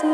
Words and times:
Hey 0.00 0.06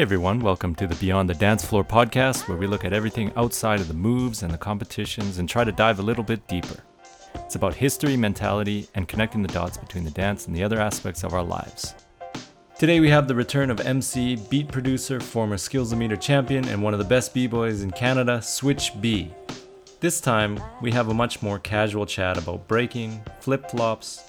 everyone, 0.00 0.40
welcome 0.40 0.74
to 0.76 0.86
the 0.86 0.96
Beyond 0.98 1.28
the 1.28 1.34
Dance 1.34 1.66
Floor 1.66 1.84
podcast, 1.84 2.48
where 2.48 2.56
we 2.56 2.66
look 2.66 2.86
at 2.86 2.94
everything 2.94 3.30
outside 3.36 3.80
of 3.80 3.88
the 3.88 3.94
moves 3.94 4.42
and 4.42 4.54
the 4.54 4.58
competitions 4.58 5.36
and 5.36 5.46
try 5.46 5.64
to 5.64 5.72
dive 5.72 5.98
a 5.98 6.02
little 6.02 6.24
bit 6.24 6.48
deeper. 6.48 6.82
It's 7.46 7.54
about 7.54 7.74
history, 7.74 8.16
mentality, 8.16 8.88
and 8.96 9.06
connecting 9.06 9.40
the 9.40 9.46
dots 9.46 9.78
between 9.78 10.02
the 10.02 10.10
dance 10.10 10.48
and 10.48 10.56
the 10.56 10.64
other 10.64 10.80
aspects 10.80 11.22
of 11.22 11.32
our 11.32 11.44
lives. 11.44 11.94
Today 12.76 12.98
we 12.98 13.08
have 13.10 13.28
the 13.28 13.36
return 13.36 13.70
of 13.70 13.78
MC, 13.78 14.34
beat 14.50 14.66
producer, 14.66 15.20
former 15.20 15.54
Skillsometer 15.54 16.20
champion, 16.20 16.66
and 16.66 16.82
one 16.82 16.92
of 16.92 16.98
the 16.98 17.04
best 17.04 17.32
b-boys 17.32 17.82
in 17.82 17.92
Canada, 17.92 18.42
Switch 18.42 19.00
B. 19.00 19.32
This 20.00 20.20
time, 20.20 20.60
we 20.82 20.90
have 20.90 21.08
a 21.08 21.14
much 21.14 21.40
more 21.40 21.60
casual 21.60 22.04
chat 22.04 22.36
about 22.36 22.66
breaking, 22.66 23.22
flip-flops, 23.38 24.24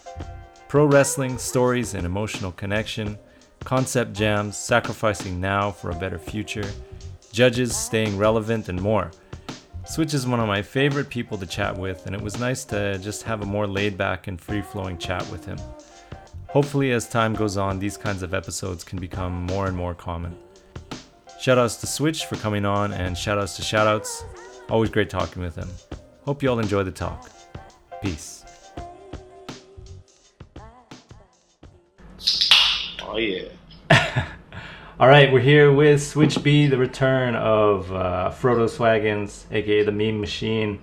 pro 0.68 0.86
wrestling, 0.86 1.40
stories, 1.40 1.96
and 1.96 2.06
emotional 2.06 2.52
connection, 2.52 3.18
concept 3.64 4.14
jams, 4.14 4.56
sacrificing 4.56 5.42
now 5.42 5.72
for 5.72 5.90
a 5.90 5.96
better 5.96 6.20
future, 6.20 6.70
judges 7.32 7.76
staying 7.76 8.16
relevant, 8.16 8.70
and 8.70 8.80
more. 8.80 9.10
Switch 9.90 10.14
is 10.14 10.28
one 10.28 10.40
of 10.40 10.48
my 10.48 10.62
favorite 10.62 11.10
people 11.10 11.38
to 11.38 11.46
chat 11.46 11.76
with, 11.76 12.06
and 12.06 12.16
it 12.16 12.22
was 12.22 12.38
nice 12.40 12.66
to 12.66 12.98
just 13.00 13.24
have 13.24 13.42
a 13.42 13.46
more 13.46 13.66
laid 13.66 13.98
back 13.98 14.28
and 14.28 14.40
free 14.40 14.62
flowing 14.62 14.98
chat 14.98 15.26
with 15.32 15.46
him. 15.46 15.58
Hopefully, 16.50 16.92
as 16.92 17.08
time 17.08 17.34
goes 17.34 17.58
on, 17.58 17.80
these 17.80 17.98
kinds 17.98 18.22
of 18.22 18.34
episodes 18.34 18.84
can 18.84 19.00
become 19.00 19.46
more 19.46 19.66
and 19.68 19.76
more 19.76 19.96
common. 19.96 20.38
Shoutouts 21.40 21.80
to 21.80 21.88
Switch 21.88 22.26
for 22.26 22.36
coming 22.36 22.66
on, 22.66 22.92
and 22.94 23.16
shoutouts 23.16 23.56
to 23.56 23.62
Shoutouts. 23.62 24.24
Always 24.70 24.90
great 24.90 25.10
talking 25.10 25.42
with 25.42 25.56
him. 25.56 25.70
Hope 26.26 26.44
you 26.44 26.50
all 26.50 26.60
enjoy 26.60 26.84
the 26.84 26.92
talk. 26.92 27.32
Peace. 28.04 28.44
Oh 33.02 33.18
yeah. 33.18 33.48
All 35.00 35.08
right, 35.08 35.32
we're 35.32 35.42
here 35.42 35.72
with 35.72 36.02
Switch 36.02 36.42
B, 36.42 36.66
the 36.66 36.78
return 36.78 37.36
of 37.36 37.92
uh, 37.92 38.32
Frodo 38.36 38.68
Swaggins, 38.68 39.46
aka 39.52 39.84
the 39.84 39.92
Meme 39.92 40.20
Machine. 40.20 40.80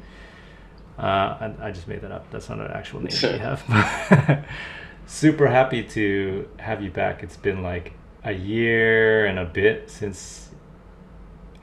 Uh, 0.97 1.03
I, 1.03 1.55
I 1.63 1.71
just 1.73 1.89
made 1.89 2.01
that 2.03 2.13
up. 2.13 2.31
That's 2.31 2.49
not 2.49 2.61
an 2.61 2.71
actual 2.71 3.01
name 3.01 3.13
we 3.23 3.39
have. 3.39 4.47
Super 5.07 5.49
happy 5.49 5.83
to 5.83 6.49
have 6.59 6.81
you 6.81 6.91
back. 6.93 7.25
It's 7.25 7.37
been 7.37 7.63
like 7.65 7.93
a 8.23 8.33
year 8.33 9.27
and 9.27 9.39
a 9.39 9.45
bit 9.45 9.91
since 9.91 10.51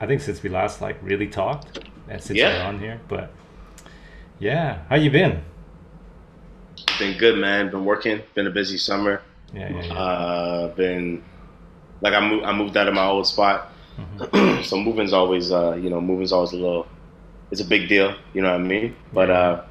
I 0.00 0.06
think 0.06 0.20
since 0.20 0.42
we 0.42 0.50
last 0.50 0.80
like 0.82 0.98
really 1.02 1.28
talked 1.28 1.78
and 2.08 2.22
since 2.22 2.38
Yeah. 2.38 2.58
you're 2.58 2.66
on 2.66 2.78
here. 2.78 3.00
But 3.08 3.32
yeah, 4.38 4.82
how 4.90 4.96
you 4.96 5.10
been? 5.10 5.42
Been 6.98 7.16
good, 7.16 7.38
man. 7.38 7.70
Been 7.70 7.86
working. 7.86 8.20
Been 8.34 8.46
a 8.46 8.50
busy 8.50 8.76
summer. 8.76 9.22
Yeah, 9.54 9.70
yeah, 9.72 9.82
yeah. 9.84 9.94
Uh, 9.94 10.68
been 10.74 11.24
like 12.02 12.12
I 12.14 12.20
moved. 12.28 12.44
I 12.44 12.52
moved 12.52 12.76
out 12.76 12.88
of 12.88 12.94
my 12.94 13.06
old 13.06 13.26
spot. 13.26 13.72
Mhm. 13.98 14.64
so 14.68 14.76
moving's 14.76 15.12
always, 15.12 15.50
uh, 15.52 15.74
you 15.74 15.88
know, 15.90 16.00
moving's 16.00 16.32
always 16.32 16.52
a 16.52 16.56
little. 16.56 16.86
It's 17.50 17.60
a 17.60 17.64
big 17.64 17.88
deal. 17.88 18.14
You 18.34 18.42
know 18.42 18.50
what 18.52 18.60
I 18.60 18.64
mean? 18.64 18.96
But 19.12 19.30
uh, 19.30 19.62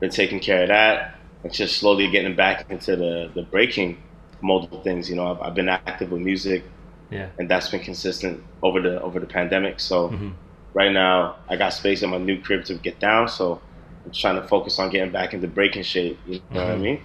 been 0.00 0.10
taking 0.10 0.40
care 0.40 0.62
of 0.62 0.68
that 0.68 1.14
and 1.42 1.52
just 1.52 1.78
slowly 1.78 2.10
getting 2.10 2.34
back 2.34 2.70
into 2.70 2.96
the 2.96 3.30
the 3.34 3.42
breaking 3.42 3.98
multiple 4.42 4.82
things. 4.82 5.08
You 5.10 5.16
know, 5.16 5.30
I've, 5.32 5.40
I've 5.40 5.54
been 5.54 5.68
active 5.68 6.12
with 6.12 6.20
music, 6.20 6.64
yeah. 7.10 7.28
and 7.38 7.48
that's 7.50 7.68
been 7.70 7.80
consistent 7.80 8.42
over 8.62 8.80
the 8.80 9.00
over 9.02 9.20
the 9.20 9.26
pandemic. 9.26 9.80
So. 9.80 10.08
Mhm. 10.10 10.32
right 10.74 10.92
now 10.92 11.36
I 11.48 11.56
got 11.56 11.72
space 11.72 12.02
in 12.02 12.10
my 12.10 12.18
new 12.18 12.38
crib 12.38 12.62
to 12.66 12.74
get 12.74 13.00
down, 13.00 13.28
so 13.28 13.58
I'm 14.04 14.12
trying 14.12 14.36
to 14.42 14.46
focus 14.46 14.78
on 14.78 14.90
getting 14.90 15.10
back 15.10 15.32
into 15.32 15.48
breaking 15.48 15.84
shape. 15.84 16.18
You 16.26 16.40
know 16.50 16.60
what 16.66 16.72
I 16.72 16.76
Mhm. 16.76 16.80
mean? 16.82 17.00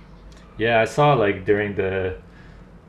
Yeah, 0.57 0.81
I 0.81 0.85
saw 0.85 1.13
like 1.13 1.45
during 1.45 1.75
the 1.75 2.17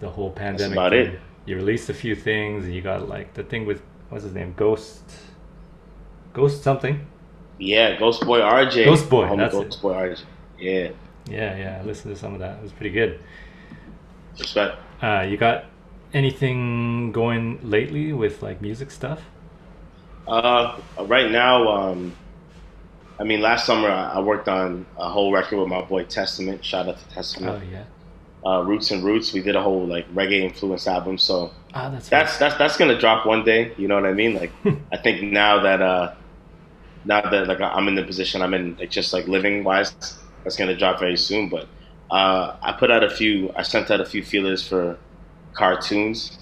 the 0.02 0.10
whole 0.10 0.30
pandemic. 0.30 0.74
about 0.74 0.92
you, 0.92 0.98
it. 0.98 1.20
You 1.46 1.56
released 1.56 1.88
a 1.88 1.94
few 1.94 2.14
things. 2.14 2.64
and 2.64 2.74
You 2.74 2.82
got 2.82 3.08
like 3.08 3.32
the 3.34 3.44
thing 3.44 3.64
with 3.64 3.80
what's 4.10 4.24
his 4.24 4.34
name, 4.34 4.52
Ghost, 4.56 5.02
Ghost 6.34 6.62
something. 6.62 7.06
Yeah, 7.58 7.96
Ghost 7.98 8.26
Boy 8.26 8.40
RJ. 8.40 8.84
Ghost 8.84 9.08
Boy, 9.08 9.24
Homie 9.24 9.38
that's 9.38 9.54
Ghost 9.54 9.78
it. 9.78 9.82
Boy 9.82 9.94
RJ. 9.94 10.20
Yeah, 10.58 10.90
Yeah, 11.30 11.56
yeah. 11.56 11.78
I 11.80 11.84
listened 11.84 12.14
to 12.14 12.20
some 12.20 12.34
of 12.34 12.40
that. 12.40 12.58
It 12.58 12.62
was 12.62 12.72
pretty 12.72 12.90
good. 12.90 13.20
respect. 14.38 14.76
Uh, 15.00 15.24
you 15.28 15.36
got 15.36 15.66
anything 16.12 17.12
going 17.12 17.58
lately 17.62 18.12
with 18.12 18.42
like 18.42 18.60
music 18.60 18.90
stuff? 18.90 19.22
Uh, 20.26 20.80
right 21.00 21.30
now, 21.30 21.69
um, 21.69 22.12
I 23.19 23.24
mean, 23.24 23.40
last 23.40 23.66
summer 23.66 23.88
I 23.88 24.14
I 24.14 24.20
worked 24.20 24.48
on 24.48 24.84
a 24.96 25.08
whole 25.08 25.32
record 25.32 25.58
with 25.60 25.69
my 25.69 25.82
boy 25.82 26.04
Testament. 26.04 26.64
Shout 26.64 26.88
out 26.88 26.98
to 26.98 27.08
Testament. 27.08 27.62
Oh 27.62 27.70
yeah. 27.70 27.84
Uh, 28.47 28.62
Roots 28.64 28.91
and 28.91 29.04
Roots. 29.04 29.32
We 29.32 29.42
did 29.42 29.56
a 29.56 29.62
whole 29.62 29.86
like 29.86 30.08
reggae 30.12 30.42
influence 30.42 30.86
album. 30.86 31.19
So 31.19 31.54
Ah, 31.75 31.91
that's 31.91 32.08
that's 32.08 32.38
that's 32.38 32.56
that's 32.58 32.76
gonna 32.76 32.98
drop 32.98 33.26
one 33.26 33.44
day. 33.44 33.75
You 33.78 33.88
know 33.88 33.94
what 33.97 34.06
I 34.06 34.12
mean? 34.12 34.34
Like 34.34 34.56
I 34.92 34.98
think 34.98 35.22
now 35.22 35.62
that 35.62 35.80
uh 35.82 36.12
now 37.04 37.22
that 37.22 37.48
like 37.48 37.60
I'm 37.60 37.88
in 37.88 37.94
the 37.94 38.04
position 38.04 38.42
I'm 38.42 38.54
in, 38.54 38.76
like 38.78 38.91
just 38.91 39.12
like 39.12 39.26
living 39.28 39.64
wise, 39.64 39.94
that's 40.44 40.56
gonna 40.56 40.76
drop 40.76 41.00
very 41.00 41.16
soon. 41.16 41.48
But 41.48 41.69
uh, 42.10 42.56
I 42.62 42.72
put 42.78 42.91
out 42.91 43.04
a 43.04 43.10
few. 43.10 43.52
I 43.56 43.62
sent 43.62 43.91
out 43.91 44.00
a 44.00 44.04
few 44.06 44.22
feelers 44.22 44.66
for 44.66 45.00
cartoons 45.56 46.38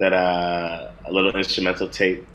that 0.00 0.12
uh 0.12 0.88
a 1.06 1.12
little 1.12 1.32
instrumental 1.36 1.88
tape 1.88 2.28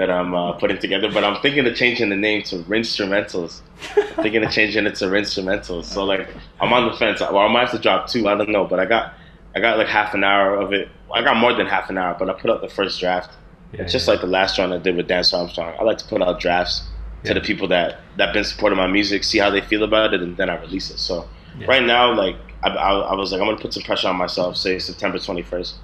that 0.00 0.10
I'm 0.10 0.34
uh, 0.34 0.52
putting 0.52 0.78
together. 0.78 1.10
But 1.12 1.24
I'm 1.24 1.40
thinking 1.42 1.66
of 1.66 1.74
changing 1.76 2.08
the 2.08 2.16
name 2.16 2.42
to 2.44 2.56
Rinstrumentals. 2.60 3.60
I'm 3.96 4.22
thinking 4.22 4.42
of 4.42 4.50
changing 4.50 4.86
it 4.86 4.94
to 4.96 5.04
Rinstrumentals. 5.06 5.84
So 5.84 6.04
like 6.04 6.28
I'm 6.60 6.72
on 6.72 6.90
the 6.90 6.96
fence. 6.96 7.20
Well, 7.20 7.38
I 7.38 7.48
might 7.48 7.60
have 7.68 7.72
to 7.72 7.78
drop 7.78 8.08
two. 8.08 8.26
I 8.28 8.34
don't 8.34 8.48
know. 8.48 8.64
But 8.64 8.80
I 8.80 8.86
got 8.86 9.12
I 9.54 9.60
got 9.60 9.76
like 9.78 9.88
half 9.88 10.14
an 10.14 10.24
hour 10.24 10.56
of 10.56 10.72
it. 10.72 10.88
I 11.14 11.22
got 11.22 11.36
more 11.36 11.52
than 11.52 11.66
half 11.66 11.90
an 11.90 11.98
hour, 11.98 12.16
but 12.18 12.30
I 12.30 12.32
put 12.32 12.50
out 12.50 12.62
the 12.62 12.68
first 12.68 12.98
draft. 13.00 13.36
yeah, 13.72 13.82
It's 13.82 13.92
just 13.92 14.06
yeah. 14.06 14.12
like 14.14 14.20
the 14.22 14.26
last 14.28 14.58
one 14.58 14.72
I 14.72 14.78
did 14.78 14.96
with 14.96 15.06
Dance 15.08 15.34
Armstrong. 15.34 15.74
I 15.78 15.82
like 15.84 15.98
to 15.98 16.04
put 16.06 16.22
out 16.22 16.40
drafts 16.40 16.82
Yeah. 17.22 17.34
to 17.34 17.40
the 17.40 17.44
people 17.44 17.68
that 17.68 17.98
that 18.16 18.32
been 18.32 18.44
supporting 18.44 18.78
my 18.78 18.86
music, 18.86 19.22
see 19.24 19.38
how 19.38 19.50
they 19.50 19.60
feel 19.60 19.82
about 19.82 20.14
it, 20.14 20.22
and 20.22 20.36
then 20.38 20.48
I 20.48 20.58
release 20.60 20.90
it. 20.90 20.98
So 20.98 21.28
right 21.68 21.82
now, 21.84 22.14
like 22.14 22.36
I, 22.62 22.68
I, 22.70 22.90
I 23.12 23.14
was 23.14 23.32
like, 23.32 23.40
I'm 23.42 23.46
gonna 23.48 23.60
put 23.60 23.74
some 23.74 23.82
pressure 23.82 24.08
on 24.08 24.16
myself. 24.16 24.56
Say 24.56 24.78
September 24.78 25.18
21st, 25.18 25.74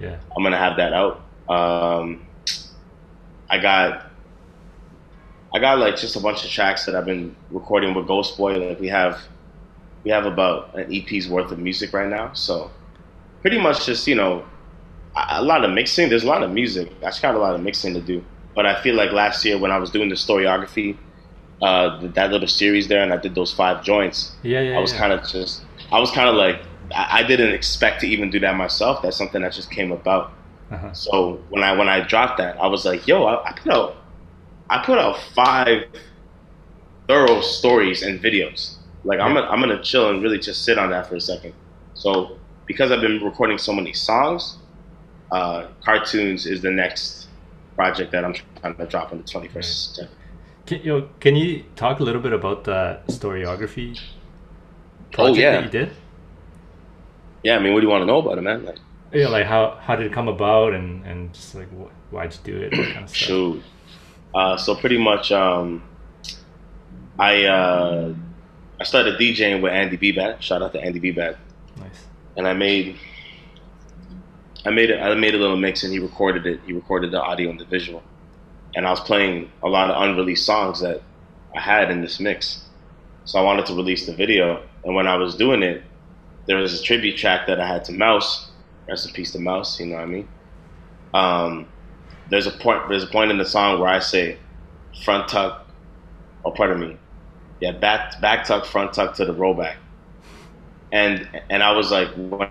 yeah. 0.00 0.16
I'm 0.34 0.42
gonna 0.42 0.56
have 0.56 0.76
that 0.78 0.92
out. 0.94 1.20
Um, 1.48 2.24
I 3.48 3.58
got 3.58 4.06
I 5.54 5.58
got 5.58 5.78
like 5.78 5.96
just 5.96 6.16
a 6.16 6.20
bunch 6.20 6.44
of 6.44 6.50
tracks 6.50 6.84
that 6.86 6.94
I've 6.94 7.06
been 7.06 7.34
recording 7.50 7.94
with 7.94 8.06
Ghost 8.06 8.36
Boy. 8.36 8.56
Like 8.56 8.80
we 8.80 8.88
have 8.88 9.20
we 10.04 10.10
have 10.10 10.26
about 10.26 10.74
an 10.74 10.92
EP's 10.92 11.28
worth 11.28 11.50
of 11.50 11.58
music 11.58 11.92
right 11.92 12.08
now. 12.08 12.32
So 12.34 12.70
pretty 13.40 13.58
much 13.58 13.86
just 13.86 14.06
you 14.06 14.14
know 14.14 14.44
a, 15.16 15.42
lot 15.42 15.64
of 15.64 15.70
mixing. 15.70 16.08
There's 16.08 16.24
a 16.24 16.26
lot 16.26 16.42
of 16.42 16.50
music. 16.50 16.90
I 17.00 17.06
just 17.06 17.22
got 17.22 17.34
a 17.34 17.38
lot 17.38 17.54
of 17.54 17.60
mixing 17.60 17.94
to 17.94 18.00
do. 18.00 18.24
But 18.54 18.66
I 18.66 18.80
feel 18.82 18.94
like 18.94 19.12
last 19.12 19.44
year 19.44 19.58
when 19.58 19.70
I 19.70 19.78
was 19.78 19.90
doing 19.90 20.08
the 20.08 20.14
storyography, 20.14 20.96
uh, 21.62 22.06
that 22.08 22.30
little 22.30 22.48
series 22.48 22.88
there, 22.88 23.02
and 23.02 23.12
I 23.12 23.16
did 23.16 23.34
those 23.34 23.52
five 23.52 23.84
joints. 23.84 24.32
Yeah, 24.42 24.60
yeah. 24.60 24.76
I 24.76 24.80
was 24.80 24.92
yeah. 24.92 24.98
kind 24.98 25.12
of 25.12 25.26
just, 25.26 25.62
I 25.92 26.00
was 26.00 26.10
kind 26.10 26.28
of 26.28 26.34
like, 26.34 26.60
I, 26.94 27.20
I 27.20 27.22
didn't 27.22 27.54
expect 27.54 28.00
to 28.00 28.08
even 28.08 28.30
do 28.30 28.40
that 28.40 28.56
myself. 28.56 29.02
That's 29.02 29.16
something 29.16 29.42
that 29.42 29.52
just 29.52 29.70
came 29.70 29.92
about. 29.92 30.32
Uh-huh. 30.70 30.92
So 30.92 31.42
when 31.50 31.62
I 31.62 31.72
when 31.72 31.88
I 31.88 32.00
dropped 32.06 32.38
that, 32.38 32.60
I 32.60 32.66
was 32.66 32.84
like, 32.84 33.06
yo, 33.06 33.24
I, 33.24 33.50
I 33.50 33.52
put 33.52 33.72
out, 33.72 33.96
I 34.68 34.84
put 34.84 34.98
out 34.98 35.18
five 35.34 35.84
thorough 37.06 37.40
stories 37.40 38.02
and 38.02 38.20
videos. 38.20 38.76
Like 39.04 39.20
I'm 39.20 39.34
gonna, 39.34 39.46
I'm 39.46 39.60
gonna 39.60 39.82
chill 39.82 40.10
and 40.10 40.22
really 40.22 40.38
just 40.38 40.64
sit 40.64 40.78
on 40.78 40.90
that 40.90 41.06
for 41.06 41.16
a 41.16 41.20
second. 41.20 41.54
So 41.94 42.38
because 42.66 42.90
I've 42.92 43.00
been 43.00 43.22
recording 43.24 43.56
so 43.58 43.72
many 43.72 43.92
songs, 43.94 44.58
uh, 45.32 45.68
cartoons 45.82 46.46
is 46.46 46.60
the 46.60 46.70
next 46.70 47.28
project 47.74 48.12
that 48.12 48.24
I'm 48.24 48.34
trying 48.60 48.76
to 48.76 48.86
drop 48.86 49.12
on 49.12 49.18
the 49.18 49.24
21st. 49.24 50.06
Can, 50.66 50.82
you 50.82 51.00
know, 51.00 51.08
can 51.20 51.34
you 51.34 51.64
talk 51.76 52.00
a 52.00 52.02
little 52.02 52.20
bit 52.20 52.34
about 52.34 52.64
the 52.64 53.00
storyography 53.08 53.98
Oh, 55.16 55.32
yeah. 55.32 55.52
that 55.52 55.64
you 55.64 55.70
did? 55.70 55.90
Yeah, 57.42 57.56
I 57.56 57.58
mean, 57.60 57.72
what 57.72 57.80
do 57.80 57.86
you 57.86 57.90
want 57.90 58.02
to 58.02 58.06
know 58.06 58.18
about 58.18 58.36
it, 58.36 58.42
man? 58.42 58.66
Like, 58.66 58.78
Yeah, 59.12 59.28
like 59.28 59.46
how 59.46 59.78
how 59.80 59.96
did 59.96 60.06
it 60.06 60.12
come 60.12 60.28
about, 60.28 60.74
and 60.74 61.04
and 61.06 61.32
just 61.32 61.54
like 61.54 61.68
wh- 61.70 62.12
why'd 62.12 62.34
you 62.34 62.40
do 62.52 62.56
it, 62.58 62.72
kind 62.72 63.04
of 63.04 63.10
stuff. 63.10 63.14
Shoot. 63.14 63.62
Uh, 64.34 64.56
so 64.56 64.74
pretty 64.74 64.98
much, 64.98 65.32
um, 65.32 65.82
I 67.18 67.44
uh, 67.44 68.14
I 68.78 68.84
started 68.84 69.18
DJing 69.18 69.62
with 69.62 69.72
Andy 69.72 69.96
Bbat. 69.96 70.42
Shout 70.42 70.62
out 70.62 70.72
to 70.72 70.80
Andy 70.80 71.00
Bbat. 71.00 71.36
Nice. 71.78 72.04
And 72.36 72.46
I 72.46 72.52
made 72.52 72.96
I 74.64 74.70
made 74.70 74.90
it. 74.90 75.00
I 75.00 75.14
made 75.14 75.34
a 75.34 75.38
little 75.38 75.56
mix, 75.56 75.82
and 75.82 75.92
he 75.92 75.98
recorded 75.98 76.46
it. 76.46 76.60
He 76.66 76.72
recorded 76.72 77.10
the 77.10 77.22
audio 77.22 77.50
and 77.50 77.58
the 77.58 77.64
visual. 77.64 78.02
And 78.74 78.86
I 78.86 78.90
was 78.90 79.00
playing 79.00 79.50
a 79.62 79.68
lot 79.68 79.90
of 79.90 80.02
unreleased 80.02 80.44
songs 80.44 80.80
that 80.80 81.00
I 81.56 81.60
had 81.60 81.90
in 81.90 82.02
this 82.02 82.20
mix. 82.20 82.64
So 83.24 83.38
I 83.38 83.42
wanted 83.42 83.66
to 83.66 83.74
release 83.74 84.06
the 84.06 84.14
video. 84.14 84.62
And 84.84 84.94
when 84.94 85.06
I 85.06 85.16
was 85.16 85.36
doing 85.36 85.62
it, 85.62 85.82
there 86.46 86.58
was 86.58 86.78
a 86.78 86.82
tribute 86.82 87.16
track 87.16 87.46
that 87.46 87.60
I 87.60 87.66
had 87.66 87.84
to 87.86 87.92
Mouse. 87.92 88.47
Rest 88.88 89.06
in 89.08 89.12
peace 89.14 89.32
to 89.32 89.38
Mouse. 89.40 89.78
You 89.80 89.86
know 89.86 89.96
what 89.96 90.02
I 90.02 90.06
mean? 90.06 90.30
Um, 91.14 91.70
there's 92.26 92.46
a 92.46 92.52
point. 92.52 92.88
There's 92.88 93.04
a 93.04 93.08
point 93.08 93.30
in 93.30 93.38
the 93.38 93.44
song 93.46 93.80
where 93.80 93.88
I 93.90 94.00
say, 94.00 94.40
"Front 95.04 95.28
tuck," 95.28 95.66
oh, 96.44 96.52
pardon 96.52 96.80
me, 96.80 96.98
yeah, 97.60 97.72
back 97.72 98.20
back 98.20 98.46
tuck, 98.46 98.66
front 98.66 98.94
tuck 98.94 99.16
to 99.16 99.24
the 99.26 99.34
rollback, 99.34 99.76
and 100.92 101.28
and 101.50 101.62
I 101.62 101.72
was 101.72 101.90
like, 101.90 102.08
when 102.16 102.50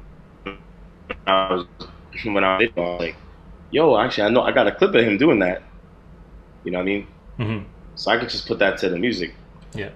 I 1.26 1.54
was 1.54 1.66
when 2.26 2.44
I 2.44 2.58
was 2.60 2.70
like, 2.78 3.18
yo, 3.72 3.98
actually, 3.98 4.26
I 4.26 4.30
know 4.30 4.42
I 4.44 4.52
got 4.52 4.68
a 4.68 4.72
clip 4.76 4.96
of 4.96 5.04
him 5.04 5.18
doing 5.18 5.40
that. 5.40 5.64
You 6.64 6.72
know 6.72 6.80
what 6.80 6.84
I 6.84 6.86
mean? 6.86 7.08
hmm 7.38 7.78
So 7.96 8.12
I 8.12 8.18
could 8.20 8.30
just 8.30 8.48
put 8.48 8.60
that 8.60 8.80
to 8.80 8.90
the 8.90 8.98
music. 9.00 9.36
Yeah. 9.74 9.92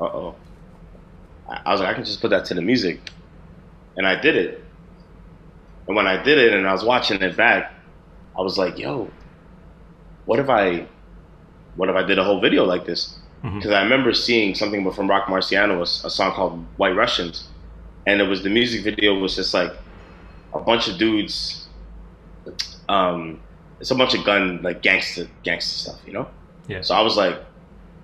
Uh 0.00 0.04
oh. 0.06 0.36
I 1.48 1.72
was 1.72 1.80
like, 1.80 1.90
I 1.90 1.94
can 1.94 2.04
just 2.04 2.20
put 2.20 2.30
that 2.30 2.44
to 2.46 2.54
the 2.54 2.62
music, 2.62 3.00
and 3.96 4.06
I 4.06 4.16
did 4.20 4.36
it. 4.36 4.65
And 5.86 5.96
when 5.96 6.06
I 6.06 6.22
did 6.22 6.38
it, 6.38 6.52
and 6.52 6.66
I 6.66 6.72
was 6.72 6.84
watching 6.84 7.20
it 7.22 7.36
back, 7.36 7.72
I 8.36 8.42
was 8.42 8.58
like, 8.58 8.78
yo, 8.78 9.10
what 10.24 10.38
if 10.38 10.48
I, 10.48 10.86
what 11.76 11.88
if 11.88 11.96
I 11.96 12.02
did 12.02 12.18
a 12.18 12.24
whole 12.24 12.40
video 12.40 12.64
like 12.64 12.84
this? 12.84 13.18
Because 13.54 13.70
I 13.70 13.82
remember 13.82 14.12
seeing 14.12 14.54
something 14.54 14.90
from 14.90 15.08
Roc 15.08 15.26
Marciano, 15.26 15.78
a, 15.78 16.06
a 16.06 16.10
song 16.10 16.32
called 16.32 16.64
White 16.78 16.96
Russians, 16.96 17.46
and 18.06 18.20
it 18.20 18.24
was 18.24 18.42
the 18.42 18.50
music 18.50 18.82
video 18.82 19.14
was 19.14 19.36
just 19.36 19.54
like 19.54 19.72
a 20.52 20.58
bunch 20.58 20.88
of 20.88 20.98
dudes. 20.98 21.68
Um, 22.88 23.40
it's 23.80 23.90
a 23.90 23.94
bunch 23.94 24.14
of 24.14 24.24
gun 24.24 24.62
like 24.62 24.82
gangster 24.82 25.28
gangster 25.44 25.90
stuff, 25.90 26.00
you 26.06 26.12
know. 26.12 26.28
Yeah. 26.66 26.80
So 26.80 26.94
I 26.94 27.02
was 27.02 27.16
like, 27.16 27.36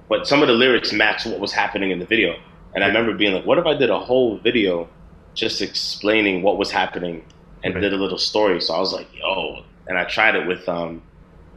but 0.09 0.29
some 0.29 0.43
of 0.43 0.49
the 0.49 0.55
lyrics 0.55 0.93
match 0.93 1.27
what 1.27 1.41
was 1.41 1.53
happening 1.53 1.91
in 1.91 1.99
the 1.99 2.07
video, 2.07 2.37
and 2.75 2.85
I 2.85 2.87
remember 2.87 3.15
being 3.15 3.33
like, 3.33 3.47
what 3.47 3.59
if 3.59 3.67
I 3.67 3.75
did 3.75 3.91
a 3.91 3.99
whole 3.99 4.39
video 4.39 4.89
just 5.35 5.63
explaining 5.63 6.43
what 6.43 6.59
was 6.59 6.71
happening 6.71 7.25
and 7.65 7.75
Right. 7.75 7.81
did 7.81 7.93
a 7.93 7.97
little 7.97 8.19
story? 8.19 8.61
So 8.61 8.75
I 8.75 8.81
was 8.81 8.93
like, 8.93 9.09
yo, 9.15 9.65
and 9.89 9.99
I 9.99 10.05
tried 10.05 10.35
it 10.37 10.47
with 10.47 10.69
um 10.69 11.05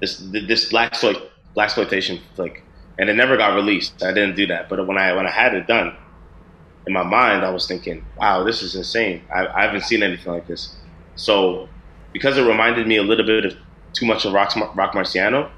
this 0.01 0.17
this 0.47 0.69
black 0.69 0.99
black 1.01 1.17
exploitation 1.67 2.21
flick, 2.35 2.63
and 2.99 3.09
it 3.09 3.15
never 3.15 3.37
got 3.37 3.55
released. 3.55 4.03
I 4.03 4.13
didn't 4.13 4.35
do 4.35 4.47
that, 4.47 4.69
but 4.69 4.85
when 4.87 4.97
I 4.97 5.13
when 5.13 5.27
I 5.27 5.31
had 5.31 5.53
it 5.55 5.67
done, 5.67 5.97
in 6.87 6.93
my 6.93 7.03
mind, 7.03 7.45
I 7.45 7.49
was 7.51 7.67
thinking, 7.67 8.05
wow, 8.17 8.43
this 8.43 8.61
is 8.61 8.75
insane. 8.75 9.23
I, 9.35 9.47
I 9.47 9.63
haven't 9.65 9.83
seen 9.83 10.03
anything 10.03 10.33
like 10.33 10.47
this. 10.47 10.77
So 11.15 11.71
because 12.13 12.37
it 12.37 12.43
reminded 12.47 12.87
me 12.87 12.97
a 12.97 13.03
little 13.03 13.25
bit 13.25 13.45
of 13.45 13.53
too 13.97 14.05
much 14.05 14.25
of 14.25 14.33
Roc, 14.33 14.55
Roc 14.75 14.93
Marciano, 14.93 15.51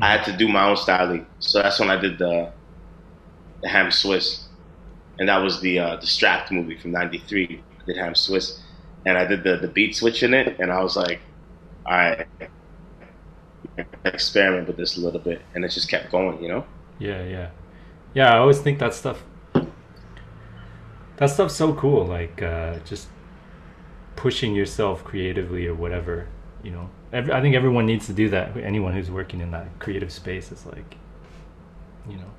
I 0.00 0.12
had 0.12 0.24
to 0.26 0.36
do 0.36 0.48
my 0.48 0.68
own 0.68 0.76
styling. 0.76 1.26
So 1.40 1.62
that's 1.62 1.80
when 1.80 1.90
I 1.90 1.96
did 2.00 2.18
the 2.18 2.54
the 3.62 3.68
Ham 3.68 3.90
Swiss, 3.90 4.48
and 5.18 5.28
that 5.28 5.38
was 5.38 5.60
the 5.60 5.78
uh, 5.78 5.96
the 5.96 6.06
Strapped 6.06 6.52
movie 6.52 6.78
from 6.78 6.92
'93. 6.92 7.46
I 7.80 7.84
did 7.86 7.96
Ham 7.98 8.14
Swiss, 8.14 8.60
and 9.04 9.18
I 9.18 9.24
did 9.26 9.42
the 9.44 9.56
the 9.56 9.68
beat 9.68 9.96
switch 9.96 10.22
in 10.22 10.34
it, 10.34 10.58
and 10.60 10.72
I 10.72 10.82
was 10.82 10.96
like, 10.96 11.20
all 11.86 11.96
right, 11.96 12.26
experiment 14.04 14.66
with 14.66 14.76
this 14.76 14.96
a 14.96 15.00
little 15.00 15.20
bit, 15.20 15.42
and 15.54 15.64
it 15.64 15.68
just 15.70 15.88
kept 15.88 16.10
going, 16.10 16.42
you 16.42 16.48
know. 16.48 16.64
Yeah, 16.98 17.22
yeah, 17.24 17.50
yeah. 18.14 18.34
I 18.34 18.38
always 18.38 18.60
think 18.60 18.78
that 18.80 18.94
stuff. 18.94 19.22
That 21.16 21.26
stuff's 21.26 21.54
so 21.54 21.74
cool. 21.74 22.04
Like 22.06 22.42
uh, 22.42 22.78
just 22.84 23.08
pushing 24.16 24.54
yourself 24.54 25.04
creatively 25.04 25.66
or 25.66 25.74
whatever. 25.74 26.28
You 26.62 26.72
know, 26.72 26.90
Every, 27.12 27.32
I 27.32 27.40
think 27.40 27.54
everyone 27.54 27.86
needs 27.86 28.06
to 28.06 28.12
do 28.12 28.28
that. 28.30 28.56
Anyone 28.56 28.92
who's 28.94 29.10
working 29.10 29.40
in 29.40 29.50
that 29.52 29.78
creative 29.78 30.12
space 30.12 30.50
is 30.52 30.66
like, 30.66 30.96
you 32.08 32.16
know, 32.16 32.30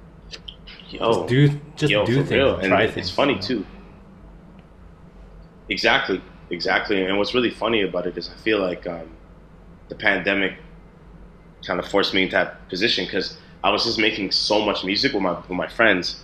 Yo, 0.89 0.99
just 1.03 1.25
do 1.25 1.59
just 1.75 1.91
Yo, 1.91 2.05
do 2.05 2.23
things, 2.23 2.31
real. 2.31 2.55
and 2.55 2.61
And 2.61 2.67
try 2.67 2.87
it's 2.93 2.93
things. 2.93 3.09
funny 3.09 3.35
you 3.35 3.39
know? 3.39 3.47
too. 3.47 3.65
Exactly, 5.69 6.21
exactly. 6.49 7.03
And 7.05 7.17
what's 7.17 7.33
really 7.33 7.49
funny 7.51 7.81
about 7.81 8.07
it 8.07 8.17
is 8.17 8.29
I 8.29 8.35
feel 8.35 8.59
like 8.59 8.87
um, 8.87 9.09
the 9.89 9.95
pandemic 9.95 10.55
kind 11.65 11.79
of 11.79 11.87
forced 11.87 12.13
me 12.13 12.23
into 12.23 12.35
that 12.35 12.67
position 12.69 13.05
because 13.05 13.37
I 13.63 13.69
was 13.69 13.83
just 13.83 13.99
making 13.99 14.31
so 14.31 14.63
much 14.63 14.83
music 14.83 15.13
with 15.13 15.21
my 15.23 15.33
with 15.33 15.49
my 15.49 15.67
friends, 15.67 16.23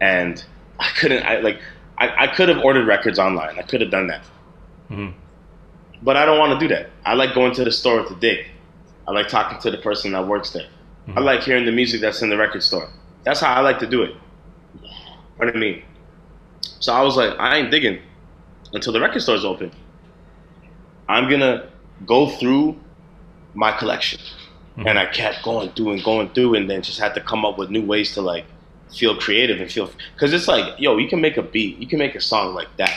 and 0.00 0.44
I 0.80 0.88
couldn't. 0.98 1.24
I 1.24 1.38
like 1.40 1.60
I, 1.98 2.24
I 2.24 2.26
could 2.28 2.48
have 2.48 2.58
ordered 2.64 2.86
records 2.86 3.18
online. 3.18 3.58
I 3.58 3.62
could 3.62 3.80
have 3.80 3.90
done 3.90 4.08
that, 4.08 4.24
Mhm. 4.90 5.14
but 6.02 6.16
I 6.16 6.24
don't 6.26 6.38
want 6.38 6.58
to 6.58 6.68
do 6.68 6.74
that. 6.74 6.90
I 7.04 7.14
like 7.14 7.34
going 7.34 7.54
to 7.54 7.64
the 7.64 7.70
store 7.70 8.00
with 8.00 8.08
the 8.08 8.16
dick. 8.16 8.46
I 9.06 9.12
like 9.12 9.28
talking 9.28 9.58
to 9.60 9.70
the 9.70 9.78
person 9.78 10.12
that 10.12 10.26
works 10.26 10.50
there. 10.50 10.66
I 11.16 11.20
Mhm. 11.20 11.24
like 11.24 11.42
hearing 11.42 11.66
the 11.66 11.72
music 11.72 12.00
that's 12.00 12.22
in 12.22 12.30
the 12.30 12.36
record 12.36 12.62
store. 12.62 12.88
That's 13.24 13.40
how 13.40 13.54
I 13.54 13.60
like 13.60 13.78
to 13.80 13.86
do 13.86 14.02
it. 14.02 14.16
What 15.36 15.54
I 15.54 15.58
mean. 15.58 15.82
So 16.80 16.92
I 16.92 17.02
was 17.02 17.16
like, 17.16 17.38
I 17.38 17.56
ain't 17.58 17.70
digging 17.70 18.00
until 18.72 18.92
the 18.92 19.00
record 19.00 19.20
store's 19.22 19.44
open. 19.44 19.70
I'm 21.08 21.28
gonna 21.28 21.66
go 22.06 22.28
through 22.28 22.76
my 23.54 23.72
collection, 23.72 24.20
Mhm. 24.78 24.86
and 24.88 24.98
I 24.98 25.06
kept 25.06 25.42
going 25.42 25.70
through 25.70 25.92
and 25.92 26.02
going 26.02 26.28
through, 26.30 26.54
and 26.54 26.68
then 26.68 26.82
just 26.82 26.98
had 26.98 27.14
to 27.14 27.20
come 27.20 27.44
up 27.44 27.58
with 27.58 27.70
new 27.70 27.82
ways 27.82 28.14
to 28.14 28.20
like 28.22 28.44
feel 28.94 29.16
creative 29.16 29.60
and 29.60 29.70
feel 29.70 29.90
because 30.14 30.32
it's 30.32 30.48
like, 30.48 30.74
yo, 30.78 30.96
you 30.98 31.08
can 31.08 31.20
make 31.20 31.36
a 31.36 31.42
beat, 31.42 31.78
you 31.78 31.86
can 31.86 31.98
make 31.98 32.14
a 32.14 32.20
song 32.20 32.54
like 32.54 32.68
that. 32.76 32.92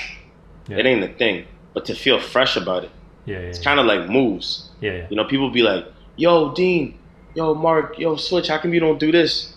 Yeah. 0.68 0.78
It 0.78 0.86
ain't 0.86 1.02
the 1.02 1.08
thing, 1.08 1.46
but 1.74 1.86
to 1.86 1.96
feel 1.96 2.20
fresh 2.20 2.56
about 2.56 2.84
it, 2.84 2.92
Yeah, 3.26 3.40
yeah, 3.40 3.46
it's 3.48 3.60
kind 3.60 3.80
of 3.80 3.86
like 3.86 4.10
moves. 4.10 4.70
yeah, 4.82 4.92
yeah. 4.92 5.06
You 5.10 5.16
know, 5.16 5.24
people 5.26 5.50
be 5.50 5.62
like, 5.64 5.86
"Yo, 6.18 6.52
Dean, 6.54 6.94
yo, 7.36 7.54
Mark, 7.54 7.98
yo, 8.00 8.16
Switch, 8.16 8.48
how 8.48 8.58
come 8.58 8.74
you 8.74 8.80
don't 8.80 9.00
do 9.00 9.12
this? 9.12 9.54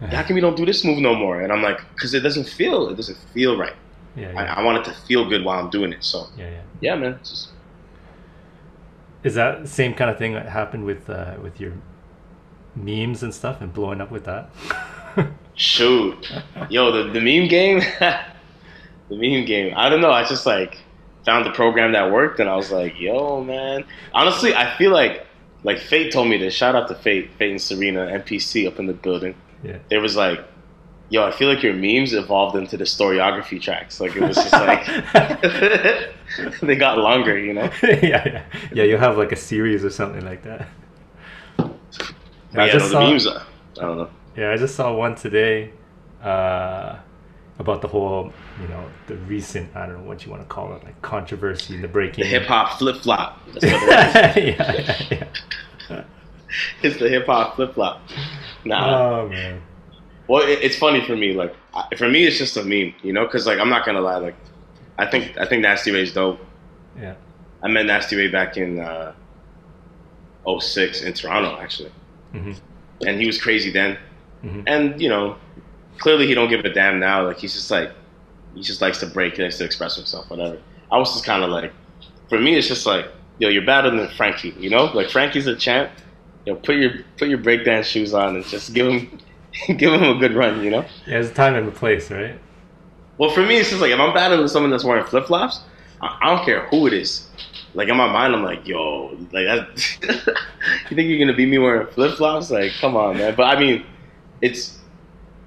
How 0.12 0.22
come 0.22 0.36
you 0.36 0.42
don't 0.42 0.56
do 0.56 0.64
this 0.64 0.84
move 0.84 0.98
no 0.98 1.14
more?" 1.14 1.40
And 1.40 1.52
I'm 1.52 1.60
like, 1.62 1.80
"Cause 1.96 2.14
it 2.14 2.20
doesn't 2.20 2.48
feel, 2.48 2.88
it 2.90 2.96
doesn't 2.96 3.18
feel 3.34 3.56
right. 3.56 3.74
Yeah, 4.18 4.32
yeah, 4.32 4.54
I, 4.54 4.60
I 4.60 4.62
want 4.64 4.78
it 4.78 4.84
to 4.90 5.00
feel 5.06 5.28
good 5.28 5.44
while 5.44 5.58
I'm 5.58 5.70
doing 5.70 5.92
it." 5.92 6.04
So, 6.04 6.26
yeah, 6.36 6.50
yeah. 6.50 6.60
yeah, 6.80 6.94
man, 6.96 7.18
just, 7.22 7.48
Is 9.22 9.34
that 9.34 9.62
the 9.62 9.68
same 9.68 9.94
kind 9.94 10.10
of 10.10 10.18
thing 10.18 10.34
that 10.34 10.48
happened 10.48 10.84
with 10.84 11.08
uh, 11.08 11.34
with 11.42 11.60
your 11.60 11.72
memes 12.74 13.22
and 13.22 13.34
stuff 13.34 13.60
and 13.60 13.72
blowing 13.72 14.00
up 14.00 14.10
with 14.10 14.24
that? 14.24 14.50
shoot, 15.54 16.32
yo, 16.70 16.90
the 16.92 17.12
the 17.12 17.20
meme 17.20 17.48
game, 17.48 17.80
the 18.00 19.16
meme 19.16 19.44
game. 19.44 19.74
I 19.76 19.88
don't 19.88 20.00
know. 20.00 20.12
I 20.12 20.24
just 20.24 20.46
like 20.46 20.78
found 21.24 21.44
the 21.44 21.50
program 21.50 21.92
that 21.92 22.10
worked, 22.10 22.40
and 22.40 22.48
I 22.48 22.56
was 22.56 22.70
like, 22.70 22.98
"Yo, 23.00 23.42
man." 23.42 23.84
Honestly, 24.12 24.54
I 24.54 24.76
feel 24.76 24.92
like 24.92 25.26
like 25.64 25.78
Fate 25.78 26.12
told 26.12 26.28
me 26.28 26.38
this. 26.38 26.54
Shout 26.54 26.74
out 26.74 26.88
to 26.88 26.94
Fate, 26.94 27.30
Fate 27.36 27.50
and 27.50 27.60
Serena, 27.60 28.06
NPC 28.06 28.66
up 28.66 28.78
in 28.78 28.86
the 28.86 28.92
building. 28.92 29.34
yeah. 29.64 29.78
It 29.90 29.98
was 29.98 30.14
like, 30.16 30.40
yo, 31.10 31.24
I 31.26 31.30
feel 31.30 31.48
like 31.48 31.62
your 31.62 31.74
memes 31.74 32.12
evolved 32.12 32.56
into 32.56 32.76
the 32.76 32.84
storyography 32.84 33.60
tracks. 33.60 34.00
Like 34.00 34.16
it 34.16 34.22
was 34.22 34.36
just 34.36 34.52
like 34.52 34.86
they 36.62 36.76
got 36.76 36.98
longer, 36.98 37.38
you 37.38 37.54
know. 37.54 37.70
yeah, 37.82 37.98
yeah, 38.02 38.44
yeah. 38.72 38.84
You'll 38.84 38.98
have 38.98 39.16
like 39.16 39.32
a 39.32 39.36
series 39.36 39.84
or 39.84 39.90
something 39.90 40.24
like 40.24 40.42
that. 40.42 40.68
Yeah, 41.58 42.62
I 42.62 42.66
no, 42.66 42.72
just 42.72 42.86
the 42.86 42.90
saw, 42.90 43.10
memes. 43.10 43.26
uh, 43.26 43.44
I 43.78 43.80
don't 43.80 43.96
know. 43.98 44.10
yeah, 44.36 44.52
I 44.52 44.56
just 44.56 44.74
saw 44.74 44.94
one 44.94 45.14
today 45.14 45.70
uh, 46.22 46.96
about 47.58 47.82
the 47.82 47.88
whole, 47.88 48.32
you 48.60 48.68
know, 48.68 48.84
the 49.06 49.16
recent, 49.16 49.74
I 49.76 49.86
don't 49.86 50.02
know 50.02 50.08
what 50.08 50.24
you 50.24 50.30
want 50.30 50.42
to 50.42 50.48
call 50.48 50.74
it, 50.74 50.84
like 50.84 51.00
controversy 51.02 51.74
in 51.74 51.82
the 51.82 51.88
breaking. 51.88 52.24
The 52.24 52.30
hip 52.30 52.44
hop 52.44 52.78
flip 52.78 52.96
flop. 53.02 53.40
It 53.56 53.64
is. 53.64 53.72
yeah, 53.72 54.38
yeah, 54.38 55.28
yeah. 55.90 56.04
it's 56.82 56.98
the 56.98 57.08
hip 57.08 57.26
hop 57.26 57.56
flip 57.56 57.74
flop. 57.74 58.02
Nah. 58.64 59.20
Oh 59.22 59.28
man. 59.28 59.62
Well, 60.28 60.42
it, 60.42 60.58
it's 60.62 60.76
funny 60.76 61.04
for 61.04 61.16
me. 61.16 61.32
Like 61.32 61.54
I- 61.74 61.88
for 61.96 62.08
me, 62.08 62.24
it's 62.26 62.38
just 62.38 62.56
a 62.56 62.62
meme, 62.62 62.94
you 63.02 63.12
know. 63.12 63.24
Because 63.24 63.46
like 63.46 63.58
I'm 63.58 63.70
not 63.70 63.84
gonna 63.86 64.00
lie. 64.00 64.16
Like 64.18 64.36
I 64.98 65.06
think 65.06 65.36
I 65.38 65.46
think 65.46 65.62
Nasty 65.62 65.90
Ray's 65.90 66.12
dope. 66.12 66.38
Yeah. 66.98 67.14
I 67.62 67.68
met 67.68 67.86
Nasty 67.86 68.14
Ray 68.16 68.28
back 68.28 68.56
in 68.56 68.78
uh, 68.78 69.12
06 70.60 71.02
in 71.02 71.12
Toronto, 71.12 71.58
actually. 71.60 71.90
hmm 72.32 72.52
and 73.06 73.20
he 73.20 73.28
was 73.28 73.40
crazy 73.40 73.70
then. 73.70 73.96
Mhm. 74.44 74.64
And 74.66 75.00
you 75.00 75.08
know, 75.08 75.36
clearly 75.98 76.26
he 76.26 76.34
don't 76.34 76.48
give 76.48 76.64
a 76.64 76.68
damn 76.72 76.98
now. 76.98 77.24
Like 77.24 77.38
he's 77.38 77.52
just 77.54 77.70
like 77.70 77.92
he 78.56 78.60
just 78.62 78.80
likes 78.82 78.98
to 79.00 79.06
break, 79.06 79.36
he 79.36 79.42
likes 79.44 79.58
to 79.58 79.64
express 79.64 79.94
himself, 79.94 80.28
whatever. 80.28 80.58
I 80.90 80.98
was 80.98 81.12
just 81.12 81.24
kind 81.24 81.44
of 81.44 81.50
like, 81.50 81.72
for 82.28 82.40
me, 82.40 82.56
it's 82.56 82.66
just 82.66 82.86
like, 82.86 83.06
yo, 83.38 83.50
you're 83.50 83.64
better 83.64 83.88
than 83.90 84.08
Frankie, 84.16 84.52
you 84.58 84.68
know? 84.68 84.86
Like 84.86 85.10
Frankie's 85.10 85.46
a 85.46 85.54
champ. 85.54 85.92
Yo, 86.44 86.56
put 86.56 86.74
your 86.76 86.90
put 87.18 87.28
your 87.28 87.38
breakdance 87.38 87.84
shoes 87.84 88.12
on 88.12 88.34
and 88.34 88.44
just 88.46 88.74
give 88.74 88.88
him 88.88 89.20
give 89.76 89.92
him 89.92 90.02
a 90.04 90.14
good 90.18 90.34
run, 90.34 90.62
you 90.62 90.70
know? 90.70 90.84
Yeah, 91.06 91.18
a 91.18 91.28
time 91.28 91.54
and 91.54 91.68
a 91.68 91.72
place, 91.72 92.10
right? 92.10 92.38
Well, 93.18 93.30
for 93.30 93.44
me, 93.44 93.56
it's 93.56 93.70
just 93.70 93.80
like 93.80 93.90
if 93.90 93.98
I'm 93.98 94.14
battling 94.14 94.42
with 94.42 94.50
someone 94.50 94.70
that's 94.70 94.84
wearing 94.84 95.04
flip 95.04 95.26
flops, 95.26 95.60
I, 96.00 96.18
I 96.22 96.36
don't 96.36 96.44
care 96.44 96.66
who 96.68 96.86
it 96.86 96.92
is. 96.92 97.26
Like 97.74 97.88
in 97.88 97.96
my 97.96 98.10
mind, 98.10 98.34
I'm 98.34 98.42
like, 98.42 98.66
yo, 98.66 99.16
like 99.32 99.46
that. 99.46 99.68
you 100.90 100.96
think 100.96 101.08
you're 101.08 101.18
gonna 101.18 101.36
beat 101.36 101.48
me 101.48 101.58
wearing 101.58 101.86
flip 101.88 102.16
flops? 102.16 102.50
Like, 102.50 102.72
come 102.80 102.96
on, 102.96 103.18
man. 103.18 103.34
But 103.34 103.44
I 103.44 103.58
mean, 103.60 103.84
it's 104.40 104.78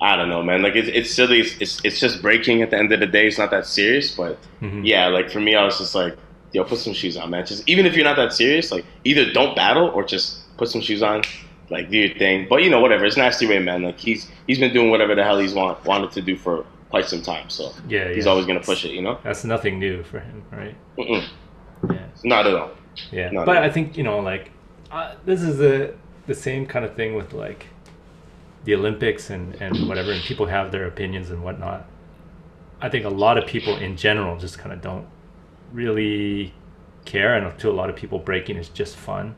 I 0.01 0.15
don't 0.15 0.29
know, 0.29 0.43
man. 0.43 0.61
Like 0.61 0.75
it's 0.75 0.89
it's 0.89 1.11
silly. 1.13 1.39
It's, 1.41 1.55
it's 1.61 1.81
it's 1.85 1.99
just 1.99 2.21
breaking 2.21 2.61
at 2.61 2.69
the 2.71 2.77
end 2.77 2.91
of 2.91 2.99
the 2.99 3.07
day. 3.07 3.27
It's 3.27 3.37
not 3.37 3.51
that 3.51 3.65
serious. 3.65 4.15
But 4.15 4.37
Mhm. 4.61 4.85
yeah, 4.85 5.07
like 5.07 5.29
for 5.31 5.39
me, 5.39 5.55
I 5.55 5.63
was 5.63 5.77
just 5.77 5.95
like, 5.95 6.17
yo, 6.51 6.63
put 6.63 6.79
some 6.79 6.93
shoes 6.93 7.15
on, 7.17 7.29
man. 7.29 7.45
Just 7.45 7.67
even 7.69 7.85
if 7.85 7.95
you're 7.95 8.05
not 8.05 8.17
that 8.17 8.33
serious, 8.33 8.71
like 8.71 8.85
either 9.03 9.31
don't 9.31 9.55
battle 9.55 9.87
or 9.89 10.03
just 10.03 10.39
put 10.57 10.67
some 10.69 10.81
shoes 10.81 11.01
on. 11.01 11.23
Like 11.71 11.89
do 11.89 11.97
your 11.97 12.13
thing, 12.17 12.47
but 12.49 12.63
you 12.63 12.69
know 12.69 12.81
whatever. 12.81 13.05
It's 13.05 13.17
nasty 13.17 13.47
Ray, 13.47 13.59
man. 13.59 13.81
Like 13.83 13.97
he's 13.97 14.29
he's 14.45 14.59
been 14.59 14.73
doing 14.73 14.89
whatever 14.91 15.15
the 15.15 15.23
hell 15.23 15.39
he's 15.39 15.53
want 15.53 15.83
wanted 15.85 16.11
to 16.11 16.21
do 16.21 16.35
for 16.35 16.65
quite 16.89 17.05
some 17.05 17.21
time. 17.21 17.49
So 17.49 17.71
Yeah, 17.87 18.09
he's 18.13 18.25
yeah. 18.25 18.31
always 18.31 18.45
gonna 18.45 18.59
push 18.59 18.83
it. 18.85 18.91
You 18.91 19.01
know, 19.01 19.17
That's 19.23 19.43
nothing 19.45 19.79
new 19.79 20.03
for 20.03 20.19
him, 20.19 20.43
right? 20.51 20.75
Mm-mm. 20.97 21.23
Yeah. 21.89 22.05
not 22.23 22.45
at 22.45 22.53
all. 22.53 22.71
Yeah, 23.11 23.31
No, 23.31 23.45
but 23.45 23.53
no. 23.53 23.61
I 23.61 23.69
think 23.71 23.97
you 23.97 24.03
know, 24.03 24.19
like, 24.19 24.51
uh, 24.91 25.15
this 25.25 25.41
is 25.41 25.57
the 25.57 25.93
the 26.27 26.35
same 26.35 26.65
kind 26.67 26.83
of 26.85 26.93
thing 26.95 27.15
with 27.15 27.33
like 27.33 27.67
the 28.65 28.75
Olympics 28.75 29.29
and 29.29 29.55
and 29.61 29.87
whatever, 29.87 30.11
and 30.11 30.21
people 30.23 30.47
have 30.47 30.71
their 30.71 30.85
opinions 30.85 31.29
and 31.31 31.41
whatnot. 31.41 31.85
I 32.81 32.89
think 32.89 33.05
a 33.05 33.09
lot 33.09 33.37
of 33.37 33.45
people 33.47 33.77
in 33.77 33.95
general 33.95 34.37
just 34.37 34.59
kind 34.59 34.73
of 34.73 34.81
don't 34.81 35.07
really 35.71 36.53
care, 37.05 37.35
and 37.35 37.57
to 37.59 37.69
a 37.69 37.71
lot 37.71 37.89
of 37.89 37.95
people, 37.95 38.19
breaking 38.19 38.57
is 38.57 38.69
just 38.69 38.97
fun. 38.97 39.35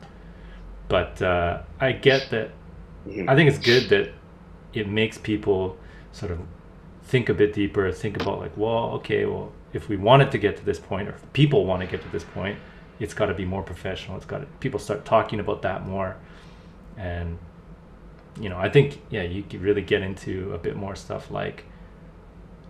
But 0.94 1.20
uh, 1.22 1.62
I 1.80 1.90
get 1.90 2.30
that. 2.30 2.50
Mhm. 3.08 3.28
I 3.28 3.34
think 3.34 3.48
it's 3.50 3.58
good 3.58 3.88
that 3.88 4.12
it 4.74 4.88
makes 4.88 5.18
people 5.18 5.76
sort 6.12 6.30
of 6.30 6.38
think 7.02 7.28
a 7.28 7.34
bit 7.34 7.52
deeper, 7.52 7.90
think 7.90 8.14
about 8.22 8.38
like, 8.38 8.56
well, 8.56 8.92
okay, 8.98 9.24
well, 9.26 9.50
if 9.72 9.88
we 9.88 9.96
want 9.96 10.22
it 10.22 10.30
to 10.30 10.38
get 10.38 10.56
to 10.56 10.64
this 10.64 10.78
point, 10.78 11.08
or 11.08 11.14
if 11.14 11.32
people 11.32 11.64
want 11.66 11.80
to 11.80 11.88
get 11.88 12.00
to 12.02 12.08
this 12.10 12.22
point, 12.22 12.56
it's 13.00 13.12
got 13.12 13.26
to 13.26 13.34
be 13.34 13.44
more 13.44 13.60
professional. 13.64 14.16
It's 14.16 14.24
got 14.24 14.38
to 14.42 14.46
people 14.60 14.78
start 14.78 15.04
talking 15.04 15.40
about 15.40 15.62
that 15.62 15.84
more, 15.84 16.14
and 16.96 17.38
you 18.40 18.48
know, 18.48 18.56
I 18.56 18.68
think 18.68 19.00
yeah, 19.10 19.22
you 19.22 19.42
could 19.42 19.62
really 19.62 19.82
get 19.82 20.00
into 20.00 20.54
a 20.54 20.58
bit 20.58 20.76
more 20.76 20.94
stuff 20.94 21.28
like, 21.28 21.64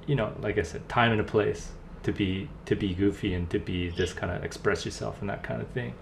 you 0.07 0.15
know, 0.15 0.33
like 0.41 0.57
I 0.57 0.63
said, 0.63 0.89
time 0.89 1.13
and 1.13 1.21
a 1.21 1.25
place 1.25 1.73
to 2.05 2.11
be 2.13 2.49
to 2.65 2.75
be 2.75 2.95
goofy 2.95 3.35
and 3.35 3.51
to 3.51 3.59
be 3.59 3.91
just 3.91 4.17
kind 4.17 4.33
of 4.33 4.43
express 4.45 4.87
yourself 4.87 5.21
and 5.21 5.29
that 5.29 5.43
kind 5.43 5.61
of 5.61 5.69
thing. 5.69 5.93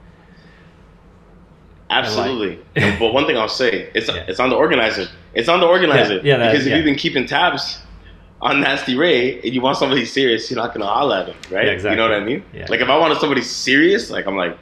Absolutely. 1.98 2.58
but 2.98 3.12
one 3.12 3.26
thing 3.26 3.36
I'll 3.36 3.48
say, 3.48 3.90
it's 3.94 4.08
Yeah. 4.08 4.24
it's 4.28 4.40
on 4.40 4.50
the 4.50 4.56
organizer. 4.56 5.06
It's 5.34 5.48
on 5.48 5.60
the 5.60 5.66
organizer. 5.66 6.16
Yeah, 6.16 6.20
yeah, 6.24 6.36
that- 6.38 6.52
because 6.52 6.66
if 6.66 6.74
you've 6.76 6.84
been 6.84 6.96
keeping 6.96 7.26
tabs 7.26 7.78
on 8.40 8.60
Nasty 8.60 8.96
Ray 8.96 9.36
and 9.40 9.54
you 9.54 9.60
want 9.60 9.76
somebody 9.78 10.04
serious, 10.04 10.50
you're 10.50 10.58
not 10.60 10.74
gonna 10.74 10.86
holler 10.86 11.16
at 11.18 11.28
him, 11.28 11.36
right? 11.50 11.68
Exactly. 11.68 11.90
You 11.92 11.96
know 11.96 12.08
what 12.10 12.20
I 12.20 12.24
mean? 12.24 12.42
Yeah. 12.52 12.66
Like 12.68 12.80
if 12.80 12.88
I 12.88 12.96
wanted 12.98 13.18
somebody 13.18 13.42
serious, 13.42 14.10
like 14.10 14.26
I'm 14.26 14.36
like, 14.36 14.58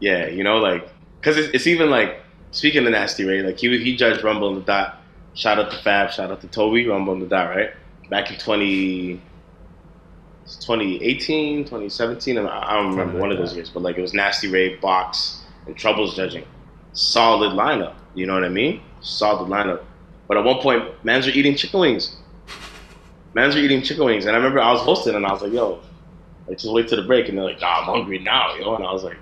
yeah, 0.00 0.26
you 0.28 0.44
know, 0.44 0.58
like 0.58 0.88
because 1.20 1.36
it's, 1.36 1.48
it's 1.54 1.66
even 1.66 1.90
like 1.90 2.20
speaking 2.52 2.84
of 2.86 2.92
Nasty 2.92 3.24
Ray, 3.24 3.42
like 3.42 3.58
he 3.58 3.76
he 3.82 3.96
judged 3.96 4.22
Rumble 4.22 4.48
in 4.50 4.54
the 4.56 4.60
Dot. 4.60 5.00
Shout 5.34 5.58
out 5.58 5.70
to 5.72 5.76
Fab, 5.78 6.12
shout 6.12 6.30
out 6.30 6.40
to 6.42 6.46
Toby, 6.46 6.86
Rumble 6.86 7.12
in 7.14 7.20
the 7.20 7.26
Dot, 7.26 7.48
right? 7.56 7.70
Back 8.08 8.30
in 8.30 8.38
20, 8.38 9.20
2018, 10.60 11.64
2017, 11.64 12.38
and 12.38 12.46
I 12.48 12.70
I 12.70 12.74
don't 12.76 12.90
remember 12.90 13.18
one 13.18 13.30
like 13.30 13.38
of 13.38 13.44
those 13.44 13.56
years, 13.56 13.70
but 13.70 13.82
like 13.82 13.98
it 13.98 14.02
was 14.02 14.14
Nasty 14.14 14.48
Ray, 14.48 14.76
Box, 14.76 15.42
and 15.66 15.76
Troubles 15.76 16.14
judging. 16.14 16.44
Solid 16.94 17.52
lineup, 17.52 17.94
you 18.14 18.26
know 18.26 18.34
what 18.34 18.44
I 18.44 18.48
mean? 18.48 18.80
Solid 19.00 19.50
lineup. 19.50 19.82
But 20.28 20.38
at 20.38 20.44
one 20.44 20.60
point, 20.60 21.04
mans 21.04 21.26
were 21.26 21.32
eating 21.32 21.56
chicken 21.56 21.80
wings. 21.80 22.16
Mans 23.34 23.54
were 23.54 23.60
eating 23.60 23.82
chicken 23.82 24.04
wings, 24.04 24.24
and 24.26 24.34
I 24.34 24.38
remember 24.38 24.60
I 24.60 24.72
was 24.72 24.80
hosting, 24.80 25.14
and 25.14 25.26
I 25.26 25.32
was 25.32 25.42
like, 25.42 25.52
"Yo, 25.52 25.80
like 26.46 26.58
just 26.58 26.72
wait 26.72 26.88
till 26.88 27.00
the 27.00 27.06
break," 27.06 27.28
and 27.28 27.36
they're 27.36 27.44
like, 27.44 27.60
"Nah, 27.60 27.80
I'm 27.80 27.84
hungry 27.84 28.20
now," 28.20 28.54
yo, 28.54 28.76
and 28.76 28.86
I 28.86 28.92
was 28.92 29.04
like, 29.04 29.16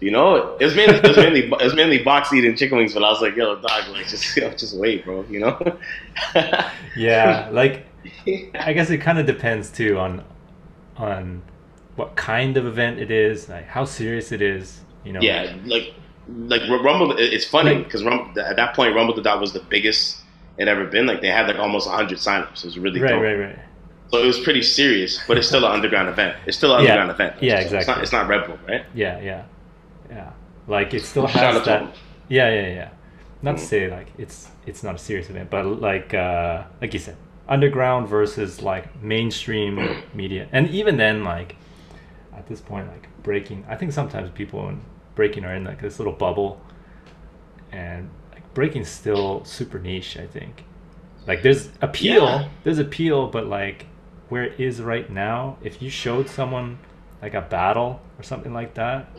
you 0.00 0.10
know, 0.10 0.56
it's 0.60 0.74
mainly 0.74 0.96
it 0.96 1.06
was 1.06 1.16
mainly 1.16 1.40
it 1.40 1.64
was 1.64 1.74
mainly 1.74 1.98
box 2.02 2.32
eating 2.32 2.56
chicken 2.56 2.78
wings, 2.78 2.94
but 2.94 3.02
I 3.02 3.10
was 3.10 3.20
like, 3.20 3.36
"Yo, 3.36 3.54
dog, 3.56 3.88
like 3.92 4.08
just 4.08 4.36
yo, 4.36 4.50
just 4.50 4.76
wait, 4.76 5.04
bro," 5.04 5.24
you 5.30 5.40
know? 5.40 5.78
Yeah, 6.96 7.48
like 7.52 7.86
I 8.54 8.72
guess 8.72 8.90
it 8.90 8.98
kind 8.98 9.18
of 9.18 9.26
depends 9.26 9.70
too 9.70 9.98
on 9.98 10.24
on 10.96 11.42
what 11.96 12.16
kind 12.16 12.56
of 12.56 12.66
event 12.66 12.98
it 12.98 13.10
is, 13.10 13.48
like 13.48 13.66
how 13.66 13.84
serious 13.84 14.32
it 14.32 14.42
is. 14.42 14.80
You 15.04 15.12
know. 15.12 15.20
Yeah, 15.20 15.56
like 15.64 15.94
like 16.28 16.62
Rumble. 16.68 17.14
It's 17.18 17.44
funny 17.44 17.82
because 17.82 18.04
Rumble 18.04 18.38
at 18.40 18.56
that 18.56 18.74
point, 18.74 18.94
Rumble 18.94 19.14
the 19.14 19.22
Dot 19.22 19.40
was 19.40 19.52
the 19.52 19.60
biggest 19.60 20.20
it 20.58 20.68
ever 20.68 20.84
been. 20.86 21.06
Like 21.06 21.20
they 21.20 21.28
had 21.28 21.46
like 21.48 21.58
almost 21.58 21.88
hundred 21.88 22.18
signups. 22.18 22.58
It 22.58 22.64
was 22.64 22.78
really 22.78 23.00
Right, 23.00 23.10
dope. 23.10 23.22
right, 23.22 23.34
right. 23.38 23.58
So 24.10 24.18
it 24.22 24.26
was 24.26 24.40
pretty 24.40 24.62
serious, 24.62 25.20
but 25.28 25.36
it's 25.36 25.48
still 25.48 25.64
an 25.66 25.72
underground 25.72 26.08
event. 26.08 26.36
It's 26.46 26.56
still 26.56 26.74
an 26.74 26.82
Yeah. 26.84 26.92
underground 26.92 27.10
event. 27.10 27.34
Yeah, 27.42 27.58
It's 27.60 27.70
not- 27.72 27.78
exactly. 27.80 28.02
It's 28.02 28.12
not, 28.12 28.26
Red 28.28 28.46
Bull, 28.46 28.58
right? 28.66 28.84
Yeah, 28.94 29.20
yeah, 29.20 29.42
yeah. 30.10 30.30
Like 30.66 30.94
it 30.94 31.02
still 31.02 31.26
Shout 31.26 31.54
has 31.54 31.64
that. 31.66 31.94
Yeah, 32.28 32.48
yeah, 32.50 32.68
yeah. 32.68 32.88
Not 33.42 33.58
to 33.58 33.62
Mm. 33.62 33.66
say 33.66 33.90
like 33.90 34.08
it's 34.18 34.48
it's 34.66 34.82
not 34.82 34.94
a 34.94 34.98
serious 34.98 35.30
event, 35.30 35.48
but 35.50 35.64
like 35.66 36.12
uh, 36.14 36.62
like 36.80 36.92
you 36.92 36.98
said, 36.98 37.16
underground 37.48 38.08
versus 38.08 38.62
like 38.62 39.02
mainstream 39.02 39.74
media, 40.14 40.48
and 40.52 40.68
even 40.70 40.96
then, 40.96 41.24
like 41.24 41.56
at 42.36 42.46
this 42.48 42.60
point, 42.60 42.88
like 42.88 43.08
breaking. 43.22 43.64
I 43.68 43.76
think 43.76 43.92
sometimes 43.92 44.30
people 44.30 44.68
in 44.68 44.80
breaking 45.18 45.44
are 45.44 45.52
in 45.54 45.64
like 45.64 45.80
this 45.82 45.98
little 45.98 46.12
bubble, 46.14 46.60
and 47.72 48.08
like 48.32 48.54
breaking's 48.54 48.88
still 48.88 49.44
super 49.44 49.80
niche. 49.80 50.16
I 50.16 50.26
think. 50.28 50.64
Like 51.26 51.42
there's 51.42 51.70
appeal, 51.82 52.24
Yeah. 52.24 52.48
there's 52.64 52.78
appeal, 52.78 53.26
but 53.26 53.46
like 53.48 53.86
where 54.28 54.44
it 54.44 54.60
is 54.60 54.80
right 54.80 55.10
now, 55.10 55.58
if 55.62 55.82
you 55.82 55.90
showed 55.90 56.28
someone 56.28 56.78
like 57.20 57.34
a 57.34 57.40
battle 57.42 58.00
or 58.18 58.22
something 58.22 58.54
like 58.54 58.74
that, 58.74 59.10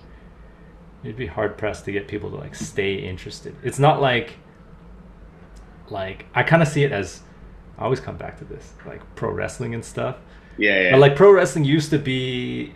you'd 1.03 1.18
be 1.18 1.27
hard 1.27 1.58
pressed 1.58 1.84
to 1.86 1.91
get 1.91 2.08
people 2.08 2.29
to 2.32 2.38
like 2.38 2.56
stay 2.56 2.96
interested. 2.96 3.53
It's 3.62 3.77
not 3.77 4.01
like 4.01 4.38
like 5.89 6.25
I 6.34 6.44
kind 6.44 6.62
of 6.62 6.68
see 6.68 6.84
it 6.84 6.91
as 6.91 7.22
I 7.77 7.84
always 7.84 8.00
come 8.00 8.18
back 8.18 8.38
to 8.39 8.46
this 8.46 8.74
like 8.88 9.01
pro 9.15 9.32
wrestling 9.32 9.74
and 9.74 9.84
stuff. 9.84 10.15
Yeah, 10.58 10.82
yeah. 10.84 10.91
But 10.91 11.00
like 11.01 11.15
pro 11.15 11.32
wrestling 11.32 11.65
used 11.65 11.89
to 11.91 12.00
be 12.00 12.74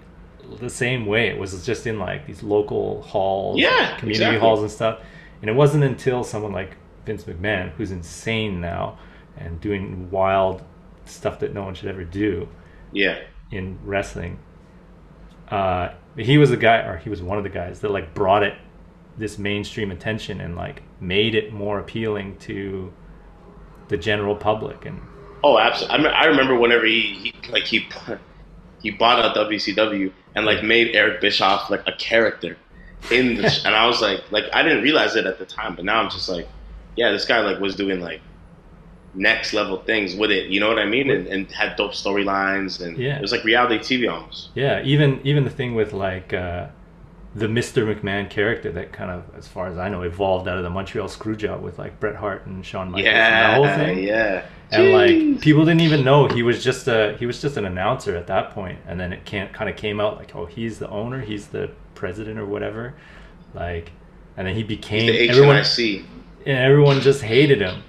the 0.59 0.69
same 0.69 1.05
way. 1.05 1.27
It 1.29 1.37
was 1.37 1.65
just 1.65 1.87
in 1.87 1.99
like 1.99 2.25
these 2.27 2.43
local 2.43 3.01
halls, 3.03 3.59
Yeah, 3.59 3.97
community 3.97 4.23
exactly. 4.23 4.39
halls 4.39 4.61
and 4.61 4.71
stuff. 4.71 4.99
And 5.41 5.49
it 5.49 5.53
wasn't 5.53 5.83
until 5.83 6.23
someone 6.23 6.51
like 6.53 6.77
Vince 7.05 7.23
McMahon, 7.23 7.71
who's 7.71 7.91
insane 7.91 8.61
now 8.61 8.97
and 9.37 9.59
doing 9.59 10.09
wild 10.11 10.63
stuff 11.05 11.39
that 11.39 11.53
no 11.53 11.63
one 11.63 11.73
should 11.75 11.89
ever 11.89 12.03
do 12.03 12.47
yeah, 12.93 13.19
in 13.51 13.77
wrestling. 13.83 14.39
Uh, 15.49 15.89
he 16.15 16.37
was 16.37 16.49
the 16.49 16.57
guy, 16.57 16.77
or 16.77 16.97
he 16.97 17.09
was 17.09 17.21
one 17.21 17.37
of 17.37 17.43
the 17.43 17.49
guys 17.49 17.81
that 17.81 17.91
like 17.91 18.13
brought 18.13 18.43
it 18.43 18.53
this 19.17 19.37
mainstream 19.37 19.91
attention 19.91 20.39
and 20.41 20.55
like 20.55 20.81
made 20.99 21.35
it 21.35 21.53
more 21.53 21.79
appealing 21.79 22.37
to 22.37 22.91
the 23.89 23.97
general 23.97 24.35
public. 24.35 24.85
And 24.85 25.01
Oh, 25.43 25.59
absolutely. 25.59 26.07
I 26.07 26.25
remember 26.25 26.55
whenever 26.57 26.85
he, 26.85 27.33
he 27.41 27.51
like 27.51 27.63
he 27.63 27.85
he 28.81 28.91
bought 28.91 29.19
out 29.19 29.35
WCW 29.35 30.11
and 30.35 30.45
like 30.45 30.63
made 30.63 30.95
Eric 30.95 31.21
Bischoff 31.21 31.69
like 31.69 31.83
a 31.87 31.93
character 31.93 32.57
in 33.11 33.35
the 33.35 33.49
sh- 33.49 33.65
and 33.65 33.75
I 33.75 33.85
was 33.87 34.01
like 34.01 34.21
like 34.31 34.45
I 34.53 34.63
didn't 34.63 34.83
realize 34.83 35.15
it 35.15 35.25
at 35.25 35.37
the 35.39 35.45
time, 35.45 35.75
but 35.75 35.85
now 35.85 36.01
I'm 36.01 36.09
just 36.09 36.29
like, 36.29 36.47
yeah, 36.95 37.11
this 37.11 37.25
guy 37.25 37.39
like 37.41 37.59
was 37.59 37.75
doing 37.75 37.99
like 38.01 38.21
next 39.13 39.53
level 39.53 39.77
things 39.77 40.15
with 40.15 40.31
it. 40.31 40.47
You 40.49 40.59
know 40.59 40.67
what 40.67 40.79
I 40.79 40.85
mean? 40.85 41.09
And, 41.11 41.27
and 41.27 41.51
had 41.51 41.75
dope 41.75 41.91
storylines 41.91 42.81
and 42.83 42.97
Yeah. 42.97 43.17
it 43.17 43.21
was 43.21 43.31
like 43.31 43.43
reality 43.43 43.77
TV 43.77 44.11
almost. 44.11 44.49
yeah, 44.55 44.81
even 44.83 45.19
even 45.23 45.43
the 45.43 45.49
thing 45.49 45.75
with 45.75 45.93
like 45.93 46.33
uh, 46.33 46.67
the 47.35 47.47
Mr. 47.47 47.83
McMahon 47.91 48.29
character 48.29 48.71
that 48.73 48.91
kind 48.93 49.09
of, 49.09 49.23
as 49.35 49.47
far 49.47 49.67
as 49.67 49.77
I 49.77 49.89
know, 49.89 50.03
evolved 50.03 50.47
out 50.47 50.57
of 50.57 50.63
the 50.63 50.69
Montreal 50.69 51.07
Screwjob 51.07 51.61
with 51.61 51.79
like 51.79 51.99
Bret 51.99 52.15
Hart 52.15 52.45
and 52.45 52.63
Shawn 52.65 52.91
Michaels 52.91 53.07
and 53.07 53.15
that 53.15 53.41
Yeah, 53.41 53.55
whole 53.55 53.85
thing. 53.85 54.03
yeah. 54.03 54.45
and 54.71 54.83
Jeez. 54.83 55.31
like 55.33 55.41
people 55.41 55.65
didn't 55.65 55.81
even 55.81 56.03
know 56.03 56.27
he 56.27 56.43
was 56.43 56.63
just 56.63 56.87
a 56.87 57.15
he 57.19 57.25
was 57.25 57.41
just 57.41 57.57
an 57.57 57.65
announcer 57.65 58.15
at 58.15 58.27
that 58.27 58.51
point 58.51 58.77
and 58.87 58.99
then 58.99 59.11
it 59.13 59.25
can't 59.25 59.51
kind 59.53 59.69
of 59.69 59.75
came 59.75 59.99
out 59.99 60.17
like 60.17 60.35
oh 60.35 60.45
he's 60.45 60.79
the 60.79 60.89
owner 60.89 61.21
he's 61.21 61.47
the 61.47 61.69
president 61.95 62.39
or 62.39 62.45
whatever 62.45 62.93
like 63.53 63.91
and 64.37 64.47
then 64.47 64.53
he 64.55 64.61
He's 64.61 64.67
became 64.67 65.05
the 65.07 65.29
everyone 65.29 65.57
HNIC. 65.57 66.05
and 66.47 66.57
everyone 66.57 67.01
just 67.01 67.21
hated 67.21 67.61
him 67.61 67.83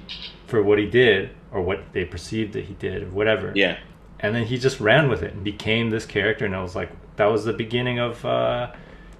for 0.46 0.62
what 0.62 0.78
he 0.78 0.86
did 0.86 1.30
or 1.52 1.62
what 1.62 1.80
they 1.92 2.04
perceived 2.04 2.52
that 2.54 2.64
he 2.64 2.74
did 2.74 3.02
or 3.02 3.06
whatever 3.10 3.52
Yeah. 3.54 3.78
and 4.20 4.34
then 4.34 4.44
he 4.46 4.58
just 4.58 4.78
ran 4.80 5.08
with 5.08 5.22
it 5.22 5.32
and 5.32 5.42
became 5.44 5.88
this 5.90 6.04
character 6.06 6.44
and 6.44 6.54
I 6.54 6.60
was 6.62 6.74
like 6.74 6.90
that 7.16 7.26
was 7.26 7.44
the 7.44 7.52
beginning 7.54 7.98
of 7.98 8.22
uh 8.26 8.72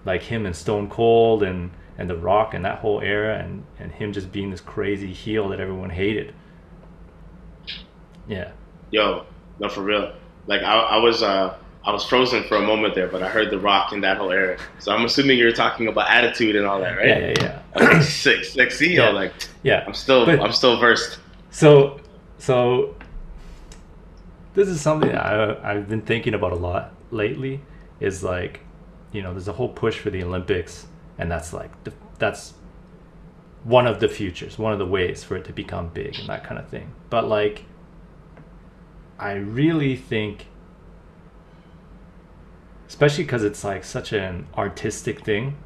like 0.04 0.22
him 0.22 0.46
and 0.46 0.54
Stone 0.54 0.90
Cold 0.90 1.42
and 1.42 1.70
and 1.96 2.10
The 2.10 2.16
Rock 2.16 2.54
and 2.54 2.64
that 2.64 2.78
whole 2.80 3.00
era 3.00 3.38
and 3.38 3.64
and 3.78 3.92
him 3.92 4.12
just 4.12 4.32
being 4.32 4.50
this 4.50 4.60
crazy 4.60 5.12
heel 5.12 5.48
that 5.50 5.60
everyone 5.60 5.90
hated 5.90 6.34
yeah 8.28 8.50
Yo, 8.90 9.26
no, 9.58 9.68
for 9.68 9.82
real. 9.82 10.12
Like 10.46 10.62
I, 10.62 10.74
I 10.76 10.96
was, 10.98 11.20
uh, 11.20 11.56
I 11.84 11.90
was 11.90 12.04
frozen 12.04 12.44
for 12.44 12.56
a 12.58 12.60
moment 12.64 12.94
there, 12.94 13.08
but 13.08 13.24
I 13.24 13.28
heard 13.28 13.50
The 13.50 13.58
Rock 13.58 13.92
in 13.92 14.00
that 14.02 14.18
whole 14.18 14.30
era. 14.30 14.56
So 14.78 14.92
I'm 14.92 15.04
assuming 15.04 15.36
you're 15.36 15.50
talking 15.52 15.88
about 15.88 16.08
attitude 16.08 16.54
and 16.54 16.64
all 16.64 16.78
that, 16.80 16.96
right? 16.96 17.08
yeah 17.08 17.34
yeah 17.74 17.96
was 17.96 18.06
like, 18.24 18.44
sick. 18.44 18.70
See, 18.70 18.94
Yeah. 18.94 19.08
like 19.10 19.32
yeah 19.64 19.82
I'm 19.86 19.94
still, 19.94 20.26
But- 20.26 20.40
I'm 20.40 20.52
still 20.52 20.78
versed. 20.78 21.18
So, 21.50 21.98
so 22.38 22.94
this 24.54 24.68
is 24.68 24.80
something 24.80 25.10
I, 25.12 25.72
I've 25.72 25.88
been 25.88 26.02
thinking 26.02 26.34
about 26.34 26.52
a 26.52 26.56
lot 26.56 26.92
lately. 27.10 27.62
Is 28.00 28.22
like, 28.22 28.60
you 29.14 29.22
know, 29.22 29.32
there's 29.32 29.48
a 29.48 29.52
whole 29.54 29.68
push 29.70 29.98
for 29.98 30.10
the 30.10 30.22
Olympics, 30.22 30.86
and 31.18 31.30
that's 31.30 31.54
like 31.54 31.70
the, 31.84 31.92
that's 32.18 32.52
one 33.62 33.86
of 33.86 34.00
the 34.00 34.08
futures, 34.08 34.58
one 34.58 34.72
of 34.74 34.78
the 34.78 34.84
ways 34.86 35.24
for 35.24 35.36
it 35.36 35.44
to 35.46 35.52
become 35.52 35.88
big 35.88 36.18
and 36.18 36.28
that 36.28 36.44
kind 36.44 36.58
of 36.60 36.68
thing. 36.68 36.92
But 37.08 37.26
like, 37.28 37.64
I 39.18 39.32
really 39.34 39.96
think, 39.96 40.48
especially 42.88 43.24
because 43.24 43.42
it's 43.44 43.64
like 43.64 43.84
such 43.84 44.12
an 44.12 44.46
artistic 44.56 45.24
thing, 45.24 45.56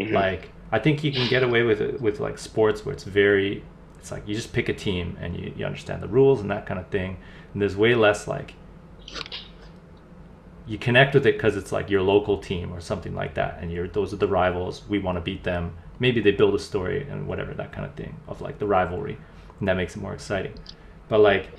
Mhm. 0.00 0.12
like 0.12 0.50
I 0.72 0.78
think 0.80 1.04
you 1.04 1.12
can 1.12 1.28
get 1.28 1.44
away 1.44 1.62
with 1.62 1.80
it 1.80 2.00
with 2.00 2.18
like 2.18 2.38
sports 2.38 2.84
where 2.84 2.92
it's 2.92 3.04
very 3.04 3.62
it's 4.00 4.10
like 4.10 4.26
you 4.26 4.34
just 4.34 4.52
pick 4.52 4.68
a 4.68 4.74
team 4.74 5.16
and 5.20 5.36
you, 5.36 5.52
you 5.56 5.64
understand 5.64 6.02
the 6.02 6.08
rules 6.08 6.40
and 6.40 6.50
that 6.50 6.66
kind 6.66 6.78
of 6.80 6.86
thing. 6.88 7.16
And 7.52 7.62
there's 7.62 7.76
way 7.76 7.94
less 7.94 8.26
like 8.26 8.54
you 10.66 10.78
connect 10.78 11.14
with 11.14 11.26
it 11.26 11.34
because 11.34 11.56
it's 11.56 11.72
like 11.72 11.90
your 11.90 12.02
local 12.02 12.38
team 12.38 12.72
or 12.72 12.80
something 12.80 13.14
like 13.14 13.34
that, 13.34 13.58
and 13.60 13.70
you're 13.70 13.88
those 13.88 14.12
are 14.12 14.16
the 14.16 14.28
rivals. 14.28 14.82
We 14.88 14.98
want 14.98 15.16
to 15.16 15.22
beat 15.22 15.44
them. 15.44 15.76
Maybe 15.98 16.20
they 16.20 16.32
build 16.32 16.54
a 16.54 16.58
story 16.58 17.06
and 17.08 17.26
whatever 17.26 17.54
that 17.54 17.72
kind 17.72 17.86
of 17.86 17.94
thing 17.94 18.16
of 18.26 18.40
like 18.40 18.58
the 18.58 18.66
rivalry, 18.66 19.18
and 19.58 19.68
that 19.68 19.76
makes 19.76 19.96
it 19.96 20.00
more 20.00 20.14
exciting. 20.14 20.54
But 21.08 21.20
like, 21.20 21.50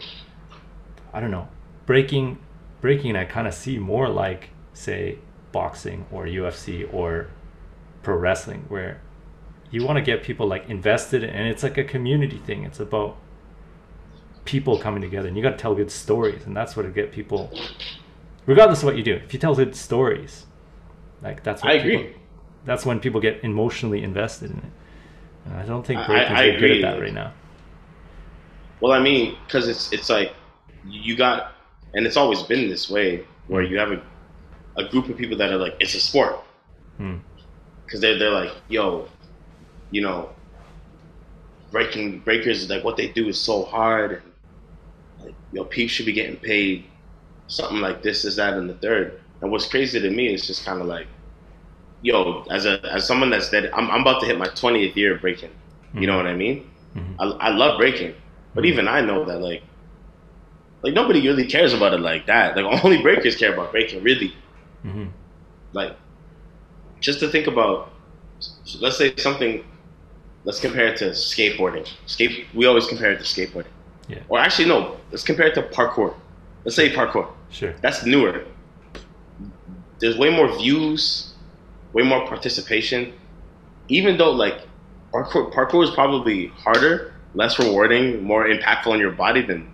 I 1.13 1.19
don't 1.19 1.31
know, 1.31 1.47
breaking, 1.85 2.39
breaking, 2.81 3.15
I 3.15 3.25
kind 3.25 3.47
of 3.47 3.53
see 3.53 3.77
more 3.77 4.09
like 4.09 4.49
say 4.73 5.19
boxing 5.51 6.05
or 6.11 6.25
UFC 6.25 6.91
or 6.93 7.27
pro 8.03 8.15
wrestling 8.15 8.65
where 8.67 9.01
you 9.71 9.85
want 9.85 9.97
to 9.97 10.01
get 10.01 10.21
people 10.23 10.47
like 10.47 10.69
invested 10.69 11.23
and 11.23 11.47
it's 11.47 11.63
like 11.63 11.77
a 11.77 11.83
community 11.83 12.37
thing 12.37 12.63
it's 12.63 12.79
about 12.79 13.17
people 14.43 14.77
coming 14.77 15.01
together 15.01 15.27
and 15.27 15.35
you 15.35 15.41
got 15.41 15.51
to 15.51 15.57
tell 15.57 15.73
good 15.73 15.89
stories 15.89 16.45
and 16.45 16.55
that's 16.55 16.75
what 16.75 16.83
to 16.83 16.89
get 16.89 17.11
people 17.11 17.51
regardless 18.45 18.79
of 18.79 18.85
what 18.85 18.95
you 18.97 19.03
do 19.03 19.15
if 19.15 19.33
you 19.33 19.39
tell 19.39 19.55
good 19.55 19.75
stories 19.75 20.45
like 21.21 21.43
that's 21.43 21.63
what 21.63 21.71
I 21.73 21.81
people, 21.81 22.01
agree. 22.01 22.15
that's 22.65 22.85
when 22.85 22.99
people 22.99 23.19
get 23.21 23.43
emotionally 23.43 24.03
invested 24.03 24.51
in 24.51 24.57
it 24.57 24.71
and 25.45 25.53
i 25.57 25.63
don't 25.65 25.85
think 25.85 25.99
I- 25.99 26.33
very 26.33 26.51
good 26.51 26.55
agree. 26.71 26.83
at 26.83 26.93
that 26.93 27.01
right 27.01 27.13
now 27.13 27.31
Well, 28.81 28.91
I 28.91 28.99
mean, 28.99 29.35
because 29.45 29.67
it's 29.67 29.91
it's 29.93 30.09
like 30.09 30.33
you 30.85 31.15
got, 31.15 31.37
and 31.95 32.05
it's 32.05 32.17
always 32.17 32.43
been 32.43 32.69
this 32.69 32.89
way 32.89 33.23
where 33.47 33.63
you 33.63 33.79
have 33.79 33.91
a, 33.97 33.99
a 34.77 34.83
group 34.91 35.07
of 35.09 35.15
people 35.17 35.37
that 35.37 35.49
are 35.53 35.57
like, 35.65 35.75
it's 35.79 35.95
a 35.95 35.99
sport, 36.09 36.35
Hmm. 36.99 37.17
because 37.85 37.99
they're 38.01 38.19
they're 38.19 38.37
like, 38.43 38.53
yo, 38.67 39.07
you 39.91 40.01
know, 40.05 40.29
breaking 41.71 42.19
breakers 42.19 42.63
is 42.63 42.69
like 42.69 42.83
what 42.83 42.97
they 42.97 43.07
do 43.07 43.27
is 43.27 43.39
so 43.39 43.63
hard, 43.63 44.21
and 44.21 44.33
like, 45.25 45.35
yo, 45.51 45.63
people 45.63 45.89
should 45.89 46.05
be 46.05 46.13
getting 46.13 46.37
paid 46.37 46.85
something 47.47 47.79
like 47.79 48.01
this, 48.01 48.25
is 48.25 48.35
that, 48.37 48.53
and 48.53 48.69
the 48.69 48.75
third. 48.75 49.19
And 49.41 49.51
what's 49.51 49.67
crazy 49.67 49.99
to 49.99 50.09
me 50.09 50.33
is 50.33 50.47
just 50.47 50.65
kind 50.65 50.81
of 50.81 50.87
like, 50.87 51.07
yo, 52.01 52.43
as 52.49 52.65
a 52.65 52.79
as 52.91 53.05
someone 53.07 53.29
that's 53.29 53.49
dead, 53.49 53.69
I'm 53.73 53.89
I'm 53.91 54.01
about 54.01 54.21
to 54.21 54.27
hit 54.27 54.37
my 54.37 54.47
20th 54.47 54.95
year 54.95 55.15
of 55.15 55.21
breaking. 55.21 55.51
You 55.93 56.07
know 56.07 56.17
what 56.17 56.27
I 56.27 56.35
mean? 56.35 56.69
Mhm. 56.95 57.15
I, 57.19 57.25
I 57.47 57.49
love 57.55 57.77
breaking, 57.77 58.15
but 58.53 58.65
even 58.65 58.87
I 58.87 59.01
know 59.01 59.23
that 59.25 59.39
like 59.41 59.63
like 60.83 60.93
nobody 60.93 61.21
really 61.27 61.45
cares 61.45 61.73
about 61.73 61.93
it 61.93 61.99
like 61.99 62.25
that. 62.27 62.55
Like 62.55 62.65
only 62.85 63.01
breakers 63.01 63.35
care 63.35 63.53
about 63.53 63.71
breaking, 63.71 64.03
really. 64.03 64.33
Mhm. 64.85 65.09
Like 65.73 65.95
just 66.99 67.19
to 67.19 67.29
think 67.29 67.47
about, 67.47 67.91
so 68.39 68.79
let's 68.81 68.97
say 68.97 69.15
something. 69.17 69.63
Let's 70.43 70.59
compare 70.59 70.87
it 70.87 70.97
to 70.97 71.05
skateboarding. 71.05 71.87
Skate. 72.05 72.45
We 72.53 72.67
always 72.67 72.87
compare 72.87 73.11
it 73.11 73.17
to 73.17 73.23
skateboarding. 73.23 73.73
Yeah. 74.07 74.19
Or 74.29 74.37
actually, 74.39 74.67
no. 74.67 74.97
Let's 75.11 75.23
compare 75.23 75.47
it 75.47 75.55
to 75.55 75.63
parkour. 75.63 76.13
Let's 76.63 76.75
say 76.75 76.93
parkour. 76.93 77.27
Sure 77.49 77.73
That's 77.81 78.05
newer. 78.05 78.45
There's 79.99 80.17
way 80.17 80.29
more 80.29 80.55
views, 80.57 81.33
way 81.93 82.03
more 82.03 82.27
participation. 82.27 83.13
Even 83.87 84.17
though 84.17 84.31
like 84.31 84.61
parkour, 85.13 85.53
parkour 85.53 85.83
is 85.83 85.91
probably 85.91 86.47
harder, 86.47 87.13
less 87.33 87.57
rewarding, 87.59 88.23
more 88.23 88.45
impactful 88.47 88.87
on 88.87 88.99
your 88.99 89.11
body 89.11 89.41
than 89.41 89.73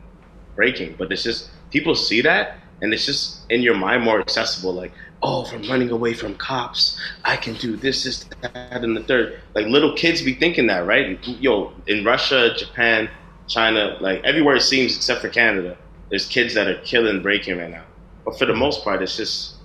breaking. 0.55 0.95
But 0.97 1.11
it's 1.11 1.23
just 1.23 1.49
people 1.71 1.95
see 1.95 2.21
that, 2.21 2.57
and 2.81 2.93
it's 2.93 3.05
just 3.05 3.49
in 3.49 3.61
your 3.61 3.75
mind 3.75 4.03
more 4.03 4.19
accessible. 4.19 4.73
Like, 4.73 4.91
oh, 5.23 5.43
from 5.45 5.63
running 5.63 5.89
away 5.89 6.13
from 6.13 6.35
cops, 6.35 6.99
I 7.23 7.37
can 7.37 7.55
do 7.55 7.75
this, 7.75 8.03
this, 8.03 8.25
that, 8.41 8.83
and 8.83 8.95
the 8.95 9.03
third. 9.03 9.39
Like 9.55 9.67
little 9.67 9.95
kids 9.95 10.21
be 10.21 10.33
thinking 10.33 10.67
that, 10.67 10.85
right? 10.85 11.17
Yo, 11.27 11.73
in 11.87 12.03
Russia, 12.03 12.53
Japan, 12.55 13.09
China, 13.47 13.97
like 13.99 14.23
everywhere 14.23 14.55
it 14.55 14.61
seems 14.61 14.95
except 14.95 15.21
for 15.21 15.29
Canada, 15.29 15.77
there's 16.11 16.27
kids 16.27 16.53
that 16.55 16.67
are 16.67 16.79
killing 16.81 17.23
breaking 17.23 17.57
right 17.57 17.71
now. 17.71 17.85
But 18.25 18.37
for 18.39 18.45
the 18.45 18.55
most 18.55 18.83
part, 18.85 19.01
it's 19.03 19.17
just 19.17 19.55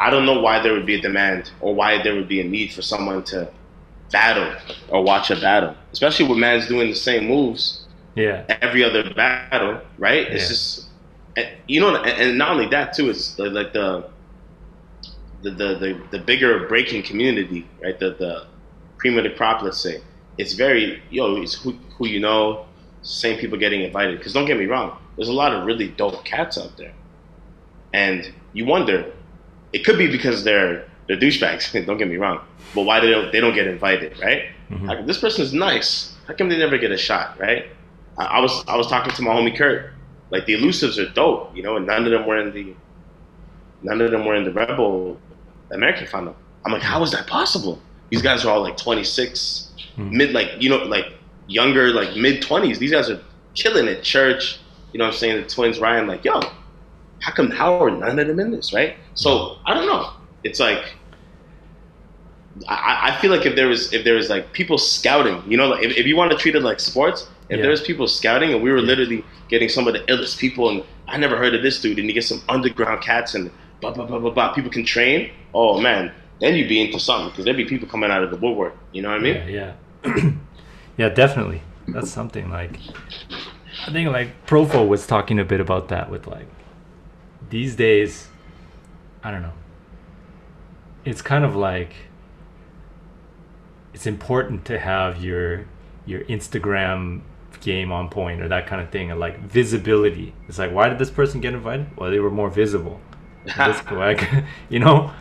I 0.00 0.10
don't 0.10 0.26
know 0.26 0.40
why 0.40 0.60
there 0.60 0.72
would 0.74 0.86
be 0.86 0.96
a 0.96 1.02
demand 1.02 1.52
or 1.60 1.74
why 1.74 2.02
there 2.02 2.14
would 2.16 2.28
be 2.28 2.40
a 2.40 2.44
need 2.44 2.72
for 2.72 2.82
someone 2.82 3.22
to 3.24 3.50
battle 4.12 4.52
or 4.88 5.04
watch 5.04 5.30
a 5.30 5.36
battle, 5.36 5.76
especially 5.92 6.26
when 6.28 6.40
man's 6.40 6.68
doing 6.68 6.88
the 6.90 6.96
same 6.96 7.26
moves 7.28 7.86
yeah 8.16 8.44
every 8.62 8.82
other 8.84 9.14
battle, 9.14 9.80
right? 9.98 10.26
It's 10.28 10.44
Yeah. 10.44 10.48
just, 10.48 10.88
you 11.68 11.80
know, 11.80 11.96
and, 11.96 12.38
not 12.38 12.50
only 12.52 12.66
that 12.68 12.94
too. 12.94 13.10
It's 13.10 13.38
like 13.38 13.72
the, 13.72 14.10
the 15.42 15.50
the 15.50 15.74
the 15.78 16.00
the 16.10 16.18
bigger 16.18 16.66
breaking 16.68 17.02
community, 17.04 17.66
right? 17.82 17.98
The 17.98 18.10
the 18.18 18.46
cream 18.98 19.18
of 19.18 19.24
the 19.24 19.30
crop, 19.30 19.62
let's 19.62 19.80
say. 19.82 20.02
It's 20.38 20.54
very 20.54 21.02
yo, 21.10 21.36
it's 21.42 21.54
who 21.54 21.72
who 21.98 22.06
you 22.08 22.20
know, 22.20 22.66
same 23.02 23.38
people 23.38 23.58
getting 23.58 23.82
invited. 23.82 24.18
Because 24.18 24.32
don't 24.32 24.46
get 24.46 24.58
me 24.58 24.66
wrong, 24.66 24.96
there's 25.16 25.28
a 25.28 25.32
lot 25.32 25.52
of 25.52 25.64
really 25.66 25.88
dope 25.88 26.24
cats 26.24 26.56
out 26.58 26.76
there, 26.76 26.92
and 27.92 28.32
you 28.52 28.64
wonder, 28.64 29.12
it 29.72 29.84
could 29.84 29.98
be 29.98 30.06
because 30.10 30.44
they're 30.44 30.84
they're 31.06 31.16
douchebags. 31.18 31.70
don't 31.86 31.98
get 31.98 32.08
me 32.08 32.16
wrong, 32.16 32.40
but 32.74 32.82
why 32.82 33.00
they 33.00 33.10
don't 33.10 33.32
they 33.32 33.40
don't 33.40 33.54
get 33.54 33.66
invited, 33.66 34.18
right? 34.20 34.44
Mhm. 34.70 34.86
Like, 34.86 35.06
this 35.06 35.18
person 35.20 35.42
is 35.44 35.52
nice. 35.52 36.14
How 36.26 36.34
come 36.34 36.48
they 36.48 36.58
never 36.58 36.78
get 36.78 36.92
a 36.92 36.96
shot, 36.96 37.38
right? 37.40 37.66
I, 38.18 38.24
I 38.24 38.40
was 38.40 38.64
I 38.68 38.76
was 38.76 38.86
talking 38.86 39.12
to 39.12 39.22
my 39.22 39.30
homie 39.32 39.56
Kurt. 39.56 39.90
Like 40.30 40.46
the 40.46 40.54
elusives 40.54 40.96
are 40.98 41.12
dope, 41.12 41.56
you 41.56 41.62
know, 41.64 41.76
and 41.76 41.86
none 41.86 42.04
of 42.04 42.12
them 42.12 42.24
were 42.24 42.38
in 42.38 42.52
the 42.54 42.74
none 43.82 44.00
of 44.00 44.10
them 44.12 44.24
were 44.24 44.36
in 44.36 44.44
the 44.44 44.52
Rebel 44.52 45.18
American 45.72 46.06
final. 46.06 46.36
I'm 46.64 46.72
like, 46.72 46.82
how 46.82 47.02
is 47.02 47.10
that 47.12 47.26
possible? 47.26 47.80
These 48.10 48.22
guys 48.22 48.44
are 48.44 48.50
all 48.52 48.60
like 48.62 48.76
26, 48.76 49.66
Hmm. 49.96 50.16
mid 50.16 50.30
like 50.32 50.50
you 50.60 50.70
know 50.70 50.76
like 50.84 51.06
younger 51.48 51.88
like 51.92 52.14
mid 52.16 52.42
20s. 52.42 52.78
These 52.78 52.92
guys 52.92 53.10
are 53.10 53.20
killing 53.54 53.88
it. 53.88 54.04
Church, 54.04 54.59
you 54.92 54.98
know 54.98 55.04
what 55.06 55.14
I'm 55.14 55.18
saying? 55.18 55.42
The 55.42 55.48
twins 55.48 55.78
Ryan 55.78 56.06
like, 56.06 56.24
yo, 56.24 56.40
how 57.20 57.32
come 57.32 57.50
how 57.50 57.82
are 57.82 57.90
none 57.90 58.18
of 58.18 58.26
them 58.26 58.40
in 58.40 58.50
this, 58.50 58.72
right? 58.72 58.96
So 59.14 59.58
I 59.66 59.74
don't 59.74 59.86
know. 59.86 60.10
It's 60.44 60.60
like 60.60 60.82
I, 62.68 63.12
I 63.12 63.20
feel 63.20 63.30
like 63.30 63.46
if 63.46 63.54
there 63.54 63.68
was 63.68 63.92
if 63.92 64.04
there 64.04 64.14
was 64.14 64.28
like 64.28 64.52
people 64.52 64.78
scouting, 64.78 65.42
you 65.46 65.56
know, 65.56 65.68
like 65.68 65.84
if, 65.84 65.96
if 65.96 66.06
you 66.06 66.16
want 66.16 66.32
to 66.32 66.36
treat 66.38 66.56
it 66.56 66.62
like 66.62 66.80
sports, 66.80 67.28
if 67.48 67.56
Yeah. 67.56 67.62
there 67.62 67.70
was 67.70 67.80
people 67.80 68.06
scouting 68.08 68.52
and 68.52 68.62
we 68.62 68.70
were 68.70 68.78
Yeah. 68.78 68.84
literally 68.92 69.24
getting 69.48 69.68
some 69.68 69.86
of 69.86 69.94
the 69.94 70.00
illest 70.00 70.38
people, 70.38 70.68
and 70.70 70.82
I 71.08 71.16
never 71.16 71.36
heard 71.36 71.54
of 71.54 71.62
this 71.62 71.80
dude, 71.80 71.98
and 71.98 72.08
you 72.08 72.14
get 72.14 72.24
some 72.24 72.42
underground 72.48 73.02
cats 73.02 73.34
and 73.34 73.50
blah 73.80 73.92
blah 73.92 74.06
blah 74.06 74.18
blah 74.18 74.30
blah, 74.30 74.52
people 74.52 74.70
can 74.70 74.84
train. 74.84 75.30
Oh 75.54 75.80
man, 75.80 76.12
then 76.40 76.54
you'd 76.56 76.68
be 76.68 76.80
into 76.80 76.98
something 76.98 77.30
because 77.30 77.44
there'd 77.44 77.56
be 77.56 77.64
people 77.64 77.88
coming 77.88 78.10
out 78.10 78.22
of 78.22 78.30
the 78.30 78.36
woodwork. 78.36 78.76
You 78.92 79.02
know 79.02 79.10
what 79.10 79.20
I 79.20 79.22
mean? 79.22 79.36
Yeah, 79.48 79.74
yeah, 80.06 80.32
yeah, 80.96 81.08
definitely. 81.08 81.62
That's 81.88 82.10
something 82.10 82.50
like 82.50 82.78
I 83.86 83.92
think 83.92 84.10
like 84.10 84.46
Profo 84.46 84.86
was 84.86 85.06
talking 85.06 85.38
a 85.38 85.44
bit 85.44 85.60
about 85.60 85.88
that 85.88 86.10
with 86.10 86.26
like 86.26 86.46
these 87.48 87.76
days. 87.76 88.28
I 89.22 89.30
don't 89.30 89.42
know. 89.42 89.52
It's 91.04 91.22
kind 91.22 91.44
of 91.44 91.56
like 91.56 91.94
it's 93.94 94.06
important 94.06 94.64
to 94.66 94.78
have 94.78 95.22
your 95.22 95.66
your 96.06 96.20
Instagram 96.24 97.22
game 97.60 97.92
on 97.92 98.08
point 98.08 98.40
or 98.40 98.48
that 98.48 98.66
kind 98.66 98.80
of 98.80 98.90
thing, 98.90 99.10
and 99.10 99.20
like 99.20 99.38
visibility. 99.40 100.34
It's 100.48 100.58
like, 100.58 100.72
why 100.72 100.88
did 100.88 100.98
this 100.98 101.10
person 101.10 101.40
get 101.40 101.54
invited? 101.54 101.96
Well, 101.96 102.10
they 102.10 102.20
were 102.20 102.30
more 102.30 102.50
visible. 102.50 103.00
This 103.56 103.82
like, 103.90 104.28
you 104.68 104.78
know, 104.78 105.12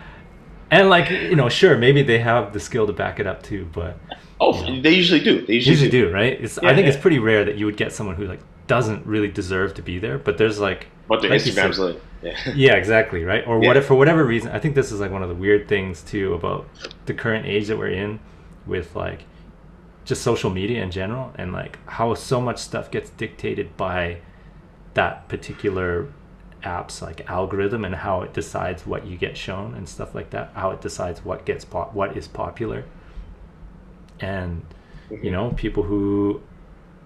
and 0.69 0.89
like 0.89 1.09
you 1.09 1.35
know, 1.35 1.47
sure, 1.47 1.77
maybe 1.77 2.03
they 2.03 2.19
have 2.19 2.51
the 2.51 2.59
skill 2.59 2.85
to 2.85 2.93
back 2.93 3.19
it 3.19 3.25
up 3.25 3.41
too, 3.41 3.69
but 3.71 3.97
Oh, 4.41 4.53
they 4.81 4.91
usually 4.93 5.19
do. 5.19 5.45
They 5.45 5.55
usually, 5.55 5.71
usually 5.75 5.89
do. 5.91 6.07
do, 6.07 6.13
right? 6.13 6.39
It's 6.39 6.57
Yeah, 6.61 6.69
I 6.69 6.73
think 6.75 6.85
yeah. 6.87 6.93
it's 6.93 7.01
pretty 7.01 7.19
rare 7.19 7.43
that 7.45 7.57
you 7.57 7.65
would 7.65 7.77
get 7.77 7.91
someone 7.91 8.15
who 8.15 8.25
like 8.25 8.39
doesn't 8.67 9.05
really 9.05 9.27
deserve 9.27 9.73
to 9.75 9.81
be 9.81 9.99
there, 9.99 10.17
but 10.17 10.37
there's 10.37 10.59
like 10.59 10.87
But 11.07 11.21
their 11.21 11.31
like 11.31 11.45
you 11.45 11.51
Instagrams 11.51 11.75
said- 11.75 11.81
like, 11.95 12.01
yeah. 12.21 12.37
yeah, 12.55 12.73
exactly, 12.75 13.23
right? 13.23 13.45
Or 13.47 13.61
Yeah. 13.61 13.67
what 13.67 13.77
if 13.77 13.85
for 13.85 13.95
whatever 13.95 14.23
reason, 14.23 14.51
I 14.51 14.59
think 14.59 14.75
this 14.75 14.91
is 14.91 14.99
like 14.99 15.11
one 15.11 15.23
of 15.23 15.29
the 15.29 15.35
weird 15.35 15.67
things 15.67 16.01
too 16.01 16.33
about 16.33 16.67
the 17.05 17.13
current 17.13 17.45
age 17.45 17.67
that 17.67 17.77
we're 17.77 17.89
in 17.89 18.19
with 18.65 18.95
like 18.95 19.23
just 20.05 20.21
social 20.21 20.49
media 20.49 20.81
in 20.83 20.91
general 20.91 21.31
and 21.35 21.51
like 21.51 21.77
how 21.87 22.13
so 22.13 22.39
much 22.39 22.57
stuff 22.59 22.89
gets 22.91 23.09
dictated 23.11 23.75
by 23.77 24.17
that 24.93 25.27
particular 25.27 26.07
app's 26.63 27.01
like 27.01 27.29
algorithm 27.29 27.85
and 27.85 27.95
how 27.95 28.21
it 28.21 28.33
decides 28.33 28.85
what 28.85 29.05
you 29.05 29.15
get 29.17 29.37
shown 29.37 29.73
and 29.75 29.87
stuff 29.87 30.13
like 30.15 30.29
that, 30.31 30.51
how 30.55 30.71
it 30.71 30.81
decides 30.81 31.23
what 31.23 31.45
gets 31.45 31.63
pop- 31.65 31.93
what 31.93 32.15
is 32.17 32.27
popular. 32.27 32.83
And 34.21 34.63
you 35.21 35.31
know, 35.31 35.51
people 35.51 35.83
who 35.83 36.41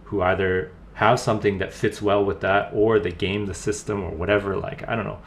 who 0.05 0.21
either 0.21 0.71
have 0.95 1.19
something 1.19 1.57
that 1.57 1.73
fits 1.73 2.01
well 2.01 2.23
with 2.23 2.41
that 2.41 2.69
or 2.73 2.99
they 2.99 3.11
game 3.11 3.47
the 3.47 3.53
system 3.53 4.03
or 4.03 4.11
whatever 4.11 4.55
like 4.55 4.87
i 4.87 4.95
don't 4.95 5.05
know 5.05 5.17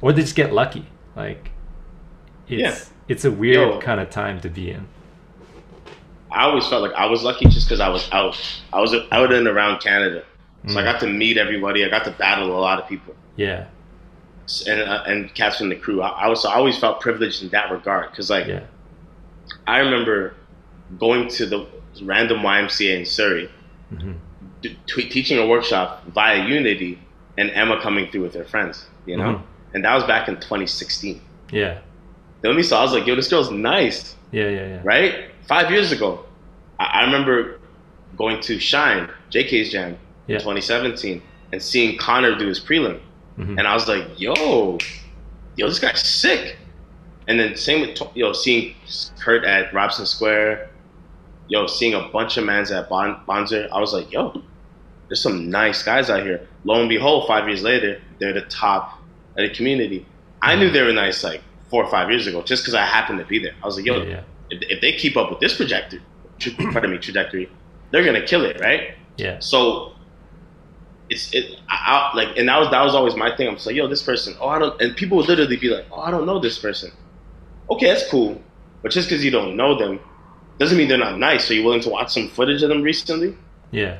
or 0.00 0.12
they 0.12 0.22
just 0.22 0.34
get 0.34 0.52
lucky 0.52 0.86
like 1.14 1.52
it's 2.48 2.60
Yeah. 2.60 2.94
it's 3.06 3.24
a 3.24 3.30
weird 3.30 3.74
Yo. 3.74 3.80
kind 3.80 4.00
of 4.00 4.10
time 4.10 4.40
to 4.40 4.48
be 4.48 4.70
in 4.72 4.86
I 6.32 6.46
always 6.46 6.66
felt 6.66 6.82
like 6.82 6.92
I 6.94 7.06
was 7.06 7.22
lucky 7.22 7.44
just 7.46 7.68
because 7.68 7.78
I 7.78 7.88
was 7.88 8.08
out. 8.10 8.36
I 8.72 8.80
was 8.80 8.92
out 9.12 9.32
and 9.32 9.46
around 9.46 9.80
Canada, 9.80 10.24
so 10.66 10.80
I 10.80 10.82
Mm. 10.82 10.84
got 10.92 10.98
to 11.00 11.06
meet 11.06 11.38
everybody. 11.38 11.84
I 11.84 11.88
got 11.88 12.04
to 12.06 12.10
battle 12.10 12.50
a 12.50 12.58
lot 12.58 12.80
of 12.82 12.88
people. 12.88 13.14
yeah 13.36 13.66
and 14.66 14.80
uh, 14.80 15.02
and 15.06 15.32
cats 15.34 15.58
from 15.58 15.68
the 15.68 15.76
crew. 15.76 16.02
I, 16.02 16.08
I 16.08 16.28
was 16.28 16.44
I 16.44 16.54
always 16.54 16.76
felt 16.76 17.00
privileged 17.00 17.42
in 17.44 17.50
that 17.50 17.70
regard 17.70 18.10
because 18.10 18.30
like 18.30 18.46
yeah 18.48 18.64
I 19.66 19.78
remember 19.78 20.34
going 20.98 21.28
to 21.28 21.46
the 21.46 21.66
random 22.02 22.38
YMCA 22.40 22.98
in 22.98 23.04
Surrey 23.06 23.48
d- 24.62 24.76
t- 24.86 25.08
teaching 25.08 25.38
a 25.38 25.46
workshop 25.46 26.04
via 26.08 26.46
Unity, 26.46 26.98
and 27.38 27.50
Emma 27.50 27.80
coming 27.80 28.10
through 28.10 28.22
with 28.22 28.34
her 28.34 28.44
friends. 28.44 28.86
You 29.06 29.16
know, 29.16 29.24
Mhm. 29.34 29.42
and 29.74 29.84
that 29.84 29.94
was 29.94 30.04
back 30.04 30.28
in 30.28 30.36
2016. 30.36 31.20
Yeah. 31.50 31.78
The 32.42 32.48
only 32.48 32.62
saw 32.62 32.80
I 32.80 32.82
was 32.82 32.92
like, 32.92 33.06
yo, 33.06 33.14
this 33.14 33.28
girl's 33.28 33.50
nice, 33.50 34.14
Yeah. 34.32 34.48
Yeah. 34.48 34.66
Yeah. 34.68 34.80
right? 34.84 35.14
Five 35.46 35.70
years 35.70 35.92
ago, 35.92 36.24
I, 36.80 36.84
I 36.84 37.04
remember 37.04 37.58
going 38.16 38.40
to 38.42 38.58
Shine, 38.58 39.08
JK's 39.30 39.70
Jam, 39.70 39.96
Yeah. 40.26 40.36
in 40.36 40.40
2017, 40.42 41.22
and 41.52 41.62
seeing 41.62 41.96
Connor 41.98 42.36
do 42.38 42.46
his 42.46 42.60
prelim, 42.60 42.98
Mhm. 43.38 43.58
and 43.58 43.66
I 43.68 43.74
was 43.74 43.86
like, 43.88 44.04
yo, 44.18 44.78
yo, 45.56 45.68
this 45.68 45.78
guy's 45.78 46.00
sick. 46.02 46.56
And 47.28 47.38
then 47.40 47.56
same 47.56 47.80
with 47.82 47.94
To- 47.96 48.10
yo, 48.14 48.32
seeing 48.32 48.74
Kurt 49.20 49.44
at 49.44 49.72
Robson 49.74 50.06
Square, 50.06 50.68
yo, 51.48 51.66
seeing 51.66 51.94
a 51.94 52.08
bunch 52.08 52.36
of 52.36 52.44
mans 52.44 52.70
at 52.70 52.88
bon- 52.88 53.20
Bonzer, 53.28 53.68
I 53.70 53.80
was 53.80 53.92
like, 53.92 54.10
yo, 54.12 54.42
there's 55.08 55.22
some 55.22 55.50
nice 55.50 55.82
guys 55.82 56.10
out 56.10 56.22
here. 56.22 56.48
Lo 56.64 56.80
and 56.80 56.88
behold, 56.88 57.26
five 57.26 57.46
years 57.48 57.62
later, 57.62 58.00
they're 58.18 58.32
the 58.32 58.42
top 58.42 58.98
of 59.36 59.48
the 59.48 59.54
community. 59.54 60.06
I 60.42 60.56
knew 60.56 60.70
they 60.70 60.82
were 60.82 60.92
nice 60.92 61.22
like 61.24 61.42
four 61.70 61.84
or 61.84 61.90
five 61.90 62.10
years 62.10 62.26
ago, 62.26 62.42
just 62.42 62.62
because 62.62 62.74
I 62.74 62.84
happened 62.84 63.18
to 63.18 63.24
be 63.24 63.38
there. 63.38 63.54
I 63.62 63.66
was 63.66 63.76
like, 63.76 63.86
yo, 63.86 64.02
Yeah, 64.02 64.08
yeah. 64.08 64.22
If, 64.50 64.62
if 64.70 64.80
they 64.80 64.92
keep 64.92 65.16
up 65.16 65.30
with 65.30 65.40
this 65.40 65.56
projector, 65.56 66.00
tra- 66.38 66.52
pardon 66.72 66.90
me, 66.90 66.98
trajectory, 66.98 67.50
they're 67.90 68.04
gonna 68.04 68.24
kill 68.24 68.44
it, 68.44 68.60
right? 68.60 68.94
Yeah. 69.16 69.38
So 69.40 69.92
it's 71.08 71.32
it 71.34 71.60
I, 71.68 72.10
I, 72.12 72.16
like, 72.16 72.36
and 72.36 72.48
that 72.48 72.58
was 72.58 72.70
that 72.70 72.82
was 72.82 72.94
always 72.94 73.14
my 73.16 73.34
thing. 73.36 73.48
I'm 73.48 73.54
just 73.54 73.66
like, 73.66 73.76
yo, 73.76 73.88
this 73.88 74.02
person. 74.02 74.34
Oh, 74.40 74.48
I 74.48 74.58
don't. 74.58 74.80
And 74.80 74.96
people 74.96 75.16
would 75.18 75.28
literally 75.28 75.56
be 75.56 75.68
like, 75.68 75.86
oh, 75.90 76.00
I 76.00 76.10
don't 76.10 76.26
know 76.26 76.38
this 76.38 76.58
person. 76.58 76.90
Okay, 77.70 77.86
that's 77.86 78.08
cool, 78.10 78.42
but 78.82 78.92
just 78.92 79.08
because 79.08 79.24
you 79.24 79.30
don't 79.30 79.56
know 79.56 79.78
them 79.78 80.00
doesn't 80.58 80.78
mean 80.78 80.88
they're 80.88 80.98
not 80.98 81.18
nice. 81.18 81.50
Are 81.50 81.54
you 81.54 81.64
willing 81.64 81.80
to 81.82 81.90
watch 81.90 82.12
some 82.12 82.28
footage 82.28 82.62
of 82.62 82.68
them 82.68 82.82
recently? 82.82 83.36
Yeah. 83.70 83.98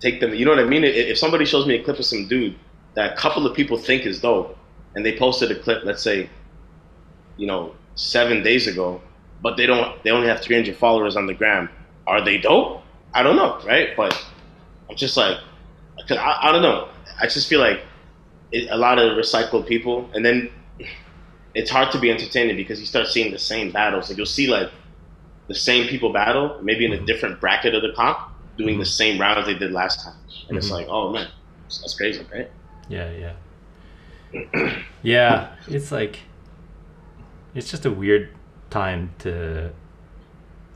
Take 0.00 0.20
them. 0.20 0.34
You 0.34 0.44
know 0.44 0.52
what 0.52 0.60
I 0.60 0.64
mean? 0.64 0.84
If 0.84 1.18
somebody 1.18 1.44
shows 1.44 1.66
me 1.66 1.74
a 1.74 1.82
clip 1.82 1.98
of 1.98 2.04
some 2.04 2.28
dude 2.28 2.56
that 2.94 3.12
a 3.12 3.16
couple 3.16 3.46
of 3.46 3.56
people 3.56 3.76
think 3.76 4.06
is 4.06 4.20
dope, 4.20 4.56
and 4.94 5.04
they 5.04 5.16
posted 5.16 5.50
a 5.50 5.58
clip, 5.58 5.84
let's 5.84 6.02
say, 6.02 6.30
you 7.36 7.46
know, 7.46 7.74
seven 7.94 8.42
days 8.42 8.66
ago, 8.66 9.00
but 9.42 9.56
they 9.56 9.66
don't. 9.66 10.02
They 10.02 10.10
only 10.10 10.28
have 10.28 10.40
300 10.40 10.76
followers 10.76 11.16
on 11.16 11.26
the 11.26 11.34
gram. 11.34 11.68
Are 12.06 12.24
they 12.24 12.38
dope? 12.38 12.82
I 13.12 13.22
don't 13.22 13.36
know, 13.36 13.60
right? 13.66 13.96
But 13.96 14.14
I'm 14.88 14.96
just 14.96 15.16
like, 15.16 15.38
cause 16.08 16.18
I, 16.18 16.48
I 16.48 16.52
don't 16.52 16.62
know. 16.62 16.88
I 17.20 17.26
just 17.26 17.48
feel 17.48 17.60
like 17.60 17.80
it, 18.52 18.68
a 18.70 18.76
lot 18.76 18.98
of 18.98 19.16
recycled 19.18 19.66
people, 19.66 20.08
and 20.14 20.24
then 20.24 20.50
it's 21.54 21.70
hard 21.70 21.90
to 21.92 21.98
be 21.98 22.10
entertaining 22.10 22.56
because 22.56 22.78
you 22.80 22.86
start 22.86 23.08
seeing 23.08 23.32
the 23.32 23.38
same 23.38 23.70
battles. 23.72 24.08
Like 24.08 24.16
you'll 24.16 24.26
see 24.26 24.46
like 24.46 24.70
the 25.48 25.54
same 25.54 25.88
people 25.88 26.12
battle, 26.12 26.58
maybe 26.62 26.84
in 26.84 26.92
a 26.92 27.04
different 27.04 27.40
bracket 27.40 27.74
of 27.74 27.82
the 27.82 27.92
comp, 27.94 28.18
doing 28.56 28.78
the 28.78 28.84
same 28.84 29.20
rounds 29.20 29.46
they 29.46 29.54
did 29.54 29.72
last 29.72 30.02
time, 30.04 30.14
and 30.48 30.58
it's 30.58 30.68
Mhm. 30.68 30.72
like, 30.72 30.86
oh 30.88 31.12
man, 31.12 31.28
that's 31.68 31.94
crazy, 31.96 32.26
right? 32.32 32.50
Yeah, 32.88 33.10
yeah. 33.12 34.78
yeah, 35.02 35.48
it's 35.68 35.92
like 35.92 36.20
it's 37.54 37.70
just 37.70 37.86
a 37.86 37.90
weird 37.90 38.30
time 38.70 39.14
to 39.20 39.70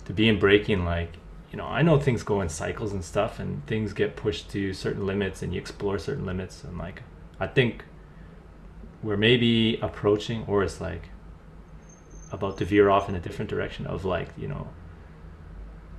to 0.04 0.12
be 0.12 0.28
in 0.28 0.38
breaking 0.38 0.84
like 0.84 1.14
you 1.50 1.56
know, 1.56 1.66
I 1.66 1.82
know 1.82 1.98
things 1.98 2.22
go 2.22 2.40
in 2.42 2.48
cycles 2.48 2.92
and 2.92 3.04
stuff 3.04 3.40
and 3.40 3.66
things 3.66 3.92
get 3.92 4.14
pushed 4.14 4.50
to 4.50 4.72
certain 4.72 5.04
limits 5.04 5.42
and 5.42 5.52
you 5.52 5.60
explore 5.60 5.98
certain 5.98 6.24
limits 6.24 6.62
and 6.62 6.78
like 6.78 7.02
I 7.40 7.48
think 7.48 7.84
we're 9.02 9.16
maybe 9.16 9.76
approaching 9.82 10.44
or 10.46 10.62
it's 10.62 10.80
like 10.80 11.08
about 12.32 12.58
to 12.58 12.64
veer 12.64 12.90
off 12.90 13.08
in 13.08 13.14
a 13.14 13.20
different 13.20 13.50
direction 13.50 13.86
of 13.86 14.04
like, 14.04 14.28
you 14.36 14.48
know, 14.48 14.68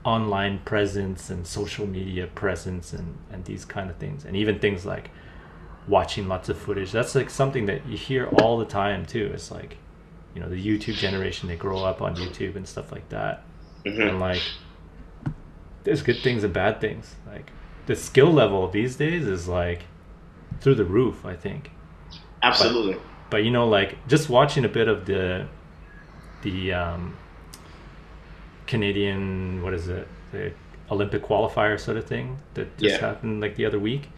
online 0.03 0.59
presence 0.59 1.29
and 1.29 1.45
social 1.45 1.85
media 1.85 2.27
presence 2.27 2.93
and, 2.93 3.17
and 3.31 3.45
these 3.45 3.65
kind 3.65 3.89
of 3.89 3.97
things. 3.97 4.25
And 4.25 4.35
even 4.35 4.59
things 4.59 4.85
like 4.85 5.11
watching 5.87 6.27
lots 6.27 6.49
of 6.49 6.57
footage. 6.57 6.91
That's 6.91 7.15
like 7.15 7.29
something 7.29 7.65
that 7.65 7.85
you 7.87 7.97
hear 7.97 8.27
all 8.27 8.57
the 8.57 8.65
time 8.65 9.05
too. 9.05 9.31
It's 9.33 9.51
like, 9.51 9.77
you 10.33 10.41
know, 10.41 10.49
the 10.49 10.55
YouTube 10.55 10.95
generation, 10.95 11.47
they 11.47 11.57
grow 11.57 11.83
up 11.83 12.01
on 12.01 12.15
YouTube 12.15 12.55
and 12.55 12.67
stuff 12.67 12.91
like 12.91 13.07
that. 13.09 13.43
Mhm. 13.85 14.09
And 14.09 14.19
like, 14.19 14.41
there's 15.83 16.01
good 16.01 16.17
things 16.19 16.43
and 16.43 16.53
bad 16.53 16.79
things. 16.79 17.15
Like, 17.27 17.51
the 17.87 17.95
skill 17.95 18.31
level 18.31 18.69
these 18.69 18.95
days 18.95 19.27
is 19.27 19.47
like 19.47 19.83
through 20.59 20.75
the 20.75 20.85
roof, 20.85 21.25
I 21.25 21.35
think. 21.35 21.71
Absolutely. 22.43 22.97
But 23.29 23.43
you 23.43 23.51
know, 23.51 23.67
like 23.67 23.97
just 24.07 24.29
watching 24.29 24.65
a 24.65 24.69
bit 24.69 24.87
of 24.87 25.05
the 25.05 25.47
the 26.41 26.73
um, 26.73 27.15
Canadian, 28.67 29.61
what 29.63 29.73
is 29.73 29.87
it, 29.87 30.07
the 30.31 30.51
Olympic 30.89 31.23
qualifier 31.23 31.79
sort 31.79 31.97
of 31.97 32.05
thing 32.05 32.37
that 32.53 32.75
just 32.77 32.95
Yeah. 33.01 33.07
happened 33.07 33.41
like 33.41 33.55
the 33.55 33.65
other 33.65 33.79
week, 33.79 34.09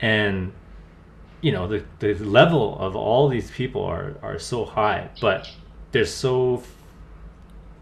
and 0.00 0.52
you 1.40 1.52
know 1.52 1.66
the 1.68 1.84
the 2.00 2.14
level 2.14 2.78
of 2.78 2.96
all 2.96 3.28
these 3.28 3.50
people 3.50 3.84
are 3.84 4.14
are 4.22 4.38
so 4.38 4.64
high, 4.64 5.08
but 5.20 5.48
they're 5.92 6.04
so 6.04 6.62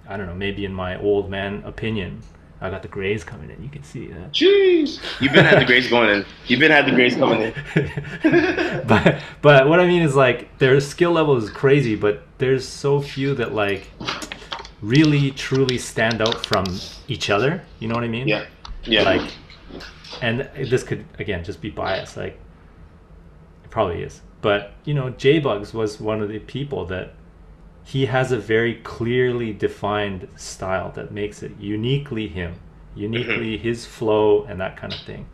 I 0.09 0.17
don't 0.17 0.27
know, 0.27 0.35
maybe 0.35 0.65
in 0.65 0.73
my 0.73 0.97
old 1.01 1.29
man 1.29 1.63
opinion, 1.65 2.23
I 2.61 2.71
got 2.71 2.83
the 2.83 2.89
grays 2.89 3.25
coming 3.25 3.51
in. 3.51 3.61
You 3.63 3.69
can 3.69 3.83
see 3.83 4.07
that. 4.07 4.33
Jeez, 4.33 5.01
you've 5.21 5.33
been 5.33 5.45
had 5.45 5.61
the 5.61 5.65
grays 5.65 5.89
going 5.89 6.11
in. 6.11 6.25
You've 6.47 6.61
been 6.61 6.71
had 6.71 6.87
the 6.87 6.93
grays 6.93 7.15
coming 7.17 7.41
in. 7.43 7.53
but 8.87 9.21
but 9.43 9.69
what 9.69 9.81
I 9.81 9.87
mean 9.87 10.03
is 10.03 10.15
like 10.15 10.57
their 10.59 10.79
skill 10.81 11.13
level 11.13 11.37
is 11.37 11.51
crazy, 11.51 11.97
but 11.97 12.26
there's 12.39 12.67
so 12.67 13.01
few 13.01 13.35
that 13.35 13.55
like 13.55 13.91
really 14.83 15.31
truly 15.31 15.79
stand 15.79 16.21
out 16.21 16.45
from 16.47 16.65
each 17.09 17.31
other. 17.31 17.63
You 17.79 17.89
know 17.89 17.95
what 17.95 18.05
I 18.05 18.09
mean? 18.09 18.29
Yeah, 18.29 18.47
yeah. 18.85 19.03
Like, 19.03 19.31
and 20.23 20.49
this 20.55 20.83
could 20.83 21.05
again 21.19 21.45
just 21.45 21.61
be 21.61 21.71
bias. 21.71 22.17
Like, 22.17 22.39
it 23.65 23.71
probably 23.71 24.03
is. 24.03 24.21
But 24.43 24.75
you 24.85 24.95
know, 24.95 25.11
J 25.11 25.39
Bugs 25.39 25.73
was 25.73 26.01
one 26.01 26.23
of 26.23 26.29
the 26.29 26.39
people 26.41 26.85
that 26.87 27.15
he 27.85 28.07
has 28.07 28.33
a 28.33 28.39
very 28.39 28.75
clearly 28.77 29.53
defined 29.53 30.29
style 30.37 30.91
that 30.93 31.13
makes 31.13 31.43
it 31.43 31.53
uniquely 31.59 32.27
him, 32.27 32.55
uniquely 32.95 33.57
mm-hmm. 33.57 33.63
his 33.63 33.87
flow 33.87 34.45
and 34.45 34.61
that 34.61 34.77
kind 34.77 34.93
of 34.93 35.01
thing. 35.01 35.27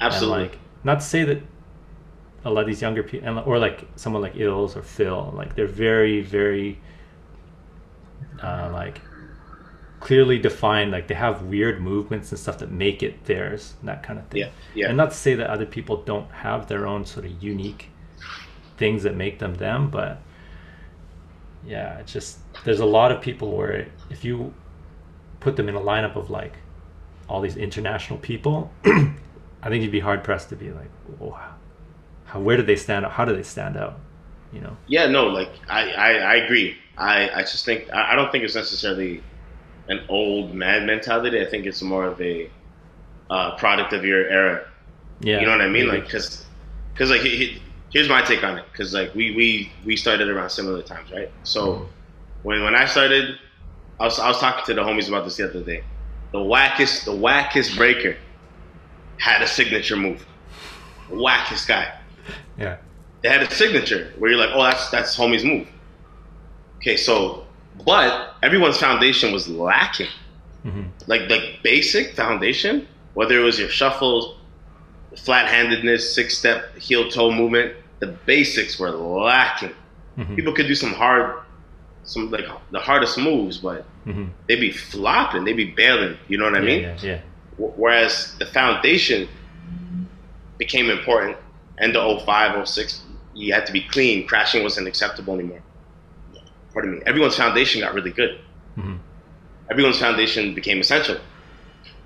absolutely. 0.00 0.42
And 0.42 0.50
like, 0.52 0.58
not 0.84 1.00
to 1.00 1.06
say 1.06 1.24
that 1.24 1.42
a 2.46 2.50
lot 2.50 2.60
of 2.60 2.66
these 2.68 2.80
younger 2.80 3.02
people, 3.02 3.42
or 3.44 3.58
like 3.58 3.86
someone 3.96 4.22
like 4.22 4.36
Ills 4.36 4.76
or 4.76 4.82
Phil, 4.82 5.32
like 5.36 5.56
they're 5.56 5.66
very, 5.66 6.22
very, 6.22 6.78
uh, 8.40 8.70
like, 8.72 9.00
clearly 9.98 10.38
defined. 10.38 10.92
Like 10.92 11.08
they 11.08 11.14
have 11.14 11.42
weird 11.42 11.82
movements 11.82 12.30
and 12.30 12.38
stuff 12.38 12.58
that 12.58 12.70
make 12.70 13.02
it 13.02 13.24
theirs, 13.24 13.74
and 13.80 13.88
that 13.88 14.04
kind 14.04 14.20
of 14.20 14.28
thing. 14.28 14.42
Yeah, 14.42 14.50
yeah. 14.74 14.88
And 14.88 14.96
not 14.96 15.10
to 15.10 15.16
say 15.16 15.34
that 15.34 15.50
other 15.50 15.66
people 15.66 16.02
don't 16.02 16.30
have 16.30 16.68
their 16.68 16.86
own 16.86 17.04
sort 17.04 17.26
of 17.26 17.42
unique 17.42 17.90
things 18.76 19.02
that 19.02 19.16
make 19.16 19.40
them 19.40 19.56
them, 19.56 19.90
but 19.90 20.22
yeah, 21.66 21.98
it's 21.98 22.12
just 22.12 22.38
there's 22.64 22.80
a 22.80 22.86
lot 22.86 23.10
of 23.10 23.20
people 23.20 23.56
where 23.56 23.88
if 24.08 24.24
you 24.24 24.54
put 25.40 25.56
them 25.56 25.68
in 25.68 25.74
a 25.74 25.80
lineup 25.80 26.14
of 26.14 26.30
like 26.30 26.54
all 27.28 27.40
these 27.40 27.56
international 27.56 28.20
people, 28.20 28.70
I 28.84 29.68
think 29.68 29.82
you'd 29.82 29.90
be 29.90 29.98
hard 29.98 30.22
pressed 30.22 30.50
to 30.50 30.56
be 30.56 30.70
like, 30.70 30.90
oh, 31.20 31.36
how, 32.26 32.40
where 32.40 32.56
do 32.56 32.62
they 32.62 32.76
stand 32.76 33.04
out? 33.04 33.12
How 33.12 33.24
do 33.24 33.34
they 33.34 33.42
stand 33.42 33.76
out? 33.76 33.98
You 34.52 34.60
know? 34.60 34.76
Yeah, 34.86 35.06
no, 35.06 35.26
like 35.26 35.50
I, 35.68 35.90
I, 35.90 36.10
I 36.12 36.34
agree. 36.36 36.76
I, 36.96 37.30
I 37.30 37.40
just 37.40 37.64
think 37.64 37.88
I, 37.92 38.12
I 38.12 38.14
don't 38.16 38.30
think 38.32 38.44
it's 38.44 38.54
necessarily 38.54 39.22
an 39.88 40.00
old 40.08 40.54
man 40.54 40.86
mentality. 40.86 41.40
I 41.40 41.46
think 41.46 41.66
it's 41.66 41.82
more 41.82 42.06
of 42.06 42.20
a 42.20 42.50
uh, 43.30 43.56
product 43.56 43.92
of 43.92 44.04
your 44.04 44.28
era. 44.28 44.64
Yeah. 45.20 45.40
You 45.40 45.46
know 45.46 45.52
what 45.52 45.60
I 45.60 45.64
mean? 45.68 45.86
maybe. 45.86 45.98
Like, 45.98 46.04
because, 46.04 46.46
because 46.94 47.10
like 47.10 47.20
he, 47.22 47.36
he- 47.36 47.62
here's 47.92 48.08
my 48.08 48.22
take 48.22 48.42
on 48.44 48.58
it. 48.58 48.64
Because 48.72 48.92
like 48.94 49.14
we 49.14 49.34
we 49.36 49.72
we 49.84 49.96
started 49.96 50.28
around 50.28 50.50
similar 50.50 50.82
times, 50.82 51.10
right? 51.12 51.30
So 51.42 51.66
Mhm. 51.74 51.88
when 52.42 52.62
when 52.64 52.74
I 52.74 52.86
started, 52.86 53.36
I 54.00 54.04
was 54.04 54.18
I 54.18 54.28
was 54.28 54.38
talking 54.38 54.64
to 54.66 54.74
the 54.74 54.82
homies 54.82 55.08
about 55.08 55.24
this 55.24 55.36
the 55.36 55.48
other 55.48 55.62
day. 55.62 55.84
The 56.32 56.38
wackest 56.38 57.04
the 57.04 57.12
wackest 57.12 57.76
breaker 57.76 58.16
had 59.18 59.42
a 59.42 59.46
signature 59.46 59.96
move. 59.96 60.24
The 61.08 61.16
wackest 61.16 61.66
guy. 61.66 61.88
Yeah. 62.58 62.76
They 63.22 63.28
had 63.30 63.42
a 63.42 63.50
signature 63.50 64.12
where 64.18 64.30
you're 64.30 64.38
like, 64.40 64.50
oh, 64.54 64.62
that's 64.62 64.90
that's 64.90 65.16
homie's 65.16 65.44
move. 65.44 65.66
Okay, 66.78 66.96
so 66.96 67.44
but 67.84 68.34
everyone's 68.42 68.78
foundation 68.78 69.32
was 69.32 69.48
lacking. 69.48 70.08
hmm 70.62 70.84
Like 71.06 71.28
like 71.30 71.60
basic 71.62 72.14
foundation, 72.14 72.86
whether 73.14 73.38
it 73.40 73.42
was 73.42 73.58
your 73.58 73.68
shuffles, 73.68 74.36
flat 75.24 75.48
handedness, 75.48 76.14
six 76.14 76.38
step 76.38 76.76
heel 76.76 77.08
toe 77.10 77.30
movement, 77.32 77.74
the 78.00 78.08
basics 78.26 78.78
were 78.78 78.90
lacking. 78.90 79.72
hmm 80.16 80.34
People 80.36 80.52
could 80.52 80.66
do 80.68 80.74
some 80.74 80.92
hard 80.92 81.34
some 82.04 82.30
like 82.30 82.46
the 82.70 82.80
hardest 82.80 83.18
moves, 83.18 83.58
but 83.58 83.84
hmm 84.04 84.26
they'd 84.46 84.60
be 84.60 84.70
flopping, 84.70 85.44
they'd 85.44 85.54
be 85.66 85.72
bailing. 85.72 86.16
You 86.28 86.38
know 86.38 86.44
what 86.44 86.54
I 86.56 86.60
mean? 86.60 86.82
Yeah, 86.82 86.96
yeah. 87.02 87.20
Wh- 87.56 87.76
Whereas 87.76 88.36
the 88.38 88.46
foundation 88.46 89.28
became 90.58 90.88
important. 90.90 91.36
And 91.78 91.94
the 91.94 92.20
05, 92.24 92.68
06, 92.68 93.02
you 93.34 93.52
had 93.52 93.66
to 93.66 93.72
be 93.72 93.82
clean. 93.82 94.26
Crashing 94.26 94.62
wasn't 94.62 94.88
acceptable 94.88 95.34
anymore. 95.34 95.62
Pardon 96.72 96.96
me. 96.96 97.02
Everyone's 97.06 97.36
foundation 97.36 97.80
got 97.80 97.94
really 97.94 98.12
good. 98.12 98.38
hmm 98.76 98.96
Everyone's 99.70 99.98
foundation 99.98 100.54
became 100.54 100.80
essential. 100.80 101.18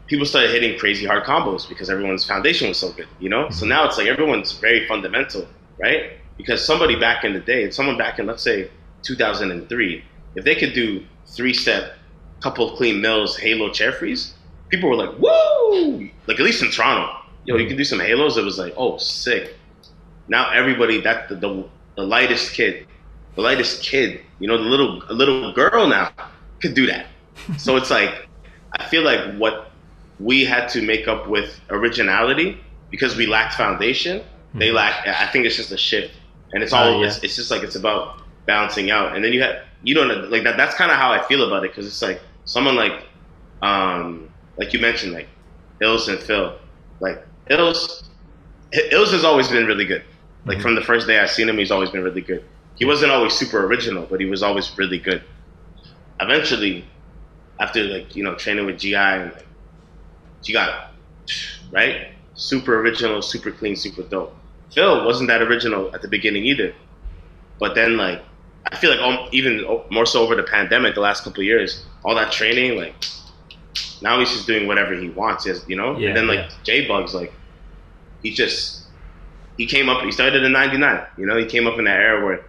people 0.07 0.27
started 0.27 0.51
hitting 0.51 0.79
crazy 0.79 1.07
hard 1.07 1.25
combos 1.25 1.69
because 1.69 1.89
everyone's 1.91 2.25
foundation 2.25 2.69
was 2.69 2.79
so 2.79 2.91
good, 2.93 3.07
you 3.21 3.29
know? 3.29 3.49
So 3.51 3.67
now 3.67 3.87
it's 3.87 3.97
like 3.99 4.09
everyone's 4.09 4.53
very 4.53 4.87
fundamental, 4.89 5.47
right? 5.79 6.13
Because 6.37 6.65
somebody 6.65 6.97
back 6.99 7.23
in 7.25 7.33
the 7.35 7.41
day, 7.41 7.71
someone 7.71 7.97
back 7.99 8.19
in, 8.19 8.27
let's 8.27 8.43
say, 8.43 8.71
2003, 9.03 10.05
if 10.35 10.45
they 10.45 10.55
could 10.55 10.73
do 10.73 11.05
three 11.27 11.55
step, 11.55 11.93
couple 12.41 12.69
of 12.71 12.77
clean 12.77 13.01
mills, 13.01 13.37
halo 13.37 13.71
chair 13.71 13.93
freeze, 13.93 14.35
people 14.69 14.89
were 14.89 14.97
like, 14.97 15.17
woo! 15.19 16.09
Like, 16.27 16.41
at 16.41 16.45
least 16.47 16.63
in 16.63 16.71
Toronto, 16.71 17.15
yo, 17.45 17.57
you 17.57 17.69
can 17.69 17.77
do 17.77 17.85
some 17.85 18.01
halos. 18.01 18.37
It 18.37 18.45
was 18.45 18.59
like, 18.59 18.73
oh, 18.77 18.97
sick. 18.99 19.55
Now 20.31 20.51
everybody, 20.61 21.01
that 21.03 21.29
the, 21.29 21.35
the, 21.35 21.51
the 21.97 22.03
lightest 22.05 22.55
kid, 22.55 22.87
the 23.37 23.43
lightest 23.43 23.83
kid, 23.83 24.21
you 24.39 24.47
know, 24.49 24.57
the 24.57 24.69
little, 24.75 25.03
a 25.09 25.13
little 25.13 25.53
girl 25.53 25.87
now 25.89 26.13
could 26.63 26.75
do 26.75 26.87
that. 26.87 27.07
so 27.59 27.77
it's 27.77 27.91
like, 27.91 28.13
I 28.79 28.87
feel 28.89 29.03
like 29.03 29.21
what 29.43 29.73
we 30.21 30.45
had 30.45 30.69
to 30.75 30.83
make 30.83 31.09
up 31.09 31.27
with 31.29 31.61
originality 31.71 32.59
because 32.91 33.17
we 33.17 33.27
lacked 33.27 33.55
foundation. 33.55 34.23
They 34.55 34.69
Mhm. 34.71 34.75
lack. 34.75 35.07
I 35.07 35.27
think 35.33 35.47
it's 35.47 35.57
just 35.57 35.71
a 35.73 35.77
shift, 35.77 36.13
and 36.53 36.63
it's 36.63 36.73
Uh, 36.73 36.79
all. 36.79 37.01
yeah. 37.01 37.07
it's, 37.07 37.19
it's 37.25 37.37
just 37.37 37.51
like 37.53 37.63
it's 37.63 37.77
about 37.77 38.19
balancing 38.47 38.91
out. 38.91 39.15
And 39.15 39.25
then 39.25 39.33
you 39.33 39.43
have 39.43 39.57
you 39.85 39.95
don't 39.95 40.11
like 40.31 40.43
that. 40.45 40.57
That's 40.57 40.75
kind 40.75 40.91
of 40.91 40.97
how 40.99 41.11
I 41.13 41.21
feel 41.31 41.43
about 41.47 41.65
it 41.65 41.71
because 41.71 41.87
it's 41.87 42.03
like 42.03 42.21
someone 42.45 42.75
like, 42.77 42.97
um, 43.63 44.29
like 44.59 44.73
you 44.75 44.81
mentioned, 44.81 45.13
like 45.13 45.29
Ills 45.81 46.09
and 46.09 46.19
Phil. 46.19 46.55
Like 47.01 47.25
Ills, 47.49 48.05
Ills 48.91 49.13
has 49.13 49.25
always 49.25 49.49
been 49.49 49.67
really 49.67 49.87
good. 49.87 50.03
Like 50.47 50.59
Mhm. 50.59 50.63
from 50.63 50.75
the 50.75 50.81
first 50.83 51.07
day 51.07 51.19
I 51.19 51.27
seen 51.27 51.49
him, 51.49 51.59
he's 51.59 51.71
always 51.71 51.91
been 51.91 52.03
really 52.03 52.21
good. 52.23 52.43
He 52.77 52.85
wasn't 52.85 53.13
always 53.13 53.35
super 53.35 53.65
original, 53.67 54.07
but 54.11 54.21
he 54.21 54.27
was 54.27 54.43
always 54.43 54.71
really 54.79 54.99
good. 54.99 55.23
Eventually, 56.21 56.85
after 57.59 57.83
like 57.85 58.15
you 58.17 58.25
know 58.25 58.35
training 58.35 58.67
with 58.67 58.79
GI 58.79 58.95
and 58.97 59.33
like, 59.33 59.47
you 60.45 60.55
got 60.55 60.93
right 61.71 62.09
super 62.35 62.81
original, 62.81 63.21
super 63.23 63.51
clean, 63.51 63.77
super 63.77 64.03
dope. 64.03 64.35
Phil 64.73 65.05
wasn't 65.05 65.29
that 65.29 65.43
original 65.43 65.91
at 65.95 66.01
the 66.03 66.09
beginning 66.09 66.45
either, 66.47 66.73
but 67.59 67.75
then 67.75 67.97
like 67.97 68.23
I 68.73 68.77
feel 68.77 68.91
like 68.97 69.35
even 69.35 69.65
more 69.91 70.07
so 70.07 70.23
over 70.23 70.35
the 70.35 70.43
pandemic, 70.43 70.95
the 70.95 71.01
last 71.01 71.25
couple 71.25 71.41
of 71.41 71.47
years, 71.47 71.85
all 72.05 72.15
that 72.15 72.33
training 72.33 72.79
like 72.79 72.95
now 74.03 74.19
he's 74.19 74.31
just 74.31 74.47
doing 74.47 74.67
whatever 74.67 74.95
he 74.95 75.11
wants, 75.11 75.47
you 75.67 75.77
know. 75.77 75.99
Yeah, 75.99 76.09
and 76.09 76.17
then 76.17 76.27
like 76.27 76.39
yeah. 76.39 76.49
J 76.65 76.89
Bugs, 76.89 77.15
like 77.15 77.33
he 78.23 78.31
just 78.33 78.80
he 79.61 79.67
came 79.67 79.91
up. 79.91 80.03
He 80.03 80.11
started 80.11 80.43
in 80.43 80.53
'99. 80.53 81.03
You 81.19 81.27
know, 81.27 81.37
he 81.37 81.45
came 81.45 81.67
up 81.67 81.79
in 81.79 81.85
that 81.85 81.99
era 82.01 82.25
where 82.25 82.41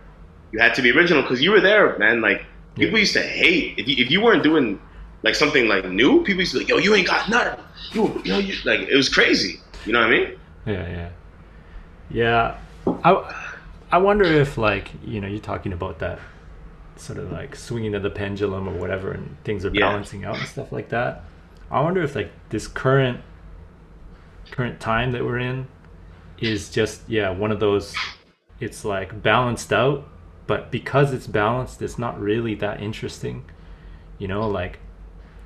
you 0.53 0.59
had 0.59 0.73
to 0.75 0.81
be 0.81 0.91
original 0.91 1.21
because 1.23 1.41
you 1.41 1.51
were 1.51 1.59
there, 1.59 1.97
man. 1.97 2.21
Like 2.21 2.45
people 2.75 2.93
Yeah. 2.97 2.99
used 3.05 3.13
to 3.13 3.21
hate 3.21 3.77
if 3.77 3.85
you, 3.89 3.95
if 4.03 4.09
you 4.09 4.21
weren't 4.21 4.43
doing 4.43 4.79
like 5.23 5.35
something 5.35 5.67
like 5.67 5.83
new. 5.89 6.23
People 6.23 6.39
used 6.39 6.53
to 6.53 6.59
be 6.59 6.63
like, 6.63 6.69
"Yo, 6.69 6.77
you 6.77 6.95
ain't 6.95 7.07
got 7.07 7.27
nothing." 7.29 7.59
You, 7.91 8.21
you 8.23 8.31
know, 8.31 8.39
you, 8.39 8.53
like 8.63 8.79
it 8.93 8.95
was 8.95 9.09
crazy. 9.09 9.59
You 9.85 9.91
know 9.93 9.99
what 9.99 10.07
I 10.07 10.11
mean? 10.11 10.27
Yeah, 10.65 10.87
yeah, 10.97 11.09
yeah. 12.09 12.57
I, 13.03 13.11
I 13.91 13.97
wonder 13.97 14.23
if 14.23 14.57
like 14.57 14.91
you 15.05 15.19
know 15.19 15.27
you're 15.27 15.39
talking 15.53 15.73
about 15.73 15.99
that 15.99 16.17
sort 16.95 17.19
of 17.19 17.29
like 17.31 17.55
swinging 17.57 17.93
of 17.95 18.03
the 18.03 18.09
pendulum 18.09 18.69
or 18.69 18.73
whatever, 18.83 19.11
and 19.11 19.35
things 19.43 19.65
are 19.65 19.71
Yeah. 19.73 19.89
balancing 19.89 20.23
out 20.23 20.37
and 20.37 20.47
stuff 20.47 20.71
like 20.71 20.87
that. 20.89 21.23
I 21.69 21.81
wonder 21.81 22.01
if 22.01 22.15
like 22.15 22.31
this 22.49 22.67
current 22.67 23.19
current 24.51 24.79
time 24.79 25.11
that 25.11 25.23
we're 25.25 25.39
in 25.39 25.67
is 26.41 26.69
just 26.69 27.01
yeah 27.07 27.29
one 27.29 27.51
of 27.51 27.59
those. 27.59 27.93
It's 28.59 28.85
like 28.85 29.21
balanced 29.23 29.73
out, 29.73 30.07
but 30.47 30.69
because 30.71 31.13
it's 31.13 31.25
balanced, 31.27 31.81
it's 31.81 31.97
not 31.97 32.19
really 32.19 32.53
that 32.55 32.81
interesting. 32.81 33.45
You 34.19 34.27
know, 34.27 34.47
like 34.47 34.79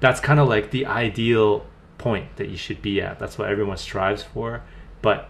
that's 0.01 0.19
kind 0.19 0.39
of 0.39 0.49
like 0.49 0.71
the 0.71 0.86
ideal 0.86 1.65
point 1.97 2.36
that 2.36 2.49
you 2.49 2.58
should 2.58 2.81
be 2.81 3.01
at. 3.01 3.19
That's 3.19 3.38
what 3.38 3.49
everyone 3.49 3.77
strives 3.77 4.21
for, 4.23 4.63
but 5.01 5.29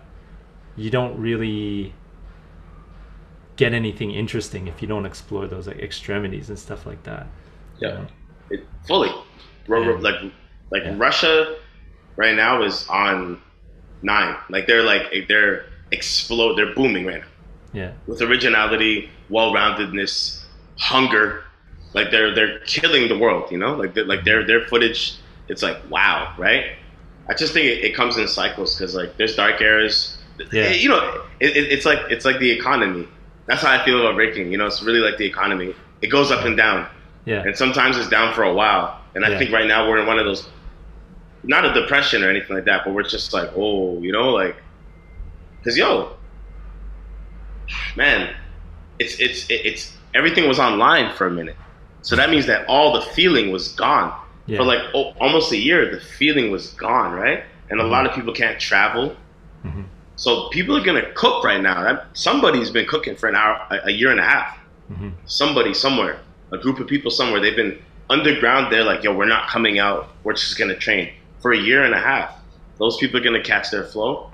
you 0.75 0.89
don't 0.89 1.17
really 1.19 1.93
get 3.55 3.73
anything 3.73 4.11
interesting 4.11 4.67
if 4.67 4.81
you 4.81 4.87
don't 4.87 5.05
explore 5.05 5.47
those 5.47 5.67
like 5.67 5.79
extremities 5.79 6.49
and 6.49 6.59
stuff 6.59 6.85
like 6.85 7.01
that. 7.03 7.27
you 7.79 7.87
Yeah. 7.87 7.93
know? 7.95 8.07
It, 8.49 8.67
fully. 8.87 9.11
Ru- 9.67 9.83
ru- 9.83 9.93
Yeah. 9.95 9.99
Like 10.01 10.15
like 10.71 10.83
Yeah. 10.83 10.95
Russia 10.97 11.57
right 12.17 12.35
now 12.35 12.63
is 12.63 12.87
on 12.89 13.39
nine. 14.01 14.35
Like 14.49 14.67
they're 14.67 14.83
like 14.83 15.03
they're 15.27 15.65
explode. 15.91 16.55
They're 16.57 16.73
booming 16.73 17.05
right 17.05 17.21
now. 17.21 17.27
Yeah. 17.73 17.91
with 18.07 18.21
originality, 18.21 19.09
well-roundedness, 19.29 20.43
hunger. 20.77 21.43
Like 21.93 22.11
they're 22.11 22.33
they're 22.35 22.59
killing 22.59 23.07
the 23.07 23.17
world, 23.17 23.51
you 23.51 23.57
know. 23.57 23.75
Like 23.75 23.93
they're, 23.93 24.05
like 24.05 24.23
their 24.25 24.45
their 24.45 24.61
footage, 24.67 25.15
it's 25.47 25.63
like 25.63 25.77
wow, 25.89 26.33
right? 26.37 26.73
I 27.27 27.33
just 27.33 27.53
think 27.53 27.65
it, 27.65 27.83
it 27.85 27.95
comes 27.95 28.17
in 28.17 28.27
cycles 28.27 28.75
because 28.77 28.95
like 28.95 29.17
there's 29.17 29.35
dark 29.35 29.61
eras. 29.61 30.17
Yeah. 30.51 30.63
Eh, 30.63 30.73
you 30.73 30.89
know, 30.89 31.23
it, 31.39 31.55
it, 31.55 31.71
it's 31.71 31.85
like 31.85 31.99
it's 32.09 32.25
like 32.25 32.39
the 32.39 32.51
economy. 32.51 33.07
That's 33.45 33.61
how 33.61 33.71
I 33.71 33.83
feel 33.85 34.01
about 34.01 34.15
breaking. 34.15 34.51
You 34.51 34.57
know, 34.57 34.65
it's 34.67 34.81
really 34.83 34.99
like 34.99 35.17
the 35.17 35.25
economy. 35.25 35.73
It 36.01 36.07
goes 36.07 36.31
up 36.31 36.43
and 36.45 36.57
down, 36.57 36.87
Yeah. 37.25 37.43
and 37.45 37.55
sometimes 37.55 37.97
it's 37.97 38.09
down 38.09 38.33
for 38.33 38.43
a 38.43 38.53
while. 38.53 38.99
And 39.15 39.23
I 39.25 39.29
Yeah. 39.31 39.37
think 39.39 39.51
right 39.51 39.67
now 39.67 39.87
we're 39.89 39.99
in 39.99 40.07
one 40.07 40.19
of 40.19 40.25
those, 40.25 40.45
not 41.47 41.65
a 41.65 41.73
depression 41.73 42.23
or 42.23 42.29
anything 42.29 42.55
like 42.55 42.65
that, 42.65 42.83
but 42.85 42.93
we're 42.93 43.03
just 43.03 43.33
like, 43.33 43.49
oh, 43.55 43.99
you 44.01 44.11
know, 44.11 44.29
like, 44.29 44.55
cause 45.63 45.77
yo, 45.77 46.15
man, 47.95 48.33
it's 48.99 49.19
it's 49.19 49.45
it's 49.49 49.95
everything 50.13 50.47
was 50.47 50.59
online 50.59 51.13
for 51.15 51.27
a 51.27 51.31
minute, 51.31 51.55
so 52.01 52.15
that 52.15 52.29
means 52.29 52.45
that 52.47 52.65
all 52.67 52.93
the 52.93 53.01
feeling 53.01 53.51
was 53.51 53.69
gone 53.69 54.17
yeah. 54.45 54.57
for 54.57 54.63
like 54.63 54.79
oh, 54.93 55.13
almost 55.19 55.51
a 55.51 55.57
year. 55.57 55.91
The 55.91 55.99
feeling 55.99 56.51
was 56.51 56.69
gone, 56.73 57.13
right? 57.13 57.43
And 57.69 57.79
a 57.79 57.85
lot 57.85 58.05
of 58.05 58.13
people 58.13 58.33
can't 58.33 58.59
travel, 58.59 59.15
Mhm. 59.65 59.85
so 60.15 60.49
people 60.49 60.77
are 60.77 60.83
gonna 60.83 61.11
cook 61.13 61.43
right 61.43 61.61
now. 61.61 61.83
That, 61.83 62.05
somebody's 62.13 62.69
been 62.69 62.85
cooking 62.85 63.15
for 63.15 63.27
an 63.27 63.35
hour, 63.35 63.59
a, 63.71 63.87
a 63.87 63.91
year 63.91 64.11
and 64.11 64.19
a 64.19 64.23
half. 64.23 64.57
Mhm. 64.91 65.13
Somebody 65.25 65.73
somewhere, 65.73 66.19
a 66.51 66.57
group 66.57 66.79
of 66.79 66.87
people 66.87 67.09
somewhere, 67.09 67.39
they've 67.41 67.55
been 67.55 67.79
underground. 68.09 68.71
They're 68.71 68.83
like, 68.83 69.03
yo, 69.03 69.15
we're 69.15 69.25
not 69.25 69.49
coming 69.49 69.79
out. 69.79 70.09
We're 70.23 70.33
just 70.33 70.59
gonna 70.59 70.75
train 70.75 71.09
for 71.45 71.51
a 71.51 71.59
year 71.59 71.83
and 71.83 71.93
a 71.93 71.99
half. 71.99 72.33
Those 72.79 72.97
people 72.97 73.19
are 73.19 73.23
gonna 73.23 73.43
catch 73.43 73.69
their 73.69 73.83
flow. 73.83 74.31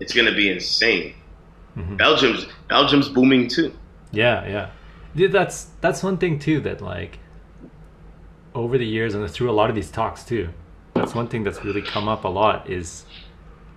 It's 0.00 0.12
gonna 0.12 0.34
be 0.34 0.50
insane. 0.50 1.14
Mhm. 1.78 1.96
Belgium's 1.96 2.44
Belgium's 2.68 3.08
booming 3.08 3.46
too. 3.46 3.72
Yeah, 4.10 4.44
yeah. 4.48 4.70
Yeah, 5.14 5.28
That's 5.28 5.68
that's 5.80 6.02
one 6.02 6.16
thing 6.16 6.40
too 6.40 6.58
that 6.62 6.80
like 6.80 7.20
over 8.52 8.76
the 8.76 8.84
years 8.84 9.14
and 9.14 9.30
through 9.30 9.48
a 9.48 9.52
lot 9.60 9.70
of 9.70 9.76
these 9.76 9.92
talks 9.92 10.24
too. 10.24 10.48
That's 10.94 11.14
one 11.14 11.28
thing 11.28 11.44
that's 11.44 11.64
really 11.64 11.82
come 11.82 12.08
up 12.08 12.24
a 12.24 12.28
lot 12.42 12.68
is 12.68 13.04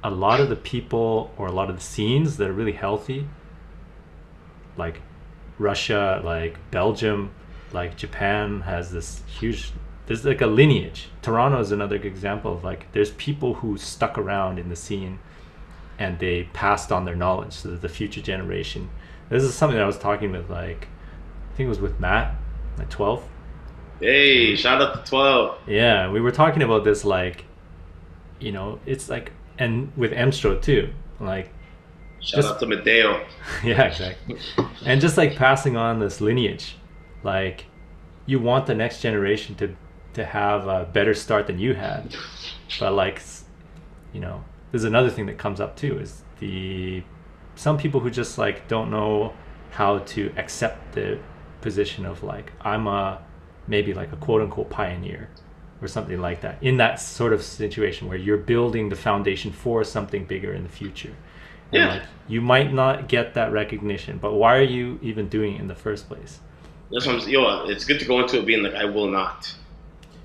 a 0.03 0.09
lot 0.09 0.39
of 0.39 0.49
the 0.49 0.55
people 0.55 1.29
or 1.37 1.45
a 1.45 1.51
lot 1.51 1.69
of 1.69 1.75
the 1.75 1.83
scenes 1.83 2.37
that 2.37 2.49
are 2.49 2.53
really 2.53 2.71
healthy 2.85 3.27
like 4.77 4.99
Russia, 5.59 6.19
like 6.25 6.57
Belgium, 6.71 7.29
like 7.71 7.97
Japan 7.97 8.61
has 8.61 8.91
this 8.91 9.21
huge 9.39 9.71
there's 10.13 10.25
like 10.25 10.41
a 10.41 10.47
lineage. 10.47 11.09
Toronto 11.23 11.59
is 11.59 11.71
another 11.71 11.97
good 11.97 12.11
example 12.11 12.53
of 12.53 12.63
like 12.63 12.91
there's 12.91 13.09
people 13.11 13.55
who 13.55 13.79
stuck 13.79 14.15
around 14.15 14.59
in 14.59 14.69
the 14.69 14.75
scene 14.75 15.17
and 15.97 16.19
they 16.19 16.43
passed 16.53 16.91
on 16.91 17.05
their 17.05 17.15
knowledge 17.15 17.61
to 17.63 17.69
the 17.69 17.89
future 17.89 18.21
generation. 18.21 18.91
This 19.29 19.41
is 19.41 19.55
something 19.55 19.75
that 19.75 19.83
I 19.83 19.87
was 19.87 19.97
talking 19.97 20.31
with 20.31 20.51
like 20.51 20.87
I 21.51 21.55
think 21.55 21.65
it 21.65 21.69
was 21.69 21.79
with 21.79 21.99
Matt 21.99 22.35
at 22.77 22.91
12. 22.91 23.27
Hey, 24.01 24.55
shout 24.55 24.83
out 24.83 25.03
to 25.03 25.09
twelve. 25.09 25.57
Yeah, 25.65 26.11
we 26.11 26.21
were 26.21 26.31
talking 26.31 26.61
about 26.61 26.83
this 26.83 27.03
like 27.03 27.45
you 28.39 28.51
know, 28.51 28.79
it's 28.85 29.09
like 29.09 29.31
and 29.57 29.91
with 29.97 30.11
Emstro 30.11 30.61
too. 30.61 30.93
Like 31.19 31.51
Shout 32.19 32.43
Just- 32.43 32.53
out 32.53 32.59
to 32.59 32.67
Medeo. 32.67 33.25
yeah, 33.63 33.85
exactly. 33.85 34.37
And 34.85 35.01
just 35.01 35.17
like 35.17 35.35
passing 35.35 35.75
on 35.75 35.99
this 35.99 36.21
lineage, 36.21 36.75
like 37.23 37.65
you 38.27 38.39
want 38.39 38.67
the 38.67 38.75
next 38.75 39.01
generation 39.01 39.55
to 39.55 39.75
to 40.13 40.25
have 40.25 40.67
a 40.67 40.85
better 40.91 41.13
start 41.13 41.47
than 41.47 41.59
you 41.59 41.73
had, 41.73 42.15
but 42.79 42.93
like 42.93 43.21
you 44.13 44.19
know, 44.19 44.43
there's 44.71 44.83
another 44.83 45.09
thing 45.09 45.25
that 45.25 45.37
comes 45.37 45.59
up 45.59 45.75
too 45.75 45.97
is 45.99 46.21
the 46.39 47.03
some 47.55 47.77
people 47.77 47.99
who 47.99 48.09
just 48.09 48.37
like 48.37 48.67
don't 48.67 48.89
know 48.91 49.33
how 49.71 49.99
to 49.99 50.31
accept 50.37 50.93
the 50.93 51.19
position 51.61 52.05
of 52.05 52.23
like 52.23 52.51
I'm 52.61 52.87
a 52.87 53.21
maybe 53.67 53.93
like 53.93 54.11
a 54.11 54.17
quote 54.17 54.41
unquote 54.41 54.69
pioneer 54.69 55.29
or 55.81 55.87
something 55.87 56.19
like 56.21 56.41
that 56.41 56.57
in 56.61 56.77
that 56.77 56.99
sort 56.99 57.33
of 57.33 57.41
situation 57.43 58.07
where 58.07 58.17
you're 58.17 58.37
building 58.37 58.89
the 58.89 58.95
foundation 58.95 59.51
for 59.51 59.83
something 59.83 60.25
bigger 60.25 60.53
in 60.53 60.63
the 60.63 60.69
future. 60.69 61.13
And 61.71 61.81
Yeah. 61.81 61.87
like 61.95 62.03
you 62.27 62.41
might 62.41 62.73
not 62.73 63.07
get 63.07 63.33
that 63.33 63.51
recognition, 63.51 64.17
but 64.19 64.33
why 64.33 64.57
are 64.57 64.61
you 64.63 64.99
even 65.01 65.27
doing 65.27 65.55
it 65.55 65.61
in 65.61 65.67
the 65.67 65.75
first 65.75 66.07
place? 66.07 66.39
That's 66.91 67.05
what 67.07 67.21
I'm 67.23 67.29
yo. 67.29 67.65
It's 67.67 67.85
good 67.85 67.99
to 67.99 68.05
go 68.05 68.19
into 68.21 68.37
it 68.39 68.45
being 68.45 68.63
like 68.63 68.75
I 68.75 68.85
will 68.85 69.09
not. 69.09 69.53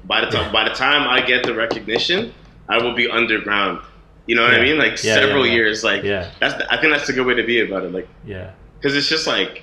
By 0.04 0.20
the 0.24 0.30
time 0.30 0.52
by 0.52 0.68
the 0.68 0.74
time 0.74 1.06
I 1.08 1.20
get 1.26 1.44
the 1.44 1.54
recognition, 1.54 2.32
I 2.68 2.78
will 2.82 2.94
be 2.94 3.08
underground. 3.10 3.80
You 4.26 4.36
know 4.36 4.42
what 4.42 4.54
I 4.54 4.60
mean? 4.60 4.78
Like 4.78 4.92
Yeah, 5.02 5.14
several 5.14 5.44
yeah, 5.46 5.52
yeah. 5.52 5.56
years. 5.58 5.84
Like 5.84 6.02
Yeah. 6.02 6.30
that's 6.40 6.54
the, 6.54 6.72
I 6.72 6.80
think 6.80 6.92
that's 6.92 7.08
a 7.08 7.12
good 7.12 7.26
way 7.26 7.34
to 7.34 7.42
be 7.44 7.60
about 7.60 7.84
it. 7.84 7.92
Like 7.92 8.08
Yeah. 8.26 8.50
because 8.78 8.96
it's 8.96 9.08
just 9.08 9.26
like 9.26 9.62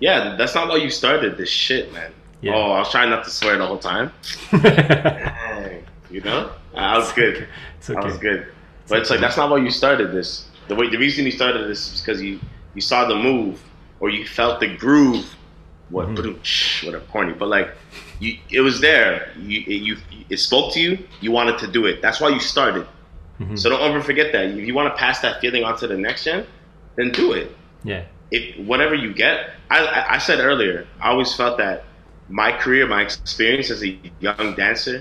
yeah, 0.00 0.36
that's 0.36 0.54
not 0.54 0.68
why 0.68 0.76
you 0.76 0.90
started 0.90 1.36
this 1.38 1.48
shit, 1.48 1.92
man. 1.92 2.12
Yeah. 2.40 2.54
Oh, 2.54 2.72
I 2.72 2.80
was 2.80 2.90
trying 2.90 3.08
not 3.10 3.24
to 3.24 3.30
swear 3.30 3.56
the 3.56 3.66
whole 3.66 3.78
time. 3.78 4.12
Dang, 4.52 5.82
You 6.10 6.20
know, 6.20 6.50
I 6.74 6.98
was 6.98 7.10
good. 7.12 7.46
It's 7.78 7.88
okay. 7.90 7.98
I 8.00 8.04
was 8.04 8.18
good. 8.18 8.46
But 8.88 8.98
it's 9.00 9.10
like 9.10 9.20
that's 9.20 9.36
not 9.36 9.50
why 9.50 9.58
you 9.58 9.70
started 9.70 10.12
this. 10.12 10.46
The 10.68 10.74
way 10.74 10.88
the 10.90 10.98
reason 10.98 11.24
you 11.24 11.30
started 11.30 11.68
this 11.68 11.92
is 11.94 12.00
because 12.00 12.20
you 12.22 12.40
you 12.74 12.80
saw 12.80 13.06
the 13.06 13.14
move 13.16 13.62
or 14.00 14.10
you 14.10 14.26
felt 14.26 14.60
the 14.60 14.76
groove. 14.76 15.24
What 15.94 16.08
Mhm. 16.08 16.84
what 16.84 16.94
a 16.96 17.00
corny, 17.12 17.34
but 17.42 17.48
like 17.56 17.68
you, 18.18 18.30
it 18.50 18.62
was 18.68 18.76
there. 18.80 19.30
You 19.50 19.58
it, 19.74 19.80
you 19.88 19.94
it 20.28 20.38
spoke 20.48 20.72
to 20.74 20.80
you. 20.80 20.92
You 21.20 21.30
wanted 21.38 21.56
to 21.64 21.68
do 21.76 21.86
it. 21.90 22.02
That's 22.04 22.20
why 22.20 22.30
you 22.36 22.40
started. 22.40 22.84
Mhm. 23.40 23.56
So 23.60 23.64
don't 23.70 23.80
ever 23.88 24.00
forget 24.10 24.32
that. 24.32 24.44
If 24.46 24.66
you 24.68 24.74
want 24.74 24.88
to 24.92 24.96
pass 25.04 25.20
that 25.20 25.40
feeling 25.40 25.62
on 25.68 25.76
to 25.82 25.86
the 25.86 25.96
next 25.96 26.24
gen, 26.24 26.40
then 26.96 27.10
do 27.22 27.26
it. 27.40 27.48
yeah. 27.84 28.02
If 28.30 28.42
whatever 28.70 28.94
you 29.04 29.10
get, 29.24 29.36
I, 29.70 29.78
I 30.16 30.18
said 30.18 30.38
earlier, 30.40 30.86
I 31.00 31.10
always 31.12 31.32
felt 31.40 31.58
that 31.58 31.84
my 32.28 32.50
career, 32.62 32.84
my 32.96 33.02
experience 33.02 33.70
as 33.70 33.80
a 33.84 33.90
young 34.26 34.54
dancer 34.62 34.96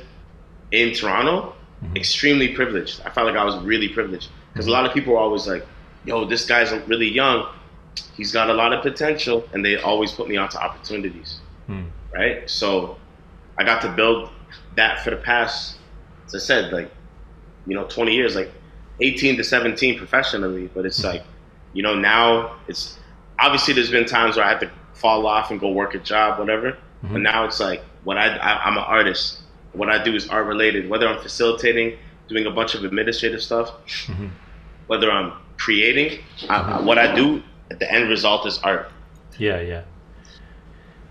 in 0.71 0.93
Toronto, 0.93 1.35
Mhm. 1.83 1.95
extremely 2.01 2.49
privileged. 2.59 2.95
I 3.05 3.09
felt 3.15 3.25
like 3.29 3.37
I 3.43 3.45
was 3.49 3.55
really 3.71 3.87
privileged 3.97 4.27
because 4.51 4.67
a 4.67 4.73
lot 4.77 4.85
of 4.87 4.91
people 4.93 5.11
are 5.15 5.23
always 5.27 5.47
like, 5.53 5.65
"Yo, 6.05 6.25
this 6.33 6.45
guy's 6.45 6.71
really 6.91 7.09
young. 7.21 7.39
He's 8.15 8.31
got 8.31 8.49
a 8.49 8.53
lot 8.53 8.73
of 8.73 8.81
potential," 8.81 9.47
and 9.53 9.63
they 9.65 9.77
always 9.77 10.11
put 10.11 10.27
me 10.27 10.37
onto 10.37 10.57
opportunities, 10.57 11.39
Mm. 11.69 11.87
right? 12.13 12.49
So 12.49 12.97
I 13.57 13.63
got 13.63 13.81
to 13.83 13.89
build 13.89 14.29
that 14.75 15.03
for 15.03 15.09
the 15.09 15.15
past, 15.17 15.77
as 16.27 16.35
I 16.35 16.39
said, 16.39 16.73
like 16.73 16.91
you 17.65 17.75
know, 17.77 17.85
20 17.85 18.13
years, 18.13 18.35
like 18.35 18.51
18 18.99 19.37
to 19.37 19.43
17 19.43 19.97
professionally. 19.97 20.69
But 20.75 20.85
it's 20.85 21.01
like, 21.01 21.23
you 21.71 21.81
know, 21.81 21.95
now 21.95 22.51
it's 22.67 22.99
obviously 23.39 23.73
there's 23.73 23.89
been 23.89 24.05
times 24.05 24.35
where 24.35 24.43
I 24.45 24.49
had 24.49 24.59
to 24.59 24.71
fall 24.93 25.25
off 25.25 25.49
and 25.49 25.59
go 25.61 25.71
work 25.71 25.95
a 25.95 25.99
job, 25.99 26.39
whatever. 26.39 26.77
But 27.01 27.19
Mhm. 27.19 27.21
now 27.21 27.45
it's 27.45 27.59
like 27.61 27.83
what 28.03 28.17
I, 28.17 28.35
I 28.35 28.65
I'm 28.65 28.77
an 28.77 28.83
artist. 28.83 29.39
What 29.71 29.89
I 29.89 30.03
do 30.03 30.13
is 30.13 30.27
art 30.27 30.45
related. 30.45 30.89
Whether 30.89 31.07
I'm 31.07 31.19
facilitating, 31.21 31.97
doing 32.27 32.45
a 32.45 32.51
bunch 32.51 32.75
of 32.75 32.83
administrative 32.83 33.41
stuff, 33.41 33.71
Mhm. 34.07 34.29
whether 34.87 35.09
I'm 35.09 35.31
creating, 35.57 36.19
I, 36.49 36.81
what 36.81 36.97
I 36.97 37.15
do 37.15 37.41
the 37.79 37.91
end 37.91 38.09
result 38.09 38.45
is 38.45 38.59
art. 38.59 38.91
Yeah, 39.37 39.61
yeah. 39.61 39.83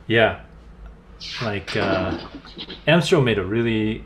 Yeah. 0.06 0.40
Like 1.40 1.76
uh 1.76 2.18
made 3.22 3.38
a 3.38 3.44
really 3.44 4.04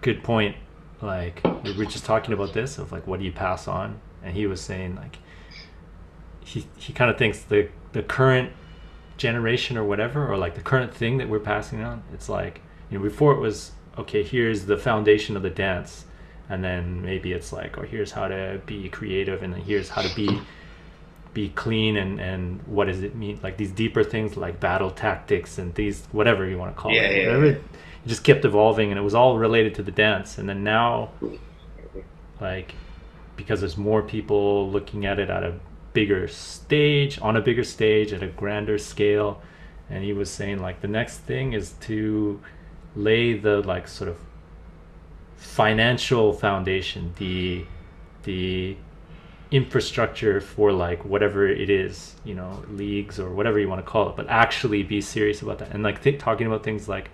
good 0.00 0.22
point. 0.22 0.56
Like 1.00 1.40
we 1.64 1.76
were 1.76 1.84
just 1.84 2.04
talking 2.04 2.32
about 2.32 2.52
this 2.52 2.78
of 2.78 2.92
like 2.92 3.06
what 3.06 3.18
do 3.18 3.24
you 3.24 3.32
pass 3.32 3.66
on? 3.66 4.00
And 4.22 4.34
he 4.36 4.46
was 4.46 4.60
saying 4.60 4.96
like 4.96 5.18
he 6.44 6.66
he 6.76 6.92
kind 6.92 7.10
of 7.10 7.18
thinks 7.18 7.40
the 7.40 7.68
the 7.92 8.02
current 8.02 8.52
generation 9.16 9.76
or 9.76 9.84
whatever 9.84 10.26
or 10.30 10.36
like 10.36 10.54
the 10.54 10.62
current 10.62 10.92
thing 10.92 11.18
that 11.18 11.28
we're 11.28 11.38
passing 11.38 11.82
on, 11.82 12.02
it's 12.12 12.28
like 12.28 12.60
you 12.90 12.98
know 12.98 13.04
before 13.04 13.32
it 13.32 13.40
was 13.40 13.72
okay, 13.98 14.22
here's 14.22 14.66
the 14.66 14.76
foundation 14.76 15.36
of 15.36 15.42
the 15.42 15.50
dance 15.50 16.04
and 16.48 16.62
then 16.62 17.02
maybe 17.02 17.32
it's 17.32 17.52
like 17.52 17.78
oh 17.78 17.82
here's 17.82 18.12
how 18.12 18.28
to 18.28 18.60
be 18.66 18.88
creative 18.88 19.42
and 19.42 19.54
then 19.54 19.60
here's 19.60 19.88
how 19.88 20.02
to 20.02 20.14
be 20.14 20.40
be 21.34 21.48
clean 21.50 21.96
and 21.96 22.20
and 22.20 22.62
what 22.66 22.86
does 22.86 23.02
it 23.02 23.14
mean? 23.14 23.40
Like 23.42 23.56
these 23.56 23.70
deeper 23.72 24.04
things 24.04 24.36
like 24.36 24.60
battle 24.60 24.90
tactics 24.90 25.58
and 25.58 25.74
these 25.74 26.06
whatever 26.12 26.46
you 26.48 26.58
want 26.58 26.74
to 26.74 26.80
call 26.80 26.92
Yeah, 26.92 27.02
it. 27.02 27.16
yeah, 27.22 27.26
whatever 27.28 27.46
yeah. 27.46 27.52
it 27.52 27.62
just 28.06 28.24
kept 28.24 28.44
evolving 28.44 28.90
and 28.90 28.98
it 28.98 29.02
was 29.02 29.14
all 29.14 29.38
related 29.38 29.74
to 29.76 29.82
the 29.82 29.92
dance. 29.92 30.38
And 30.38 30.48
then 30.48 30.62
now 30.64 31.10
like 32.40 32.74
because 33.36 33.60
there's 33.60 33.76
more 33.76 34.02
people 34.02 34.70
looking 34.70 35.06
at 35.06 35.18
it 35.18 35.30
at 35.30 35.42
a 35.42 35.54
bigger 35.92 36.26
stage 36.28 37.18
on 37.20 37.36
a 37.36 37.40
bigger 37.40 37.64
stage 37.64 38.12
at 38.12 38.22
a 38.22 38.26
grander 38.26 38.78
scale 38.78 39.42
and 39.90 40.02
he 40.04 40.12
was 40.12 40.30
saying 40.30 40.58
like 40.58 40.80
the 40.80 40.88
next 40.88 41.18
thing 41.18 41.52
is 41.52 41.72
to 41.80 42.40
lay 42.96 43.34
the 43.38 43.60
like 43.62 43.86
sort 43.88 44.08
of 44.08 44.16
financial 45.36 46.32
foundation 46.32 47.12
the 47.18 47.64
the 48.24 48.76
infrastructure 49.52 50.40
for 50.40 50.72
like 50.72 51.04
whatever 51.04 51.46
it 51.46 51.68
is 51.68 52.16
you 52.24 52.34
know 52.34 52.64
leagues 52.70 53.20
or 53.20 53.30
whatever 53.30 53.58
you 53.58 53.68
want 53.68 53.84
to 53.84 53.88
call 53.88 54.08
it 54.08 54.16
but 54.16 54.26
actually 54.28 54.82
be 54.82 55.00
serious 55.00 55.42
about 55.42 55.58
that 55.58 55.70
and 55.72 55.82
like 55.82 56.00
talking 56.18 56.46
about 56.46 56.64
things 56.64 56.88
like 56.88 57.10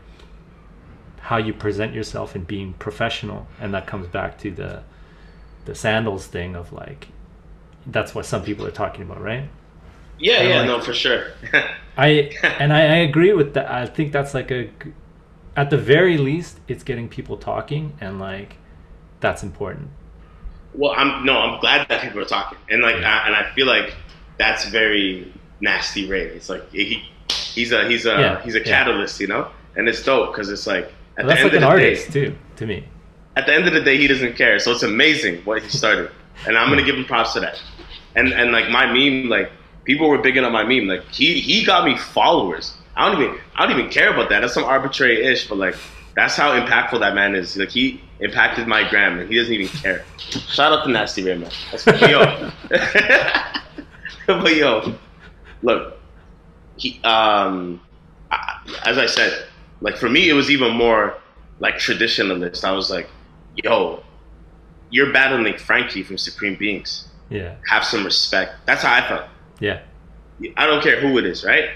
how 1.18 1.37
you 1.37 1.53
present 1.53 1.92
yourself 1.92 2.35
and 2.37 2.46
being 2.46 2.72
professional 2.74 3.46
and 3.61 3.74
that 3.74 3.87
comes 3.87 4.07
back 4.07 4.38
to 4.38 4.51
the 4.53 4.83
the 5.64 5.74
sandals 5.74 6.27
thing 6.29 6.55
of 6.55 6.72
like 6.72 7.09
that's 7.87 8.14
what 8.14 8.24
some 8.24 8.42
people 8.42 8.64
are 8.64 8.70
talking 8.70 9.03
about 9.03 9.20
right 9.20 9.48
Yeah, 10.18 10.38
I 10.38 10.42
yeah, 10.42 10.59
like- 10.59 10.66
no, 10.66 10.81
for 10.81 10.94
sure. 10.94 11.27
I 11.96 12.33
and 12.42 12.72
I, 12.72 12.81
I 12.83 12.96
agree 13.11 13.33
with 13.33 13.55
that. 13.55 13.70
I 13.70 13.87
think 13.87 14.12
that's 14.12 14.35
like 14.35 14.51
a 14.51 14.70
at 15.57 15.70
the 15.70 15.77
very 15.79 16.18
least, 16.18 16.59
it's 16.68 16.85
getting 16.85 17.09
people 17.09 17.37
talking, 17.37 17.92
and 18.01 18.18
like, 18.20 18.57
that's 19.20 19.42
important. 19.42 19.90
Well, 20.74 20.92
I'm 20.96 21.24
no, 21.24 21.38
I'm 21.38 21.61
glad 21.61 21.88
that 21.88 22.02
people 22.02 22.20
are 22.20 22.24
talking, 22.24 22.59
and 22.70 22.83
like, 22.83 22.96
Yeah. 23.00 23.22
I, 23.22 23.26
and 23.26 23.35
I 23.37 23.50
feel 23.54 23.66
like 23.66 23.94
that's 24.38 24.66
very 24.68 25.33
nasty. 25.61 26.07
Ray, 26.09 26.22
it's 26.26 26.48
like 26.48 26.70
he, 26.70 27.02
he's 27.54 27.72
a 27.72 27.88
he's 27.88 28.07
a 28.07 28.11
Yeah, 28.11 28.42
he's 28.42 28.54
a 28.54 28.61
catalyst, 28.61 29.20
you 29.20 29.26
know, 29.26 29.48
and 29.76 29.88
it's 29.88 30.02
dope 30.04 30.33
because 30.33 30.50
it's 30.50 30.66
like 30.66 30.92
at 31.16 31.26
that's 31.26 31.42
the 31.42 31.48
like 31.48 31.54
end 31.54 31.57
an 31.57 31.57
of 31.57 31.61
the 31.62 31.66
artist 31.66 32.11
day, 32.12 32.26
too, 32.26 32.37
to 32.57 32.66
me. 32.66 32.85
at 33.37 33.46
the 33.46 33.54
end 33.54 33.66
of 33.66 33.72
the 33.74 33.81
day, 33.81 33.96
he 33.96 34.07
doesn't 34.07 34.37
care. 34.37 34.59
So 34.59 34.72
it's 34.72 34.83
amazing 34.85 35.42
what 35.44 35.62
he 35.62 35.68
started, 35.68 36.11
and 36.46 36.57
I'm 36.57 36.68
gonna 36.70 36.85
give 36.85 36.96
him 36.96 37.04
props 37.04 37.33
to 37.35 37.40
that. 37.40 37.61
And 38.14 38.33
and 38.33 38.52
like 38.52 38.68
my 38.70 38.87
meme, 38.92 39.28
like 39.28 39.50
people 39.85 40.09
were 40.09 40.18
bigging 40.18 40.44
up 40.44 40.52
my 40.52 40.64
meme. 40.64 40.87
Like 40.87 41.04
he 41.11 41.40
he 41.40 41.64
got 41.64 41.85
me 41.85 41.96
followers. 41.96 42.74
I 42.94 43.11
don't 43.11 43.22
even 43.22 43.38
I 43.57 43.66
don't 43.66 43.78
even 43.78 43.90
care 43.90 44.12
about 44.12 44.28
that. 44.31 44.40
That's 44.40 44.54
some 44.54 44.64
arbitrary 44.64 45.24
ish, 45.24 45.48
but 45.48 45.57
like 45.59 45.76
that's 46.18 46.35
how 46.35 46.50
impactful 46.59 46.98
that 46.98 47.14
man 47.14 47.37
is. 47.37 47.57
Like 47.57 47.68
he 47.70 48.00
impacted 48.18 48.66
my 48.66 48.88
gram, 48.90 49.20
and 49.20 49.31
he 49.31 49.37
doesn't 49.37 49.54
even 49.54 49.68
care. 49.68 50.04
Shout 50.18 50.72
out 50.72 50.85
to 50.85 50.90
Nasty 50.90 51.22
Ray, 51.22 51.38
man. 51.38 51.50
That's 51.70 51.87
yo. 52.11 52.50
but 54.42 54.57
yo, 54.57 54.94
look, 55.62 55.96
he 56.76 57.00
um, 57.04 57.81
I, 58.33 58.59
as 58.85 58.98
I 58.98 59.07
said, 59.07 59.46
like 59.81 59.96
for 59.96 60.09
me, 60.09 60.28
it 60.28 60.33
was 60.33 60.50
even 60.50 60.74
more 60.74 61.16
like 61.61 61.76
traditionalist. 61.76 62.64
I 62.64 62.72
was 62.72 62.90
like, 62.90 63.09
yo, 63.54 64.02
you're 64.90 65.12
battling 65.12 65.57
Frankie 65.57 66.02
from 66.02 66.18
Supreme 66.18 66.57
Beings. 66.57 67.07
Yeah, 67.31 67.54
Have 67.68 67.85
some 67.85 68.04
respect. 68.04 68.54
That's 68.66 68.83
how 68.83 68.92
I 68.92 69.07
felt. 69.07 69.26
yeah, 70.40 70.52
I 70.57 70.66
don't 70.66 70.83
care 70.83 71.00
who 71.00 71.16
it 71.18 71.26
is, 71.26 71.44
right? 71.44 71.70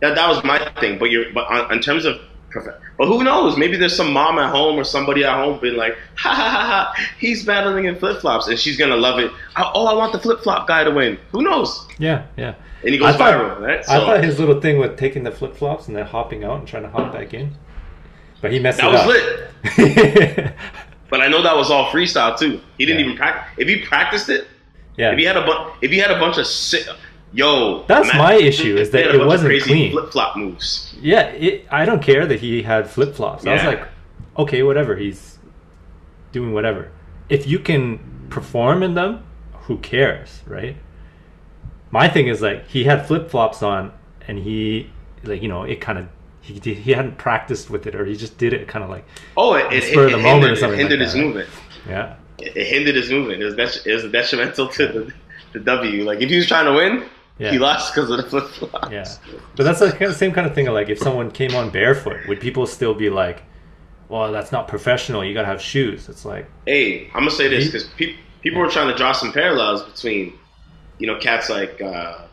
That 0.00 0.14
that 0.14 0.28
was 0.28 0.42
my 0.44 0.72
thing. 0.80 0.98
But 0.98 1.10
you're 1.10 1.30
but 1.34 1.46
on, 1.50 1.70
in 1.72 1.80
terms 1.80 2.06
of 2.06 2.18
but 2.54 3.06
who 3.06 3.22
knows? 3.24 3.56
Maybe 3.58 3.76
there's 3.76 3.94
some 3.96 4.12
mom 4.12 4.38
at 4.38 4.50
home 4.50 4.76
or 4.78 4.84
somebody 4.84 5.24
at 5.24 5.34
home 5.34 5.58
being 5.60 5.76
like, 5.76 5.96
ha 6.16 6.30
ha 6.34 6.48
ha 6.50 6.66
ha, 6.94 7.06
he's 7.18 7.44
battling 7.44 7.84
in 7.84 7.96
flip 7.98 8.20
flops, 8.20 8.46
and 8.48 8.58
she's 8.58 8.76
gonna 8.78 8.96
love 8.96 9.18
it. 9.18 9.30
Oh, 9.56 9.86
I 9.86 9.94
want 9.94 10.12
the 10.12 10.18
flip 10.18 10.40
flop 10.40 10.66
guy 10.66 10.84
to 10.84 10.90
win. 10.90 11.18
Who 11.32 11.42
knows? 11.42 11.86
yeah, 11.98 12.26
yeah. 12.36 12.54
And 12.82 12.92
he 12.92 12.98
goes 12.98 13.14
I 13.14 13.18
thought- 13.18 13.34
viral, 13.34 13.60
right? 13.60 13.80
I 13.88 13.98
thought 13.98 14.22
his 14.24 14.38
little 14.38 14.60
thing 14.60 14.78
with 14.78 14.96
taking 14.96 15.22
the 15.24 15.32
flip 15.32 15.56
flops 15.56 15.88
and 15.88 15.96
then 15.96 16.06
hopping 16.06 16.44
out 16.44 16.58
and 16.60 16.68
trying 16.68 16.84
to 16.84 16.88
hop 16.90 17.12
back 17.12 17.34
in, 17.34 17.54
but 18.40 18.52
he 18.52 18.58
messed 18.60 18.78
that 18.78 18.88
it 18.88 19.06
was 19.06 19.06
lit. 19.76 20.52
But 21.08 21.20
I 21.20 21.28
know 21.28 21.40
that 21.42 21.56
was 21.56 21.70
all 21.70 21.86
freestyle 21.90 22.36
too. 22.36 22.60
He 22.78 22.84
didn't 22.84 22.98
Yeah. 23.00 23.04
even 23.06 23.16
practice. 23.16 23.54
If 23.58 23.68
he 23.68 23.76
practiced 23.86 24.28
it, 24.28 24.48
yeah, 24.96 25.12
if 25.12 25.18
he 25.18 25.24
had 25.24 25.36
a 25.36 25.44
bu- 25.46 25.70
if 25.80 25.92
he 25.92 25.98
had 25.98 26.10
a 26.10 26.18
bunch 26.18 26.36
of 26.36 26.46
si- 26.48 26.82
yo, 27.32 27.84
That's 27.86 28.12
my 28.14 28.34
issue, 28.34 28.76
is 28.76 28.90
that 28.90 29.14
it 29.14 29.24
wasn't 29.26 29.62
clean. 29.62 29.92
Flip 29.92 30.10
flop 30.12 30.36
moves. 30.36 30.94
yeah. 31.00 31.26
It, 31.28 31.66
I 31.70 31.84
don't 31.84 32.02
care 32.02 32.26
that 32.26 32.40
he 32.40 32.62
had 32.62 32.88
flip 32.88 33.14
flops. 33.14 33.46
I 33.46 33.54
was 33.54 33.64
like, 33.64 33.86
okay, 34.38 34.62
whatever. 34.62 34.96
He's 34.96 35.38
doing 36.32 36.52
whatever. 36.52 36.90
If 37.28 37.46
you 37.46 37.58
can 37.58 37.98
perform 38.30 38.82
in 38.82 38.94
them, 38.94 39.24
who 39.52 39.78
cares, 39.78 40.42
right? 40.46 40.76
My 41.90 42.08
thing 42.08 42.28
is 42.28 42.42
like 42.42 42.68
he 42.68 42.84
had 42.84 43.06
flip 43.06 43.30
flops 43.30 43.62
on, 43.62 43.92
and 44.28 44.38
he 44.38 44.90
like 45.24 45.42
you 45.42 45.48
know 45.48 45.62
it 45.64 45.80
kind 45.80 45.98
of 45.98 46.06
he 46.40 46.60
did, 46.60 46.76
he 46.78 46.92
hadn't 46.92 47.18
practiced 47.18 47.70
with 47.70 47.86
it, 47.86 47.94
or 47.96 48.04
he 48.04 48.14
just 48.16 48.38
did 48.38 48.52
it 48.52 48.68
kind 48.68 48.84
of 48.84 48.90
like 48.90 49.04
Oh, 49.36 49.54
it, 49.54 49.72
it, 49.72 49.82
spur 49.84 50.06
of 50.06 50.12
it 50.12 50.16
the 50.16 50.22
moment 50.22 50.44
or 50.44 50.46
hindered, 50.48 50.58
something 50.58 50.78
it 50.80 50.82
hindered 50.82 50.98
like 51.00 51.06
his 51.06 51.14
that, 51.14 51.20
movement. 51.24 51.48
yeah, 51.88 52.16
It, 52.38 52.56
it 52.56 52.66
hindered 52.68 52.94
his 52.96 53.10
movement. 53.10 53.42
It 53.42 53.44
was 53.46 53.54
det- 53.56 53.86
it 53.86 53.92
was 53.94 54.04
detrimental 54.12 54.68
to 54.68 54.86
the, 54.86 55.12
the 55.52 55.60
W. 55.60 56.04
Like 56.04 56.20
if 56.20 56.28
he 56.30 56.36
was 56.36 56.46
trying 56.46 56.66
to 56.66 56.72
win, 56.74 57.04
Yeah. 57.38 57.50
he 57.50 57.58
lost 57.58 57.94
because 57.94 58.10
of 58.10 58.16
the 58.16 58.22
flip 58.30 58.48
flops. 58.48 58.90
yeah. 58.90 59.04
But 59.56 59.64
that's 59.64 59.80
the 59.80 59.90
kind 59.92 60.04
of 60.10 60.16
same 60.16 60.32
kind 60.32 60.46
of 60.46 60.54
thing. 60.54 60.66
Like 60.66 60.88
if 60.88 60.98
someone 60.98 61.30
came 61.30 61.54
on 61.54 61.70
barefoot, 61.70 62.26
would 62.28 62.40
people 62.40 62.66
still 62.66 62.94
be 62.94 63.10
like, 63.10 63.42
"Well, 64.08 64.32
that's 64.32 64.52
not 64.52 64.68
professional. 64.68 65.22
You 65.24 65.34
gotta 65.34 65.46
have 65.48 65.60
shoes." 65.60 66.08
It's 66.08 66.24
like, 66.24 66.48
Hey, 66.66 67.08
I'm 67.08 67.20
gonna 67.20 67.30
say 67.30 67.48
this 67.48 67.66
because 67.66 67.84
pe- 67.98 68.16
people 68.40 68.60
were 68.60 68.68
trying 68.70 68.88
to 68.88 68.94
draw 68.96 69.12
some 69.12 69.32
parallels 69.32 69.82
between, 69.82 70.32
you 70.98 71.06
know, 71.06 71.18
cats 71.18 71.50
like 71.50 71.80
uh, 71.82 72.26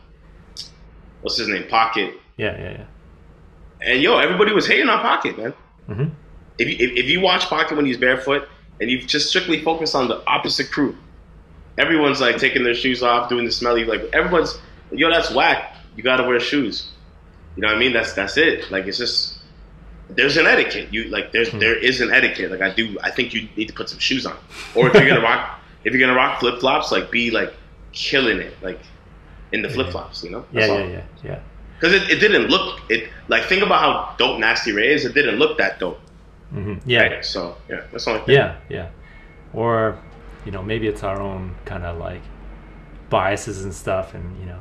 what's 1.20 1.36
his 1.36 1.48
name, 1.48 1.66
Pocket, 1.68 2.14
yeah, 2.36 2.58
yeah, 2.58 2.70
yeah. 2.70 2.84
and 3.92 4.02
yo, 4.02 4.18
everybody 4.18 4.52
was 4.52 4.66
hating 4.66 4.88
on 4.88 5.00
Pocket, 5.00 5.36
man. 5.38 5.52
hmm 5.86 6.04
If 6.58 6.68
you, 6.68 6.86
if, 6.86 6.96
if 7.04 7.06
you 7.10 7.20
watch 7.20 7.44
Pocket 7.46 7.76
when 7.76 7.84
he's 7.86 7.98
barefoot 7.98 8.48
and 8.80 8.90
you 8.90 9.02
just 9.02 9.28
strictly 9.28 9.62
focus 9.62 9.94
on 9.94 10.08
the 10.08 10.24
opposite 10.26 10.70
crew, 10.70 10.96
everyone's 11.78 12.20
like 12.20 12.38
taking 12.38 12.62
their 12.64 12.74
shoes 12.74 13.02
off, 13.02 13.28
doing 13.28 13.44
the 13.44 13.52
smelly, 13.52 13.84
like 13.84 14.02
everyone's, 14.12 14.58
yo, 14.94 15.10
that's 15.10 15.30
whack. 15.32 15.74
You 15.96 16.02
gotta 16.02 16.22
wear 16.24 16.40
shoes. 16.40 16.90
You 17.56 17.62
know 17.62 17.68
what 17.68 17.76
I 17.76 17.78
mean? 17.80 17.92
That's 17.92 18.12
that's 18.14 18.36
it. 18.36 18.70
Like 18.70 18.86
it's 18.86 18.98
just 18.98 19.38
there's 20.08 20.36
an 20.36 20.46
etiquette. 20.46 20.92
You 20.92 21.04
like 21.04 21.32
there's 21.32 21.50
Hmm. 21.50 21.58
there 21.60 21.76
is 21.76 22.00
an 22.00 22.12
etiquette. 22.12 22.50
Like 22.50 22.60
I 22.62 22.70
do, 22.74 22.96
I 23.02 23.10
think 23.10 23.32
you 23.34 23.48
need 23.56 23.68
to 23.68 23.74
put 23.74 23.88
some 23.88 23.98
shoes 23.98 24.26
on, 24.26 24.36
or 24.74 24.88
if 24.88 24.94
you're 24.94 25.06
gonna 25.06 25.20
rock 25.32 25.60
if 25.84 25.92
you're 25.92 26.00
gonna 26.00 26.16
rock 26.18 26.40
flip 26.40 26.60
flops, 26.60 26.90
like 26.92 27.10
be 27.10 27.30
like 27.30 27.52
killing 27.92 28.38
it, 28.38 28.56
like 28.62 28.80
in 29.52 29.62
the 29.62 29.68
flip 29.68 29.90
flops. 29.90 30.24
You 30.24 30.30
know? 30.30 30.44
Yeah, 30.52 30.60
That's 30.60 30.68
yeah, 30.68 30.74
all. 30.84 30.88
yeah, 30.90 31.02
yeah. 31.24 31.38
Because 31.78 31.92
it, 31.94 32.10
it 32.10 32.18
didn't 32.18 32.48
look 32.48 32.80
it 32.90 33.08
like 33.28 33.44
think 33.44 33.62
about 33.62 33.80
how 33.80 34.14
dope 34.18 34.40
Nasty 34.40 34.72
Ray 34.72 34.92
is. 34.94 35.04
It 35.04 35.14
didn't 35.14 35.36
look 35.36 35.58
that 35.58 35.78
dope. 35.78 36.00
hmm 36.50 36.74
Yeah, 36.86 37.02
Right? 37.02 37.24
So 37.24 37.56
yeah, 37.68 37.82
that's 37.92 38.06
only 38.08 38.20
thing. 38.24 38.34
yeah, 38.34 38.56
yeah. 38.68 38.88
Or, 39.52 39.98
you 40.44 40.50
know, 40.50 40.62
maybe 40.62 40.88
it's 40.88 41.02
our 41.04 41.20
own 41.20 41.54
kind 41.64 41.84
of 41.84 41.98
like 41.98 42.22
biases 43.10 43.62
and 43.64 43.72
stuff, 43.74 44.14
and 44.14 44.38
you 44.40 44.46
know, 44.46 44.58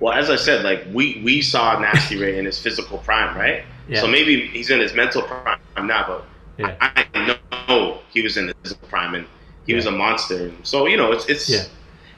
Well, 0.00 0.12
as 0.12 0.28
I 0.30 0.36
said, 0.36 0.64
like 0.64 0.84
we 0.92 1.20
we 1.24 1.40
saw 1.42 1.78
Nasty 1.78 2.16
Ray 2.18 2.38
in 2.38 2.44
his 2.44 2.58
physical 2.58 2.98
prime, 2.98 3.36
right? 3.36 3.64
Yeah. 3.88 4.00
So 4.00 4.06
maybe 4.06 4.46
he's 4.48 4.70
in 4.70 4.80
his 4.80 4.94
mental 4.94 5.22
prime 5.22 5.58
now, 5.82 6.04
but 6.06 6.24
yeah, 6.58 6.74
I, 6.80 7.06
I 7.14 7.38
know 7.68 7.98
he 8.12 8.22
was 8.22 8.36
in 8.36 8.46
his 8.46 8.54
physical 8.62 8.88
prime 8.88 9.14
and 9.14 9.26
he 9.66 9.74
was 9.74 9.86
a 9.86 9.90
monster. 9.90 10.50
So 10.62 10.86
you 10.86 10.96
know, 10.96 11.12
it's 11.12 11.26
it's 11.26 11.48
Yeah. 11.48 11.64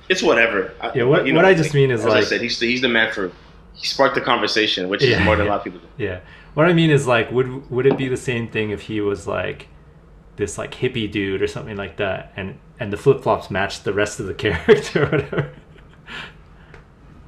it's 0.08 0.22
whatever. 0.22 0.72
Yeah, 0.94 1.04
what- 1.04 1.26
you 1.26 1.34
what 1.34 1.44
I 1.44 1.54
just 1.54 1.74
mean 1.74 1.90
is 1.90 2.04
as 2.04 2.12
I 2.14 2.22
said, 2.22 2.40
he's 2.40 2.58
the, 2.58 2.66
he's 2.66 2.80
the 2.80 2.88
man 2.88 3.12
for 3.12 3.30
he 3.74 3.86
sparked 3.86 4.14
the 4.14 4.20
conversation, 4.22 4.88
which 4.88 5.02
Yeah, 5.04 5.18
is 5.18 5.24
more 5.24 5.36
than 5.36 5.44
yeah. 5.46 5.50
a 5.50 5.52
lot 5.52 5.58
of 5.58 5.64
people 5.64 5.80
do. 5.80 6.02
yeah. 6.02 6.20
What 6.54 6.66
I 6.66 6.72
mean 6.72 6.90
is 6.90 7.06
like, 7.06 7.30
would 7.30 7.70
would 7.70 7.84
it 7.86 7.98
be 7.98 8.08
the 8.08 8.16
same 8.16 8.48
thing 8.48 8.70
if 8.70 8.82
he 8.82 9.00
was 9.02 9.26
like 9.26 9.68
this 10.36 10.56
like 10.58 10.74
hippie 10.74 11.10
dude 11.10 11.42
or 11.42 11.46
something 11.46 11.76
like 11.76 11.96
that, 11.98 12.32
and 12.36 12.58
and 12.80 12.90
the 12.92 12.96
flip 12.96 13.22
flops 13.22 13.50
matched 13.50 13.84
the 13.84 13.92
rest 13.92 14.18
of 14.20 14.26
the 14.26 14.34
character 14.44 15.02
or 15.04 15.10
whatever? 15.10 15.50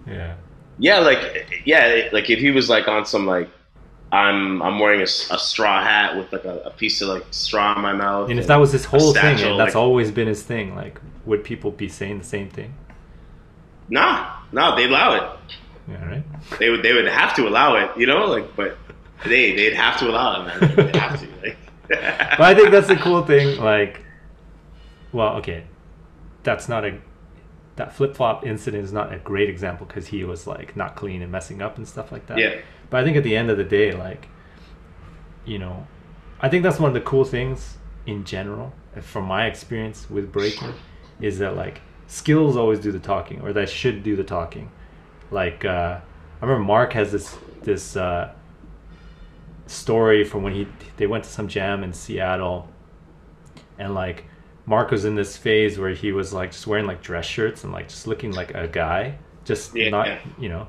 Yeah, 0.09 0.35
Yeah, 0.79 0.99
like 1.01 1.63
yeah, 1.65 2.09
like 2.13 2.31
if 2.31 2.39
he 2.39 2.51
was 2.51 2.69
like 2.69 2.89
on 2.89 3.05
some 3.07 3.27
like 3.27 3.49
I'm 4.11 4.63
I'm 4.63 4.79
wearing 4.79 5.03
a 5.03 5.07
straw 5.07 5.83
hat 5.83 6.17
with 6.17 6.33
like 6.33 6.45
a, 6.45 6.59
a 6.61 6.71
piece 6.71 7.03
of 7.03 7.09
like 7.09 7.27
straw 7.31 7.77
in 7.77 7.83
my 7.83 7.93
mouth. 7.93 8.31
and 8.31 8.39
if 8.41 8.47
that 8.47 8.57
was 8.57 8.73
his 8.73 8.85
whole 8.87 9.13
thing, 9.13 9.39
and 9.41 9.59
that's 9.61 9.75
like- 9.75 9.77
always 9.77 10.11
been 10.11 10.29
his 10.29 10.43
thing, 10.43 10.75
like, 10.75 11.01
would 11.27 11.45
people 11.45 11.71
be 11.71 11.89
saying 11.89 12.19
the 12.19 12.25
same 12.25 12.49
thing? 12.49 12.75
nah, 13.91 14.37
nah, 14.53 14.75
they 14.77 14.85
allow 14.85 15.15
it. 15.15 15.55
Yeah, 15.89 16.05
right. 16.07 16.25
They 16.59 16.69
would 16.71 16.83
they 16.83 16.93
would 16.93 17.07
have 17.07 17.35
to 17.37 17.49
allow 17.49 17.77
it, 17.77 17.91
you 17.97 18.07
know, 18.07 18.27
like 18.27 18.55
but 18.57 18.77
they 19.25 19.55
they'd 19.57 19.75
have 19.75 19.99
to 20.01 20.09
allow 20.09 20.43
it, 20.43 20.47
man. 20.47 20.77
They'd 20.77 20.97
have 20.97 21.21
to. 21.21 21.27
Like. 21.43 21.57
but 21.89 22.41
I 22.41 22.55
think 22.55 22.71
that's 22.71 22.89
the 22.89 22.97
cool 22.97 23.25
thing. 23.25 23.59
Like, 23.59 24.01
well, 25.13 25.37
okay, 25.37 25.65
that's 26.43 26.69
not 26.69 26.85
a 26.85 26.99
that 27.79 27.95
flip 27.95 28.15
flop 28.15 28.45
incident 28.45 28.85
is 28.85 28.93
not 28.93 29.13
a 29.13 29.19
great 29.19 29.49
example 29.49 29.87
because 29.87 30.09
he 30.09 30.25
was 30.25 30.47
like 30.49 30.77
not 30.77 30.97
clean 30.97 31.23
and 31.23 31.31
messing 31.31 31.63
up 31.63 31.79
and 31.79 31.87
stuff 31.87 32.11
like 32.11 32.27
that. 32.27 32.39
Yeah. 32.39 32.57
But 32.91 33.01
I 33.01 33.05
think 33.05 33.17
at 33.17 33.23
the 33.23 33.37
end 33.37 33.51
of 33.51 33.57
the 33.57 33.65
day, 33.65 33.93
like, 33.93 34.29
you 35.45 35.59
know, 35.59 35.87
I 36.41 36.49
think 36.49 36.65
that's 36.65 36.81
one 36.81 36.89
of 36.89 36.95
the 36.95 37.01
cool 37.01 37.25
things 37.25 37.79
in 38.05 38.25
general, 38.25 38.73
uh, 38.97 39.01
from 39.01 39.25
my 39.25 39.47
experience 39.47 40.11
with 40.11 40.33
breaking, 40.33 40.75
is 41.21 41.39
that 41.39 41.55
like 41.57 41.81
skills 42.09 42.57
always 42.57 42.81
do 42.81 42.91
the 42.91 42.99
talking, 42.99 43.41
or 43.43 43.53
that 43.53 43.69
should 43.69 44.03
do 44.03 44.17
the 44.17 44.25
talking. 44.25 44.71
Like, 45.31 45.65
uh, 45.65 46.01
I 46.41 46.45
remember 46.45 46.65
Mark 46.65 46.93
has 46.95 47.13
this 47.13 47.39
this 47.63 47.97
uh, 47.97 48.33
story 49.67 50.25
from 50.25 50.43
when 50.43 50.55
he 50.55 50.67
they 50.97 51.07
went 51.07 51.25
to 51.25 51.31
some 51.31 51.47
jam 51.47 51.85
in 51.85 51.93
Seattle, 51.93 52.69
and 53.79 53.95
like 53.95 54.25
Mark 54.69 54.91
was 54.91 55.05
in 55.07 55.15
this 55.15 55.37
phase 55.37 55.79
where 55.79 55.91
he 55.91 56.13
was 56.13 56.33
like 56.35 56.53
just 56.53 56.67
wearing 56.67 56.87
like 56.87 57.03
dress 57.03 57.25
shirts 57.27 57.65
and 57.65 57.73
like 57.73 57.89
just 57.89 58.07
looking 58.07 58.33
like 58.33 58.55
a 58.55 58.69
guy, 58.69 59.19
just 59.45 59.75
Yeah, 59.75 59.91
not 59.91 60.07
yeah. 60.07 60.21
you 60.39 60.51
know, 60.51 60.69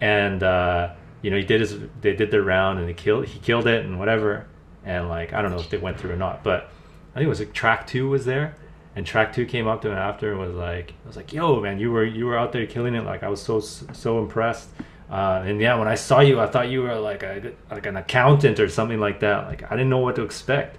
and 0.00 0.42
uh, 0.42 0.94
you 1.22 1.30
know 1.30 1.36
he 1.38 1.44
did 1.44 1.60
his 1.60 1.78
they 2.00 2.14
did 2.14 2.30
their 2.30 2.42
round 2.42 2.78
and 2.78 2.88
he 2.88 2.94
killed 2.94 3.26
he 3.26 3.38
killed 3.40 3.66
it 3.66 3.86
and 3.86 3.98
whatever, 3.98 4.46
and 4.84 5.08
like 5.08 5.32
I 5.32 5.42
don't 5.42 5.50
know 5.50 5.60
if 5.60 5.70
they 5.70 5.78
went 5.78 5.98
through 5.98 6.12
or 6.12 6.16
not, 6.16 6.44
but 6.44 6.70
I 7.14 7.18
think 7.18 7.26
it 7.26 7.28
was 7.28 7.40
like 7.40 7.54
Trac 7.54 7.86
2 7.86 8.08
was 8.08 8.24
there. 8.26 8.56
And 8.94 9.06
Trac 9.06 9.32
2 9.34 9.46
came 9.46 9.66
up 9.66 9.82
to 9.82 9.90
him 9.90 9.96
after 9.98 10.30
and 10.32 10.40
was 10.40 10.54
like, 10.54 10.94
"I 11.04 11.06
was 11.06 11.16
like, 11.16 11.32
yo, 11.32 11.60
man, 11.60 11.78
you 11.78 11.92
were 11.92 12.04
you 12.04 12.26
were 12.26 12.38
out 12.38 12.52
there 12.52 12.66
killing 12.66 12.94
it. 12.94 13.04
Like, 13.04 13.22
I 13.22 13.28
was 13.28 13.42
so 13.42 13.60
so 13.60 14.18
impressed. 14.20 14.70
Uh, 15.10 15.42
and 15.46 15.60
yeah, 15.60 15.76
when 15.78 15.88
I 15.88 15.94
saw 15.96 16.20
you, 16.20 16.40
I 16.40 16.46
thought 16.48 16.68
you 16.70 16.82
were 16.82 16.94
like 16.98 17.22
a 17.22 17.52
like 17.70 17.86
an 17.86 17.96
accountant 17.96 18.58
or 18.60 18.68
something 18.68 19.00
like 19.00 19.20
that. 19.20 19.46
Like, 19.48 19.64
I 19.70 19.76
didn't 19.76 19.90
know 19.90 19.98
what 19.98 20.16
to 20.16 20.22
expect. 20.24 20.78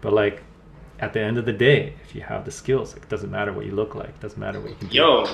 But 0.00 0.12
like, 0.12 0.44
at 0.98 1.12
the 1.12 1.20
end 1.20 1.38
of 1.38 1.44
the 1.44 1.52
day, 1.52 1.94
if 2.04 2.14
you 2.14 2.22
have 2.22 2.44
the 2.44 2.50
skills, 2.50 2.94
like, 2.94 3.02
it 3.02 3.08
doesn't 3.08 3.30
matter 3.30 3.52
what 3.52 3.66
you 3.66 3.72
look 3.72 3.94
like. 3.94 4.08
It 4.08 4.20
doesn't 4.20 4.38
matter 4.38 4.60
what 4.60 4.70
you 4.70 4.76
can 4.76 4.88
do. 4.88 4.96
Yo, 4.96 5.26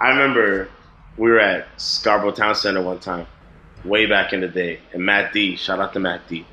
I 0.00 0.10
remember 0.10 0.68
we 1.16 1.30
were 1.30 1.40
at 1.40 1.66
Scarborough 1.80 2.32
Town 2.32 2.54
Center 2.54 2.82
one 2.82 2.98
time, 2.98 3.26
way 3.84 4.06
back 4.06 4.32
in 4.32 4.40
the 4.40 4.48
day, 4.48 4.80
and 4.92 5.04
Matt 5.04 5.32
D, 5.32 5.56
shout 5.56 5.80
out 5.80 5.92
to 5.92 6.00
Matt 6.00 6.26
D, 6.28 6.46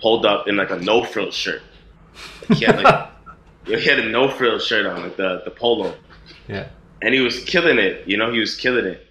pulled 0.00 0.26
up 0.26 0.48
in 0.48 0.56
like 0.56 0.70
a 0.70 0.76
no 0.76 1.04
frill 1.04 1.30
shirt. 1.30 1.62
He 2.48 2.64
had 2.64 2.82
like 2.82 3.08
he 3.64 3.84
had 3.84 3.98
a 3.98 4.08
no 4.08 4.28
frill 4.28 4.58
shirt 4.58 4.86
on, 4.86 5.02
like 5.02 5.16
the 5.16 5.42
the 5.44 5.50
polo, 5.50 5.94
Yeah, 6.48 6.68
and 7.02 7.14
he 7.14 7.20
was 7.20 7.42
killing 7.44 7.78
it. 7.78 8.06
You 8.06 8.16
know, 8.16 8.32
he 8.32 8.38
was 8.38 8.56
killing 8.56 8.84
it. 8.84 9.06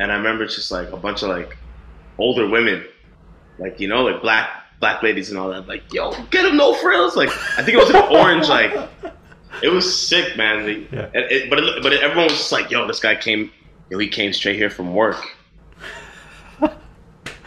And 0.00 0.12
I 0.12 0.16
remember 0.16 0.46
just 0.46 0.70
like 0.70 0.90
a 0.92 0.96
bunch 0.96 1.22
of 1.22 1.28
like 1.28 1.56
older 2.18 2.48
women, 2.48 2.84
like 3.58 3.80
you 3.80 3.88
know, 3.88 4.02
like 4.04 4.22
black 4.22 4.48
black 4.80 5.02
ladies 5.02 5.30
and 5.30 5.38
all 5.38 5.48
that. 5.50 5.66
Like, 5.68 5.92
yo, 5.92 6.12
get 6.30 6.44
him 6.44 6.56
no 6.56 6.74
frills. 6.74 7.16
Like, 7.16 7.28
I 7.58 7.62
think 7.62 7.70
it 7.70 7.78
was 7.78 7.90
an 7.90 8.02
orange. 8.16 8.48
Like, 8.48 8.72
it 9.62 9.68
was 9.68 9.98
sick, 10.08 10.36
man. 10.36 10.64
The- 10.66 10.86
Yeah. 10.96 11.08
it- 11.14 11.50
but 11.50 11.58
it, 11.58 11.82
but 11.82 11.92
everyone 11.94 12.24
was 12.26 12.34
just 12.38 12.52
like, 12.52 12.70
yo, 12.70 12.86
this 12.86 13.00
guy 13.00 13.14
came. 13.16 13.50
Yo, 13.90 13.98
he 13.98 14.08
came 14.08 14.32
straight 14.32 14.56
here 14.56 14.68
from 14.70 14.94
work. 14.94 15.16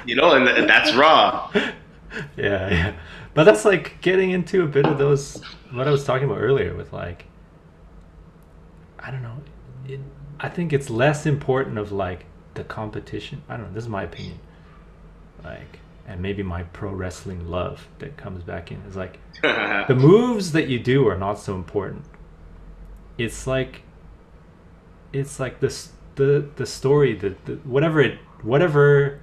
you 0.06 0.16
know, 0.16 0.34
and, 0.34 0.48
and 0.48 0.70
that's 0.70 0.94
raw. 0.96 1.50
yeah, 1.54 1.74
yeah. 2.38 2.94
But 3.34 3.44
that's 3.46 3.64
like 3.64 4.02
getting 4.02 4.32
into 4.32 4.64
a 4.64 4.68
bit 4.68 4.86
of 4.86 4.98
those 4.98 5.42
what 5.72 5.88
I 5.88 5.92
was 5.92 6.04
talking 6.04 6.26
about 6.26 6.40
earlier 6.40 6.76
with 6.76 6.92
like 6.92 7.26
I 9.00 9.12
don't 9.12 9.22
know. 9.24 9.38
It, 9.88 10.00
I 10.40 10.50
think 10.50 10.74
it's 10.74 10.90
less 10.90 11.26
important 11.26 11.78
of 11.78 11.92
like 11.92 12.26
the 12.56 12.64
competition. 12.64 13.44
I 13.48 13.56
don't 13.58 13.68
know. 13.68 13.74
This 13.74 13.84
is 13.84 13.90
my 13.90 14.04
opinion. 14.04 14.40
Like, 15.44 15.80
and 16.08 16.22
maybe 16.22 16.44
my 16.44 16.64
pro 16.64 16.92
wrestling 16.92 17.48
love 17.50 17.88
that 18.00 18.18
comes 18.18 18.44
back 18.44 18.72
in 18.72 18.82
is 18.88 18.96
like 18.96 19.20
the 19.42 19.96
moves 19.98 20.52
that 20.52 20.68
you 20.68 20.80
do 20.80 21.08
are 21.08 21.18
not 21.18 21.40
so 21.40 21.56
important. 21.56 22.06
It's 23.18 23.46
like 23.48 23.84
it's 25.14 25.40
like 25.40 25.60
this 25.60 25.92
the 26.16 26.48
the 26.56 26.66
story 26.66 27.14
the, 27.14 27.36
the 27.46 27.56
whatever 27.64 28.02
it 28.02 28.18
whatever 28.42 29.20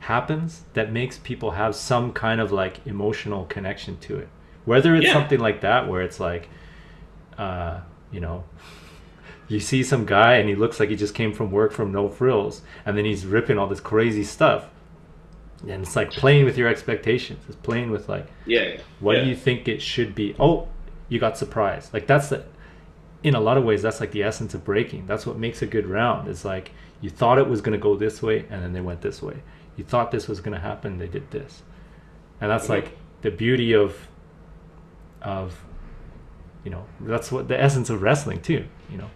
happens 0.00 0.62
that 0.74 0.92
makes 0.92 1.18
people 1.18 1.52
have 1.52 1.74
some 1.74 2.12
kind 2.12 2.40
of 2.40 2.50
like 2.52 2.86
emotional 2.86 3.44
connection 3.46 3.96
to 3.98 4.16
it 4.18 4.28
whether 4.64 4.94
it's 4.94 5.06
Yeah. 5.06 5.12
something 5.12 5.38
like 5.38 5.60
that 5.60 5.88
where 5.88 6.00
it's 6.00 6.18
like 6.18 6.48
uh 7.36 7.80
you 8.10 8.20
know 8.20 8.44
you 9.48 9.60
see 9.60 9.82
some 9.82 10.06
guy 10.06 10.34
and 10.34 10.48
he 10.48 10.54
looks 10.54 10.80
like 10.80 10.88
he 10.88 10.96
just 10.96 11.14
came 11.14 11.32
from 11.34 11.50
work 11.50 11.72
from 11.72 11.92
no 11.92 12.08
frills 12.08 12.62
and 12.86 12.96
then 12.96 13.04
he's 13.04 13.26
ripping 13.26 13.58
all 13.58 13.66
this 13.66 13.80
crazy 13.80 14.24
stuff 14.24 14.68
and 15.62 15.82
it's 15.82 15.96
like 15.96 16.10
playing 16.10 16.44
with 16.44 16.56
your 16.56 16.68
expectations 16.68 17.42
it's 17.46 17.56
playing 17.56 17.90
with 17.90 18.08
like 18.08 18.26
yeah. 18.46 18.78
what 19.00 19.16
yeah. 19.16 19.24
do 19.24 19.28
you 19.28 19.36
think 19.36 19.68
it 19.68 19.80
should 19.82 20.14
be 20.14 20.34
oh 20.38 20.66
you 21.08 21.18
got 21.18 21.36
surprised 21.36 21.92
like 21.92 22.06
that's 22.06 22.28
the 22.30 22.44
in 23.22 23.34
a 23.34 23.40
lot 23.40 23.58
of 23.58 23.64
ways 23.64 23.82
that's 23.82 24.00
like 24.00 24.10
the 24.12 24.22
essence 24.22 24.54
of 24.54 24.64
breaking 24.64 25.04
that's 25.06 25.26
what 25.26 25.36
makes 25.38 25.60
a 25.62 25.66
good 25.66 25.86
round 25.86 26.26
it's 26.28 26.44
like 26.44 26.72
you 27.02 27.10
thought 27.10 27.38
it 27.38 27.46
was 27.48 27.60
going 27.60 27.72
to 27.78 27.82
go 27.82 27.94
this 27.96 28.22
way 28.22 28.40
and 28.50 28.62
then 28.62 28.72
they 28.72 28.80
went 28.80 29.00
this 29.02 29.20
way 29.22 29.36
you 29.76 29.84
thought 29.84 30.10
this 30.10 30.26
was 30.28 30.40
going 30.40 30.54
to 30.54 30.60
happen 30.60 30.96
they 30.98 31.08
did 31.08 31.30
this 31.30 31.62
and 32.40 32.50
that's 32.50 32.66
Mhm. 32.66 32.70
like 32.70 32.96
the 33.22 33.30
beauty 33.30 33.74
of 33.74 34.08
of 35.20 35.62
you 36.64 36.70
know 36.70 36.84
that's 37.00 37.30
what 37.30 37.48
the 37.48 37.60
essence 37.60 37.90
of 37.90 38.00
wrestling 38.00 38.40
too 38.40 38.64
you 38.90 38.96
know 38.96 39.10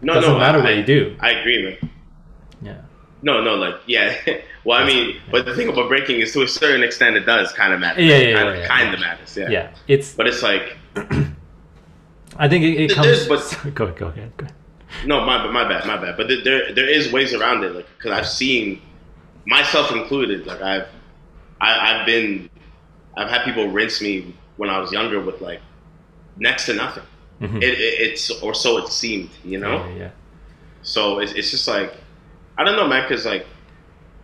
No, 0.00 0.14
doesn't 0.14 0.32
no, 0.32 0.38
matter 0.38 0.58
I, 0.60 0.62
what 0.62 0.76
you 0.76 0.84
do. 0.84 1.16
I 1.18 1.30
agree, 1.30 1.62
man. 1.64 1.90
No, 3.22 3.42
no, 3.42 3.54
like 3.56 3.74
yeah. 3.86 4.14
well, 4.64 4.80
I 4.80 4.86
mean, 4.86 5.20
but 5.30 5.44
the 5.44 5.54
thing 5.54 5.68
about 5.68 5.88
breaking 5.88 6.20
is 6.20 6.32
to 6.34 6.42
a 6.42 6.48
certain 6.48 6.82
extent 6.82 7.16
it 7.16 7.26
does 7.26 7.52
kind 7.52 7.72
of 7.72 7.80
matter. 7.80 8.00
Yeah, 8.00 8.16
yeah, 8.18 8.28
yeah, 8.28 8.34
kind, 8.42 8.58
yeah, 8.58 8.66
kind 8.68 8.88
yeah. 8.88 8.94
of 8.94 9.00
matters. 9.00 9.36
Yeah. 9.36 9.50
yeah 9.50 9.70
it's 9.88 10.14
But 10.14 10.26
it's 10.28 10.42
like 10.42 10.76
i 12.38 12.48
think 12.48 12.64
it, 12.64 12.80
it 12.82 12.92
comes 12.94 13.26
but- 13.26 13.58
go, 13.74 13.90
go 13.92 14.06
ahead 14.08 14.32
go 14.36 14.44
ahead 14.44 14.54
no, 15.04 15.20
my 15.24 15.46
my 15.48 15.68
bad, 15.68 15.86
my 15.86 15.96
bad. 15.98 16.16
But 16.16 16.28
there- 16.28 16.72
there 16.72 16.88
is 16.88 17.12
ways 17.12 17.34
around 17.34 17.62
it, 17.62 17.74
like 17.74 17.86
because 17.98 18.10
I've 18.10 18.26
seen 18.28 18.80
myself 19.46 19.92
included. 19.92 20.46
Like 20.46 20.62
I've 20.62 20.88
I, 21.60 21.70
I've 22.00 22.06
been 22.06 22.48
I've 23.16 23.28
had 23.28 23.44
people 23.44 23.68
rinse 23.68 24.00
me 24.00 24.34
when 24.56 24.70
I 24.70 24.78
was 24.78 24.90
younger 24.90 25.20
with 25.20 25.40
like 25.42 25.60
next 26.38 26.64
to 26.66 26.74
nothing. 26.74 27.02
Mhm. 27.42 27.58
It, 27.62 27.74
it, 27.78 28.00
it's 28.00 28.30
or 28.42 28.54
so 28.54 28.78
it 28.78 28.88
seemed, 28.88 29.30
you 29.44 29.58
know. 29.58 29.84
yeah, 29.88 29.94
yeah. 29.96 30.10
So 30.82 31.18
it's, 31.18 31.32
it's 31.32 31.50
just 31.50 31.68
like 31.68 31.94
I 32.58 32.64
don't 32.64 32.76
know, 32.76 32.86
man, 32.86 33.02
because 33.08 33.24
like 33.24 33.46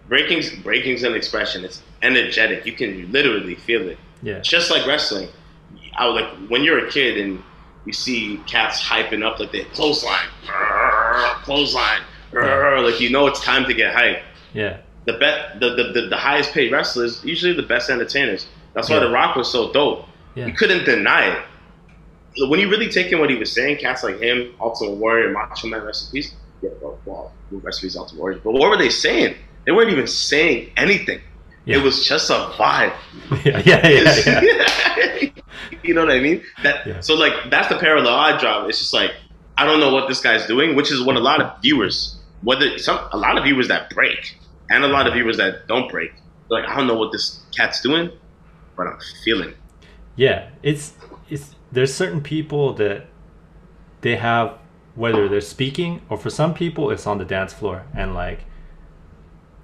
breaking's 0.08 0.50
breaking's 0.56 1.02
an 1.02 1.14
expression. 1.14 1.64
It's 1.64 1.82
energetic. 2.02 2.66
You 2.66 2.72
can 2.72 3.10
literally 3.10 3.54
feel 3.54 3.88
it. 3.88 3.98
yeah 4.22 4.40
Just 4.40 4.70
like 4.70 4.86
wrestling, 4.86 5.28
I 5.96 6.06
was 6.06 6.20
like 6.20 6.48
when 6.50 6.62
you're 6.64 6.86
a 6.86 6.90
kid 6.90 7.16
and 7.18 7.42
you 7.86 7.92
see 7.92 8.40
cats 8.46 8.82
hyping 8.82 9.24
up 9.24 9.38
like 9.38 9.52
they 9.52 9.64
clothesline, 9.64 10.28
clothesline, 11.44 12.00
like 12.82 13.00
you 13.00 13.10
know 13.10 13.26
it's 13.26 13.40
time 13.42 13.64
to 13.66 13.74
get 13.74 13.94
hyped. 13.94 14.22
yeah 14.52 14.78
the 15.06 15.12
bet 15.14 15.60
the, 15.60 15.70
the, 15.74 15.92
the, 15.92 16.08
the 16.08 16.16
highest 16.16 16.52
paid 16.52 16.72
wrestlers 16.72 17.22
usually 17.24 17.52
the 17.52 17.62
best 17.62 17.90
entertainers. 17.90 18.46
That's 18.74 18.88
why 18.88 18.96
Yeah. 18.96 19.04
The 19.04 19.10
Rock 19.10 19.36
was 19.36 19.50
so 19.52 19.72
dope. 19.72 20.06
Yeah. 20.34 20.46
You 20.46 20.52
couldn't 20.52 20.84
deny 20.84 21.26
it. 21.26 22.48
When 22.50 22.58
you 22.58 22.68
really 22.68 22.88
take 22.88 23.12
in 23.12 23.20
what 23.20 23.30
he 23.30 23.36
was 23.36 23.52
saying, 23.52 23.76
cats 23.78 24.02
like 24.02 24.18
him, 24.18 24.54
Ultimate 24.60 24.94
Warrior, 24.94 25.30
Macho 25.30 25.68
Man 25.68 25.84
yeah, 26.64 26.70
well, 26.80 26.98
well, 27.04 27.32
recipes, 27.50 27.96
Ultimate 27.96 28.20
Warrior. 28.20 28.40
But 28.42 28.52
what 28.52 28.70
were 28.70 28.76
they 28.78 28.90
saying? 28.90 29.36
They 29.66 29.72
weren't 29.72 29.90
even 29.90 30.06
saying 30.06 30.70
anything. 30.76 31.20
Yeah. 31.64 31.78
It 31.78 31.82
was 31.82 32.06
just 32.06 32.28
a 32.30 32.50
vibe. 32.58 32.94
yeah, 33.44 33.62
yeah, 33.64 33.88
yeah, 33.88 34.40
yeah. 34.42 35.30
you 35.82 35.94
know 35.94 36.04
what 36.04 36.10
I 36.14 36.20
mean? 36.20 36.42
That 36.62 36.86
Yeah. 36.86 37.00
so 37.00 37.14
like 37.14 37.32
that's 37.50 37.68
the 37.68 37.78
parallel 37.78 38.14
I 38.14 38.38
draw. 38.38 38.66
It's 38.66 38.78
just 38.78 38.92
like 38.92 39.12
I 39.56 39.64
don't 39.64 39.80
know 39.80 39.92
what 39.94 40.08
this 40.08 40.20
guy's 40.20 40.46
doing, 40.46 40.76
which 40.76 40.90
is 40.92 41.02
what 41.02 41.16
a 41.16 41.20
lot 41.20 41.40
of 41.40 41.62
viewers, 41.62 42.18
whether 42.42 42.76
some 42.78 42.98
a 43.12 43.16
lot 43.16 43.38
of 43.38 43.44
viewers 43.44 43.68
that 43.68 43.88
break 43.90 44.36
and 44.68 44.84
a 44.84 44.88
lot 44.88 45.06
of 45.06 45.14
viewers 45.14 45.36
that 45.38 45.66
don't 45.66 45.90
break, 45.90 46.12
like 46.50 46.64
I 46.68 46.76
don't 46.76 46.86
know 46.86 46.96
what 46.98 47.12
this 47.12 47.40
cat's 47.56 47.80
doing, 47.80 48.10
but 48.76 48.86
I'm 48.86 48.98
feeling. 49.24 49.54
Yeah, 50.16 50.50
it's 50.62 50.92
it's 51.30 51.54
there's 51.72 51.94
certain 51.94 52.20
people 52.20 52.74
that 52.74 53.06
they 54.02 54.16
have 54.16 54.58
whether 54.94 55.28
they're 55.28 55.40
speaking 55.40 56.00
or 56.08 56.16
for 56.16 56.30
some 56.30 56.54
people 56.54 56.90
it's 56.90 57.06
on 57.06 57.18
the 57.18 57.24
dance 57.24 57.52
floor 57.52 57.84
and 57.96 58.14
like 58.14 58.40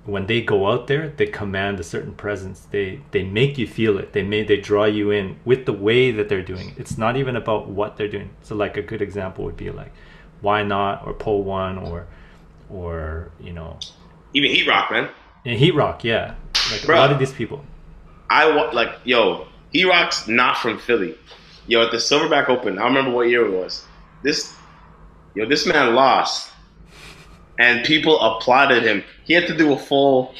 when 0.04 0.26
they 0.26 0.40
go 0.40 0.70
out 0.70 0.86
there 0.86 1.08
they 1.08 1.26
command 1.26 1.78
a 1.78 1.84
certain 1.84 2.12
presence 2.14 2.66
they 2.70 3.00
they 3.12 3.22
make 3.22 3.58
you 3.58 3.66
feel 3.66 3.98
it 3.98 4.12
they 4.12 4.22
may 4.22 4.42
they 4.42 4.56
draw 4.56 4.84
you 4.84 5.10
in 5.10 5.38
with 5.44 5.66
the 5.66 5.72
way 5.72 6.10
that 6.10 6.28
they're 6.28 6.42
doing 6.42 6.70
it 6.70 6.78
it's 6.78 6.98
not 6.98 7.16
even 7.16 7.36
about 7.36 7.68
what 7.68 7.96
they're 7.96 8.08
doing 8.08 8.30
so 8.42 8.54
like 8.54 8.76
a 8.76 8.82
good 8.82 9.02
example 9.02 9.44
would 9.44 9.56
be 9.56 9.70
like 9.70 9.92
why 10.40 10.62
not 10.62 11.06
or 11.06 11.12
pull 11.12 11.42
one 11.44 11.78
or 11.78 12.06
or 12.70 13.30
you 13.38 13.52
know 13.52 13.78
Even 14.32 14.50
Heat 14.50 14.66
Rock, 14.66 14.90
man. 14.90 15.10
in 15.44 15.56
heat 15.58 15.74
rock 15.74 16.02
yeah 16.02 16.34
like 16.72 16.80
Bruh. 16.80 16.94
a 16.94 16.98
lot 16.98 17.12
of 17.12 17.18
these 17.18 17.32
people 17.32 17.64
I 18.30 18.44
like 18.72 19.00
yo, 19.04 19.48
Heat 19.72 19.86
Rock's 19.86 20.28
not 20.28 20.56
from 20.56 20.78
Philly. 20.78 21.18
Yo, 21.66 21.82
at 21.82 21.90
the 21.90 21.96
Silverback 21.96 22.48
Open, 22.48 22.78
I 22.78 22.82
don't 22.82 22.94
remember 22.94 23.10
what 23.16 23.28
year 23.28 23.44
it 23.44 23.50
was. 23.50 23.84
This, 24.22 24.54
yo, 25.34 25.46
this 25.46 25.66
man 25.66 25.94
lost, 25.94 26.50
and 27.58 27.84
people 27.84 28.20
applauded 28.20 28.82
him. 28.82 29.02
He 29.24 29.34
had 29.34 29.46
to 29.46 29.56
do 29.56 29.72
a 29.72 29.78
full, 29.78 30.34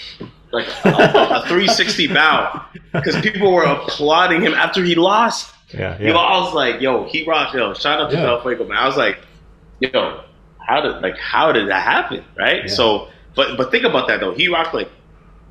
like 0.52 0.66
a, 0.84 0.88
a 0.88 1.40
360 1.48 2.08
bow 2.08 2.64
because 2.92 3.20
people 3.20 3.52
were 3.52 3.64
applauding 3.64 4.42
him 4.42 4.54
after 4.54 4.82
he 4.84 4.94
lost. 4.94 5.54
yeah 5.72 5.98
Yo, 6.00 6.14
I 6.14 6.40
was 6.40 6.54
like, 6.54 6.80
yo, 6.80 7.04
Heat 7.04 7.26
Rock, 7.28 7.54
yo, 7.54 7.74
shout 7.74 8.00
out 8.00 8.10
to 8.10 8.16
Yeah. 8.16 8.22
Del 8.22 8.42
Fuego, 8.42 8.66
man. 8.66 8.78
I 8.78 8.86
was 8.86 8.96
like, 8.96 9.18
yo, 9.80 10.22
how 10.66 10.80
did 10.80 11.00
like 11.02 11.16
how 11.18 11.52
did 11.52 11.68
that 11.68 11.82
happen, 11.82 12.24
right? 12.36 12.62
Yeah. 12.64 12.74
So, 12.74 13.08
but 13.36 13.56
but 13.56 13.70
think 13.70 13.84
about 13.84 14.08
that 14.08 14.20
though. 14.20 14.34
Heat 14.34 14.48
Rock, 14.48 14.72
like, 14.74 14.90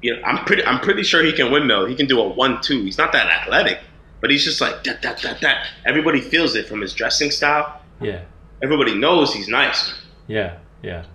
you 0.01 0.15
know, 0.15 0.21
I'm 0.23 0.43
pretty 0.45 0.63
I'm 0.65 0.79
pretty 0.79 1.03
sure 1.03 1.23
he 1.23 1.31
can 1.33 1.51
windmill. 1.51 1.85
He 1.85 1.95
can 1.95 2.07
do 2.07 2.19
a 2.19 2.27
one 2.27 2.61
two. 2.61 2.83
He's 2.83 2.97
not 2.97 3.11
that 3.13 3.27
athletic, 3.27 3.79
but 4.21 4.29
he's 4.31 4.43
just 4.43 4.59
like 4.59 4.83
that 4.85 5.01
that 5.01 5.21
that 5.21 5.39
that. 5.41 5.67
Everybody 5.85 6.19
feels 6.21 6.55
it 6.55 6.67
from 6.67 6.81
his 6.81 6.93
dressing 6.93 7.31
style. 7.31 7.81
yeah 8.01 8.21
Everybody 8.61 8.95
knows 8.95 9.33
he's 9.33 9.47
nice. 9.47 9.93
Yeah, 10.27 10.57
yeah. 10.83 11.05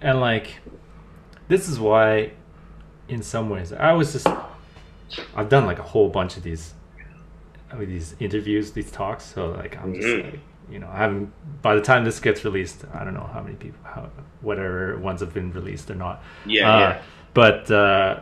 And 0.00 0.20
like 0.20 0.60
this 1.48 1.68
is 1.68 1.80
why 1.80 2.32
in 3.08 3.22
some 3.22 3.48
ways 3.50 3.72
I 3.72 3.92
was 3.92 4.12
just 4.12 4.26
I've 5.34 5.48
done 5.48 5.66
like 5.66 5.78
a 5.78 5.82
whole 5.82 6.08
bunch 6.08 6.36
of 6.36 6.42
these 6.42 6.74
of 7.70 7.80
these 7.80 8.14
interviews, 8.20 8.72
these 8.72 8.90
talks, 8.90 9.24
so 9.24 9.50
like 9.50 9.76
I'm 9.82 9.94
just 9.94 10.06
Mhm. 10.06 10.24
like 10.32 10.40
you 10.70 10.78
know, 10.78 10.88
I'm 10.88 11.32
by 11.62 11.74
the 11.74 11.80
time 11.80 12.04
this 12.04 12.20
gets 12.20 12.44
released, 12.44 12.84
I 12.92 13.02
don't 13.04 13.14
know 13.14 13.28
how 13.32 13.40
many 13.42 13.56
people 13.56 13.80
how 13.84 14.08
whatever 14.42 14.96
ones 14.98 15.20
have 15.20 15.32
been 15.34 15.50
released 15.52 15.90
or 15.90 15.94
not. 15.94 16.22
Yeah, 16.46 16.70
Uh, 16.74 16.78
yeah. 16.80 17.02
But 17.34 17.70
uh, 17.70 18.20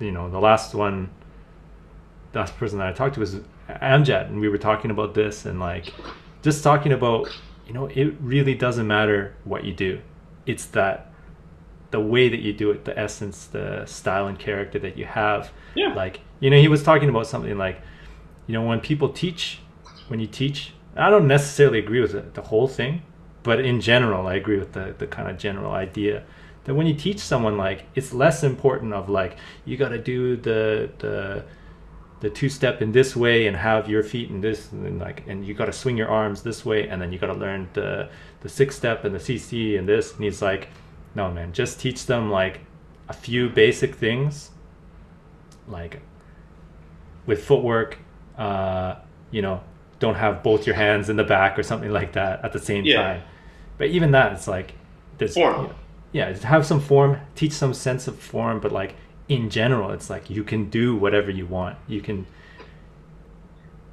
you 0.00 0.10
know, 0.12 0.28
the 0.30 0.40
last 0.40 0.74
one, 0.74 1.10
the 2.32 2.40
last 2.40 2.56
person 2.58 2.78
that 2.78 2.88
I 2.88 2.92
talked 2.92 3.14
to 3.14 3.20
was 3.20 3.40
Amjad, 3.68 4.26
and 4.28 4.40
we 4.40 4.48
were 4.48 4.58
talking 4.58 4.90
about 4.90 5.14
this 5.14 5.46
and 5.46 5.58
like 5.60 5.92
just 6.44 6.62
talking 6.62 6.92
about, 6.92 7.28
you 7.66 7.72
know, 7.72 7.86
it 7.86 8.14
really 8.20 8.54
doesn't 8.54 8.86
matter 8.86 9.34
what 9.44 9.64
you 9.64 9.72
do. 9.72 10.00
It's 10.44 10.66
that 10.66 11.10
the 11.90 12.00
way 12.00 12.28
that 12.28 12.40
you 12.40 12.52
do 12.52 12.70
it, 12.70 12.84
the 12.84 12.96
essence, 12.98 13.46
the 13.46 13.86
style 13.86 14.26
and 14.26 14.38
character 14.38 14.78
that 14.80 14.98
you 14.98 15.06
have. 15.06 15.50
Yeah. 15.74 15.94
Like, 15.94 16.20
you 16.40 16.50
know, 16.50 16.58
he 16.58 16.68
was 16.68 16.82
talking 16.82 17.08
about 17.08 17.26
something 17.26 17.56
like, 17.56 17.80
you 18.46 18.52
know, 18.52 18.62
when 18.62 18.80
people 18.80 19.08
teach, 19.08 19.60
when 20.08 20.20
you 20.20 20.26
teach, 20.26 20.74
I 20.96 21.08
don't 21.08 21.26
necessarily 21.26 21.78
agree 21.78 22.00
with 22.00 22.12
the, 22.12 22.20
the 22.20 22.42
whole 22.42 22.68
thing, 22.68 23.02
but 23.42 23.60
in 23.60 23.80
general, 23.80 24.26
I 24.26 24.34
agree 24.34 24.58
with 24.58 24.74
the, 24.74 24.94
the 24.98 25.06
kind 25.06 25.30
of 25.30 25.38
general 25.38 25.72
idea 25.72 26.24
that 26.64 26.74
when 26.74 26.86
you 26.86 26.94
teach 26.94 27.20
someone, 27.20 27.56
like, 27.56 27.86
it's 27.94 28.12
less 28.12 28.44
important 28.44 28.92
of 28.92 29.08
like, 29.08 29.38
you 29.64 29.78
got 29.78 29.90
to 29.90 29.98
do 29.98 30.36
the, 30.36 30.90
the, 30.98 31.44
the 32.24 32.30
two 32.30 32.48
step 32.48 32.80
in 32.82 32.90
this 32.92 33.14
way 33.14 33.46
and 33.46 33.56
have 33.56 33.88
your 33.88 34.02
feet 34.02 34.30
in 34.30 34.40
this 34.40 34.72
and 34.72 34.84
then 34.84 34.98
like 34.98 35.22
and 35.28 35.46
you 35.46 35.52
got 35.54 35.66
to 35.66 35.72
swing 35.72 35.96
your 35.96 36.08
arms 36.08 36.42
this 36.42 36.64
way 36.64 36.88
and 36.88 37.00
then 37.00 37.12
you 37.12 37.18
got 37.18 37.26
to 37.28 37.34
learn 37.34 37.68
the 37.74 38.08
the 38.40 38.48
six 38.48 38.74
step 38.76 39.04
and 39.04 39.14
the 39.14 39.18
cc 39.18 39.78
and 39.78 39.86
this 39.88 40.14
and 40.14 40.24
he's 40.24 40.40
like 40.42 40.68
no 41.14 41.30
man 41.30 41.52
just 41.52 41.78
teach 41.78 42.06
them 42.06 42.30
like 42.30 42.60
a 43.08 43.12
few 43.12 43.48
basic 43.50 43.94
things 43.94 44.50
like 45.68 46.00
with 47.26 47.44
footwork 47.44 47.98
uh 48.38 48.96
you 49.30 49.42
know 49.42 49.60
don't 49.98 50.14
have 50.16 50.42
both 50.42 50.66
your 50.66 50.74
hands 50.76 51.08
in 51.08 51.16
the 51.16 51.24
back 51.24 51.58
or 51.58 51.62
something 51.62 51.90
like 51.90 52.12
that 52.12 52.44
at 52.44 52.52
the 52.52 52.58
same 52.58 52.84
Yeah. 52.84 53.02
time 53.02 53.22
but 53.78 53.88
even 53.88 54.10
that 54.12 54.32
it's 54.32 54.48
like 54.48 54.74
there's 55.18 55.34
Form. 55.34 55.62
you 55.62 55.68
know, 55.68 55.74
yeah 56.12 56.36
have 56.46 56.64
some 56.66 56.80
form 56.80 57.18
teach 57.34 57.52
some 57.52 57.74
sense 57.74 58.08
of 58.08 58.18
form 58.18 58.60
but 58.60 58.72
like 58.72 58.94
in 59.28 59.48
general 59.50 59.90
it's 59.90 60.10
like 60.10 60.28
you 60.28 60.44
can 60.44 60.68
do 60.70 60.94
whatever 60.96 61.30
you 61.30 61.46
want 61.46 61.76
you 61.88 62.00
can 62.00 62.26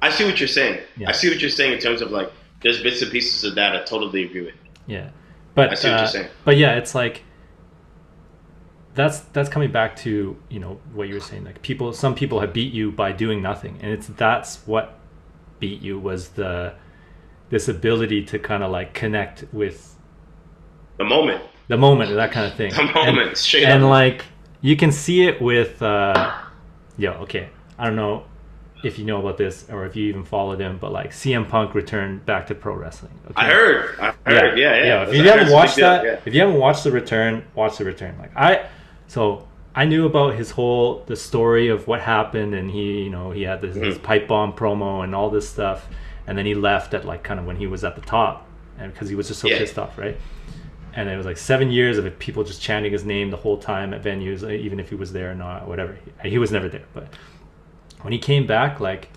I 0.02 0.10
see 0.10 0.24
what 0.24 0.40
you're 0.40 0.48
saying. 0.48 0.80
Yeah. 0.96 1.08
I 1.08 1.12
see 1.12 1.30
what 1.30 1.40
you're 1.40 1.48
saying 1.48 1.74
in 1.74 1.78
terms 1.78 2.02
of 2.02 2.10
like 2.10 2.30
there's 2.60 2.82
bits 2.82 3.02
and 3.02 3.10
pieces 3.12 3.44
of 3.44 3.54
that 3.54 3.74
I 3.76 3.84
totally 3.84 4.24
agree 4.24 4.42
with. 4.42 4.54
Yeah, 4.86 5.10
but 5.54 5.70
I 5.70 5.74
see 5.74 5.88
what 5.88 5.94
you're 5.94 6.04
uh, 6.04 6.08
saying. 6.08 6.28
But 6.44 6.56
yeah, 6.56 6.74
it's 6.74 6.92
like 6.94 7.22
that's 8.94 9.20
that's 9.32 9.48
coming 9.48 9.70
back 9.70 9.94
to 9.98 10.36
you 10.48 10.58
know 10.58 10.80
what 10.92 11.06
you 11.08 11.14
were 11.14 11.20
saying. 11.20 11.44
Like 11.44 11.62
people, 11.62 11.92
some 11.92 12.16
people 12.16 12.40
have 12.40 12.52
beat 12.52 12.72
you 12.72 12.90
by 12.90 13.12
doing 13.12 13.40
nothing, 13.40 13.78
and 13.80 13.92
it's 13.92 14.08
that's 14.08 14.56
what 14.66 14.98
beat 15.60 15.80
you 15.80 16.00
was 16.00 16.30
the 16.30 16.74
this 17.50 17.68
ability 17.68 18.24
to 18.24 18.40
kind 18.40 18.64
of 18.64 18.72
like 18.72 18.94
connect 18.94 19.44
with 19.52 19.94
The 20.98 21.04
moment. 21.04 21.44
the 21.68 21.76
moment 21.76 22.12
that 22.12 22.32
kind 22.32 22.46
of 22.46 22.54
thing. 22.54 22.72
The 22.76 22.82
moment, 22.92 23.28
and, 23.28 23.36
straight 23.36 23.64
and 23.66 23.84
up. 23.84 23.90
like 23.90 24.24
you 24.62 24.76
can 24.76 24.90
see 24.92 25.26
it 25.26 25.40
with 25.42 25.82
uh, 25.82 26.32
yo. 26.96 27.12
Okay, 27.24 27.48
I 27.78 27.86
don't 27.86 27.96
know 27.96 28.24
if 28.84 28.98
you 28.98 29.04
know 29.04 29.20
about 29.20 29.36
this 29.38 29.66
or 29.70 29.84
if 29.86 29.94
you 29.94 30.06
even 30.08 30.24
followed 30.24 30.58
him, 30.60 30.76
but 30.80 30.90
like 30.92 31.10
CM 31.12 31.48
Punk 31.48 31.74
returned 31.74 32.24
back 32.26 32.46
to 32.48 32.54
pro 32.54 32.74
wrestling. 32.74 33.12
Okay? 33.26 33.34
I 33.36 33.46
heard. 33.46 34.00
I 34.00 34.12
heard. 34.30 34.58
Yeah, 34.58 34.74
yeah. 34.84 35.02
If 35.02 35.08
That's- 35.10 35.16
you 35.16 35.22
I 35.30 35.36
haven't 35.36 35.52
watched 35.52 35.76
that, 35.76 36.04
yeah. 36.04 36.20
if 36.24 36.34
you 36.34 36.40
haven't 36.40 36.58
watched 36.58 36.84
the 36.84 36.90
return, 36.90 37.44
watch 37.54 37.76
the 37.78 37.84
return. 37.84 38.16
Like 38.18 38.36
I, 38.36 38.66
so 39.06 39.46
I 39.74 39.84
knew 39.84 40.04
about 40.06 40.34
his 40.34 40.50
whole 40.50 41.04
the 41.06 41.16
story 41.16 41.68
of 41.68 41.86
what 41.86 42.00
happened, 42.00 42.54
and 42.54 42.70
he, 42.70 43.02
you 43.04 43.10
know, 43.10 43.30
he 43.30 43.42
had 43.42 43.60
this, 43.60 43.74
this 43.76 43.98
Mhm. 43.98 44.02
pipe 44.02 44.26
bomb 44.28 44.52
promo 44.52 45.04
and 45.04 45.14
all 45.14 45.30
this 45.30 45.48
stuff, 45.48 45.88
and 46.26 46.36
then 46.36 46.44
he 46.46 46.54
left 46.54 46.92
at 46.92 47.04
like 47.04 47.22
kind 47.22 47.38
of 47.38 47.46
when 47.46 47.56
he 47.56 47.66
was 47.68 47.84
at 47.84 47.94
the 47.94 48.02
top, 48.02 48.46
and 48.78 48.92
because 48.92 49.08
he 49.08 49.14
was 49.14 49.28
just 49.28 49.40
so 49.40 49.48
Yeah. 49.48 49.58
pissed 49.58 49.78
off, 49.78 49.96
right? 49.96 50.16
And 50.94 51.08
it 51.08 51.16
was 51.16 51.24
like 51.24 51.38
seven 51.38 51.70
years 51.70 51.96
of 51.98 52.18
people 52.18 52.44
just 52.44 52.60
chanting 52.60 52.92
his 52.92 53.04
name 53.04 53.30
the 53.30 53.36
whole 53.36 53.56
time 53.56 53.94
at 53.94 54.02
venues, 54.02 54.42
uh, 54.42 54.50
even 54.50 54.78
if 54.78 54.90
he 54.90 54.94
was 54.94 55.12
there 55.12 55.30
or 55.30 55.34
not, 55.34 55.66
whatever. 55.66 55.98
He, 56.22 56.30
he 56.30 56.38
was 56.38 56.52
never 56.52 56.68
there, 56.68 56.84
but 56.92 57.08
when 58.02 58.12
he 58.12 58.18
came 58.18 58.46
back, 58.46 58.80
like, 58.80 59.08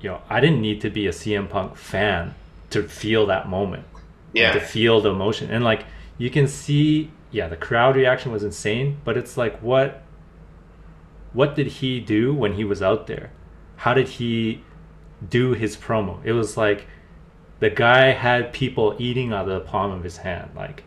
yo, 0.00 0.20
I 0.28 0.40
didn't 0.40 0.60
need 0.60 0.80
to 0.80 0.90
be 0.90 1.06
a 1.06 1.10
CM 1.12 1.48
Punk 1.48 1.76
fan 1.76 2.34
to 2.70 2.82
feel 2.82 3.26
that 3.26 3.48
moment. 3.48 3.84
Yeah. 4.32 4.54
to 4.54 4.60
feel 4.60 5.00
the 5.02 5.10
emotion. 5.10 5.50
And 5.50 5.62
like 5.62 5.84
you 6.18 6.30
can 6.30 6.48
see 6.48 7.10
yeah 7.30 7.48
the 7.48 7.56
crowd 7.56 7.96
reaction 7.96 8.32
was 8.32 8.42
insane 8.42 8.98
but 9.04 9.16
it's 9.16 9.36
like 9.36 9.58
what 9.60 10.02
what 11.32 11.54
did 11.54 11.66
he 11.66 11.98
do 12.00 12.34
when 12.34 12.54
he 12.54 12.64
was 12.64 12.82
out 12.82 13.06
there? 13.06 13.30
How 13.76 13.94
did 13.94 14.08
he 14.08 14.62
do 15.26 15.52
his 15.52 15.76
promo? 15.76 16.20
It 16.24 16.32
was 16.32 16.56
like 16.56 16.86
the 17.62 17.70
guy 17.70 18.04
had 18.26 18.52
people 18.52 18.94
eating 18.98 19.32
out 19.32 19.48
of 19.48 19.54
the 19.62 19.68
palm 19.70 19.90
of 19.92 20.02
his 20.04 20.16
hand 20.18 20.50
like 20.56 20.84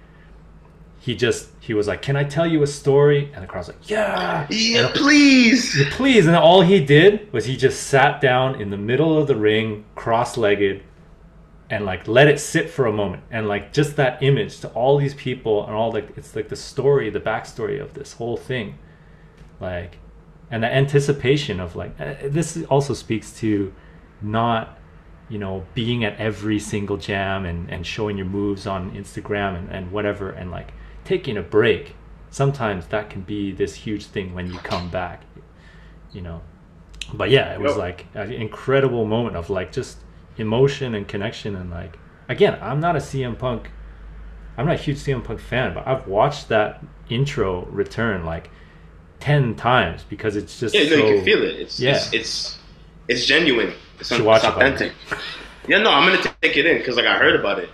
he 1.06 1.16
just 1.16 1.50
he 1.60 1.74
was 1.74 1.88
like 1.88 2.02
can 2.02 2.16
i 2.16 2.24
tell 2.24 2.48
you 2.54 2.64
a 2.64 2.68
story 2.68 3.30
and 3.34 3.44
the 3.44 3.48
crowd's 3.48 3.68
like 3.68 3.90
yeah 3.90 4.48
Yeah, 4.50 4.92
please. 4.94 5.78
yeah, 5.78 5.86
please. 5.92 6.26
And 6.28 6.36
all 6.36 6.62
he 6.62 6.80
did 6.84 7.32
was 7.34 7.46
he 7.46 7.56
just 7.58 7.80
sat 7.94 8.22
down 8.22 8.60
in 8.62 8.70
the 8.72 8.78
middle 8.78 9.18
of 9.18 9.28
the 9.28 9.36
ring, 9.36 9.86
cross 9.96 10.36
legged, 10.38 10.82
and 11.70 11.86
like 11.86 12.08
let 12.08 12.28
it 12.28 12.40
sit 12.40 12.70
for 12.70 12.86
a 12.88 12.92
moment. 12.92 13.24
And 13.32 13.48
like 13.48 13.72
just 13.74 13.96
that 13.98 14.22
image 14.24 14.60
to 14.62 14.68
all 14.70 14.98
these 14.98 15.14
people 15.28 15.66
and 15.66 15.74
all 15.76 15.92
like 15.92 16.10
it's 16.18 16.36
like 16.36 16.50
the 16.50 16.56
story, 16.56 17.10
the 17.12 17.20
backstory 17.32 17.82
of 17.82 17.94
this 17.94 18.14
whole 18.14 18.38
thing. 18.38 18.78
Like, 19.60 19.98
and 20.52 20.62
the 20.64 20.72
anticipation 20.82 21.60
of 21.60 21.76
like, 21.76 21.94
uh, 22.00 22.16
this 22.38 22.64
also 22.70 22.94
speaks 22.94 23.30
to 23.42 23.74
not, 24.22 24.78
you 25.30 25.38
know, 25.40 25.66
being 25.74 26.04
at 26.04 26.18
every 26.20 26.60
single 26.60 26.98
jam 26.98 27.46
and, 27.46 27.70
and 27.72 27.86
showing 27.86 28.18
your 28.18 28.28
moves 28.28 28.68
on 28.68 28.92
Instagram 28.92 29.58
and, 29.58 29.70
and 29.72 29.92
whatever 29.92 30.30
and 30.30 30.52
like 30.52 30.74
taking 31.04 31.38
a 31.38 31.42
break 31.42 31.96
sometimes 32.30 32.88
that 32.88 33.10
can 33.10 33.22
be 33.22 33.52
this 33.52 33.74
huge 33.76 34.06
thing 34.06 34.34
when 34.36 34.52
you 34.52 34.60
come 34.60 34.90
back, 34.90 35.22
you 36.12 36.22
know. 36.22 36.42
But 37.14 37.30
yeah, 37.30 37.54
it 37.54 37.60
was 37.62 37.72
Yep. 37.72 37.78
like 37.78 38.06
an 38.14 38.32
incredible 38.34 39.06
moment 39.06 39.36
of 39.36 39.50
like 39.50 39.72
just 39.72 39.98
emotion 40.38 40.94
and 40.96 41.08
connection 41.08 41.56
and 41.56 41.70
like 41.72 41.98
again, 42.28 42.58
I'm 42.62 42.80
not 42.80 42.96
a 42.96 43.00
CM 43.00 43.38
Punk 43.38 43.70
I'm 44.58 44.66
not 44.68 44.76
a 44.76 44.78
huge 44.78 44.98
CM 44.98 45.24
Punk 45.24 45.40
fan, 45.40 45.74
but 45.74 45.86
I've 45.86 46.08
watched 46.08 46.48
that 46.50 46.82
intro 47.10 47.66
return 47.66 48.26
like 48.26 48.50
ten 49.20 49.56
times 49.56 50.04
because 50.08 50.36
it's 50.36 50.60
just 50.60 50.74
Yeah, 50.76 50.90
no, 50.90 50.96
you 50.96 51.16
can 51.16 51.26
feel 51.26 51.42
it. 51.44 51.56
It's 51.60 51.80
Yeah. 51.80 51.96
it's, 51.96 52.14
it's 52.14 52.60
it's 53.08 53.26
genuine. 53.26 53.74
It's, 54.00 54.10
Should 54.10 54.20
it's 54.20 54.26
watch 54.26 54.44
it. 54.82 54.94
Yeah, 55.68 55.80
no, 55.80 55.92
I'm 55.92 56.08
gonna 56.08 56.22
take 56.42 56.58
it 56.58 56.66
in 56.66 56.78
because 56.78 56.96
like 56.96 57.06
I 57.06 57.18
heard 57.18 57.40
about 57.40 57.60
it. 57.60 57.70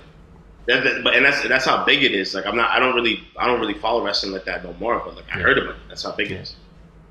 That, 0.68 0.84
that- 0.84 1.04
but 1.04 1.16
and 1.16 1.26
that's 1.26 1.46
that's 1.48 1.66
how 1.66 1.84
big 1.86 2.04
it 2.04 2.14
is. 2.14 2.34
Like 2.34 2.46
I'm 2.46 2.56
not. 2.56 2.70
I 2.72 2.80
don't 2.80 2.96
really. 2.96 3.24
I 3.38 3.48
don't 3.48 3.60
really 3.60 3.74
follow 3.74 4.04
wrestling 4.04 4.32
like 4.32 4.46
that 4.46 4.64
no 4.64 4.74
more. 4.74 5.00
But 5.04 5.16
like 5.16 5.26
I 5.34 5.38
Yeah. 5.38 5.44
heard 5.44 5.58
about 5.58 5.76
it. 5.76 5.82
That's 5.90 6.04
how 6.04 6.12
big 6.14 6.30
Yeah. 6.30 6.38
it 6.38 6.42
is. 6.42 6.56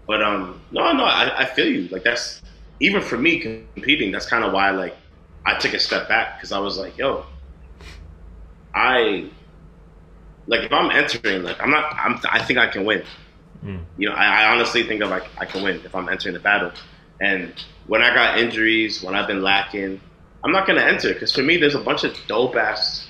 But 0.07 0.23
um, 0.23 0.61
no, 0.73 0.91
no, 0.93 1.05
I, 1.05 1.43
I 1.43 1.45
feel 1.45 1.67
you. 1.67 1.89
Like 1.89 2.03
that's 2.05 2.41
even 2.81 3.03
for 3.03 3.19
me 3.19 3.39
competing. 3.41 4.11
That's 4.11 4.27
kind 4.27 4.43
of 4.45 4.53
why 4.53 4.71
like 4.71 4.97
I 5.45 5.59
took 5.59 5.75
a 5.75 5.79
step 5.79 6.09
back 6.09 6.37
because 6.39 6.53
I 6.53 6.59
was 6.59 6.79
like, 6.79 6.97
yo, 6.97 7.27
I 8.75 9.27
like 10.47 10.61
if 10.63 10.73
I'm 10.73 10.91
entering, 10.91 11.43
like 11.43 11.61
I'm 11.63 11.71
not. 11.71 11.95
I'm. 11.95 12.19
I 12.31 12.43
think 12.43 12.59
I 12.59 12.67
can 12.69 12.85
win. 12.85 13.03
Mm. 13.65 13.83
You 13.99 14.09
know, 14.09 14.15
I, 14.15 14.45
I 14.45 14.53
honestly 14.53 14.83
think 14.85 15.03
of 15.03 15.11
like 15.11 15.25
I 15.39 15.45
can 15.45 15.63
win 15.63 15.77
if 15.85 15.95
I'm 15.95 16.09
entering 16.09 16.35
the 16.35 16.41
battle. 16.41 16.73
And 17.21 17.53
when 17.91 18.03
I 18.03 18.14
got 18.14 18.38
injuries, 18.38 19.03
when 19.03 19.16
I've 19.16 19.26
been 19.26 19.43
lacking, 19.43 20.01
I'm 20.45 20.53
not 20.53 20.64
gonna 20.64 20.80
enter 20.82 21.12
because 21.12 21.32
for 21.32 21.43
me, 21.43 21.57
there's 21.57 21.74
a 21.74 21.80
bunch 21.80 22.05
of 22.05 22.16
dope 22.28 22.55
ass. 22.55 23.09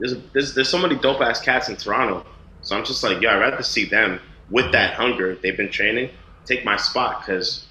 There's, 0.00 0.14
there's 0.32 0.54
there's 0.54 0.68
so 0.70 0.78
many 0.78 0.96
dope 0.96 1.20
ass 1.20 1.42
cats 1.42 1.68
in 1.68 1.76
Toronto. 1.76 2.24
So 2.62 2.74
I'm 2.74 2.86
just 2.86 3.04
like, 3.04 3.20
yo, 3.20 3.28
I'd 3.28 3.36
rather 3.38 3.62
see 3.62 3.84
them 3.84 4.18
with 4.48 4.72
that 4.72 4.94
hunger 4.94 5.36
they've 5.42 5.58
been 5.58 5.70
training 5.70 6.08
take 6.46 6.64
my 6.64 6.76
spot 6.78 7.20
because 7.20 7.66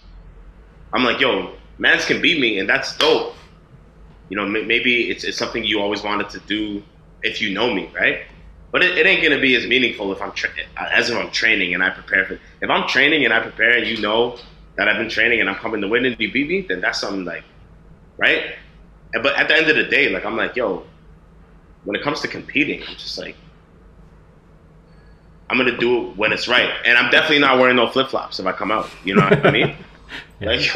I'm 0.93 1.03
like, 1.03 1.19
yo, 1.19 1.55
mans 1.79 2.05
can 2.05 2.21
beat 2.21 2.39
me 2.39 2.59
and 2.59 2.69
that's 2.69 2.95
dope. 2.97 3.35
You 4.29 4.38
know, 4.38 4.45
may- 4.45 4.63
maybe 4.63 5.09
it's, 5.09 5.23
it's 5.23 5.39
something 5.39 5.63
you 5.63 5.81
always 5.81 6.03
wanted 6.03 6.29
to 6.29 6.39
do 6.41 6.83
if 7.23 7.41
you 7.41 7.51
know 7.51 7.73
me, 7.73 7.91
right? 7.95 8.19
But 8.71 8.83
it, 8.83 8.95
it 8.95 9.07
ain't 9.07 9.23
gonna 9.23 9.41
be 9.41 9.55
as 9.55 9.65
meaningful 9.65 10.11
if 10.11 10.21
I'm 10.21 10.33
tra- 10.33 10.51
as 10.77 11.09
if 11.09 11.17
I'm 11.17 11.31
training 11.31 11.73
and 11.73 11.81
I 11.83 11.89
prepare 11.89 12.25
for. 12.25 12.33
If 12.61 12.69
I'm 12.69 12.88
training 12.88 13.25
and 13.25 13.33
I 13.33 13.39
prepare 13.39 13.79
and 13.79 13.88
you 13.88 13.99
know 13.99 14.38
that 14.78 14.88
I've 14.88 14.97
been 14.97 15.09
training 15.09 15.41
and 15.41 15.49
I'm 15.49 15.55
coming 15.55 15.82
to 15.82 15.88
win 15.88 16.05
and 16.05 16.15
you 16.19 16.32
beat 16.32 16.47
me, 16.47 16.61
then 16.61 16.82
that's 16.82 17.01
something 17.01 17.25
like, 17.25 17.43
right? 18.17 18.53
But 19.13 19.36
at 19.36 19.47
the 19.47 19.55
end 19.55 19.69
of 19.69 19.75
the 19.75 19.86
day, 19.86 20.09
like 20.09 20.25
I'm 20.25 20.38
like, 20.38 20.55
yo, 20.55 20.84
when 21.84 21.95
it 21.95 22.03
comes 22.03 22.21
to 22.21 22.28
competing, 22.28 22.84
I'm 22.84 22.95
just 22.95 23.17
like, 23.17 23.36
I'm 25.49 25.57
gonna 25.57 25.78
do 25.78 26.09
it 26.09 26.17
when 26.17 26.34
it's 26.34 26.47
right, 26.47 26.69
and 26.86 26.97
I'm 26.97 27.09
definitely 27.09 27.39
not 27.39 27.57
wearing 27.57 27.78
no 27.78 27.88
flip 27.88 28.09
flops 28.09 28.39
if 28.39 28.45
I 28.45 28.51
come 28.51 28.69
out. 28.69 28.89
You 29.05 29.15
know 29.15 29.23
what 29.23 29.45
I 29.45 29.51
mean? 29.51 29.75
Yeah. 30.39 30.51
Like, 30.51 30.73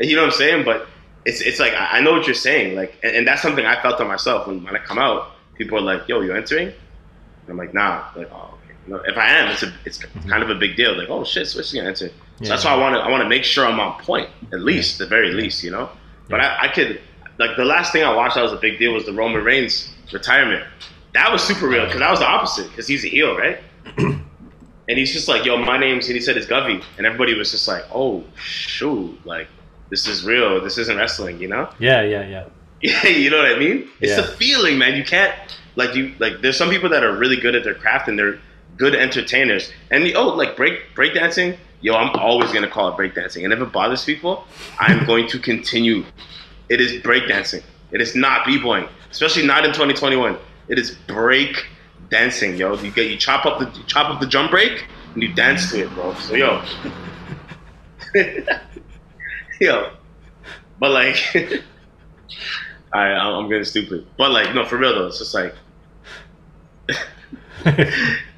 you 0.00 0.16
know 0.16 0.22
what 0.22 0.32
I'm 0.32 0.38
saying? 0.38 0.64
But 0.64 0.88
it's 1.24 1.40
it's 1.40 1.60
like 1.60 1.72
I 1.76 2.00
know 2.00 2.12
what 2.12 2.26
you're 2.26 2.34
saying. 2.34 2.74
Like, 2.74 2.98
and, 3.02 3.14
and 3.14 3.26
that's 3.26 3.40
something 3.40 3.64
I 3.64 3.80
felt 3.80 4.00
on 4.00 4.08
myself 4.08 4.46
when, 4.46 4.64
when 4.64 4.74
I 4.74 4.80
come 4.80 4.98
out. 4.98 5.32
People 5.54 5.78
are 5.78 5.82
like, 5.82 6.08
"Yo, 6.08 6.20
you're 6.20 6.36
entering?" 6.36 6.68
And 6.68 7.48
I'm 7.48 7.56
like, 7.56 7.72
"Nah." 7.72 8.08
Like, 8.16 8.30
oh, 8.32 8.58
okay. 8.64 8.74
You 8.86 8.94
know, 8.94 9.02
if 9.06 9.16
I 9.16 9.30
am, 9.30 9.50
it's 9.50 9.62
a 9.62 9.72
it's 9.84 9.98
mm-hmm. 9.98 10.28
kind 10.28 10.42
of 10.42 10.50
a 10.50 10.54
big 10.54 10.76
deal. 10.76 10.96
Like, 10.96 11.08
oh 11.08 11.24
shit, 11.24 11.46
Switch 11.46 11.66
is 11.66 11.72
gonna 11.72 11.88
enter. 11.88 12.10
So 12.40 12.44
Yeah. 12.46 12.48
that's 12.50 12.64
why 12.64 12.72
I 12.72 12.76
want 12.76 12.94
to 12.96 13.00
I 13.00 13.10
want 13.10 13.22
to 13.22 13.28
make 13.28 13.44
sure 13.44 13.66
I'm 13.66 13.78
on 13.80 14.00
point 14.02 14.28
at 14.52 14.60
least, 14.60 14.98
the 14.98 15.06
very 15.06 15.32
least, 15.32 15.62
you 15.62 15.70
know. 15.70 15.90
But 16.28 16.40
I, 16.40 16.56
I 16.62 16.68
could 16.68 17.00
like 17.38 17.56
the 17.56 17.64
last 17.64 17.92
thing 17.92 18.02
I 18.02 18.14
watched 18.14 18.34
that 18.36 18.42
was 18.42 18.52
a 18.52 18.56
big 18.56 18.78
deal 18.78 18.92
was 18.94 19.04
the 19.04 19.12
Roman 19.12 19.42
Reigns 19.44 19.92
retirement. 20.12 20.64
That 21.12 21.30
was 21.32 21.42
super 21.42 21.68
real 21.68 21.84
because 21.86 22.00
that 22.00 22.10
was 22.10 22.20
the 22.20 22.26
opposite 22.26 22.68
because 22.70 22.86
he's 22.86 23.04
a 23.04 23.08
heel, 23.08 23.36
right? 23.36 23.58
and 23.98 24.98
he's 24.98 25.12
just 25.12 25.28
like, 25.28 25.44
"Yo, 25.44 25.56
my 25.56 25.76
name's," 25.78 26.06
and 26.06 26.14
he 26.14 26.20
said, 26.20 26.36
"It's 26.36 26.46
Govey," 26.46 26.82
and 26.98 27.06
everybody 27.06 27.34
was 27.34 27.50
just 27.50 27.66
like, 27.68 27.84
"Oh, 27.92 28.24
shoot! 28.36 29.18
Like, 29.26 29.48
this 29.90 30.06
is 30.06 30.24
real. 30.24 30.60
This 30.62 30.78
isn't 30.78 30.96
wrestling," 30.96 31.40
you 31.40 31.48
know? 31.48 31.68
Yeah, 31.78 32.02
yeah, 32.02 32.26
yeah. 32.26 32.44
Yeah, 32.82 33.08
you 33.08 33.28
know 33.28 33.36
what 33.36 33.52
I 33.52 33.58
mean? 33.58 33.88
It's 34.00 34.12
Yeah. 34.12 34.22
the 34.22 34.28
feeling, 34.28 34.78
man. 34.78 34.96
You 34.96 35.04
can't 35.04 35.34
like 35.76 35.94
you 35.94 36.14
like. 36.18 36.40
There's 36.40 36.56
some 36.56 36.70
people 36.70 36.88
that 36.90 37.04
are 37.04 37.14
really 37.14 37.36
good 37.36 37.54
at 37.54 37.62
their 37.64 37.74
craft 37.74 38.08
and 38.08 38.18
they're 38.18 38.38
good 38.78 38.94
entertainers. 38.94 39.70
And 39.90 40.06
the, 40.06 40.14
oh, 40.14 40.28
like 40.28 40.56
break 40.56 40.94
breakdancing. 40.94 41.58
Yo, 41.82 41.94
I'm 41.94 42.14
always 42.16 42.52
gonna 42.52 42.68
call 42.68 42.88
it 42.88 42.96
breakdancing, 42.96 43.44
and 43.44 43.52
if 43.52 43.60
it 43.60 43.72
bothers 43.72 44.04
people, 44.04 44.44
I'm 44.78 45.06
going 45.06 45.28
to 45.28 45.38
continue. 45.38 46.04
It 46.68 46.80
is 46.80 47.00
breakdancing. 47.02 47.62
It 47.90 48.00
is 48.00 48.14
not 48.14 48.46
b-boying, 48.46 48.88
especially 49.10 49.46
not 49.46 49.64
in 49.64 49.72
2021. 49.72 50.36
It 50.68 50.78
is 50.78 50.92
break 50.92 51.66
dancing, 52.10 52.56
yo. 52.56 52.74
You 52.76 52.90
get 52.90 53.10
you 53.10 53.16
chop 53.16 53.46
up 53.46 53.58
the 53.58 53.66
chop 53.86 54.10
up 54.10 54.20
the 54.20 54.26
jump 54.26 54.50
break 54.50 54.84
and 55.14 55.22
you 55.22 55.32
dance 55.34 55.70
to 55.70 55.84
it, 55.84 55.90
bro. 55.94 56.14
So 56.14 56.34
yo, 56.34 56.62
yo, 59.60 59.92
but 60.78 60.90
like, 60.90 61.16
I 62.92 63.06
I'm 63.08 63.48
getting 63.48 63.64
stupid. 63.64 64.06
But 64.16 64.30
like, 64.30 64.54
no, 64.54 64.64
for 64.64 64.76
real 64.76 64.94
though, 64.94 65.06
it's 65.06 65.18
just 65.18 65.34
like, 65.34 65.54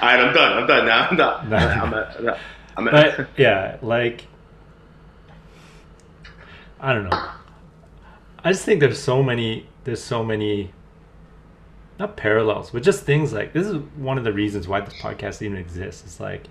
all 0.00 0.08
right, 0.08 0.20
I'm 0.20 0.34
done. 0.34 0.58
I'm 0.58 0.66
done 0.66 0.86
now. 0.86 1.08
I'm 1.08 1.16
done. 1.16 1.50
No. 1.50 1.56
I'm 1.56 1.94
at, 1.94 2.16
I'm 2.16 2.28
at, 2.28 2.38
I'm 2.76 2.88
at, 2.88 3.16
but 3.16 3.28
yeah, 3.36 3.78
like 3.82 4.26
I 6.80 6.92
don't 6.92 7.08
know. 7.08 7.30
I 8.42 8.52
just 8.52 8.64
think 8.64 8.80
there's 8.80 9.00
so 9.00 9.22
many 9.22 9.66
there's 9.84 10.02
so 10.02 10.22
many 10.24 10.72
not 11.98 12.16
parallels, 12.16 12.70
but 12.70 12.82
just 12.82 13.04
things 13.04 13.32
like 13.32 13.52
this 13.52 13.66
is 13.66 13.76
one 13.96 14.18
of 14.18 14.24
the 14.24 14.32
reasons 14.32 14.68
why 14.68 14.80
this 14.80 14.94
podcast 14.94 15.40
even 15.42 15.56
exists. 15.56 16.04
It's 16.04 16.20
like 16.20 16.48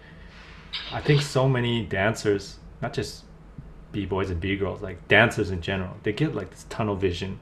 I 0.91 1.01
think 1.01 1.21
so 1.21 1.47
many 1.47 1.85
dancers, 1.85 2.57
not 2.81 2.93
just 2.93 3.25
B 3.91 4.05
boys 4.05 4.29
and 4.29 4.41
B 4.41 4.55
girls, 4.55 4.81
like 4.81 5.07
dancers 5.07 5.51
in 5.51 5.61
general, 5.61 5.95
they 6.03 6.13
get 6.13 6.33
like 6.33 6.49
this 6.49 6.65
tunnel 6.69 6.95
vision 6.95 7.39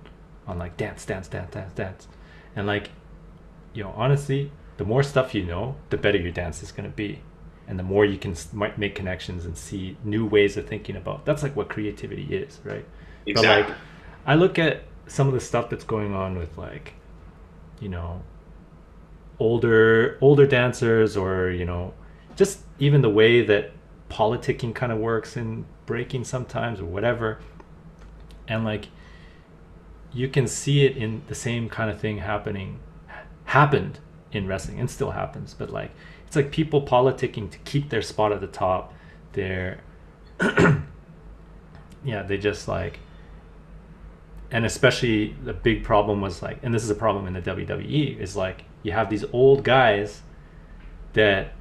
on 0.47 0.59
like 0.59 0.75
dance, 0.77 1.05
dance, 1.05 1.27
dance, 1.27 1.53
dance, 1.53 1.73
dance. 1.73 2.07
And 2.55 2.67
like, 2.67 2.89
you 3.73 3.83
know, 3.83 3.93
honestly, 3.95 4.51
the 4.81 4.87
more 4.87 5.03
stuff 5.03 5.35
you 5.35 5.43
know, 5.43 5.75
the 5.91 5.97
better 5.97 6.17
your 6.17 6.31
dance 6.31 6.63
is 6.63 6.71
gonna 6.71 6.89
be. 6.89 7.21
And 7.67 7.77
the 7.77 7.83
more 7.83 8.03
you 8.03 8.17
can 8.17 8.35
make 8.75 8.95
connections 8.95 9.45
and 9.45 9.55
see 9.57 9.95
new 10.03 10.25
ways 10.25 10.57
of 10.57 10.67
thinking 10.67 10.95
about 10.97 11.25
that's 11.25 11.41
like 11.43 11.55
what 11.55 11.69
creativity 11.69 12.23
is 12.23 12.59
right? 12.65 12.85
Exactly. 13.25 13.63
but 13.63 13.69
like 13.69 13.77
i 14.25 14.35
look 14.35 14.59
at 14.59 14.83
some 15.07 15.27
of 15.27 15.33
the 15.33 15.39
stuff 15.39 15.69
that's 15.69 15.85
going 15.85 16.13
on 16.13 16.37
with 16.37 16.57
like 16.57 16.95
you 17.79 17.87
know 17.87 18.21
older 19.39 20.17
older 20.21 20.45
dancers 20.45 21.15
or 21.15 21.49
you 21.49 21.63
know 21.63 21.93
just 22.35 22.59
even 22.79 23.01
the 23.01 23.09
way 23.09 23.41
that 23.41 23.71
politicking 24.09 24.75
kind 24.75 24.91
of 24.91 24.97
works 24.97 25.37
in 25.37 25.65
breaking 25.85 26.23
sometimes 26.23 26.79
or 26.79 26.85
whatever. 26.85 27.39
And 28.47 28.65
like 28.65 28.87
you 30.13 30.27
can 30.27 30.47
see 30.47 30.85
it 30.85 30.97
in 30.97 31.21
the 31.27 31.35
same 31.35 31.69
kind 31.69 31.89
of 31.89 31.99
thing 31.99 32.17
happening 32.17 32.79
happened 33.45 33.99
in 34.31 34.47
wrestling 34.47 34.79
and 34.79 34.89
still 34.89 35.11
happens 35.11 35.53
but 35.53 35.69
like 35.69 35.91
it's 36.31 36.37
like 36.37 36.49
people 36.49 36.81
politicking 36.81 37.51
to 37.51 37.57
keep 37.65 37.89
their 37.89 38.01
spot 38.01 38.31
at 38.31 38.39
the 38.39 38.47
top. 38.47 38.93
They're 39.33 39.81
yeah 42.05 42.23
they 42.23 42.37
just 42.37 42.69
like 42.69 42.99
and 44.49 44.65
especially 44.65 45.35
the 45.43 45.51
big 45.51 45.83
problem 45.83 46.21
was 46.21 46.41
like 46.41 46.57
and 46.63 46.73
this 46.73 46.85
is 46.85 46.89
a 46.89 46.95
problem 46.95 47.27
in 47.27 47.33
the 47.33 47.41
WWE 47.41 48.17
is 48.17 48.37
like 48.37 48.63
you 48.81 48.93
have 48.93 49.09
these 49.09 49.25
old 49.33 49.65
guys 49.65 50.21
that 51.11 51.51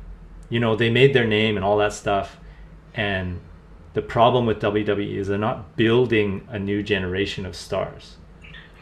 you 0.51 0.61
know 0.61 0.77
they 0.77 0.89
made 0.89 1.15
their 1.15 1.27
name 1.27 1.57
and 1.57 1.65
all 1.65 1.79
that 1.79 1.93
stuff 1.93 2.37
and 2.95 3.41
the 3.95 4.03
problem 4.03 4.47
with 4.47 4.61
WWE 4.61 5.17
is 5.17 5.27
they're 5.27 5.37
not 5.37 5.75
building 5.75 6.47
a 6.49 6.61
new 6.61 6.81
generation 6.81 7.45
of 7.45 7.57
stars 7.57 8.19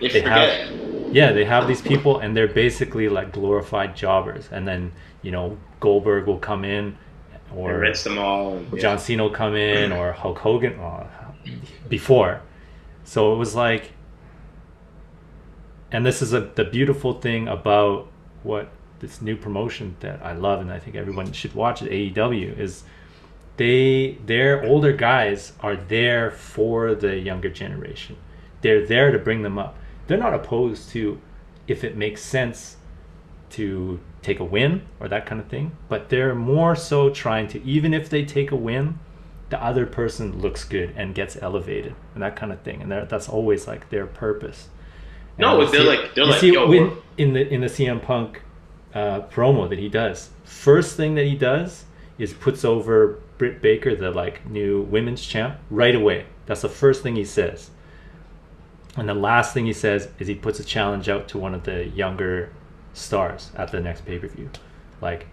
They 0.00 0.08
they 0.08 0.22
forget. 0.22 0.68
have 0.68 1.14
yeah 1.14 1.32
they 1.32 1.44
have 1.44 1.66
these 1.66 1.80
people 1.80 2.18
and 2.18 2.36
they're 2.36 2.48
basically 2.48 3.08
like 3.08 3.32
glorified 3.32 3.96
jobbers 3.96 4.48
and 4.52 4.66
then 4.66 4.92
you 5.22 5.30
know 5.30 5.58
Goldberg 5.80 6.26
will 6.26 6.38
come 6.38 6.64
in 6.64 6.96
and 7.50 7.58
or 7.58 7.78
rinse 7.78 8.04
them 8.04 8.18
all. 8.18 8.56
And, 8.56 8.72
yeah. 8.72 8.80
John 8.80 8.98
Cena 8.98 9.22
will 9.22 9.30
come 9.30 9.54
in 9.54 9.92
or 9.92 10.12
Hulk 10.12 10.38
Hogan 10.38 10.78
uh, 10.78 11.06
before 11.88 12.42
so 13.04 13.32
it 13.32 13.36
was 13.36 13.54
like 13.54 13.92
and 15.90 16.04
this 16.04 16.20
is 16.20 16.32
a 16.32 16.40
the 16.40 16.64
beautiful 16.64 17.14
thing 17.14 17.48
about 17.48 18.08
what 18.42 18.70
this 19.00 19.22
new 19.22 19.36
promotion 19.36 19.96
that 20.00 20.24
I 20.24 20.32
love 20.32 20.60
and 20.60 20.70
I 20.70 20.78
think 20.78 20.96
everyone 20.96 21.32
should 21.32 21.54
watch 21.54 21.82
it 21.82 21.90
AEW 21.90 22.58
is 22.58 22.84
they 23.58 24.18
their 24.24 24.64
older 24.64 24.92
guys 24.92 25.52
are 25.60 25.76
there 25.76 26.30
for 26.30 26.94
the 26.94 27.18
younger 27.18 27.50
generation. 27.50 28.16
They're 28.62 28.86
there 28.86 29.10
to 29.12 29.18
bring 29.18 29.42
them 29.42 29.58
up. 29.58 29.76
They're 30.08 30.18
not 30.18 30.34
opposed 30.34 30.90
to 30.90 31.20
if 31.68 31.84
it 31.84 31.96
makes 31.96 32.22
sense 32.22 32.76
to 33.50 34.00
take 34.22 34.40
a 34.40 34.44
win 34.44 34.82
or 35.00 35.08
that 35.08 35.24
kind 35.26 35.40
of 35.40 35.46
thing, 35.48 35.72
but 35.88 36.08
they're 36.08 36.34
more 36.34 36.74
so 36.74 37.08
trying 37.10 37.46
to 37.48 37.62
even 37.64 37.94
if 37.94 38.10
they 38.10 38.24
take 38.24 38.50
a 38.50 38.56
win, 38.56 38.98
the 39.50 39.62
other 39.62 39.86
person 39.86 40.40
looks 40.40 40.64
good 40.64 40.92
and 40.96 41.14
gets 41.14 41.36
elevated 41.40 41.94
and 42.14 42.22
that 42.22 42.36
kind 42.36 42.52
of 42.52 42.60
thing. 42.62 42.82
And 42.82 42.90
that's 42.90 43.28
always 43.28 43.66
like 43.66 43.88
their 43.90 44.06
purpose. 44.06 44.68
And 45.38 45.42
No, 45.46 45.64
they're 45.64 45.80
see- 45.82 45.86
like- 45.88 46.14
they're 46.14 46.26
like, 46.26 46.40
see 46.40 46.52
yo, 46.52 46.68
when- 46.68 46.92
in 47.16 47.32
the 47.32 47.46
in 47.48 47.60
the 47.60 47.68
CM 47.68 48.00
Punk 48.02 48.42
uh, 48.94 49.20
promo 49.30 49.68
that 49.68 49.78
he 49.78 49.88
does. 49.88 50.30
First 50.44 50.96
thing 50.96 51.14
that 51.14 51.24
he 51.26 51.36
does 51.36 51.84
is 52.18 52.32
puts 52.32 52.64
over 52.64 53.18
Britt 53.36 53.60
Baker, 53.62 53.94
the 53.94 54.10
like 54.10 54.48
new 54.50 54.82
women's 54.82 55.24
champ, 55.24 55.58
right 55.70 55.94
away. 55.94 56.24
That's 56.46 56.62
the 56.62 56.68
first 56.68 57.02
thing 57.02 57.14
he 57.16 57.24
says. 57.24 57.70
And 58.98 59.08
the 59.08 59.14
last 59.14 59.54
thing 59.54 59.66
he 59.66 59.72
says 59.72 60.08
is 60.18 60.26
he 60.28 60.34
puts 60.34 60.58
a 60.60 60.64
challenge 60.64 61.08
out 61.08 61.28
to 61.28 61.38
one 61.38 61.54
of 61.54 61.64
the 61.64 61.86
younger 61.88 62.50
stars 62.94 63.50
at 63.56 63.70
the 63.70 63.80
next 63.80 64.04
pay 64.04 64.18
per 64.18 64.28
view. 64.28 64.50
Like 65.00 65.26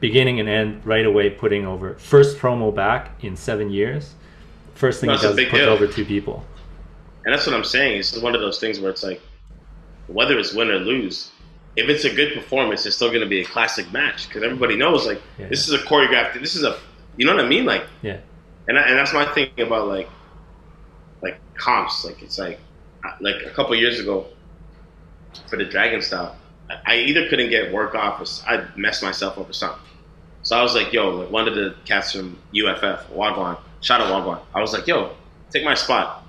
beginning 0.00 0.40
and 0.40 0.48
end 0.48 0.84
right 0.86 1.04
away, 1.06 1.30
putting 1.30 1.66
over 1.66 1.94
first 1.94 2.38
promo 2.38 2.74
back 2.74 3.12
in 3.22 3.36
seven 3.36 3.70
years. 3.70 4.14
First 4.74 5.00
thing 5.00 5.08
That's 5.08 5.22
he 5.22 5.28
does 5.28 5.38
is 5.38 5.44
put 5.50 5.58
deal. 5.58 5.68
over 5.68 5.86
two 5.86 6.04
people. 6.04 6.44
And 7.24 7.32
that's 7.32 7.46
what 7.46 7.54
I'm 7.54 7.64
saying. 7.64 7.98
It's 7.98 8.16
one 8.18 8.34
of 8.34 8.40
those 8.40 8.58
things 8.58 8.80
where 8.80 8.90
it's 8.90 9.02
like, 9.02 9.20
whether 10.08 10.38
it's 10.38 10.52
win 10.52 10.68
or 10.70 10.78
lose, 10.78 11.30
if 11.76 11.88
it's 11.88 12.04
a 12.04 12.14
good 12.14 12.34
performance, 12.34 12.84
it's 12.86 12.96
still 12.96 13.08
going 13.08 13.22
to 13.22 13.26
be 13.28 13.40
a 13.40 13.44
classic 13.44 13.90
match 13.92 14.28
because 14.28 14.42
everybody 14.42 14.76
knows 14.76 15.06
like 15.06 15.22
Yeah. 15.38 15.48
this 15.48 15.66
is 15.68 15.74
a 15.74 15.78
choreographed. 15.84 16.38
This 16.40 16.54
is 16.54 16.64
a, 16.64 16.78
you 17.16 17.24
know 17.24 17.34
what 17.34 17.44
I 17.44 17.48
mean? 17.48 17.64
Like, 17.64 17.84
Yeah. 18.02 18.18
and 18.68 18.78
I, 18.78 18.82
and 18.82 18.98
that's 18.98 19.12
my 19.14 19.24
thing 19.26 19.48
about 19.58 19.88
like, 19.88 20.08
like 21.22 21.40
comps. 21.54 22.04
Like 22.04 22.20
it's 22.22 22.38
like, 22.38 22.58
like 23.20 23.42
a 23.46 23.50
couple 23.50 23.74
years 23.76 24.00
ago, 24.00 24.26
for 25.48 25.56
the 25.56 25.64
Dragon 25.64 26.00
style, 26.00 26.36
I- 26.86 26.96
either 26.96 27.28
couldn't 27.28 27.50
get 27.50 27.72
work 27.72 27.94
off 27.94 28.20
or 28.20 28.50
I 28.50 28.64
messed 28.76 29.02
myself 29.02 29.38
up 29.38 29.48
or 29.48 29.52
something. 29.52 29.80
So 30.42 30.56
I 30.56 30.62
was 30.62 30.74
like, 30.74 30.92
yo, 30.92 31.10
like 31.10 31.30
one 31.30 31.48
of 31.48 31.54
the 31.54 31.74
cats 31.84 32.12
from 32.12 32.38
UFF, 32.52 33.06
Wagwan, 33.14 33.58
shout 33.80 34.00
out 34.00 34.08
Wagwan. 34.12 34.40
I 34.54 34.60
was 34.60 34.72
like, 34.72 34.86
yo, 34.86 35.10
take 35.50 35.64
my 35.64 35.74
spot. 35.74 36.22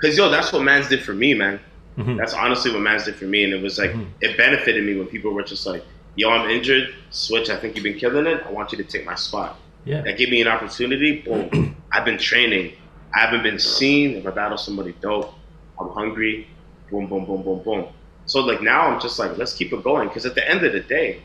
Cause 0.00 0.16
yo, 0.16 0.30
that's 0.30 0.52
what 0.52 0.62
Mans 0.62 0.88
did 0.88 1.02
for 1.02 1.12
me, 1.12 1.34
man. 1.34 1.60
Mhm. 1.98 2.16
That's 2.16 2.32
honestly 2.32 2.70
what 2.72 2.80
Mans 2.80 3.04
did 3.04 3.16
for 3.16 3.26
me, 3.26 3.44
and 3.44 3.52
it 3.52 3.60
was 3.62 3.78
like 3.78 3.92
Mhm. 3.92 4.06
it 4.22 4.36
benefited 4.36 4.82
me 4.84 4.96
when 4.96 5.06
people 5.06 5.32
were 5.32 5.42
just 5.42 5.66
like, 5.66 5.84
"Yo, 6.16 6.30
I'm 6.30 6.48
injured. 6.48 6.94
Switch. 7.10 7.50
I 7.50 7.56
think 7.56 7.74
you've 7.76 7.82
been 7.84 7.98
killing 7.98 8.26
it. 8.26 8.42
I 8.46 8.50
want 8.50 8.72
you 8.72 8.78
to 8.78 8.84
take 8.84 9.04
my 9.04 9.14
spot." 9.14 9.58
Yeah. 9.84 10.00
That 10.02 10.16
gave 10.16 10.30
me 10.30 10.40
an 10.40 10.48
opportunity. 10.48 11.20
Boom. 11.20 11.76
I've 11.92 12.04
been 12.06 12.16
training. 12.16 12.72
I 13.14 13.20
haven't 13.20 13.42
been 13.42 13.58
seen. 13.58 14.16
If 14.16 14.26
I 14.26 14.30
battle 14.30 14.56
somebody 14.56 14.94
dope, 15.02 15.34
I'm 15.80 15.90
hungry. 15.90 16.46
Boom, 16.90 17.06
boom, 17.08 17.24
boom, 17.24 17.42
boom, 17.42 17.62
boom. 17.62 17.86
So 18.26 18.40
like 18.40 18.62
now 18.62 18.82
I'm 18.82 19.00
just 19.00 19.18
like, 19.18 19.36
let's 19.38 19.54
keep 19.54 19.72
it 19.72 19.82
going. 19.82 20.08
Because 20.08 20.26
at 20.26 20.34
the 20.34 20.48
end 20.48 20.64
of 20.64 20.72
the 20.72 20.80
day, 20.80 21.22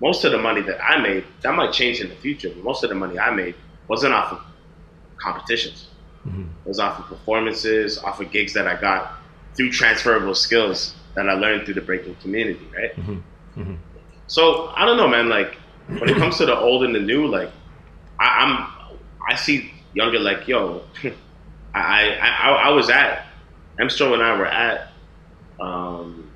most 0.00 0.24
of 0.24 0.32
the 0.32 0.38
money 0.38 0.60
that 0.62 0.78
I 0.82 0.98
made, 1.00 1.24
that 1.42 1.54
might 1.54 1.72
change 1.72 2.00
in 2.00 2.08
the 2.08 2.14
future. 2.16 2.50
But 2.50 2.62
most 2.64 2.84
of 2.84 2.90
the 2.90 2.94
money 2.96 3.18
I 3.18 3.30
made 3.30 3.54
wasn't 3.88 4.14
off 4.14 4.32
of 4.32 4.40
competitions. 5.22 5.88
Mhm. 6.26 6.48
It 6.64 6.68
was 6.68 6.80
off 6.80 6.98
of 6.98 7.06
performances, 7.06 7.98
off 7.98 8.20
of 8.20 8.30
gigs 8.30 8.52
that 8.54 8.66
I 8.66 8.78
got 8.80 9.12
through 9.56 9.70
transferable 9.70 10.34
skills 10.34 10.94
that 11.14 11.28
I 11.28 11.32
learned 11.34 11.64
through 11.64 11.74
the 11.74 11.80
breaking 11.80 12.16
community, 12.16 12.66
right? 12.76 12.94
Mhm. 12.96 13.22
Mhm. 13.56 13.78
So 14.26 14.72
I 14.76 14.84
don't 14.84 14.96
know, 14.96 15.08
man. 15.08 15.28
Like 15.28 15.56
when 15.98 16.08
it 16.10 16.16
comes 16.16 16.36
to 16.38 16.46
the 16.46 16.56
old 16.58 16.84
and 16.84 16.94
the 16.94 17.00
new, 17.00 17.26
like 17.26 17.50
I, 18.20 18.26
I'm, 18.44 18.66
I 19.30 19.36
see 19.36 19.72
younger 19.94 20.18
like, 20.18 20.46
yo, 20.48 20.82
I, 21.74 22.10
I, 22.10 22.28
I, 22.28 22.52
I 22.52 22.68
was 22.70 22.90
at 22.90 23.25
Emstro 23.80 24.14
and 24.14 24.22
I 24.22 24.36
were 24.38 24.46
at 24.46 24.92
um, 25.60 26.30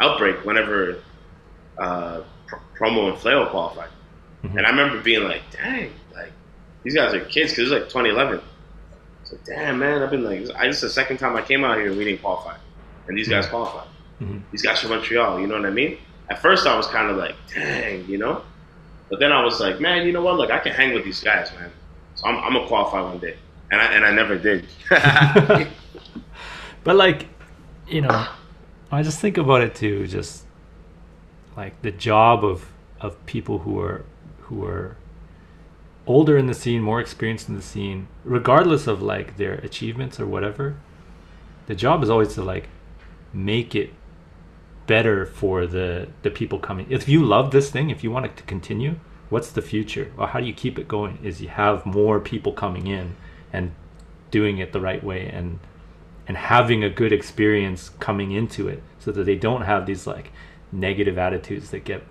Outbreak 0.00 0.44
whenever 0.44 0.96
uh, 1.78 2.20
Promo 2.80 3.10
and 3.10 3.18
Flail 3.18 3.46
qualified, 3.46 3.88
Mhm. 4.44 4.56
and 4.58 4.66
I 4.66 4.70
remember 4.70 5.00
being 5.00 5.24
like, 5.24 5.42
dang, 5.50 5.92
like 6.14 6.32
these 6.84 6.94
guys 6.94 7.12
are 7.14 7.20
kids 7.20 7.52
because 7.52 7.58
it 7.58 7.62
was 7.62 7.72
like 7.72 7.88
2011. 7.88 8.40
It's 9.22 9.32
like, 9.32 9.44
damn, 9.44 9.78
man, 9.78 10.02
I've 10.02 10.10
been 10.10 10.24
like, 10.24 10.48
I 10.56 10.66
this 10.66 10.76
is 10.76 10.82
the 10.82 10.90
second 10.90 11.18
time 11.18 11.36
I 11.36 11.42
came 11.42 11.64
out 11.64 11.76
here 11.76 11.88
and 11.88 11.96
we 11.98 12.04
didn't 12.04 12.20
qualify, 12.22 12.56
and 13.08 13.16
these 13.18 13.28
guys 13.28 13.46
qualified 13.46 13.88
Mhm. 14.22 14.42
these 14.50 14.62
guys 14.62 14.80
from 14.80 14.90
Montreal. 14.90 15.40
You 15.40 15.46
know 15.46 15.56
what 15.56 15.66
I 15.66 15.70
mean? 15.70 15.98
At 16.30 16.40
first, 16.42 16.66
I 16.66 16.76
was 16.76 16.86
kind 16.88 17.10
of 17.10 17.16
like, 17.16 17.36
dang, 17.54 18.04
you 18.06 18.18
know. 18.18 18.42
But 19.10 19.18
then 19.20 19.32
I 19.32 19.42
was 19.42 19.60
like, 19.60 19.80
man, 19.80 20.06
you 20.06 20.12
know 20.12 20.20
what? 20.22 20.36
Look, 20.36 20.50
I 20.50 20.58
can 20.58 20.72
hang 20.72 20.92
with 20.92 21.02
these 21.04 21.20
guys, 21.22 21.50
man. 21.58 21.70
So 22.16 22.28
I'm, 22.28 22.36
I'm 22.44 22.52
gonna 22.52 22.66
qualify 22.66 23.00
one 23.00 23.18
day, 23.18 23.36
and 23.70 23.80
I 23.80 23.84
and 23.92 24.04
I 24.04 24.10
never 24.12 24.36
did. 24.36 24.66
but 26.88 26.96
like 26.96 27.26
you 27.86 28.00
know 28.00 28.26
i 28.90 29.02
just 29.02 29.20
think 29.20 29.36
about 29.36 29.60
it 29.60 29.74
too 29.74 30.06
just 30.06 30.44
like 31.54 31.74
the 31.82 31.90
job 31.90 32.42
of 32.42 32.72
of 32.98 33.10
people 33.26 33.58
who 33.58 33.78
are 33.78 34.06
who 34.44 34.64
are 34.64 34.96
older 36.06 36.38
in 36.38 36.46
the 36.46 36.54
scene 36.54 36.80
more 36.80 36.98
experienced 36.98 37.46
in 37.46 37.54
the 37.54 37.66
scene 37.72 38.08
regardless 38.24 38.86
of 38.86 39.02
like 39.02 39.36
their 39.36 39.56
achievements 39.56 40.18
or 40.18 40.26
whatever 40.26 40.76
the 41.66 41.74
job 41.74 42.02
is 42.02 42.08
always 42.08 42.32
to 42.32 42.42
like 42.42 42.70
make 43.34 43.74
it 43.74 43.90
better 44.86 45.26
for 45.26 45.66
the 45.66 46.08
the 46.22 46.30
people 46.30 46.58
coming. 46.58 46.86
If 46.88 47.06
you 47.06 47.22
love 47.22 47.50
this 47.50 47.70
thing 47.70 47.90
if 47.90 48.02
you 48.02 48.10
want 48.10 48.24
it 48.24 48.36
to 48.38 48.42
continue 48.44 48.98
what's 49.28 49.50
the 49.50 49.60
future? 49.60 50.10
Or 50.16 50.28
how 50.28 50.40
do 50.40 50.46
you 50.46 50.54
keep 50.54 50.78
it 50.78 50.88
going? 50.88 51.18
Is 51.22 51.42
you 51.42 51.48
have 51.48 51.84
more 51.84 52.18
people 52.18 52.52
coming 52.54 52.86
in 52.86 53.14
and 53.52 53.72
doing 54.30 54.56
it 54.56 54.72
the 54.72 54.80
right 54.80 55.04
way 55.04 55.26
and 55.26 55.58
and 56.28 56.36
having 56.36 56.84
a 56.84 56.90
good 56.90 57.12
experience 57.12 57.90
coming 57.98 58.30
into 58.32 58.68
it 58.68 58.82
so 58.98 59.10
that 59.10 59.24
they 59.24 59.34
don't 59.34 59.62
have 59.62 59.86
these 59.86 60.06
like 60.06 60.30
negative 60.70 61.18
attitudes 61.18 61.70
that 61.70 61.84
get 61.84 62.04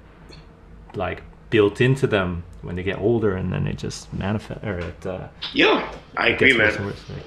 like 0.96 1.22
built 1.50 1.80
into 1.80 2.08
them 2.08 2.44
when 2.62 2.76
they 2.76 2.84
get 2.84 2.98
older 3.00 3.36
and 3.36 3.54
then 3.54 3.68
it 3.68 3.78
just 3.78 4.12
manifest 4.14 4.64
or 4.66 4.80
it 4.80 5.06
uh, 5.06 5.28
Yo, 5.54 5.88
I 6.18 6.30
agree, 6.30 6.58
worse 6.58 6.78
man. 6.78 6.86
worse, 6.88 7.04
like, 7.10 7.26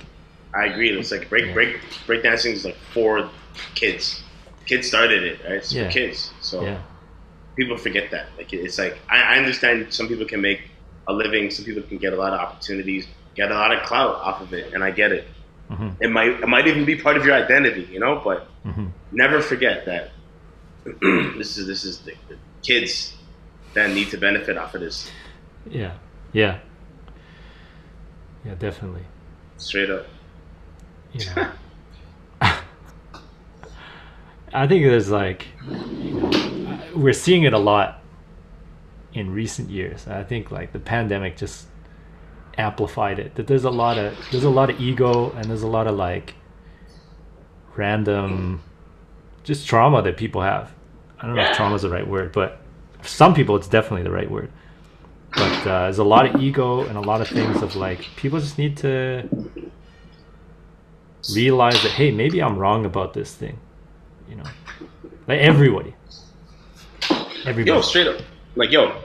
I 0.55 0.67
agree. 0.67 0.91
It's 0.91 1.11
like 1.13 1.29
break 1.29 1.47
Yeah. 1.47 1.55
break 1.55 1.81
break 2.07 2.23
dancing 2.23 2.53
is 2.53 2.65
like 2.65 2.77
for 2.93 3.31
kids. 3.75 4.23
Kids 4.67 4.89
started 4.89 5.23
it, 5.23 5.41
right? 5.45 5.53
It's 5.55 5.73
Yeah. 5.73 5.87
for 5.87 5.93
kids. 5.93 6.33
So 6.41 6.63
yeah 6.63 6.81
people 7.57 7.77
forget 7.77 8.11
that. 8.11 8.29
Like 8.39 8.53
it's 8.53 8.79
like 8.79 8.99
I, 9.09 9.35
I 9.35 9.37
understand 9.39 9.93
some 9.93 10.09
people 10.09 10.25
can 10.27 10.41
make 10.41 10.63
a 11.07 11.13
living, 11.13 11.51
some 11.51 11.65
people 11.65 11.83
can 11.83 11.99
get 11.99 12.13
a 12.13 12.17
lot 12.17 12.33
of 12.33 12.41
opportunities, 12.41 13.07
get 13.35 13.51
a 13.51 13.55
lot 13.55 13.73
of 13.73 13.83
clout 13.85 14.17
off 14.17 14.41
of 14.41 14.53
it, 14.55 14.73
and 14.73 14.83
I 14.83 14.91
get 14.91 15.13
it. 15.13 15.27
Mhm. 15.71 15.97
It 16.01 16.11
might 16.11 16.29
it 16.41 16.49
might 16.49 16.67
even 16.67 16.85
be 16.85 16.97
part 16.97 17.17
of 17.17 17.25
your 17.25 17.35
identity, 17.35 17.89
you 17.93 18.01
know. 18.01 18.21
But 18.25 18.47
hmm 18.65 18.89
never 19.13 19.41
forget 19.41 19.85
that 19.87 20.11
this 21.39 21.57
is 21.59 21.67
this 21.67 21.85
is 21.85 22.01
the, 22.01 22.15
the 22.29 22.37
kids 22.63 23.15
that 23.75 23.91
need 23.91 24.09
to 24.11 24.17
benefit 24.19 24.57
off 24.59 24.75
of 24.75 24.81
this. 24.81 25.11
yeah 25.67 25.93
yeah 26.33 26.59
yeah 28.45 28.55
definitely 28.55 29.03
Straight 29.59 29.91
up. 29.91 30.07
Yeah. 31.13 31.53
i 34.53 34.67
think 34.67 34.85
there's 34.85 35.11
like 35.11 35.47
you 36.01 36.13
know, 36.15 36.31
we're 36.97 37.13
seeing 37.13 37.43
it 37.45 37.53
a 37.53 37.59
lot 37.59 38.01
in 39.13 39.33
recent 39.33 39.71
years 39.71 40.07
i 40.09 40.23
think 40.25 40.51
like 40.51 40.73
the 40.73 40.79
pandemic 40.79 41.37
just 41.37 41.67
amplified 42.61 43.19
it. 43.19 43.35
That 43.35 43.47
there's 43.47 43.65
a 43.65 43.71
lot 43.71 43.99
of 43.99 44.17
there's 44.31 44.45
a 44.45 44.51
lot 44.51 44.71
of 44.71 44.81
ego 44.81 45.31
and 45.33 45.45
there's 45.47 45.63
a 45.63 45.69
lot 45.69 45.87
of 45.87 45.97
like 45.97 46.35
random 47.77 48.63
just 49.45 49.67
trauma 49.67 50.03
that 50.03 50.17
people 50.17 50.43
have. 50.43 50.73
I 51.19 51.27
don't 51.27 51.37
know 51.37 51.43
if 51.43 51.57
trauma 51.57 51.75
is 51.75 51.83
the 51.83 51.91
right 51.91 52.07
word 52.07 52.33
but 52.33 52.61
for 53.01 53.09
some 53.09 53.35
people 53.35 53.57
it's 53.57 53.69
definitely 53.69 54.03
the 54.03 54.11
right 54.11 54.31
word. 54.31 54.51
But 55.33 55.67
uh, 55.67 55.83
there's 55.83 55.99
a 55.99 56.05
lot 56.05 56.27
of 56.27 56.41
ego 56.41 56.85
and 56.85 56.97
a 56.97 57.01
lot 57.01 57.21
of 57.21 57.29
things 57.29 57.63
of 57.63 57.77
like 57.77 58.01
people 58.17 58.41
just 58.41 58.59
need 58.59 58.77
to 58.79 59.29
realize 61.35 61.81
that 61.83 61.93
hey 61.93 62.11
maybe 62.11 62.43
i'm 62.43 62.57
wrong 62.59 62.87
about 62.87 63.13
this 63.13 63.35
thing 63.35 63.59
you 64.31 64.37
know? 64.37 64.45
Like 65.27 65.41
everybody. 65.41 65.95
Everybody. 67.45 67.65
Yo, 67.65 67.81
straight 67.83 68.07
up. 68.07 68.21
Like 68.55 68.71
yo, 68.71 69.03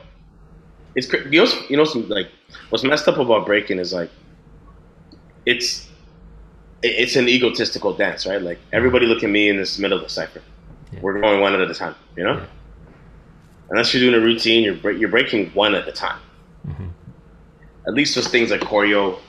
it's 0.95 1.11
you 1.11 1.43
know 1.43 1.47
you 1.69 1.77
know 1.77 1.83
some 1.83 2.07
like 2.09 2.29
what's 2.69 2.83
messed 2.83 3.07
up 3.07 3.17
about 3.17 3.45
breaking 3.45 3.79
is 3.79 3.93
like 3.93 4.09
it's 5.45 5.87
it's 6.83 7.15
an 7.15 7.27
egotistical 7.27 7.93
dance, 7.93 8.25
right? 8.25 8.41
Like 8.41 8.59
everybody 8.71 9.05
look 9.05 9.23
at 9.23 9.29
me 9.29 9.49
in 9.49 9.57
this 9.57 9.79
middle 9.79 9.97
of 9.97 10.03
the 10.03 10.09
cipher. 10.09 10.41
Yeah. 10.91 10.99
We're 11.01 11.19
going 11.19 11.41
one 11.41 11.53
at 11.59 11.61
a 11.69 11.73
time, 11.73 11.95
you 12.15 12.23
know. 12.23 12.37
Yeah. 12.37 12.45
Unless 13.71 13.93
you're 13.93 14.09
doing 14.11 14.21
a 14.21 14.23
routine, 14.23 14.63
you're 14.63 14.91
you're 14.91 15.09
breaking 15.09 15.49
one 15.51 15.73
at 15.75 15.87
a 15.87 15.91
time. 15.91 16.19
Mhm. 16.67 16.89
At 17.87 17.93
least 17.93 18.15
with 18.15 18.27
things 18.27 18.51
like 18.51 18.61
choreo, 18.61 19.19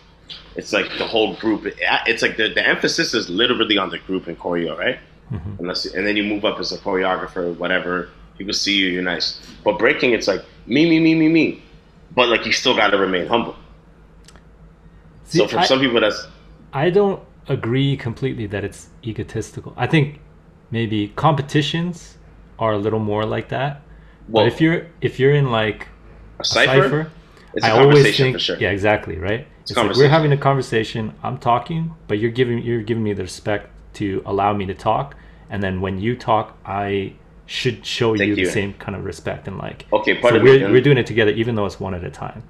it's 0.56 0.72
like 0.72 0.86
the 0.98 1.06
whole 1.06 1.36
group. 1.36 1.66
It's 2.06 2.22
like 2.22 2.36
the, 2.36 2.48
the 2.52 2.66
emphasis 2.66 3.14
is 3.14 3.28
literally 3.28 3.78
on 3.78 3.90
the 3.90 3.98
group 3.98 4.28
in 4.28 4.36
choreo, 4.36 4.76
right? 4.76 4.98
Mhm. 5.32 5.58
Unless 5.60 5.86
and 5.86 6.06
then 6.06 6.16
you 6.16 6.24
move 6.24 6.44
up 6.44 6.58
as 6.60 6.72
a 6.72 6.78
choreographer, 6.78 7.56
whatever. 7.56 8.08
People 8.36 8.52
see 8.52 8.74
you, 8.74 8.88
you're 8.88 9.02
nice. 9.02 9.40
But 9.64 9.78
breaking, 9.78 10.12
it's 10.12 10.28
like 10.28 10.44
me, 10.66 10.88
me, 10.88 11.00
me, 11.00 11.14
me, 11.14 11.28
me. 11.28 11.62
But 12.14 12.28
like 12.28 12.46
you 12.46 12.52
still 12.52 12.74
got 12.76 12.90
to 12.90 12.98
remain 12.98 13.26
humble. 13.26 13.56
See, 15.24 15.38
so 15.38 15.48
for 15.48 15.58
I- 15.58 15.66
some 15.66 15.80
people, 15.80 16.00
that's 16.00 16.26
I 16.72 16.90
don't 16.90 17.20
agree 17.48 17.96
completely 17.96 18.46
that 18.48 18.64
it's 18.64 18.88
egotistical. 19.04 19.72
I 19.76 19.86
think 19.86 20.20
maybe 20.70 21.08
competitions 21.16 22.18
are 22.58 22.72
a 22.72 22.78
little 22.78 22.98
more 22.98 23.24
like 23.24 23.48
that. 23.48 23.82
well, 24.28 24.44
but 24.44 24.52
if 24.52 24.60
you're 24.60 24.86
if 25.00 25.18
you're 25.20 25.32
in 25.32 25.50
like 25.50 25.88
a 26.38 26.42
a 26.42 26.44
cipher. 26.44 26.82
cipher, 26.82 27.10
It's 27.54 27.64
a 27.64 27.68
I 27.68 27.70
always 27.80 28.16
think 28.16 28.40
sure. 28.40 28.58
yeah, 28.58 28.70
exactly, 28.70 29.16
right? 29.18 29.46
It's, 29.62 29.76
like 29.76 29.96
we're 29.96 30.08
having 30.08 30.32
a 30.32 30.36
conversation. 30.36 31.12
I'm 31.22 31.38
talking, 31.38 31.94
but 32.08 32.18
you're 32.18 32.30
giving 32.30 32.62
you're 32.62 32.82
giving 32.82 33.02
me 33.02 33.12
the 33.14 33.22
respect 33.22 33.68
to 33.94 34.22
allow 34.26 34.52
me 34.52 34.66
to 34.66 34.74
talk, 34.74 35.16
and 35.50 35.62
then 35.62 35.80
when 35.80 35.98
you 35.98 36.16
talk, 36.16 36.56
I 36.64 37.14
should 37.46 37.86
show 37.86 38.16
Thank 38.16 38.28
you 38.30 38.34
the 38.36 38.40
you. 38.42 38.46
same 38.46 38.74
kind 38.74 38.96
of 38.96 39.04
respect 39.04 39.48
and 39.48 39.58
like. 39.58 39.86
Okay, 39.92 40.20
So 40.20 40.38
we're 40.42 40.70
we're 40.70 40.80
doing 40.80 40.98
it 40.98 41.06
together, 41.06 41.30
even 41.32 41.54
though 41.54 41.66
it's 41.66 41.80
one 41.80 41.94
at 41.94 42.04
a 42.04 42.10
time. 42.10 42.42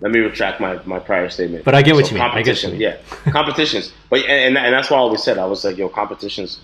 let 0.00 0.10
me 0.12 0.18
retract 0.20 0.60
my, 0.60 0.80
my 0.84 0.98
prior 0.98 1.28
statement. 1.28 1.64
But 1.64 1.74
I 1.74 1.82
get 1.82 1.94
what 1.94 2.06
So 2.06 2.14
you 2.16 2.20
mean. 2.20 2.22
I 2.22 2.42
get 2.42 2.62
what 2.62 2.74
yeah, 2.74 2.96
competitions. 3.30 3.92
But 4.10 4.20
and, 4.20 4.56
and 4.56 4.58
and 4.58 4.74
that's 4.74 4.90
why 4.90 4.96
I 4.96 5.00
always 5.00 5.22
said 5.22 5.38
I 5.38 5.46
was 5.46 5.64
like, 5.64 5.76
yo, 5.76 5.88
competitions, 5.88 6.60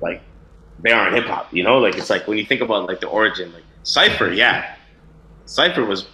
like 0.00 0.22
they 0.82 0.92
aren't 0.92 1.14
hip 1.14 1.26
hop. 1.26 1.52
You 1.52 1.62
know, 1.62 1.78
like 1.78 1.96
it's 1.96 2.10
like 2.10 2.26
when 2.28 2.38
you 2.38 2.44
think 2.46 2.60
about 2.60 2.86
like 2.88 3.00
the 3.00 3.08
origin, 3.08 3.52
like 3.52 3.64
Cipher, 3.84 4.32
yeah, 4.32 4.76
Cipher 5.46 5.84
was 5.84 6.06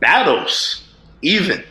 battles, 0.00 0.88
even 1.22 1.64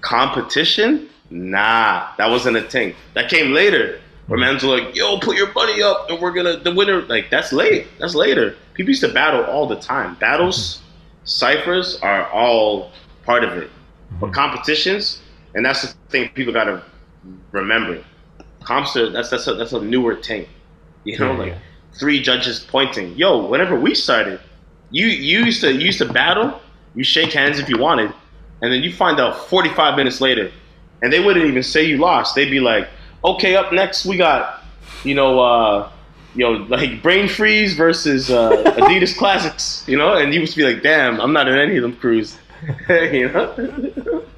competition. 0.00 1.08
Nah, 1.30 2.08
that 2.18 2.30
wasn't 2.30 2.56
a 2.56 2.62
thing. 2.62 2.94
That 3.14 3.30
came 3.30 3.52
later. 3.52 4.00
Where 4.26 4.38
Mm-hmm. 4.38 4.40
man's 4.40 4.62
like, 4.64 4.94
yo, 4.94 5.18
put 5.18 5.36
your 5.36 5.52
money 5.52 5.82
up, 5.82 6.06
and 6.08 6.20
we're 6.20 6.32
gonna 6.32 6.56
the 6.58 6.74
winner. 6.74 7.02
Like 7.02 7.30
that's 7.30 7.52
late. 7.52 7.86
That's 7.98 8.14
later. 8.14 8.56
People 8.74 8.90
used 8.90 9.02
to 9.02 9.12
battle 9.12 9.44
all 9.44 9.66
the 9.66 9.76
time. 9.76 10.14
Battles, 10.16 10.82
ciphers 11.24 11.98
are 12.02 12.28
all 12.30 12.92
part 13.24 13.44
of 13.44 13.56
it. 13.56 13.70
But 14.20 14.32
competitions, 14.32 15.20
and 15.54 15.64
that's 15.64 15.82
the 15.82 15.88
thing 16.10 16.28
people 16.34 16.52
gotta 16.52 16.82
remember. 17.52 18.02
Comps 18.64 18.96
are 18.96 19.10
that's 19.10 19.30
that's 19.30 19.46
a 19.46 19.54
that's 19.54 19.72
a 19.72 19.80
newer 19.80 20.16
thing. 20.16 20.46
You 21.04 21.18
know, 21.18 21.32
Yeah, 21.32 21.34
like 21.34 21.54
yeah. 21.54 21.58
three 21.98 22.20
judges 22.20 22.60
pointing. 22.60 23.14
Yo, 23.16 23.46
whenever 23.46 23.78
we 23.78 23.94
started, 23.94 24.40
you 24.90 25.06
you 25.06 25.40
used 25.44 25.60
to 25.62 25.72
you 25.72 25.80
used 25.86 25.98
to 25.98 26.06
battle. 26.12 26.60
You 26.94 27.04
shake 27.04 27.32
hands 27.32 27.58
if 27.58 27.68
you 27.68 27.78
wanted, 27.78 28.12
and 28.62 28.72
then 28.72 28.82
you 28.82 28.92
find 28.92 29.20
out 29.20 29.48
45 29.48 29.96
minutes 29.96 30.20
later, 30.20 30.50
and 31.02 31.12
they 31.12 31.20
wouldn't 31.20 31.46
even 31.46 31.62
say 31.62 31.84
you 31.84 31.98
lost. 31.98 32.34
They'd 32.34 32.50
be 32.50 32.60
like, 32.60 32.88
"Okay, 33.24 33.56
up 33.56 33.72
next 33.72 34.04
we 34.04 34.16
got, 34.16 34.62
you 35.04 35.14
know, 35.14 35.40
uh, 35.40 35.90
you 36.34 36.44
know, 36.44 36.64
like 36.64 37.02
Brain 37.02 37.28
Freeze 37.28 37.74
versus 37.74 38.30
uh, 38.30 38.50
Adidas 38.78 39.16
Classics," 39.16 39.84
you 39.86 39.96
know, 39.96 40.14
and 40.14 40.34
you 40.34 40.40
would 40.40 40.54
be 40.54 40.64
like, 40.64 40.82
"Damn, 40.82 41.20
I'm 41.20 41.32
not 41.32 41.48
in 41.48 41.58
any 41.58 41.76
of 41.76 41.82
them 41.82 41.96
crews," 41.96 42.36
you 42.88 43.30
know. 43.30 44.24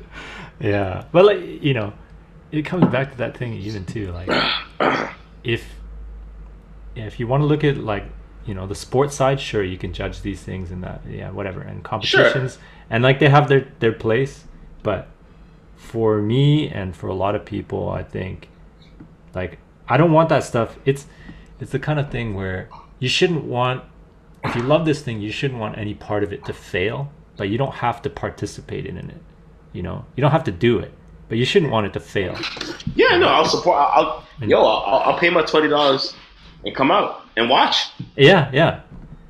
Yeah, 0.58 1.04
but 1.12 1.26
like 1.26 1.62
you 1.62 1.74
know, 1.74 1.92
it 2.50 2.62
comes 2.62 2.86
back 2.86 3.12
to 3.12 3.18
that 3.18 3.36
thing 3.36 3.52
even 3.54 3.84
too. 3.84 4.10
Like, 4.12 4.30
if 5.44 5.64
if 6.94 7.20
you 7.20 7.26
want 7.26 7.42
to 7.42 7.46
look 7.46 7.62
at 7.62 7.76
like 7.76 8.04
you 8.46 8.54
know 8.54 8.66
the 8.66 8.74
sports 8.74 9.14
side, 9.14 9.40
sure 9.40 9.62
you 9.62 9.76
can 9.76 9.92
judge 9.92 10.22
these 10.22 10.42
things 10.42 10.70
and 10.70 10.82
that 10.82 11.02
yeah 11.08 11.30
whatever 11.30 11.60
and 11.60 11.84
competitions. 11.84 12.58
And 12.88 13.02
like 13.02 13.18
they 13.18 13.28
have 13.28 13.48
their 13.48 13.66
their 13.80 13.92
place, 13.92 14.44
but 14.82 15.08
for 15.76 16.22
me 16.22 16.68
and 16.68 16.96
for 16.96 17.08
a 17.08 17.14
lot 17.14 17.34
of 17.34 17.44
people, 17.44 17.90
I 17.90 18.02
think 18.02 18.48
like 19.36 19.58
I 19.88 19.96
don't 19.96 20.10
want 20.10 20.28
that 20.30 20.42
stuff. 20.42 20.76
It's 20.84 21.06
it's 21.60 21.70
the 21.70 21.78
kind 21.78 22.00
of 22.00 22.10
thing 22.10 22.34
where 22.34 22.68
you 22.98 23.08
shouldn't 23.08 23.44
want 23.44 23.84
if 24.44 24.54
you 24.56 24.62
love 24.62 24.84
this 24.84 25.02
thing, 25.02 25.20
you 25.20 25.30
shouldn't 25.30 25.60
want 25.60 25.76
any 25.78 25.94
part 25.94 26.22
of 26.24 26.32
it 26.32 26.44
to 26.46 26.52
fail, 26.52 27.10
but 27.36 27.48
you 27.48 27.58
don't 27.58 27.74
have 27.74 28.02
to 28.02 28.10
participate 28.10 28.86
in 28.86 28.96
it. 28.96 29.16
You 29.72 29.82
know, 29.82 30.04
you 30.16 30.20
don't 30.22 30.30
have 30.30 30.44
to 30.44 30.52
do 30.52 30.78
it, 30.78 30.92
but 31.28 31.36
you 31.38 31.44
shouldn't 31.44 31.70
want 31.72 31.86
it 31.86 31.92
to 31.94 32.00
fail. 32.00 32.36
Yeah, 32.94 33.16
no, 33.18 33.28
I'll 33.28 33.44
support. 33.44 33.76
I'll, 33.78 34.24
I'll 34.40 34.48
yo, 34.48 34.60
I'll, 34.64 35.12
I'll 35.12 35.18
pay 35.18 35.30
my 35.30 35.42
twenty 35.42 35.68
dollars 35.68 36.14
and 36.64 36.74
come 36.74 36.90
out 36.90 37.22
and 37.36 37.48
watch. 37.50 37.90
Yeah, 38.16 38.50
yeah, 38.52 38.80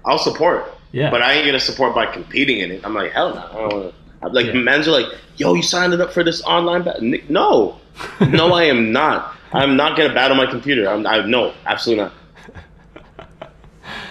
I'll 0.04 0.18
support. 0.18 0.72
Yeah. 0.92 1.10
But 1.10 1.20
I 1.22 1.32
ain't 1.32 1.44
gonna 1.46 1.60
support 1.60 1.94
by 1.94 2.06
competing 2.06 2.60
in 2.60 2.70
it. 2.70 2.80
I'm 2.84 2.94
like, 2.94 3.12
hell 3.12 3.34
no. 3.34 3.92
I. 4.22 4.26
I'm 4.26 4.32
like, 4.32 4.46
Yeah. 4.46 4.54
men's 4.54 4.88
are 4.88 4.92
like, 4.92 5.06
yo, 5.36 5.52
you 5.54 5.62
signed 5.62 5.92
it 5.92 6.00
up 6.00 6.10
for 6.12 6.24
this 6.24 6.42
online 6.44 6.82
battle? 6.82 7.02
No, 7.28 7.78
no, 8.30 8.52
I 8.54 8.64
am 8.64 8.92
not. 8.92 9.35
I'm 9.52 9.76
not 9.76 9.96
gonna 9.96 10.14
battle 10.14 10.36
my 10.36 10.46
computer. 10.46 10.88
I'm, 10.88 11.06
I 11.06 11.24
no, 11.24 11.54
absolutely 11.64 12.04
not. 12.04 12.12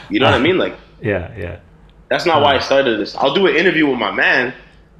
You 0.09 0.19
know 0.19 0.27
what 0.27 0.35
I 0.35 0.39
mean? 0.39 0.57
Like, 0.57 0.75
yeah, 1.01 1.35
yeah, 1.37 1.59
that's 2.09 2.25
not 2.25 2.41
why 2.41 2.53
I 2.53 2.55
uh-huh. 2.57 2.65
started 2.65 2.99
this. 2.99 3.15
I'll 3.15 3.33
do 3.33 3.47
an 3.47 3.55
interview 3.55 3.87
with 3.87 3.99
my 3.99 4.11
man. 4.11 4.53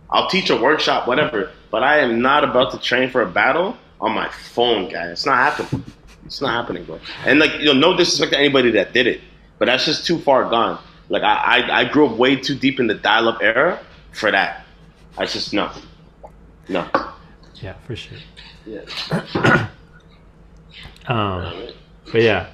I'll 0.10 0.30
teach 0.30 0.50
a 0.50 0.56
workshop, 0.56 1.08
whatever. 1.08 1.52
But 1.72 1.84
I 1.84 2.00
am 2.00 2.22
not 2.22 2.44
about 2.44 2.72
to 2.72 2.80
train 2.80 3.10
for 3.10 3.22
a 3.22 3.30
battle 3.30 3.76
on 4.00 4.14
my 4.14 4.30
phone, 4.30 4.90
guys. 4.90 5.12
It's 5.12 5.26
not 5.26 5.38
happening. 5.38 5.84
It's 6.26 6.42
not 6.42 6.52
happening, 6.52 6.86
bro. 6.86 7.00
And 7.26 7.40
like, 7.40 7.60
you 7.60 7.66
know, 7.66 7.74
no 7.74 7.98
disrespect 7.98 8.32
to 8.32 8.40
anybody 8.40 8.72
that 8.72 8.94
did 8.94 9.08
it, 9.08 9.22
but 9.60 9.66
that's 9.66 9.86
just 9.86 10.06
too 10.06 10.18
far 10.20 10.50
gone. 10.50 10.82
Like, 11.10 11.24
I, 11.24 11.60
I, 11.60 11.82
I 11.82 11.86
grew 11.86 12.08
up 12.08 12.18
way 12.18 12.36
too 12.36 12.56
deep 12.56 12.80
in 12.80 12.88
the 12.88 12.96
dial-up 12.96 13.42
era 13.42 13.80
for 14.12 14.32
that. 14.32 14.66
I 15.18 15.26
just 15.26 15.54
no, 15.54 15.72
no. 16.68 16.90
yeah, 17.56 17.74
for 17.86 17.96
sure. 17.96 18.18
Yeah. 18.66 19.70
Um, 21.08 21.70
but 22.12 22.22
yeah, 22.22 22.48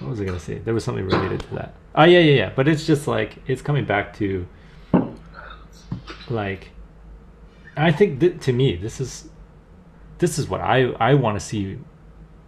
what 0.00 0.10
was 0.10 0.20
I 0.20 0.24
gonna 0.24 0.40
say? 0.40 0.58
There 0.58 0.74
was 0.74 0.84
something 0.84 1.04
related 1.04 1.40
to 1.40 1.54
that. 1.56 1.74
Oh 1.94 2.04
yeah, 2.04 2.18
yeah, 2.18 2.34
yeah. 2.34 2.52
But 2.54 2.68
it's 2.68 2.86
just 2.86 3.06
like 3.06 3.38
it's 3.46 3.62
coming 3.62 3.84
back 3.84 4.16
to 4.18 4.46
like 6.28 6.70
I 7.76 7.92
think 7.92 8.20
th- 8.20 8.40
to 8.40 8.52
me 8.52 8.76
this 8.76 9.00
is 9.00 9.28
this 10.18 10.38
is 10.38 10.48
what 10.48 10.60
I 10.60 10.90
I 11.00 11.14
want 11.14 11.38
to 11.38 11.44
see 11.44 11.78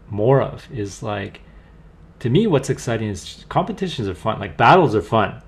more 0.09 0.41
of 0.41 0.71
is 0.73 1.03
like 1.03 1.41
to 2.21 2.31
me 2.31 2.47
what's 2.47 2.71
exciting 2.71 3.09
is 3.09 3.45
competitions 3.49 4.09
are 4.09 4.15
fun 4.15 4.41
like 4.41 4.57
battles 4.57 4.95
are 4.95 5.03
fun 5.03 5.43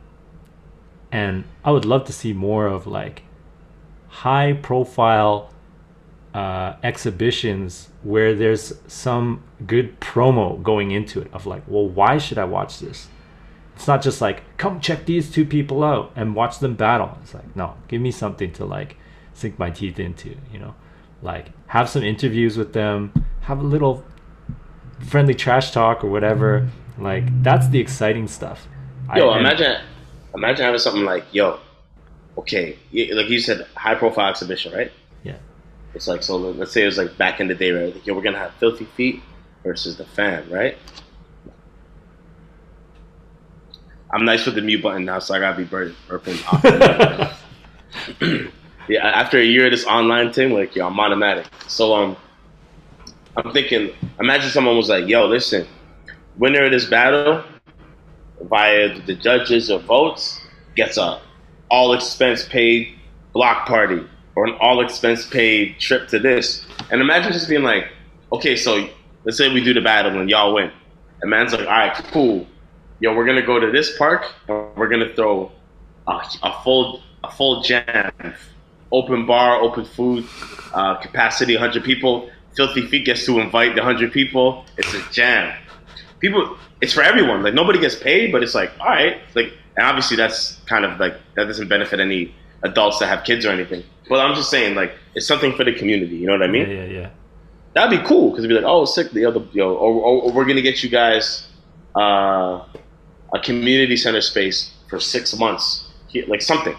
and 1.11 1.44
I 1.64 1.70
would 1.70 1.84
love 1.84 2.05
to 2.05 2.12
see 2.12 2.32
more 2.32 2.66
of 2.66 2.86
like 2.86 3.22
high 4.09 4.53
profile 4.53 5.53
uh, 6.35 6.74
exhibitions 6.83 7.89
where 8.03 8.35
there's 8.35 8.72
some 8.87 9.43
good 9.66 10.01
promo 10.01 10.62
going 10.62 10.91
into 10.91 11.20
it 11.20 11.28
of 11.33 11.47
like, 11.47 11.62
well, 11.66 11.87
why 11.89 12.18
should 12.18 12.39
I 12.39 12.45
watch 12.45 12.78
this? 12.78 13.09
It's 13.76 13.87
not 13.89 14.03
just 14.03 14.20
like, 14.20 14.43
come 14.59 14.81
check 14.81 15.07
these 15.07 15.31
two 15.31 15.45
people 15.45 15.83
out 15.83 16.12
and 16.14 16.35
watch 16.35 16.59
them 16.59 16.74
battle. 16.74 17.18
It's 17.22 17.35
like, 17.35 17.57
no, 17.57 17.74
give 17.89 18.01
me 18.01 18.11
something 18.11 18.53
to 18.53 18.64
like 18.64 18.97
sink 19.35 19.59
my 19.59 19.70
teeth 19.70 19.99
into, 19.99 20.37
you 20.53 20.59
know? 20.59 20.74
Like, 21.22 21.49
have 21.68 21.89
some 21.89 22.03
interviews 22.03 22.57
with 22.57 22.72
them, 22.74 23.12
have 23.43 23.59
a 23.59 23.64
little 23.64 24.05
friendly 25.07 25.35
trash 25.35 25.70
talk 25.70 26.05
or 26.05 26.11
whatever. 26.11 26.68
Like, 26.99 27.43
that's 27.43 27.68
the 27.68 27.78
exciting 27.81 28.28
stuff. 28.28 28.68
Yo, 29.16 29.28
I- 29.31 29.39
and- 29.39 29.47
imagine, 29.47 29.81
imagine 30.35 30.64
having 30.64 30.78
something 30.78 31.05
like, 31.05 31.24
yo, 31.33 31.59
okay, 32.39 32.76
like 32.93 33.28
you 33.28 33.39
said, 33.41 33.66
high-profile 33.76 34.31
exhibition, 34.31 34.72
right? 34.72 34.93
It's 35.95 36.07
like 36.07 36.22
so. 36.22 36.36
Let's 36.36 36.72
say 36.72 36.82
it 36.82 36.86
was 36.86 36.99
like 36.99 37.16
back 37.18 37.41
in 37.41 37.49
the 37.49 37.55
day, 37.55 37.72
right? 37.72 37.95
Like, 37.95 38.07
yo, 38.07 38.14
we're 38.14 38.22
gonna 38.22 38.38
have 38.38 38.55
Filthy 38.55 38.84
Feet 38.84 39.22
versus 39.64 39.97
the 39.97 40.05
Fam, 40.05 40.49
right? 40.51 40.76
I'm 44.12 44.24
nice 44.24 44.47
with 44.47 44.57
the 44.57 44.62
mute 44.62 44.82
button 44.82 45.05
now, 45.05 45.18
so 45.18 45.34
I 45.34 45.41
gotta 45.41 45.57
be 45.57 45.64
bur- 45.64 45.95
burping. 46.09 46.41
Off. 47.22 47.45
yeah, 48.88 49.07
after 49.07 49.38
a 49.38 49.45
year 49.45 49.66
of 49.66 49.72
this 49.72 49.84
online 49.86 50.32
thing, 50.32 50.53
like 50.53 50.74
yo, 50.74 50.86
I'm 50.86 50.99
automatic. 50.99 51.47
So 51.68 51.95
um, 51.95 52.16
I'm 53.36 53.53
thinking, 53.53 53.91
imagine 54.18 54.51
someone 54.51 54.76
was 54.76 54.88
like, 54.88 55.07
yo, 55.09 55.26
listen, 55.26 55.66
winner 56.36 56.64
of 56.64 56.70
this 56.70 56.86
battle 56.86 57.45
via 58.43 58.99
the 59.03 59.14
judges 59.14 59.70
or 59.70 59.80
votes 59.80 60.41
gets 60.76 60.97
a 60.97 61.20
all 61.70 61.93
expense 61.93 62.47
paid 62.47 62.99
block 63.32 63.66
party 63.66 64.05
or 64.41 64.47
an 64.47 64.57
all 64.59 64.80
expense 64.80 65.26
paid 65.26 65.78
trip 65.78 66.09
to 66.09 66.18
this. 66.18 66.64
And 66.91 67.03
imagine 67.03 67.30
just 67.30 67.47
being 67.47 67.62
like, 67.62 67.88
okay, 68.32 68.57
so 68.57 68.88
let's 69.24 69.36
say 69.36 69.53
we 69.53 69.62
do 69.62 69.74
the 69.74 69.82
battle 69.82 70.18
and 70.18 70.30
y'all 70.30 70.55
win. 70.55 70.72
And 71.20 71.30
man's 71.30 71.53
like, 71.53 71.66
all 71.66 71.66
right, 71.66 71.95
cool. 72.11 72.47
Yo, 73.01 73.14
we're 73.14 73.26
gonna 73.26 73.45
go 73.45 73.61
to 73.61 73.70
this 73.70 73.99
park 73.99 74.24
and 74.49 74.74
we're 74.76 74.88
gonna 74.88 75.12
throw 75.14 75.53
a, 76.09 76.22
a 76.43 76.62
full 76.64 77.03
a 77.22 77.30
full 77.30 77.61
jam, 77.61 78.12
open 78.91 79.26
bar, 79.26 79.61
open 79.61 79.84
food, 79.84 80.26
uh, 80.72 80.95
capacity 80.95 81.55
100 81.55 81.84
people. 81.84 82.30
Filthy 82.57 82.86
Feet 82.86 83.05
gets 83.05 83.26
to 83.26 83.41
invite 83.41 83.74
the 83.74 83.82
100 83.82 84.11
people. 84.11 84.64
It's 84.78 84.95
a 84.95 85.03
jam. 85.12 85.55
People, 86.18 86.57
it's 86.80 86.95
for 86.95 87.03
everyone. 87.03 87.43
Like 87.43 87.53
nobody 87.53 87.78
gets 87.78 87.95
paid, 87.95 88.32
but 88.32 88.43
it's 88.43 88.55
like, 88.55 88.72
all 88.80 88.86
right, 88.86 89.20
like, 89.34 89.53
and 89.76 89.86
obviously 89.86 90.16
that's 90.16 90.55
kind 90.64 90.86
of 90.86 90.99
like 90.99 91.14
that 91.36 91.45
doesn't 91.45 91.68
benefit 91.68 92.01
any 92.01 92.34
adults 92.62 92.98
that 92.98 93.06
have 93.06 93.24
kids 93.24 93.44
or 93.46 93.50
anything. 93.50 93.82
But 94.08 94.20
I'm 94.20 94.34
just 94.34 94.50
saying, 94.50 94.74
like, 94.74 94.92
it's 95.14 95.26
something 95.26 95.52
for 95.54 95.64
the 95.64 95.72
community. 95.74 96.16
You 96.16 96.26
know 96.26 96.32
what 96.32 96.42
I 96.42 96.48
mean? 96.48 96.68
yeah, 96.70 96.84
yeah, 96.84 97.00
yeah. 97.00 97.11
That'd 97.74 98.00
be 98.00 98.04
cool 98.06 98.30
because 98.30 98.44
it'd 98.44 98.54
be 98.56 98.61
like, 98.61 98.68
oh, 98.70 98.84
sick, 98.84 99.12
the 99.12 99.24
other, 99.24 99.40
yo, 99.52 99.72
or, 99.72 99.92
or, 99.94 100.22
or 100.22 100.32
we're 100.32 100.44
gonna 100.44 100.61
get 100.62 100.82
you 100.82 100.90
guys 100.90 101.46
uh, 101.96 102.64
a 103.32 103.38
community 103.42 103.96
center 103.96 104.20
space 104.20 104.72
for 104.88 104.98
six 104.98 105.36
months, 105.38 105.88
like 106.26 106.42
something, 106.42 106.74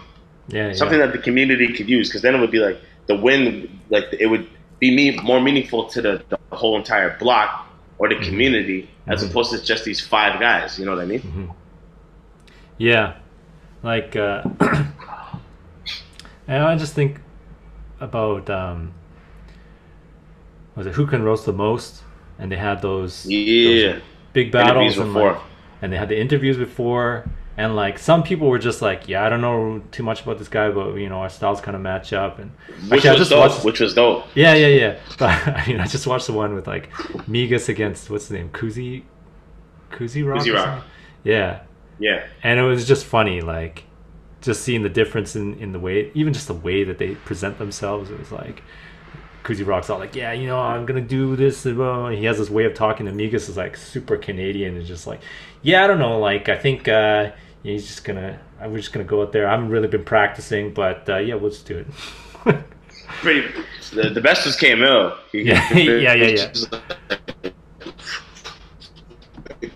Yeah, 0.48 0.68
yeah. 0.68 0.72
something 0.74 0.98
that 0.98 1.12
the 1.12 1.18
community 1.18 1.72
could 1.72 1.88
use. 1.88 2.08
Because 2.10 2.20
then 2.20 2.34
it 2.34 2.40
would 2.40 2.50
be 2.50 2.58
like 2.58 2.78
the 3.06 3.16
win, 3.16 3.80
like 3.88 4.04
it 4.20 4.26
would 4.26 4.46
be 4.80 4.94
me 4.94 5.16
more 5.22 5.40
meaningful 5.40 5.86
to 5.88 6.02
the, 6.02 6.22
the 6.28 6.38
whole 6.54 6.76
entire 6.76 7.16
block 7.18 7.66
or 7.98 8.08
the 8.10 8.16
community 8.16 8.90
as 9.06 9.22
Mhm. 9.24 9.30
opposed 9.30 9.50
to 9.52 9.64
just 9.64 9.84
these 9.84 10.00
five 10.00 10.38
guys. 10.40 10.78
You 10.78 10.84
know 10.84 10.94
what 10.94 11.00
I 11.02 11.06
mean? 11.06 11.50
Yeah, 12.78 13.14
like, 13.82 14.14
uh, 14.16 14.42
and 16.48 16.62
I 16.64 16.76
just 16.76 16.94
think 16.94 17.20
about 18.00 18.48
um, 18.50 18.92
was 20.76 20.86
it 20.86 20.94
who 20.94 21.06
can 21.06 21.22
roast 21.22 21.46
the 21.46 21.52
most, 21.52 22.02
and 22.38 22.50
they 22.50 22.56
had 22.56 22.82
those 22.82 23.26
Yeah. 23.26 23.92
those 23.92 24.02
big 24.32 24.50
battles 24.52 24.98
and 24.98 25.12
before. 25.12 25.32
like, 25.32 25.42
and 25.82 25.92
they 25.92 25.96
had 25.96 26.08
the 26.08 26.18
interviews 26.18 26.56
before, 26.56 27.24
and 27.56 27.76
like 27.76 27.98
some 27.98 28.22
people 28.22 28.48
were 28.48 28.58
just 28.58 28.80
like, 28.82 29.08
yeah, 29.08 29.24
I 29.24 29.28
don't 29.28 29.40
know 29.40 29.82
too 29.92 30.02
much 30.02 30.22
about 30.22 30.38
this 30.38 30.48
guy, 30.48 30.70
but 30.70 30.94
you 30.94 31.08
know 31.08 31.16
our 31.18 31.28
styles 31.28 31.60
kind 31.60 31.74
of 31.76 31.82
match 31.82 32.12
up, 32.12 32.38
and 32.38 32.50
Which 32.88 33.04
Actually, 33.04 33.08
I 33.08 33.12
was 33.12 33.18
just 33.20 33.30
dope. 33.30 33.50
watched- 33.50 33.64
Which 33.64 33.80
was 33.80 33.94
dope. 33.94 34.24
yeah, 34.34 34.54
yeah, 34.54 34.66
yeah. 34.68 34.96
But 35.18 35.30
I 35.48 35.64
mean, 35.66 35.80
I 35.80 35.86
just 35.86 36.06
watched 36.06 36.26
the 36.26 36.32
one 36.32 36.54
with 36.54 36.66
like 36.66 36.90
Migas 37.28 37.68
against 37.68 38.10
what's 38.10 38.28
the 38.28 38.34
name, 38.34 38.48
Kuzi, 38.50 39.02
Kuzi 39.90 40.26
Rock. 40.26 40.42
Kuzi 40.42 40.54
Rock. 40.54 40.84
Yeah, 41.24 41.60
Yeah. 41.98 42.24
and 42.42 42.58
it 42.58 42.62
was 42.64 42.88
just 42.88 43.04
funny, 43.04 43.40
like 43.42 43.84
just 44.42 44.62
seeing 44.62 44.82
the 44.82 44.88
difference 44.90 45.34
in 45.36 45.54
in 45.58 45.72
the 45.72 45.78
way, 45.78 46.10
even 46.14 46.32
just 46.32 46.48
the 46.48 46.54
way 46.54 46.84
that 46.84 46.98
they 46.98 47.14
present 47.14 47.58
themselves. 47.58 48.10
It 48.10 48.18
was 48.18 48.30
like 48.32 48.62
Kuzi 49.44 49.66
Rock's 49.66 49.88
all 49.90 49.98
like, 49.98 50.14
yeah, 50.14 50.32
you 50.32 50.46
know, 50.46 50.58
I'm 50.60 50.84
gonna 50.86 51.00
do 51.00 51.34
this. 51.36 51.64
and. 51.64 52.08
He 52.10 52.24
has 52.26 52.38
this 52.38 52.50
way 52.50 52.64
of 52.64 52.74
talking. 52.74 53.08
And 53.08 53.18
Migas 53.18 53.48
is 53.48 53.56
like 53.56 53.76
super 53.76 54.16
Canadian 54.16 54.76
and 54.76 54.86
just 54.86 55.06
like, 55.06 55.20
yeah, 55.62 55.82
I 55.84 55.86
don't 55.86 55.98
know, 55.98 56.18
like 56.20 56.48
I 56.48 56.56
think 56.58 56.86
uh, 56.88 57.30
he's 57.62 57.86
just 57.86 58.04
gonna. 58.04 58.38
I'm 58.60 58.76
just 58.76 58.92
gonna 58.92 59.04
go 59.04 59.22
out 59.22 59.32
there. 59.32 59.48
I 59.48 59.52
haven't 59.52 59.70
really 59.70 59.88
been 59.88 60.04
practicing, 60.04 60.72
but 60.72 61.08
uh, 61.08 61.16
yeah, 61.18 61.34
we'll 61.34 61.50
just 61.50 61.66
do 61.66 61.78
it. 61.78 61.86
Pretty. 63.20 63.48
The, 63.92 64.10
the 64.10 64.20
best 64.20 64.46
was. 64.46 65.14
He- 65.32 65.42
Yeah, 65.48 65.72
yeah, 65.74 66.14
yeah, 66.14 66.52
yeah. 67.44 67.50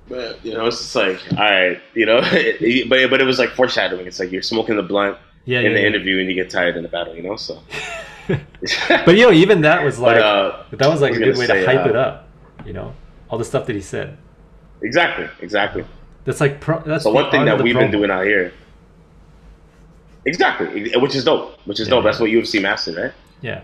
But, 0.09 0.45
you 0.45 0.55
know, 0.55 0.67
it's 0.67 0.79
just 0.79 0.95
like, 0.97 1.21
all 1.33 1.39
right, 1.39 1.81
you 1.95 2.07
know, 2.07 2.21
but 2.89 3.11
but 3.11 3.21
it 3.21 3.25
was 3.27 3.39
like 3.39 3.51
foreshadowing. 3.51 4.07
It's 4.07 4.19
like 4.21 4.31
you're 4.33 4.43
smoking 4.43 4.77
the 4.77 4.83
blunt 4.83 5.19
yeah, 5.45 5.61
in 5.61 5.67
yeah, 5.67 5.73
the 5.73 5.81
yeah. 5.81 5.87
interview 5.87 6.19
and 6.21 6.29
you 6.29 6.35
get 6.35 6.51
tired 6.51 6.77
in 6.77 6.83
the 6.83 6.89
battle, 6.89 7.15
you 7.15 7.23
know. 7.23 7.37
So, 7.37 7.61
But 8.89 9.17
you 9.17 9.23
know, 9.27 9.33
even 9.33 9.61
that 9.63 9.85
was 9.85 9.99
like 9.99 10.17
But, 10.17 10.23
uh, 10.23 10.65
that 10.73 10.89
was 10.89 11.01
like 11.01 11.13
I 11.13 11.17
a 11.17 11.19
was 11.21 11.29
good 11.29 11.39
way 11.39 11.47
say, 11.47 11.61
to 11.61 11.67
hype 11.67 11.87
uh, 11.87 11.91
it 11.91 11.97
up. 11.97 12.29
You 12.65 12.73
know, 12.73 12.95
all 13.31 13.39
the 13.39 13.45
stuff 13.45 13.67
that 13.67 13.77
he 13.77 13.83
said. 13.83 14.19
exactly, 14.83 15.29
exactly. 15.41 15.85
That's 16.25 16.41
like 16.41 16.61
pro, 16.61 16.81
that's 16.83 17.05
So 17.05 17.11
the 17.11 17.15
one 17.15 17.31
thing 17.31 17.45
that 17.45 17.61
we've 17.63 17.75
been 17.79 17.91
doing 17.93 18.11
out 18.11 18.25
here, 18.27 18.53
exactly, 20.25 20.93
which 20.97 21.15
is 21.15 21.25
dope, 21.25 21.59
which 21.67 21.81
is 21.81 21.89
dope. 21.89 22.05
That's 22.05 22.19
what 22.21 22.31
UFC 22.31 22.61
mastered, 22.61 22.97
right? 22.97 23.13
Yeah, 23.41 23.63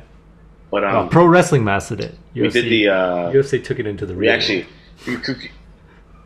But 0.71 0.85
um, 0.85 0.93
Well, 0.95 1.09
pro 1.09 1.27
wrestling 1.27 1.65
mastered 1.65 2.01
it. 2.01 2.15
UFC, 2.35 2.43
we 2.43 2.49
did 2.51 2.65
the 2.71 2.89
uh, 2.89 3.33
UFC 3.33 3.63
took 3.65 3.79
it 3.81 3.87
into 3.87 4.07
the 4.07 4.15
we 4.15 4.21
real 4.21 4.33
actually, 4.33 4.67
we 5.07 5.17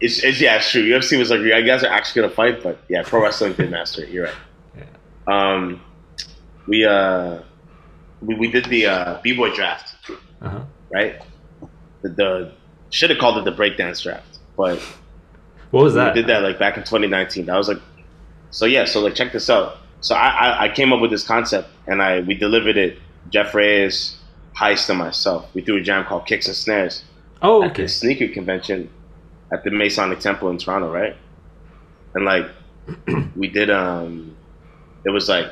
it's, 0.00 0.22
it's 0.22 0.40
yeah, 0.40 0.56
it's 0.56 0.70
true. 0.70 0.82
UFC 0.82 1.18
was 1.18 1.30
like, 1.30 1.40
you 1.40 1.50
guys 1.64 1.82
are 1.84 1.88
actually 1.92 2.22
gonna 2.22 2.34
fight, 2.34 2.62
but 2.62 2.78
yeah, 2.88 3.02
pro 3.04 3.22
wrestling 3.22 3.52
did 3.54 3.70
master 3.70 4.02
it. 4.04 4.10
You're 4.10 4.26
right. 4.26 4.34
Um, 5.26 5.80
we 6.66 6.84
uh, 6.84 7.40
we, 8.22 8.34
we 8.34 8.50
did 8.50 8.66
the 8.66 8.86
uh, 8.86 9.20
b 9.22 9.36
boy 9.36 9.54
draft, 9.54 9.94
Uh 10.40 10.48
huh. 10.48 10.60
right? 10.92 11.20
The, 12.02 12.08
the 12.10 12.52
should 12.90 13.10
have 13.10 13.18
called 13.18 13.38
it 13.38 13.44
the 13.44 13.56
breakdance 13.56 14.02
draft, 14.02 14.38
but 14.56 14.78
What 15.70 15.82
was 15.84 15.94
that? 15.94 16.14
we 16.14 16.20
did 16.20 16.28
that 16.30 16.42
like 16.42 16.58
back 16.58 16.76
in 16.76 16.84
2019. 16.84 17.46
That 17.46 17.56
was 17.56 17.68
like, 17.68 17.80
so 18.50 18.64
yeah. 18.66 18.84
So 18.84 19.00
like, 19.00 19.14
check 19.14 19.32
this 19.32 19.50
out. 19.50 19.78
So 20.00 20.14
I, 20.14 20.28
I 20.28 20.64
I 20.64 20.68
came 20.74 20.92
up 20.92 21.00
with 21.00 21.10
this 21.10 21.24
concept 21.26 21.68
and 21.86 22.00
I 22.02 22.20
we 22.20 22.34
delivered 22.34 22.76
it. 22.76 22.98
Jeff 23.28 23.54
Reyes, 23.56 24.16
Heist, 24.56 24.88
and 24.88 25.00
myself. 25.00 25.52
We 25.52 25.60
threw 25.62 25.78
a 25.78 25.80
jam 25.80 26.04
called 26.04 26.26
Kicks 26.26 26.46
and 26.46 26.54
Snares 26.56 27.02
Oh, 27.42 27.64
at 27.64 27.72
okay. 27.72 27.82
the 27.82 27.88
sneaker 27.88 28.28
convention 28.28 28.88
at 29.52 29.64
the 29.64 29.70
Masonic 29.70 30.20
Temple 30.20 30.50
in 30.50 30.58
Toronto, 30.58 30.92
right? 30.92 31.16
And 32.14 32.24
like 32.24 32.46
we 33.36 33.48
did 33.48 33.70
um 33.70 34.36
it 35.04 35.10
was 35.10 35.28
like 35.28 35.46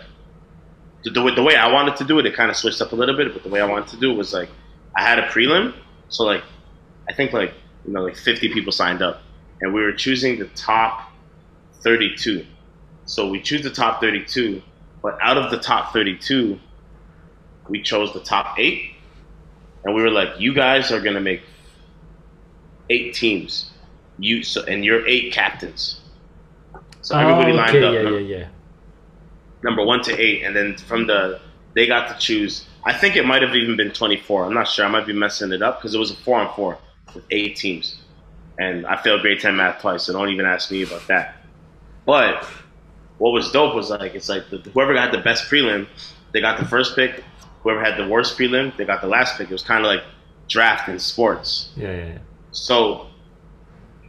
the, 1.04 1.10
the, 1.10 1.22
way- 1.22 1.38
way 1.38 1.56
I 1.56 1.70
wanted 1.70 1.96
to 1.96 2.04
do 2.04 2.18
it, 2.18 2.26
it 2.26 2.34
kind 2.34 2.50
of 2.50 2.56
switched 2.56 2.80
up 2.80 2.92
a 2.92 2.96
little 2.96 3.16
bit, 3.16 3.32
but 3.32 3.42
the 3.42 3.48
way 3.50 3.60
I 3.60 3.66
wanted 3.66 3.88
to 3.88 3.96
do 3.98 4.12
it 4.12 4.16
was 4.16 4.32
like 4.32 4.48
I 4.96 5.02
had 5.02 5.18
a 5.18 5.26
prelim, 5.28 5.74
so 6.08 6.24
like 6.24 6.42
I 7.08 7.12
think 7.12 7.32
like 7.32 7.52
you 7.86 7.92
know 7.92 8.02
like 8.02 8.16
50 8.16 8.52
people 8.52 8.72
signed 8.72 9.02
up, 9.02 9.22
and 9.60 9.74
we 9.74 9.82
were 9.82 9.92
choosing 9.92 10.38
the 10.38 10.46
top 10.48 11.10
32. 11.82 12.46
So 13.06 13.28
we 13.28 13.40
choose 13.42 13.62
the 13.62 13.70
top 13.70 14.00
32, 14.00 14.62
but 15.02 15.18
out 15.20 15.36
of 15.36 15.50
the 15.50 15.58
top 15.58 15.92
32, 15.92 16.58
we 17.68 17.82
chose 17.82 18.12
the 18.14 18.20
top 18.20 18.58
eight, 18.58 18.92
and 19.84 19.94
we 19.94 20.00
were 20.02 20.10
like, 20.10 20.40
you 20.40 20.54
guys 20.54 20.90
are 20.90 21.00
gonna 21.00 21.20
make 21.20 21.42
eight 22.88 23.14
teams, 23.14 23.70
you 24.18 24.42
so 24.42 24.62
and 24.64 24.84
you're 24.84 25.06
eight 25.06 25.32
captains. 25.32 26.00
So 27.00 27.18
everybody 27.18 27.52
oh, 27.52 27.56
lined 27.56 27.84
up. 27.84 27.94
Yeah, 27.94 28.00
yeah, 28.02 28.18
yeah. 28.18 28.48
number 29.62 29.84
one 29.84 30.02
to 30.04 30.18
eight, 30.18 30.42
and 30.42 30.54
then 30.54 30.76
from 30.76 31.06
the 31.06 31.40
they 31.74 31.86
got 31.86 32.08
to 32.08 32.18
choose. 32.18 32.66
I 32.84 32.92
think 32.92 33.16
it 33.16 33.24
might 33.24 33.42
have 33.42 33.54
even 33.54 33.76
been 33.76 33.90
24. 33.90 34.44
I'm 34.44 34.54
not 34.54 34.68
sure. 34.68 34.84
I 34.84 34.88
might 34.88 35.06
be 35.06 35.12
messing 35.12 35.52
it 35.52 35.62
up 35.62 35.78
because 35.78 35.94
it 35.94 35.98
was 35.98 36.10
a 36.10 36.16
four 36.16 36.38
on 36.38 36.54
four 36.54 36.78
with 37.14 37.24
eight 37.30 37.56
teams, 37.56 37.96
and 38.58 38.86
I 38.86 39.00
failed 39.02 39.22
grade 39.22 39.40
10 39.40 39.56
math 39.56 39.80
twice, 39.80 40.04
so 40.04 40.12
don't 40.12 40.28
even 40.28 40.46
ask 40.46 40.70
me 40.70 40.82
about 40.82 41.06
that. 41.08 41.36
But 42.06 42.46
what 43.18 43.30
was 43.30 43.50
dope 43.50 43.74
was 43.74 43.90
like 43.90 44.14
it's 44.14 44.28
like 44.28 44.50
the, 44.50 44.58
whoever 44.58 44.94
got 44.94 45.12
the 45.12 45.18
best 45.18 45.50
prelim, 45.50 45.86
they 46.32 46.40
got 46.40 46.58
the 46.58 46.66
first 46.66 46.94
pick. 46.94 47.22
Whoever 47.62 47.82
had 47.82 47.98
the 47.98 48.06
worst 48.06 48.38
prelim, 48.38 48.76
they 48.76 48.84
got 48.84 49.00
the 49.00 49.08
last 49.08 49.38
pick. 49.38 49.48
It 49.48 49.52
was 49.52 49.62
kind 49.62 49.84
of 49.84 49.88
like 49.90 50.04
draft 50.48 50.88
in 50.88 50.98
sports. 50.98 51.70
Yeah, 51.76 51.90
yeah, 51.90 52.06
yeah. 52.06 52.18
So 52.52 53.08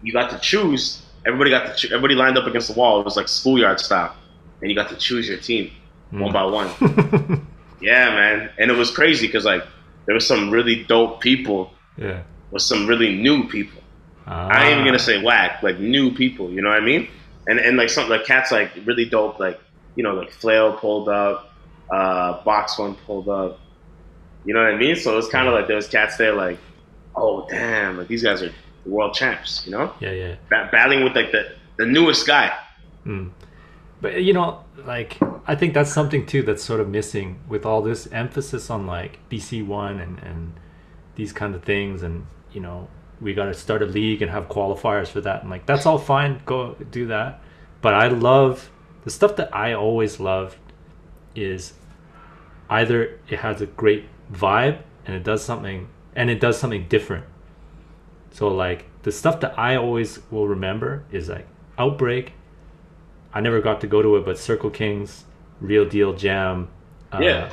you 0.05 0.13
got 0.13 0.29
to 0.31 0.39
choose. 0.39 1.01
Everybody 1.25 1.49
got 1.49 1.65
to. 1.67 1.73
Cho- 1.75 1.95
everybody 1.95 2.15
lined 2.15 2.37
up 2.37 2.45
against 2.47 2.67
the 2.73 2.79
wall. 2.79 2.99
It 2.99 3.05
was 3.05 3.17
like 3.17 3.27
schoolyard 3.27 3.79
style, 3.79 4.15
and 4.61 4.69
you 4.69 4.75
got 4.75 4.89
to 4.89 4.95
choose 4.95 5.27
your 5.27 5.37
team 5.39 5.71
one 6.11 6.31
by 6.31 6.43
one. 6.43 6.69
Yeah, 7.81 8.09
man, 8.11 8.49
and 8.57 8.71
it 8.71 8.77
was 8.77 8.89
crazy 8.89 9.27
because 9.27 9.45
like 9.45 9.63
there 10.05 10.15
was 10.15 10.25
some 10.25 10.49
really 10.49 10.83
dope 10.85 11.19
people 11.21 11.71
yeah. 11.97 12.23
with 12.49 12.63
some 12.63 12.87
really 12.87 13.15
new 13.15 13.47
people. 13.47 13.81
I 14.25 14.63
ain't 14.63 14.71
even 14.71 14.83
Ah. 14.83 14.85
gonna 14.85 14.99
say 14.99 15.21
whack, 15.21 15.61
like 15.61 15.77
new 15.79 16.11
people. 16.11 16.49
You 16.49 16.61
know 16.61 16.69
what 16.69 16.81
I 16.81 16.85
mean? 16.85 17.07
And 17.47 17.59
and 17.59 17.77
like 17.77 17.89
some 17.89 18.09
like 18.09 18.25
cats 18.25 18.51
like 18.51 18.71
really 18.85 19.05
dope, 19.05 19.39
like 19.39 19.59
you 19.95 20.03
know 20.03 20.13
like 20.15 20.31
Flail 20.31 20.73
pulled 20.73 21.09
up, 21.09 21.53
uh, 21.91 22.41
Box 22.43 22.79
One 22.79 22.95
pulled 23.05 23.29
up. 23.29 23.59
You 24.45 24.53
know 24.53 24.63
what 24.63 24.73
I 24.73 24.77
mean? 24.77 24.95
So 24.95 25.13
it 25.13 25.17
was 25.17 25.27
kind 25.27 25.47
of 25.47 25.53
like 25.53 25.67
there 25.67 25.75
was 25.75 25.87
cats 25.87 26.17
there 26.17 26.33
like, 26.33 26.57
oh 27.15 27.45
damn, 27.49 27.97
like 27.97 28.07
these 28.07 28.23
guys 28.23 28.41
are 28.41 28.51
world 28.85 29.13
champs. 29.13 29.63
You 29.65 29.71
know, 29.71 29.93
Yeah, 29.99 30.11
yeah. 30.11 30.35
ba- 30.49 30.69
battling 30.71 31.03
with 31.03 31.15
like 31.15 31.31
the 31.31 31.51
the 31.77 31.85
newest 31.85 32.25
guy. 32.27 32.57
Mm. 33.05 33.31
But 34.01 34.21
you 34.23 34.33
know, 34.33 34.63
like 34.85 35.17
I 35.47 35.55
think 35.55 35.73
that's 35.73 35.91
something 35.91 36.25
too 36.25 36.43
that's 36.43 36.63
sort 36.63 36.79
of 36.79 36.89
missing 36.89 37.39
with 37.47 37.65
all 37.65 37.81
this 37.81 38.07
emphasis 38.11 38.69
on 38.69 38.85
like 38.87 39.19
BC 39.29 39.65
one 39.65 39.99
and 39.99 40.19
and 40.19 40.53
these 41.15 41.31
kind 41.31 41.55
of 41.55 41.63
things, 41.63 42.03
and 42.03 42.25
you 42.51 42.59
know, 42.61 42.87
we 43.21 43.33
got 43.33 43.45
to 43.45 43.53
start 43.53 43.81
a 43.81 43.85
league 43.85 44.21
and 44.21 44.29
have 44.31 44.49
qualifiers 44.49 45.07
for 45.07 45.21
that, 45.21 45.41
and 45.41 45.49
like 45.49 45.65
that's 45.65 45.85
all 45.85 45.97
fine, 45.97 46.41
go 46.45 46.75
do 46.91 47.07
that. 47.07 47.41
But 47.81 47.93
I 47.93 48.07
love 48.07 48.69
the 49.03 49.09
stuff 49.11 49.35
that 49.37 49.55
I 49.55 49.73
always 49.73 50.19
loved 50.19 50.57
is 51.35 51.73
either 52.69 53.19
it 53.29 53.39
has 53.39 53.61
a 53.61 53.65
great 53.67 54.05
vibe 54.31 54.81
and 55.05 55.15
it 55.15 55.23
does 55.23 55.43
something 55.43 55.87
and 56.15 56.29
it 56.29 56.39
does 56.39 56.57
something 56.57 56.87
different. 56.87 57.25
So 58.35 58.49
like 58.49 58.83
the 59.03 59.13
stuff 59.13 59.39
that 59.39 59.57
I 59.57 59.77
always 59.77 60.19
will 60.29 60.45
remember 60.49 61.05
is 61.09 61.29
like 61.29 61.47
Outbreak. 61.77 62.33
I 63.33 63.39
never 63.39 63.61
got 63.61 63.79
to 63.81 63.87
go 63.87 64.01
to 64.01 64.17
it, 64.17 64.25
but 64.25 64.37
Circle 64.37 64.71
Kings, 64.71 65.23
Real 65.61 65.85
Deal 65.87 66.11
Jam, 66.13 66.67
uh, 67.13 67.19
Yeah. 67.21 67.49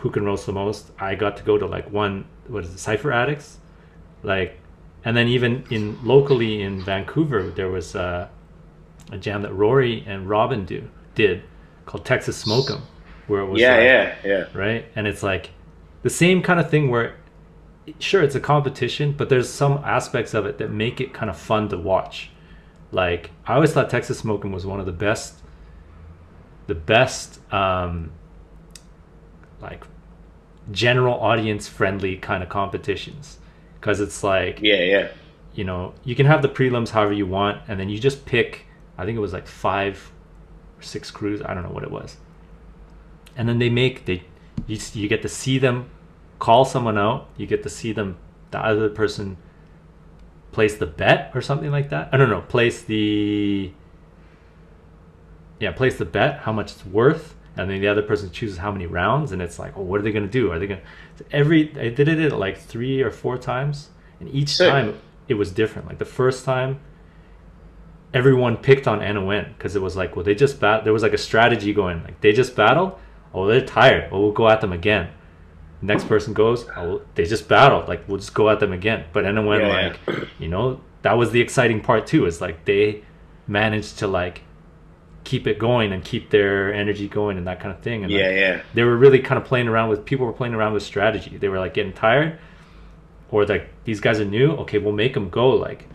Who 0.00 0.10
Can 0.10 0.24
Roast 0.26 0.44
the 0.44 0.52
Most. 0.52 0.90
I 1.00 1.14
got 1.14 1.38
to 1.38 1.42
go 1.42 1.56
to 1.56 1.64
like 1.64 1.90
one, 1.90 2.26
what 2.48 2.64
is 2.64 2.74
it, 2.74 2.78
Cipher 2.78 3.12
Addicts, 3.12 3.58
like, 4.22 4.58
and 5.06 5.16
then 5.16 5.26
even 5.26 5.64
in 5.70 5.96
locally 6.04 6.60
in 6.60 6.82
Vancouver, 6.82 7.50
there 7.50 7.70
was 7.70 7.96
uh, 7.96 8.28
a 9.10 9.16
jam 9.16 9.40
that 9.42 9.54
Rory 9.54 10.04
and 10.06 10.28
Robin 10.28 10.66
do 10.66 10.86
did 11.14 11.42
called 11.86 12.04
Texas 12.04 12.36
Smoke 12.36 12.70
'Em, 12.70 12.82
where 13.26 13.40
it 13.40 13.46
was 13.46 13.60
Yeah, 13.62 13.74
like, 13.76 13.84
yeah, 13.84 14.14
yeah. 14.24 14.44
right? 14.52 14.84
And 14.94 15.06
it's 15.06 15.22
like 15.22 15.50
the 16.02 16.10
same 16.10 16.42
kind 16.42 16.60
of 16.60 16.68
thing 16.68 16.90
where, 16.90 17.14
sure, 17.98 18.22
it's 18.22 18.34
a 18.34 18.40
competition, 18.40 19.12
but 19.12 19.28
there's 19.28 19.48
some 19.48 19.78
aspects 19.84 20.34
of 20.34 20.46
it 20.46 20.58
that 20.58 20.70
make 20.70 21.00
it 21.00 21.12
kind 21.12 21.30
of 21.30 21.36
fun 21.36 21.68
to 21.70 21.78
watch. 21.78 22.30
Like 22.92 23.30
I 23.46 23.54
always 23.54 23.72
thought 23.72 23.90
Texas 23.90 24.18
Smoking 24.18 24.52
was 24.52 24.66
one 24.66 24.80
of 24.80 24.86
the 24.86 24.92
best, 24.92 25.34
the 26.66 26.74
best, 26.74 27.40
um, 27.52 28.12
like 29.60 29.84
general 30.70 31.18
audience 31.20 31.68
friendly 31.68 32.16
kind 32.16 32.42
of 32.42 32.48
competitions, 32.48 33.38
because 33.80 34.00
it's 34.00 34.22
like 34.22 34.60
Yeah, 34.62 34.82
yeah. 34.82 35.08
you 35.54 35.64
know 35.64 35.94
you 36.04 36.14
can 36.14 36.26
have 36.26 36.42
the 36.42 36.48
prelims 36.48 36.90
however 36.90 37.12
you 37.12 37.26
want, 37.26 37.60
and 37.68 37.78
then 37.78 37.88
you 37.88 37.98
just 37.98 38.24
pick. 38.24 38.66
I 38.96 39.04
think 39.04 39.16
it 39.16 39.20
was 39.20 39.32
like 39.32 39.46
five 39.46 40.10
or 40.78 40.82
six 40.82 41.10
crews. 41.10 41.42
I 41.42 41.54
don't 41.54 41.62
know 41.62 41.70
what 41.70 41.84
it 41.84 41.90
was 41.90 42.16
and 43.38 43.48
then 43.48 43.58
they 43.58 43.70
make 43.70 44.04
they 44.04 44.24
you, 44.66 44.78
you 44.92 45.08
get 45.08 45.22
to 45.22 45.28
see 45.28 45.58
them 45.58 45.88
call 46.38 46.64
someone 46.64 46.98
out 46.98 47.28
you 47.36 47.46
get 47.46 47.62
to 47.62 47.68
see 47.68 47.92
them 47.92 48.16
the 48.50 48.58
other 48.58 48.88
person 48.88 49.36
place 50.52 50.76
the 50.76 50.86
bet 50.86 51.30
or 51.34 51.40
something 51.40 51.70
like 51.70 51.90
that 51.90 52.08
i 52.12 52.16
don't 52.16 52.30
know 52.30 52.40
place 52.42 52.82
the 52.82 53.70
yeah 55.60 55.72
place 55.72 55.96
the 55.98 56.04
bet 56.04 56.40
how 56.40 56.52
much 56.52 56.72
it's 56.72 56.86
worth 56.86 57.34
and 57.56 57.68
then 57.68 57.80
the 57.80 57.88
other 57.88 58.02
person 58.02 58.30
chooses 58.30 58.58
how 58.58 58.70
many 58.70 58.86
rounds 58.86 59.32
and 59.32 59.42
it's 59.42 59.58
like 59.58 59.76
oh 59.76 59.82
what 59.82 60.00
are 60.00 60.02
they 60.02 60.12
going 60.12 60.24
to 60.24 60.30
do 60.30 60.50
are 60.50 60.58
they 60.58 60.66
going 60.66 60.80
to 61.16 61.24
every 61.32 61.70
i 61.78 61.88
did 61.88 62.08
it 62.08 62.32
like 62.32 62.58
three 62.58 63.02
or 63.02 63.10
four 63.10 63.36
times 63.36 63.90
and 64.20 64.28
each 64.30 64.56
Sick. 64.56 64.68
time 64.68 64.98
it 65.26 65.34
was 65.34 65.50
different 65.50 65.86
like 65.88 65.98
the 65.98 66.04
first 66.04 66.44
time 66.44 66.80
everyone 68.14 68.56
picked 68.56 68.88
on 68.88 69.02
Anna 69.02 69.20
NON 69.20 69.54
because 69.56 69.76
it 69.76 69.82
was 69.82 69.96
like, 69.96 70.16
well, 70.16 70.24
they 70.24 70.34
just 70.34 70.60
bat. 70.60 70.84
There 70.84 70.92
was 70.92 71.02
like 71.02 71.12
a 71.12 71.18
strategy 71.18 71.72
going, 71.72 72.02
like 72.04 72.20
they 72.20 72.32
just 72.32 72.56
battled. 72.56 72.98
Oh, 73.34 73.46
they're 73.46 73.64
tired. 73.64 74.10
Well, 74.10 74.22
we'll 74.22 74.32
go 74.32 74.48
at 74.48 74.60
them 74.60 74.72
again. 74.72 75.10
Next 75.80 76.08
person 76.08 76.34
goes. 76.34 76.66
Oh, 76.76 77.02
they 77.14 77.24
just 77.24 77.48
battle 77.48 77.84
Like 77.86 78.08
we'll 78.08 78.18
just 78.18 78.34
go 78.34 78.50
at 78.50 78.58
them 78.60 78.72
again. 78.72 79.04
But 79.12 79.24
NON, 79.24 79.60
Yeah, 79.60 79.94
like, 80.06 80.28
you 80.38 80.48
know, 80.48 80.80
that 81.02 81.12
was 81.12 81.30
the 81.30 81.40
exciting 81.40 81.80
part 81.80 82.06
too. 82.06 82.26
Is 82.26 82.40
like 82.40 82.64
they 82.64 83.04
managed 83.46 83.98
to 83.98 84.06
like 84.08 84.42
keep 85.24 85.46
it 85.46 85.58
going 85.58 85.92
and 85.92 86.04
keep 86.04 86.30
their 86.30 86.72
energy 86.72 87.06
going 87.06 87.36
and 87.38 87.46
that 87.46 87.60
kind 87.60 87.74
of 87.74 87.80
thing. 87.82 88.02
And 88.02 88.12
like, 88.12 88.20
Yeah, 88.20 88.30
yeah. 88.30 88.60
they 88.74 88.82
were 88.82 88.96
really 88.96 89.20
kind 89.20 89.40
of 89.40 89.46
playing 89.46 89.68
around 89.68 89.88
with 89.88 90.04
people 90.04 90.26
were 90.26 90.32
playing 90.32 90.54
around 90.54 90.72
with 90.72 90.82
strategy. 90.82 91.36
They 91.36 91.48
were 91.48 91.58
like 91.58 91.74
getting 91.74 91.92
tired, 91.92 92.38
or 93.30 93.46
like 93.46 93.68
these 93.84 94.00
guys 94.00 94.20
are 94.20 94.24
new. 94.24 94.52
Okay, 94.52 94.78
we'll 94.78 94.92
make 94.94 95.14
them 95.14 95.28
go 95.30 95.50
like 95.50 95.86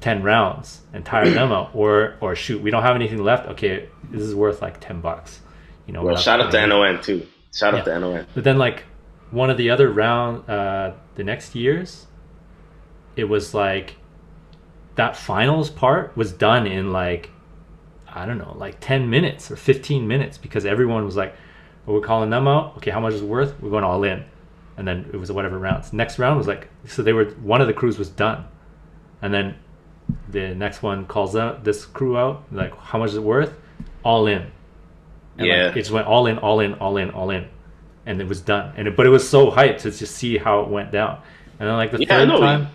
ten 0.00 0.22
rounds 0.22 0.82
and 0.92 1.04
tire 1.04 1.30
them 1.30 1.50
out, 1.50 1.70
or 1.74 2.16
or 2.20 2.34
shoot, 2.34 2.60
we 2.60 2.70
don't 2.70 2.82
have 2.82 2.94
anything 2.96 3.22
left. 3.22 3.48
Okay, 3.48 3.88
this 4.10 4.22
is 4.22 4.34
worth 4.34 4.60
like 4.60 4.80
ten 4.80 5.00
bucks. 5.00 5.40
You 5.86 5.94
know. 5.94 6.02
Well, 6.02 6.16
shout 6.16 6.40
out 6.40 6.50
to 6.52 6.66
NON 6.66 7.00
too. 7.00 7.26
Shout 7.54 7.74
out 7.74 7.84
to 7.86 7.98
NON. 7.98 8.26
But 8.34 8.44
then 8.44 8.58
like 8.58 8.84
one 9.30 9.50
of 9.50 9.56
the 9.56 9.70
other 9.70 9.90
round, 9.90 10.48
uh, 10.48 10.92
the 11.16 11.24
next 11.24 11.54
years, 11.54 12.06
it 13.16 13.24
was 13.24 13.54
like 13.54 13.96
that 14.94 15.16
finals 15.16 15.70
part 15.70 16.16
was 16.16 16.32
done 16.32 16.66
in 16.66 16.92
like 16.92 17.30
I 18.10 18.26
don't 18.26 18.38
know, 18.38 18.54
like 18.58 18.78
ten 18.80 19.10
minutes 19.10 19.50
or 19.50 19.56
fifteen 19.56 20.08
minutes 20.08 20.38
because 20.38 20.64
everyone 20.64 21.04
was 21.04 21.16
like, 21.16 21.34
well, 21.86 21.96
"We're 21.96 22.06
calling 22.06 22.30
them 22.30 22.48
out. 22.48 22.76
Okay, 22.78 22.90
how 22.90 23.00
much 23.00 23.14
is 23.14 23.20
it 23.22 23.26
worth? 23.28 23.60
We're 23.60 23.70
going 23.70 23.84
all 23.84 24.02
in." 24.02 24.24
And 24.76 24.86
then 24.88 25.10
it 25.12 25.16
was 25.16 25.30
whatever 25.30 25.58
rounds. 25.58 25.92
Next 25.92 26.18
round 26.18 26.38
was 26.38 26.46
like 26.46 26.68
so 26.86 27.02
they 27.02 27.12
were 27.12 27.26
one 27.42 27.60
of 27.60 27.66
the 27.66 27.74
crews 27.74 27.98
was 27.98 28.08
done, 28.08 28.44
and 29.20 29.32
then 29.34 29.56
the 30.30 30.54
next 30.54 30.82
one 30.82 31.04
calls 31.04 31.36
out 31.36 31.64
this 31.64 31.84
crew 31.84 32.16
out 32.16 32.44
like 32.50 32.74
how 32.78 32.98
much 32.98 33.10
is 33.10 33.16
it 33.16 33.22
worth? 33.22 33.54
All 34.04 34.26
in. 34.26 34.50
And 35.36 35.46
Yeah. 35.46 35.66
like, 35.66 35.76
it 35.76 35.80
just 35.80 35.90
went 35.90 36.06
all 36.06 36.26
in, 36.26 36.38
all 36.38 36.60
in, 36.60 36.74
all 36.74 36.96
in, 36.96 37.10
all 37.10 37.30
in, 37.30 37.46
and 38.08 38.20
it 38.20 38.26
was 38.26 38.40
done. 38.40 38.72
And 38.76 38.88
it, 38.88 38.96
but 38.96 39.06
it 39.06 39.10
was 39.10 39.28
so 39.28 39.50
hyped 39.50 39.78
to 39.82 39.90
just 39.92 40.14
see 40.16 40.36
how 40.38 40.60
it 40.62 40.68
went 40.68 40.90
down. 40.90 41.20
And 41.60 41.68
then 41.68 41.76
like 41.76 41.92
the 41.92 42.00
Yeah, 42.00 42.08
third 42.08 42.28
time, 42.40 42.68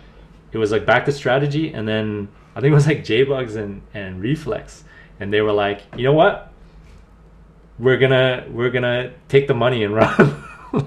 it 0.52 0.58
was 0.58 0.70
like 0.72 0.86
back 0.86 1.04
to 1.06 1.12
strategy, 1.12 1.72
and 1.72 1.86
then 1.86 2.28
I 2.56 2.60
think 2.60 2.70
it 2.72 2.74
was 2.74 2.86
like 2.86 3.04
J 3.04 3.24
Bugs 3.24 3.56
and 3.56 3.82
and 3.92 4.22
Reflex, 4.22 4.84
and 5.20 5.32
they 5.32 5.40
were 5.42 5.52
like, 5.52 5.82
you 5.96 6.04
know 6.04 6.12
what? 6.12 6.52
We're 7.78 7.98
gonna 7.98 8.46
we're 8.50 8.70
gonna 8.70 9.12
take 9.28 9.48
the 9.48 9.54
money 9.54 9.82
and 9.84 9.94
run. 9.94 10.44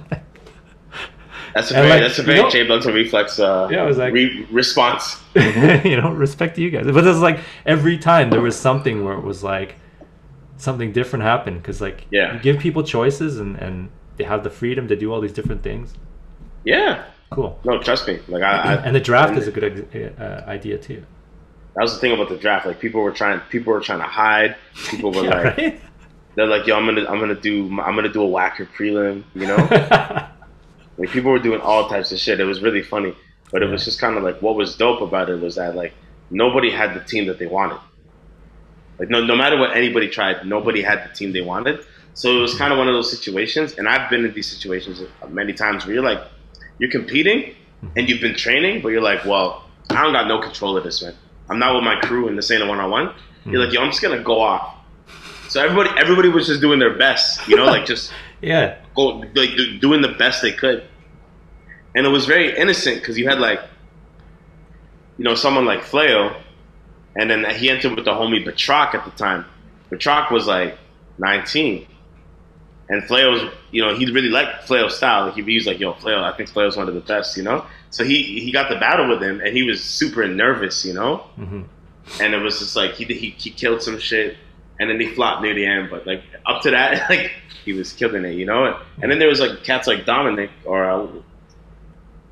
That's 1.54 1.72
a 1.72 1.74
very 1.74 1.90
like, 1.90 2.02
that's 2.02 2.20
a 2.20 2.22
you 2.22 2.26
very 2.28 2.42
know- 2.42 2.50
J 2.52 2.68
Bugs 2.68 2.86
and 2.86 2.94
Reflex 2.94 3.40
uh, 3.40 3.68
Yeah, 3.72 3.82
I 3.82 3.86
was 3.86 3.98
like- 3.98 4.14
re- 4.14 4.46
response. 4.52 5.18
you 5.36 5.98
know, 6.00 6.12
respect 6.12 6.56
to 6.58 6.62
you 6.62 6.70
guys. 6.70 6.86
But 6.86 7.08
it's 7.08 7.18
like 7.20 7.40
every 7.66 7.98
time 7.98 8.30
there 8.30 8.42
was 8.42 8.56
something 8.56 9.04
where 9.04 9.16
it 9.16 9.24
was 9.24 9.44
like 9.44 9.76
something 10.58 10.92
different 10.92 11.24
happened 11.24 11.58
because 11.62 11.82
like 11.82 12.06
Yeah. 12.12 12.34
you 12.36 12.40
give 12.40 12.60
people 12.60 12.84
choices 12.84 13.40
and 13.40 13.56
and 13.58 13.90
they 14.18 14.24
have 14.24 14.44
the 14.44 14.50
freedom 14.50 14.88
to 14.88 14.96
do 14.96 15.12
all 15.14 15.22
these 15.22 15.34
different 15.34 15.64
things. 15.64 15.94
Yeah. 16.64 17.06
Cool. 17.32 17.60
No, 17.64 17.82
trust 17.82 18.08
me. 18.08 18.20
Like 18.28 18.44
I, 18.44 18.74
I 18.74 18.76
And 18.86 18.96
the 18.96 19.00
draft 19.00 19.30
and 19.32 19.40
is 19.40 19.48
a 19.48 19.52
good 19.52 20.16
uh, 20.20 20.44
idea 20.48 20.78
too. 20.78 21.06
that 21.76 21.82
was 21.82 21.94
the 21.94 22.00
thing 22.00 22.14
about 22.14 22.30
the 22.30 22.38
draft. 22.38 22.66
Like 22.66 22.80
people 22.80 23.02
were 23.02 23.12
trying 23.12 23.40
people 23.50 23.74
were 23.74 23.82
trying 23.82 24.00
to 24.00 24.06
hide. 24.06 24.56
People 24.90 25.12
were 25.12 25.24
Yeah, 25.30 25.30
like 25.30 25.58
right? 25.58 25.82
they're 26.36 26.48
like, 26.48 26.66
yo, 26.68 26.76
I'm 26.78 26.86
gonna 26.86 27.06
I'm 27.08 27.20
gonna 27.20 27.36
do 27.36 27.66
I'm 27.82 27.96
gonna 27.96 28.10
do 28.10 28.22
a 28.24 28.28
whacker 28.28 28.66
prelim, 28.66 29.24
you 29.36 29.48
know? 29.48 29.58
Like 30.98 31.12
people 31.12 31.32
were 31.32 31.40
doing 31.40 31.62
all 31.62 31.88
types 31.90 32.12
of 32.12 32.18
shit. 32.20 32.40
It 32.40 32.46
was 32.46 32.62
really 32.62 32.82
funny, 32.82 33.16
but 33.52 33.62
it 33.62 33.68
was 33.70 33.86
just 33.86 34.00
kind 34.00 34.18
of 34.18 34.24
like 34.24 34.42
what 34.42 34.56
was 34.56 34.76
dope 34.78 35.02
about 35.02 35.30
it 35.30 35.40
was 35.40 35.56
that 35.56 35.76
like 35.76 35.94
nobody 36.32 36.72
had 36.72 36.96
the 36.96 37.02
team 37.02 37.28
that 37.28 37.38
they 37.38 37.46
wanted. 37.46 37.78
Like 39.00 39.10
no, 39.10 39.24
no 39.24 39.36
matter 39.36 39.58
what 39.60 39.76
anybody 39.78 40.08
tried, 40.10 40.46
nobody 40.48 40.82
had 40.82 41.04
the 41.08 41.14
team 41.14 41.34
they 41.34 41.42
wanted. 41.42 41.86
So 42.18 42.36
it 42.36 42.42
was 42.42 42.56
kind 42.56 42.74
of 42.74 42.80
one 42.80 42.88
of 42.88 42.96
those 42.96 43.12
situations, 43.12 43.74
and 43.74 43.88
I've 43.88 44.10
been 44.10 44.26
in 44.26 44.34
these 44.34 44.48
situations 44.48 45.04
many 45.30 45.54
times 45.54 45.86
where 45.86 45.94
you're 45.94 46.04
like, 46.04 46.20
you're 46.80 46.90
competing 46.90 47.54
and 47.96 48.10
you've 48.10 48.22
been 48.22 48.36
training, 48.36 48.82
but 48.82 48.88
you're 48.88 49.04
like, 49.04 49.24
well, 49.24 49.66
I 49.92 50.02
don't 50.02 50.14
got 50.14 50.28
no 50.28 50.42
control 50.42 50.76
of 50.76 50.84
this, 50.84 51.04
man. 51.04 51.14
I'm 51.48 51.60
not 51.60 51.76
with 51.76 51.84
my 51.84 52.00
crew, 52.00 52.28
and 52.28 52.36
this 52.36 52.50
ain't 52.50 52.64
a 52.64 52.66
one 52.66 52.80
on 52.80 52.90
one. 52.90 53.14
You're 53.46 53.64
like, 53.64 53.72
yo, 53.72 53.84
I'm 53.84 53.92
just 53.92 54.02
gonna 54.02 54.24
go 54.24 54.42
off. 54.42 54.78
So 55.50 55.64
everybody, 55.64 55.92
everybody 55.96 56.30
was 56.30 56.48
just 56.48 56.60
doing 56.60 56.80
their 56.80 56.98
best, 56.98 57.48
you 57.48 57.56
know, 57.56 57.66
like 57.66 57.86
just 57.86 58.12
yeah. 58.42 58.80
go 58.96 59.24
like 59.36 59.52
doing 59.80 60.02
the 60.02 60.16
best 60.18 60.42
they 60.42 60.54
could, 60.54 60.86
and 61.94 62.04
it 62.04 62.10
was 62.10 62.26
very 62.26 62.58
innocent 62.58 63.00
because 63.00 63.20
you 63.20 63.30
had 63.30 63.38
like, 63.38 63.62
you 65.20 65.24
know, 65.24 65.36
someone 65.36 65.66
like 65.66 65.84
Flail, 65.84 66.36
and 67.16 67.30
then 67.30 67.46
he 67.54 67.70
entered 67.70 67.94
with 67.94 68.06
the 68.06 68.12
homie 68.12 68.44
Batroc 68.44 68.96
at 68.96 69.06
the 69.06 69.12
time. 69.12 69.46
Batroc 69.92 70.32
was 70.32 70.48
like 70.48 70.80
19, 71.20 71.86
and 72.90 73.04
Flail 73.04 73.32
was, 73.32 73.42
you 73.72 73.82
know, 73.84 73.96
he 73.96 74.06
really 74.12 74.30
liked 74.30 74.64
Flail's 74.66 74.96
style. 74.98 75.26
Like 75.26 75.36
he 75.36 75.56
was 75.56 75.68
like, 75.68 75.80
"Yo, 75.80 75.94
Flail, 75.94 76.24
I 76.24 76.32
think 76.36 76.50
Flail's 76.50 76.78
one 76.78 76.88
of 76.88 76.94
the 76.94 77.02
best," 77.02 77.36
you 77.38 77.44
know. 77.44 77.66
So 77.90 78.04
he 78.04 78.40
he 78.40 78.52
got 78.52 78.70
the 78.70 78.76
battle 78.78 79.08
with 79.10 79.22
him, 79.22 79.42
and 79.42 79.56
he 79.56 79.64
was 79.64 79.84
super 79.84 80.28
nervous, 80.28 80.86
you 80.86 80.94
know. 80.94 81.18
hmm 81.36 81.62
And 82.22 82.34
it 82.34 82.38
was 82.40 82.60
just 82.60 82.76
like 82.76 82.94
he 82.94 83.04
he 83.06 83.30
he 83.38 83.50
killed 83.50 83.82
some 83.82 84.00
shit, 84.00 84.38
and 84.80 84.90
then 84.90 85.00
he 85.00 85.08
flopped 85.08 85.42
near 85.42 85.54
the 85.54 85.66
end. 85.66 85.90
But 85.90 86.08
like 86.08 86.24
up 86.46 86.62
to 86.64 86.72
that, 86.72 87.10
like 87.10 87.32
he 87.66 87.74
was 87.74 87.92
killing 87.94 88.24
it, 88.26 88.36
you 88.36 88.46
know. 88.46 88.80
And 89.02 89.12
then 89.12 89.20
there 89.20 89.28
was 89.28 89.40
like 89.40 89.64
cats 89.64 89.88
like 89.88 90.06
Dominic, 90.06 90.50
or 90.66 90.86
uh, 90.90 91.08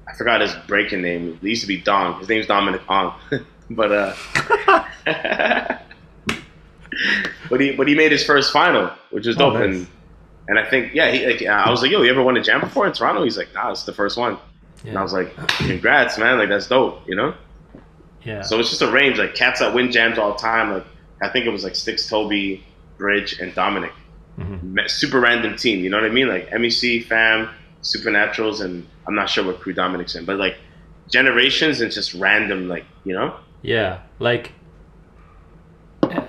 I 0.07 0.15
forgot 0.17 0.39
his 0.41 0.53
breaking 0.67 1.01
name. 1.01 1.37
It 1.41 1.47
used 1.47 1.61
to 1.63 1.67
be 1.67 1.77
Dong. 1.81 2.19
His 2.19 2.29
name's 2.29 2.47
Dominic 2.47 2.81
Ong, 2.89 3.13
but 3.71 3.91
uh, 3.91 4.13
but 7.49 7.59
he 7.61 7.71
but 7.75 7.87
he 7.87 7.95
made 7.95 8.11
his 8.11 8.23
first 8.23 8.51
final, 8.53 8.91
which 9.11 9.25
was 9.27 9.35
Oh, 9.37 9.51
dope. 9.51 9.53
nice. 9.55 9.63
And 9.77 9.87
and 10.47 10.59
I 10.59 10.65
think 10.69 10.93
yeah, 10.93 11.11
he 11.11 11.25
like 11.25 11.41
I 11.43 11.69
was 11.69 11.81
like, 11.81 11.91
yo, 11.91 12.01
you 12.01 12.11
ever 12.11 12.23
won 12.23 12.37
a 12.37 12.43
jam 12.43 12.61
before 12.61 12.85
in 12.87 12.93
Toronto? 12.93 13.23
He's 13.23 13.37
like, 13.37 13.53
nah, 13.53 13.71
it's 13.71 13.83
the 13.83 13.93
first 13.93 14.17
one. 14.17 14.37
And 14.85 14.97
I 14.97 15.01
was 15.01 15.13
like, 15.13 15.35
congrats, 15.47 16.17
man. 16.19 16.37
Like 16.37 16.49
that's 16.49 16.67
dope, 16.67 17.07
you 17.07 17.15
know. 17.15 17.33
Yeah. 18.23 18.41
So 18.41 18.59
it's 18.59 18.69
just 18.69 18.81
a 18.81 18.91
range, 18.91 19.17
like 19.17 19.33
cats 19.35 19.59
that 19.59 19.73
win 19.73 19.91
jams 19.91 20.17
all 20.19 20.33
the 20.33 20.37
time. 20.37 20.71
Like 20.73 20.85
I 21.21 21.29
think 21.29 21.45
it 21.45 21.49
was 21.49 21.63
like 21.63 21.75
Sticks, 21.75 22.07
Toby, 22.07 22.63
Bridge, 22.97 23.39
and 23.39 23.53
Dominic. 23.55 23.91
Mhm. 24.39 24.89
Super 24.89 25.19
random 25.19 25.55
team, 25.55 25.79
you 25.83 25.89
know 25.89 25.97
what 25.97 26.05
I 26.05 26.13
mean? 26.13 26.27
Like 26.27 26.49
MEC, 26.49 27.05
Fam, 27.05 27.49
Supernaturals, 27.81 28.61
and 28.61 28.85
I'm 29.07 29.15
not 29.15 29.29
sure 29.29 29.45
what 29.45 29.61
crew 29.61 29.73
Dominic's 29.73 30.15
in, 30.15 30.25
but 30.25 30.37
like 30.37 30.57
generations 31.09 31.81
and 31.81 31.91
just 31.91 32.13
random, 32.13 32.67
like 32.67 32.85
you 33.05 33.13
know. 33.13 33.35
Yeah, 33.61 33.99
like, 34.19 34.51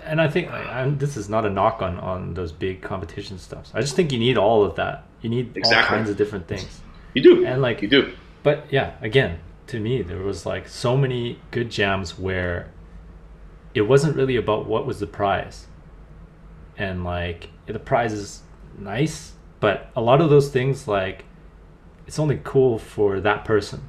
and 0.06 0.20
I 0.20 0.28
think 0.28 0.50
like, 0.50 0.66
I'm, 0.66 0.98
this 0.98 1.16
is 1.16 1.28
not 1.28 1.44
a 1.44 1.50
knock 1.50 1.82
on 1.82 1.98
on 1.98 2.34
those 2.34 2.52
big 2.52 2.82
competition 2.82 3.38
stuff. 3.38 3.70
I 3.74 3.80
just 3.80 3.96
think 3.96 4.12
you 4.12 4.18
need 4.18 4.38
all 4.38 4.64
of 4.64 4.76
that. 4.76 5.04
You 5.22 5.30
need 5.30 5.56
all 5.64 5.82
kinds 5.82 6.08
of 6.10 6.16
different 6.16 6.46
things. 6.46 6.80
You 7.14 7.22
do, 7.22 7.46
And 7.46 7.62
like, 7.62 7.82
you 7.82 7.88
do. 7.88 8.12
but 8.42 8.66
yeah, 8.70 8.94
again, 9.00 9.38
to 9.68 9.80
me, 9.80 10.02
there 10.02 10.18
was 10.22 10.44
like 10.46 10.68
so 10.68 10.96
many 10.96 11.40
good 11.50 11.70
jams 11.70 12.18
where 12.18 12.70
it 13.74 13.82
wasn't 13.82 14.16
really 14.16 14.36
about 14.36 14.66
what 14.66 14.86
was 14.86 15.00
the 15.00 15.06
prize, 15.06 15.66
and 16.78 17.04
like 17.04 17.50
the 17.66 17.78
prize 17.78 18.12
is 18.12 18.42
nice, 18.78 19.32
but 19.60 19.90
a 19.96 20.00
lot 20.00 20.20
of 20.20 20.30
those 20.30 20.50
things 20.50 20.86
like 20.86 21.24
it's 22.06 22.18
only 22.18 22.40
cool 22.44 22.78
for 22.78 23.20
that 23.20 23.44
person, 23.44 23.88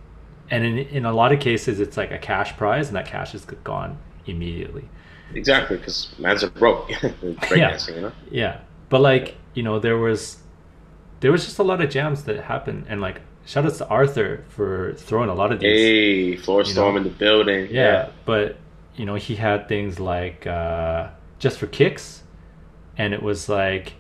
and 0.49 0.63
in 0.65 0.77
in 0.77 1.05
a 1.05 1.13
lot 1.13 1.31
of 1.31 1.39
cases, 1.39 1.79
it's 1.79 1.97
like 1.97 2.11
a 2.11 2.17
cash 2.17 2.55
prize, 2.57 2.87
and 2.87 2.95
that 2.95 3.05
cash 3.05 3.35
is 3.35 3.45
gone 3.63 3.97
immediately. 4.25 4.89
Exactly, 5.33 5.77
because 5.77 6.09
man's 6.17 6.43
are 6.43 6.49
broke. 6.49 6.89
Breakdancing, 6.89 7.95
you 7.95 8.01
know. 8.01 8.11
Yeah, 8.31 8.59
but 8.89 9.01
like 9.01 9.35
you 9.53 9.63
know, 9.63 9.79
there 9.79 9.97
was 9.97 10.37
there 11.19 11.31
was 11.31 11.45
just 11.45 11.59
a 11.59 11.63
lot 11.63 11.81
of 11.81 11.89
jams 11.89 12.23
that 12.23 12.43
happened, 12.43 12.85
and 12.87 13.01
like 13.01 13.21
shout 13.45 13.65
outs 13.65 13.79
to 13.79 13.87
Arthur 13.87 14.43
for 14.49 14.93
throwing 14.93 15.29
a 15.29 15.33
lot 15.33 15.51
of 15.51 15.59
these. 15.59 15.79
Hey, 15.79 16.35
floor 16.35 16.63
storm 16.63 16.93
know? 16.93 16.97
in 16.97 17.03
the 17.03 17.09
building. 17.09 17.67
yeah, 17.71 18.09
but 18.25 18.57
you 18.95 19.05
know, 19.05 19.15
he 19.15 19.35
had 19.35 19.67
things 19.67 19.99
like 19.99 20.45
uh, 20.47 21.09
just 21.39 21.57
for 21.57 21.67
kicks, 21.67 22.23
and 22.97 23.13
it 23.13 23.21
was 23.21 23.49
like, 23.49 23.93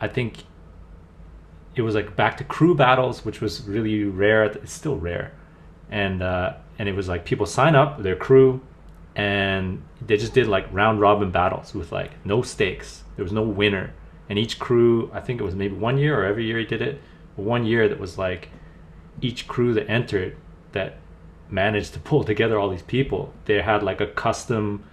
I 0.00 0.08
think 0.08 0.44
it 1.74 1.82
was 1.82 1.94
like 1.94 2.16
back 2.16 2.36
to 2.38 2.44
crew 2.44 2.74
battles, 2.74 3.24
which 3.24 3.40
was 3.40 3.62
really 3.62 4.04
rare. 4.04 4.44
It's 4.44 4.72
still 4.72 4.96
rare, 4.96 5.32
and 5.90 6.22
uh, 6.22 6.54
and 6.78 6.88
it 6.88 6.94
was 6.94 7.08
like 7.08 7.24
people 7.24 7.46
sign 7.46 7.74
up 7.74 8.02
their 8.02 8.16
crew, 8.16 8.60
and 9.16 9.82
they 10.04 10.16
just 10.16 10.34
did 10.34 10.46
like 10.48 10.66
round 10.72 11.00
robin 11.00 11.30
battles 11.30 11.74
with 11.74 11.92
like 11.92 12.12
no 12.24 12.42
stakes. 12.42 13.02
There 13.16 13.22
was 13.22 13.32
no 13.32 13.42
winner, 13.42 13.94
and 14.28 14.38
each 14.38 14.58
crew, 14.58 15.10
I 15.12 15.20
think 15.20 15.40
it 15.40 15.44
was 15.44 15.54
maybe 15.54 15.74
one 15.74 15.98
year 15.98 16.20
or 16.20 16.24
every 16.24 16.44
year 16.44 16.58
he 16.58 16.64
did 16.64 16.82
it. 16.82 17.00
One 17.36 17.64
year 17.64 17.88
that 17.88 18.00
was 18.00 18.18
like 18.18 18.48
each 19.20 19.46
crew 19.46 19.74
that 19.74 19.88
entered 19.88 20.36
that 20.72 20.98
managed 21.50 21.92
to 21.94 22.00
pull 22.00 22.24
together 22.32 22.58
all 22.58 22.68
these 22.68 22.82
people. 22.82 23.32
They 23.44 23.60
had 23.62 23.82
like 23.82 24.00
a 24.00 24.06
custom, 24.06 24.84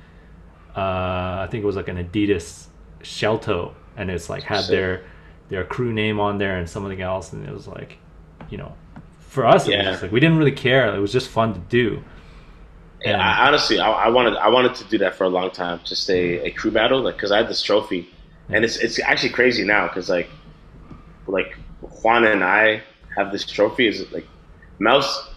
uh, 0.75 0.79
I 0.79 1.47
think 1.49 1.63
it 1.63 1.67
was 1.67 1.75
like 1.75 1.87
an 1.87 1.97
Adidas 1.97 2.67
shell 3.01 3.39
toe, 3.39 3.73
and 3.97 4.09
it's 4.11 4.29
like 4.29 4.43
had 4.43 4.61
Sick. 4.61 4.69
their 4.69 5.03
their 5.49 5.63
crew 5.65 5.91
name 5.91 6.19
on 6.19 6.37
there 6.37 6.57
and 6.57 6.69
something 6.69 7.01
else, 7.01 7.33
and 7.33 7.45
it 7.45 7.53
was 7.53 7.67
like, 7.67 7.97
you 8.49 8.57
know, 8.57 8.73
for 9.19 9.45
us, 9.45 9.67
it 9.67 9.77
was 9.77 9.85
just 9.85 10.03
like 10.03 10.11
we 10.11 10.19
didn't 10.19 10.37
really 10.37 10.51
care. 10.51 10.93
It 10.95 10.99
was 10.99 11.11
just 11.11 11.29
fun 11.29 11.53
to 11.53 11.59
do. 11.61 12.03
Yeah, 13.03 13.13
And- 13.13 13.21
I, 13.21 13.47
honestly, 13.47 13.79
I, 13.79 13.89
I 13.89 14.09
wanted 14.09 14.35
I 14.37 14.49
wanted 14.49 14.75
to 14.75 14.83
do 14.85 14.97
that 14.99 15.15
for 15.15 15.23
a 15.23 15.29
long 15.29 15.51
time, 15.51 15.79
just 15.83 16.09
a, 16.09 16.45
a 16.47 16.51
crew 16.51 16.71
battle, 16.71 17.01
like 17.01 17.15
because 17.15 17.31
I 17.31 17.37
had 17.37 17.47
this 17.49 17.61
trophy, 17.61 18.07
and 18.49 18.63
it's 18.63 18.77
it's 18.77 18.99
actually 18.99 19.29
crazy 19.33 19.63
now 19.63 19.87
because 19.87 20.09
like 20.09 20.29
like 21.27 21.55
Juan 22.03 22.25
and 22.25 22.43
I 22.43 22.81
have 23.15 23.31
this 23.31 23.43
trophy. 23.45 23.87
Is 23.87 24.09
like 24.11 24.27
Mouse, 24.79 25.29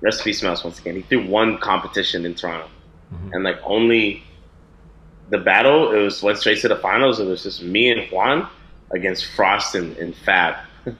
recipe 0.00 0.34
Mouse 0.44 0.64
once 0.64 0.78
again. 0.78 0.96
He 0.96 1.02
threw 1.02 1.26
one 1.26 1.58
competition 1.58 2.24
in 2.24 2.34
Toronto, 2.34 2.68
Mhm. 3.14 3.30
and 3.32 3.44
like 3.44 3.58
only 3.64 4.22
the 5.30 5.38
battle. 5.38 5.92
It 5.92 6.02
was 6.02 6.22
went 6.22 6.38
straight 6.38 6.60
to 6.60 6.68
the 6.68 6.76
finals. 6.76 7.20
It 7.20 7.26
was 7.26 7.42
just 7.42 7.62
me 7.62 7.90
and 7.90 8.10
Juan 8.10 8.48
against 8.90 9.26
Frost 9.26 9.74
and, 9.74 9.96
and 9.98 10.14
Fab. 10.16 10.56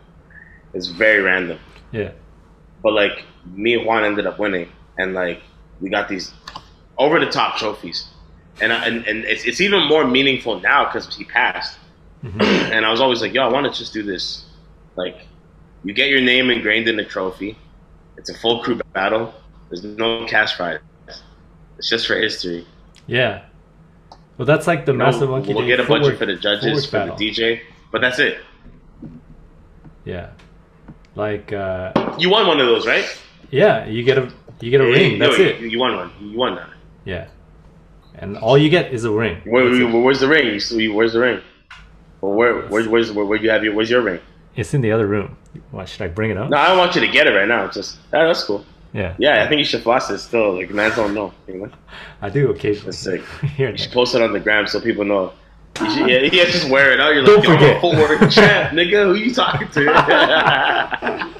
it's 0.75 0.87
very 0.89 1.21
random 1.23 1.59
yeah, 1.93 2.11
but 2.83 2.93
like 2.95 3.25
me 3.53 3.75
and 3.75 3.87
Juan 3.87 4.05
ended 4.05 4.27
up 4.27 4.39
winning, 4.39 4.69
and 4.99 5.13
like 5.15 5.41
we 5.83 5.91
got 5.91 6.09
these 6.09 6.33
over 6.97 7.19
the 7.21 7.27
top 7.27 7.57
trophies, 7.59 8.07
and 8.61 8.73
I, 8.73 8.87
and 8.87 9.05
and 9.07 9.25
it's, 9.25 9.45
it's 9.45 9.61
even 9.61 9.83
more 9.89 10.07
meaningful 10.07 10.61
now 10.61 10.85
because 10.87 11.15
he 11.15 11.25
passed, 11.25 11.77
Mhm. 12.25 12.41
and 12.73 12.87
I 12.87 12.91
was 12.91 13.01
always 13.01 13.21
like, 13.21 13.35
yo, 13.35 13.43
I 13.43 13.49
want 13.49 13.71
to 13.71 13.77
just 13.79 13.93
do 13.93 14.03
this, 14.03 14.45
like 14.97 15.17
you 15.85 15.93
get 15.93 16.09
your 16.09 16.21
name 16.21 16.49
ingrained 16.51 16.87
in 16.89 16.97
the 16.97 17.05
trophy, 17.05 17.59
it's 18.17 18.31
a 18.31 18.35
full 18.39 18.63
crew 18.63 18.79
battle, 18.95 19.35
there's 19.69 19.83
no 19.85 20.25
cash 20.27 20.57
prize, 20.57 20.79
it's 21.79 21.89
just 21.91 22.07
for 22.07 22.17
history. 22.17 22.65
yeah. 23.07 23.43
Well, 24.39 24.47
that's 24.47 24.67
like 24.67 24.87
the 24.87 24.93
You 24.93 24.99
know, 24.99 25.05
massive 25.05 25.29
monkey. 25.29 25.53
we'll 25.55 25.67
get 25.67 25.79
a 25.79 25.85
budget 25.85 26.19
for 26.19 26.25
the 26.27 26.37
judges, 26.37 26.87
for 26.87 26.93
footwork 27.01 27.19
the. 27.19 27.31
DJ, 27.31 27.61
but 27.93 28.01
that's 28.01 28.19
it. 28.19 28.39
Yeah, 30.05 30.31
like 31.15 31.53
uh, 31.53 31.93
You 32.19 32.31
won 32.31 32.47
one 32.47 32.59
of 32.61 32.67
those, 32.67 32.87
right? 32.87 33.05
yeah, 33.51 33.87
you 33.87 34.03
get 34.03 34.19
a 34.19 34.33
you 34.63 34.71
get 34.71 34.81
a 34.81 34.85
ring. 34.85 35.19
That's 35.19 35.39
you, 35.39 35.45
it. 35.45 35.61
You 35.61 35.79
won 35.79 35.97
one. 35.97 36.13
You 36.21 36.39
won 36.39 36.55
that. 36.55 36.71
Yeah, 37.05 37.29
and 38.15 38.37
all 38.39 38.57
you 38.57 38.69
get 38.69 38.93
is 38.93 39.05
a 39.05 39.11
ring. 39.11 39.41
Where, 39.45 39.65
where's 40.01 40.21
the 40.21 40.29
ring? 40.29 40.59
You 40.71 40.95
Where's 40.95 41.13
the 41.13 41.21
ring? 41.21 41.41
Well, 42.21 42.33
where, 42.33 42.63
where, 42.69 42.89
where's, 42.89 43.11
where, 43.11 43.25
where 43.25 43.39
you 43.39 43.51
have 43.51 43.65
your, 43.65 43.75
where's 43.75 43.91
your 43.91 44.01
ring? 44.01 44.21
It's 44.55 44.75
in 44.75 44.81
the 44.81 44.93
other 44.93 45.07
room. 45.07 45.37
Why 45.71 45.85
should 45.85 46.03
I 46.03 46.09
bring 46.09 46.31
it 46.31 46.37
up? 46.37 46.51
No, 46.51 46.57
I 46.57 46.69
don't 46.69 46.79
want 46.79 46.95
you 46.95 47.01
to 47.01 47.09
get 47.09 47.27
it 47.27 47.31
right 47.31 47.49
now. 47.49 47.65
It's 47.65 47.75
just, 47.75 47.99
that's 48.11 48.45
cool. 48.45 48.65
Yeah, 48.93 49.15
Yeah, 49.19 49.43
I 49.43 49.49
think 49.49 49.59
you 49.59 49.65
should 49.65 49.83
floss 49.83 50.11
it 50.11 50.19
still. 50.19 50.55
Like, 50.55 50.71
man 50.71 50.95
don't 50.95 51.15
know. 51.15 51.33
You 51.49 51.63
know? 51.63 51.71
I 52.21 52.29
do 52.29 52.51
occasionally. 52.51 52.87
That's 52.87 52.99
sick. 52.99 53.25
Here 53.57 53.71
You 53.71 53.79
should 53.79 53.93
post 53.93 54.15
it 54.15 54.23
on 54.23 54.33
the 54.33 54.41
gram 54.41 54.67
so 54.67 54.81
people 54.81 55.05
know. 55.05 55.33
You 55.81 55.91
should, 55.91 56.09
yeah, 56.09 56.19
yeah, 56.19 56.45
just 56.45 56.69
wear 56.69 56.93
it 56.93 57.01
out. 57.01 57.15
You're 57.15 57.23
like, 57.23 57.45
yo, 57.45 57.53
forget. 57.55 57.71
I'm 57.71 57.77
a 57.77 57.81
forward 57.81 58.19
champ, 58.31 58.77
nigga. 58.77 59.05
Who 59.07 59.15
you 59.15 59.35
talking 59.35 59.69
to? 59.69 61.29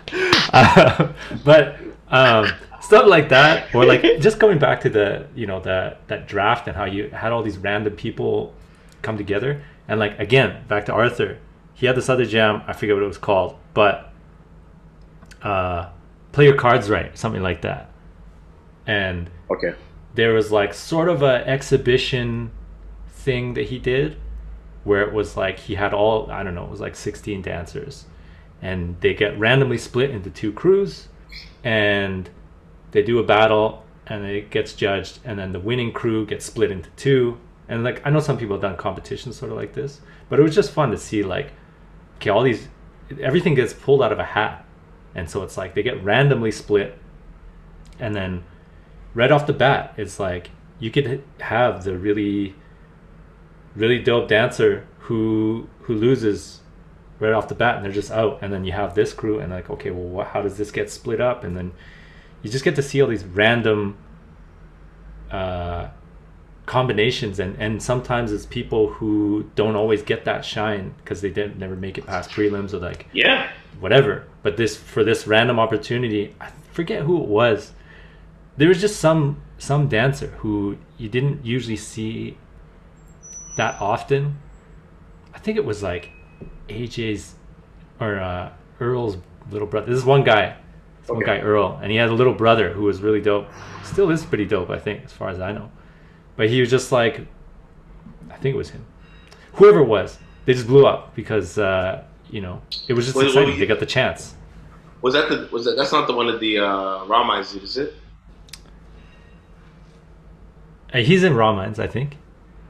Uh, 0.53 1.11
but 1.47 1.79
um, 2.09 2.47
stuff 2.93 3.09
like 3.09 3.29
that, 3.31 3.75
or 3.75 3.85
like 3.85 4.03
just 4.21 4.39
going 4.39 4.59
back 4.59 4.81
to 4.83 4.91
the 4.91 5.27
you 5.35 5.47
know 5.47 5.61
that 5.61 6.07
that 6.09 6.29
draft 6.29 6.69
and 6.69 6.77
how 6.77 6.85
you 6.85 7.09
had 7.11 7.33
all 7.33 7.43
these 7.43 7.59
random 7.59 7.95
people 7.97 8.55
come 9.01 9.17
together, 9.17 9.63
and 9.89 9.99
like 9.99 10.19
again 10.19 10.65
back 10.69 10.87
to 10.87 10.93
Arthur, 10.93 11.39
he 11.75 11.87
had 11.87 11.97
this 11.97 12.09
other 12.09 12.27
jam. 12.27 12.63
I 12.67 12.73
forget 12.73 12.95
what 12.95 13.03
it 13.03 13.09
was 13.09 13.19
called, 13.19 13.57
but 13.75 14.13
uh, 15.43 15.89
play 16.33 16.45
your 16.45 16.57
cards 16.57 16.91
right, 16.91 17.17
something 17.17 17.43
like 17.43 17.63
that, 17.63 17.91
and 18.87 19.31
okay. 19.51 19.75
there 20.15 20.35
was 20.35 20.53
like 20.53 20.75
sort 20.75 21.09
of 21.09 21.23
a 21.23 21.47
exhibition 21.49 22.51
thing 23.09 23.55
that 23.55 23.67
he 23.67 23.79
did 23.79 24.17
where 24.85 25.03
it 25.03 25.13
was 25.13 25.37
like 25.37 25.59
he 25.61 25.77
had 25.77 25.95
all 25.95 26.31
I 26.31 26.43
don't 26.43 26.55
know, 26.55 26.65
it 26.65 26.71
was 26.71 26.81
like 26.81 26.97
16 26.97 27.41
dancers 27.43 28.07
and 28.61 28.97
they 29.01 29.13
get 29.13 29.37
randomly 29.39 29.79
split 29.79 30.11
into 30.11 30.31
two 30.31 30.53
crews 30.53 31.09
and 31.65 32.31
they 32.93 33.03
do 33.03 33.19
a 33.19 33.23
battle 33.23 33.85
and 34.07 34.25
it 34.25 34.51
gets 34.51 34.73
judged 34.73 35.19
and 35.25 35.39
then 35.39 35.53
the 35.53 35.61
winning 35.61 35.93
crew 35.93 36.25
gets 36.25 36.45
split 36.45 36.71
into 36.71 36.89
two 36.91 37.39
and 37.69 37.85
like 37.85 38.01
I 38.07 38.11
know 38.11 38.21
some 38.21 38.39
people 38.39 38.57
have 38.57 38.63
done 38.63 38.77
competitions 38.77 39.37
sort 39.37 39.51
of 39.51 39.57
like 39.57 39.75
this, 39.75 40.01
but 40.29 40.39
it 40.39 40.43
was 40.43 40.55
just 40.55 40.73
fun 40.73 40.91
to 40.91 40.99
see 40.99 41.23
like 41.23 41.53
okay, 42.17 42.31
all 42.31 42.43
these 42.43 42.69
everything 43.21 43.55
gets 43.55 43.73
pulled 43.73 44.03
out 44.03 44.13
of 44.13 44.19
a 44.19 44.25
hat. 44.25 44.65
And 45.15 45.29
so 45.29 45.43
it's 45.43 45.57
like 45.57 45.75
they 45.75 45.83
get 45.83 46.03
randomly 46.03 46.51
split 46.51 46.99
and 47.99 48.15
then 48.15 48.45
right 49.15 49.31
off 49.31 49.47
the 49.47 49.53
bat, 49.53 49.95
it's 49.97 50.19
like 50.19 50.51
you 50.79 50.91
could 50.91 51.23
have 51.41 51.85
the 51.85 51.97
really, 51.97 52.55
really 53.75 53.99
dope 53.99 54.29
dancer 54.29 54.87
who 55.01 55.69
who 55.83 55.95
loses 55.95 56.61
right 57.19 57.33
off 57.33 57.49
the 57.49 57.55
bat, 57.55 57.77
and 57.77 57.85
they're 57.85 57.93
just 57.93 58.11
out. 58.11 58.39
And 58.43 58.53
then 58.53 58.65
you 58.65 58.73
have 58.73 58.95
this 58.95 59.13
crew, 59.13 59.39
and 59.39 59.53
like, 59.53 59.71
okay, 59.71 59.91
well, 59.91 60.09
what, 60.09 60.27
how 60.29 60.43
does 60.43 60.57
this 60.57 60.71
get 60.71 60.91
split 60.91 61.21
up? 61.21 61.45
And 61.45 61.57
then 61.57 61.73
you 62.43 62.51
just 62.51 62.65
get 62.65 62.77
to 62.77 62.83
see 62.83 63.01
all 63.03 63.09
these 63.09 63.25
random 63.25 63.97
uh, 65.31 65.89
combinations, 66.67 67.39
and 67.39 67.57
and 67.59 67.83
sometimes 67.83 68.33
it's 68.33 68.47
people 68.47 68.89
who 68.95 69.51
don't 69.55 69.77
always 69.77 70.03
get 70.03 70.25
that 70.25 70.45
shine 70.45 70.95
because 70.99 71.21
they 71.21 71.31
didn't 71.31 71.59
never 71.59 71.77
make 71.77 71.99
it 71.99 72.07
past 72.07 72.31
prelims 72.31 72.73
or 72.73 72.79
like 72.79 73.07
Yeah. 73.13 73.49
whatever. 73.81 74.25
But 74.43 74.57
this 74.57 74.77
for 74.77 75.05
this 75.05 75.27
random 75.27 75.59
opportunity, 75.59 76.35
I 76.41 76.51
forget 76.73 77.03
who 77.03 77.23
it 77.23 77.29
was. 77.29 77.73
There 78.57 78.69
was 78.69 78.81
just 78.81 79.01
some 79.01 79.41
some 79.59 79.89
dancer 79.89 80.29
who 80.39 80.77
you 80.99 81.09
didn't 81.09 81.45
usually 81.45 81.77
see 81.77 82.37
that 83.57 83.81
often. 83.81 84.39
I 85.35 85.39
think 85.39 85.57
it 85.57 85.65
was 85.65 85.83
like 85.83 86.11
AJ's 86.69 87.35
or 88.01 88.19
uh, 88.19 88.51
Earl's 88.81 89.17
little 89.51 89.67
brother. 89.69 89.87
This 89.87 89.99
is 89.99 90.05
one 90.05 90.25
guy. 90.25 90.57
Okay. 91.09 91.25
guy 91.27 91.41
Earl, 91.41 91.79
and 91.83 91.91
he 91.91 91.97
had 91.97 92.09
a 92.09 92.15
little 92.15 92.33
brother 92.35 92.73
who 92.73 92.83
was 92.83 93.01
really 93.03 93.21
dope. 93.21 93.49
Still 93.85 94.11
is 94.11 94.25
pretty 94.25 94.45
dope, 94.45 94.71
I 94.71 94.79
think, 94.79 95.05
as 95.05 95.13
far 95.13 95.29
as 95.31 95.41
I 95.41 95.53
know. 95.53 95.71
But 96.37 96.49
he 96.49 96.61
was 96.61 96.71
just 96.71 96.93
like, 96.93 97.27
I 98.31 98.37
think 98.37 98.55
it 98.55 98.59
was 98.59 98.71
him. 98.71 98.85
Whoever 99.55 99.81
it 99.81 99.87
was, 99.89 100.19
they 100.45 100.55
just 100.55 100.67
blew 100.67 100.87
up 100.87 101.15
because 101.15 101.59
uh, 101.59 102.05
you 102.31 102.41
know 102.41 102.63
it 102.89 102.95
was 102.95 103.05
just 103.07 103.17
Wait, 103.17 103.27
exciting. 103.27 103.59
they 103.59 103.67
got 103.67 103.81
the 103.81 103.87
chance. 103.87 104.35
Was 105.03 105.15
that 105.15 105.29
the, 105.29 105.49
was 105.51 105.65
that, 105.65 105.77
that's 105.77 105.91
not 105.93 106.07
the 106.07 106.15
one 106.15 106.29
of 106.29 106.39
the, 106.39 106.59
uh, 106.59 107.05
Raw 107.07 107.25
Minds, 107.25 107.53
is 107.55 107.77
it? 107.77 107.95
Uh, 110.95 110.99
he's 110.99 111.25
in 111.25 111.35
Raw 111.35 111.53
Minds, 111.53 111.79
I 111.79 111.87
think. 111.87 112.17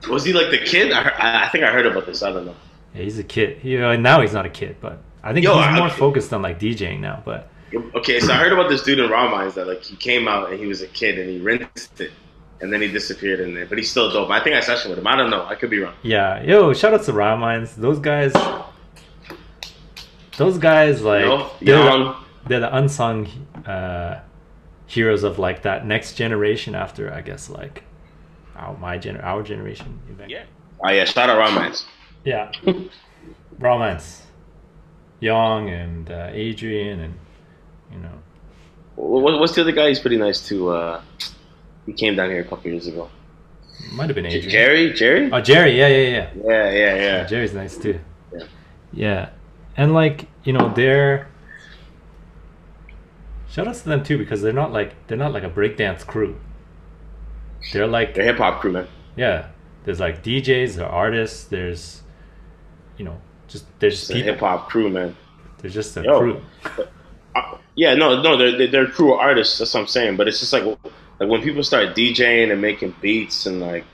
Was 0.09 0.24
he 0.24 0.32
like 0.32 0.50
the 0.50 0.59
kid? 0.59 0.92
I, 0.92 1.02
heard, 1.02 1.12
I 1.18 1.44
I 1.44 1.48
think 1.50 1.64
I 1.64 1.70
heard 1.72 1.86
about 1.86 2.06
this. 2.06 2.22
I 2.22 2.32
don't 2.32 2.46
know. 2.46 2.54
Yeah, 2.94 3.02
he's 3.02 3.18
a 3.18 3.24
kid. 3.24 3.62
You 3.62 3.80
know, 3.80 3.94
now 3.96 4.20
he's 4.20 4.32
not 4.32 4.46
a 4.46 4.50
kid, 4.50 4.76
but 4.80 4.98
I 5.22 5.32
think 5.32 5.44
Yo, 5.44 5.54
he's 5.56 5.66
I- 5.66 5.78
more 5.78 5.90
focused 5.90 6.32
on 6.32 6.42
like 6.42 6.59
DJing 6.59 7.00
now. 7.00 7.22
But 7.24 7.48
Okay, 7.74 8.20
so 8.20 8.32
I 8.32 8.36
heard 8.36 8.53
about 8.53 8.69
this 8.69 8.82
dude 8.82 8.99
in 8.99 9.11
Raw 9.11 9.31
Minds 9.31 9.55
that 9.55 9.66
like 9.66 9.82
he 9.82 9.97
came 9.97 10.28
out 10.28 10.51
and 10.51 10.59
he 10.61 10.66
was 10.66 10.82
a 10.82 10.86
kid 10.89 11.19
and 11.19 11.28
he 11.28 11.40
rinsed 11.40 12.01
it 12.01 12.12
and 12.61 12.73
then 12.73 12.81
he 12.81 12.89
disappeared 12.89 13.40
in 13.40 13.55
there, 13.55 13.66
but 13.66 13.77
he's 13.77 13.90
still 13.90 14.11
dope. 14.11 14.31
I 14.31 14.43
think 14.43 14.55
I 14.55 14.61
session 14.61 14.90
with 14.90 14.99
him. 14.99 15.07
I 15.07 15.16
don't 15.16 15.31
know. 15.31 15.44
I 15.44 15.57
could 15.57 15.69
be 15.70 15.78
wrong. 15.81 15.94
yeah, 16.03 16.43
yo, 16.43 16.73
shout 16.73 16.94
out 16.94 17.03
to 17.05 17.12
Raw 17.12 17.36
Minds. 17.36 17.74
Those 17.74 17.99
guys, 17.99 18.32
those 20.36 20.59
guys, 20.59 21.03
like 21.03 21.23
You 21.23 21.28
know, 21.28 21.51
they're, 21.61 21.74
the, 21.85 22.16
they're 22.47 22.61
the 22.61 22.77
unsung 22.77 23.27
uh, 23.66 24.20
heroes 24.86 25.24
of 25.24 25.39
like 25.39 25.62
that 25.62 25.86
next 25.86 26.15
generation 26.15 26.74
after, 26.74 27.12
I 27.12 27.20
guess, 27.20 27.51
like 27.51 27.85
our 28.57 28.77
my 28.78 28.99
gener 28.99 29.23
our 29.24 29.43
generation. 29.43 30.01
event. 30.09 30.31
Yeah. 30.31 30.44
Oh 30.85 30.90
yeah, 30.90 31.05
shout 31.05 31.31
out 31.31 31.39
Raw 31.39 31.51
Minds. 31.51 31.86
Yeah. 32.24 32.53
Raw 33.59 33.78
Minds. 33.78 34.23
Young 35.20 35.69
and 35.69 36.11
uh, 36.11 36.28
Adrian 36.32 37.01
and 37.01 37.15
you 37.93 37.98
know 37.98 38.19
what's 38.97 39.55
the 39.55 39.60
other 39.62 39.73
guy? 39.73 39.89
He's 39.89 40.01
pretty 40.01 40.16
nice 40.19 40.47
too. 40.47 40.69
Uh, 40.70 41.01
he 41.86 41.93
came 41.93 42.14
down 42.16 42.31
here 42.31 42.40
a 42.40 42.44
couple 42.44 42.70
years 42.70 42.86
ago. 42.86 43.09
might 43.93 44.09
have 44.09 44.14
been 44.14 44.27
Adrian. 44.27 44.48
Jerry, 44.51 44.93
Jerry. 44.93 45.31
Oh, 45.32 45.40
Jerry. 45.40 45.78
Yeah, 45.78 45.89
yeah, 45.89 45.97
yeah. 45.97 46.31
Yeah, 46.36 46.70
yeah, 46.70 46.70
Yeah, 46.70 46.94
yeah. 46.97 47.24
Jerry's 47.24 47.55
nice 47.55 47.77
too. 47.77 47.98
Yeah. 48.32 48.44
Yeah. 48.93 49.28
And 49.77 49.93
like, 49.94 50.27
you 50.44 50.52
know, 50.52 50.73
they're 50.74 51.28
shout 53.51 53.66
outs 53.69 53.82
to 53.82 53.89
them 53.89 54.02
too 54.05 54.19
because 54.19 54.43
they're 54.43 54.52
not 54.52 54.73
like 54.73 54.94
they're 55.06 55.19
not 55.19 55.32
like 55.32 55.43
a 55.44 55.51
breakdance 55.51 56.06
crew. 56.06 56.39
They're 57.73 57.86
like 57.86 58.14
They're 58.14 58.24
hip 58.24 58.39
hop 58.39 58.60
crew, 58.60 58.73
man. 58.73 58.89
yeah. 59.16 59.48
There's 59.85 59.98
like 60.01 60.23
DJs, 60.23 60.77
there 60.77 60.86
are 60.86 60.93
artists, 60.93 61.44
there's 61.44 62.02
you 62.98 63.05
know, 63.05 63.20
just 63.48 63.64
there's 63.81 63.98
just 63.98 64.10
a 64.10 64.14
hip 64.19 64.39
hop 64.39 64.69
crew, 64.69 64.89
man. 64.90 65.16
There's 65.59 65.74
just 65.74 65.97
a 65.97 66.02
Yo. 66.02 66.19
crew. 66.19 66.43
Yeah, 67.74 67.94
no, 67.94 68.20
no, 68.23 68.36
they're 68.36 68.57
they're- 68.69 68.86
they're 68.86 69.15
artists. 69.19 69.59
That's 69.59 69.73
what 69.74 69.81
I'm 69.81 69.86
saying. 69.86 70.16
But 70.16 70.28
it's 70.28 70.40
just 70.40 70.53
like 70.53 70.65
like 70.65 71.28
when 71.28 71.43
people 71.43 71.62
start 71.62 71.94
DJing 71.97 72.51
and 72.53 72.61
making 72.61 72.94
beats 73.01 73.47
and 73.47 73.61
like 73.61 73.85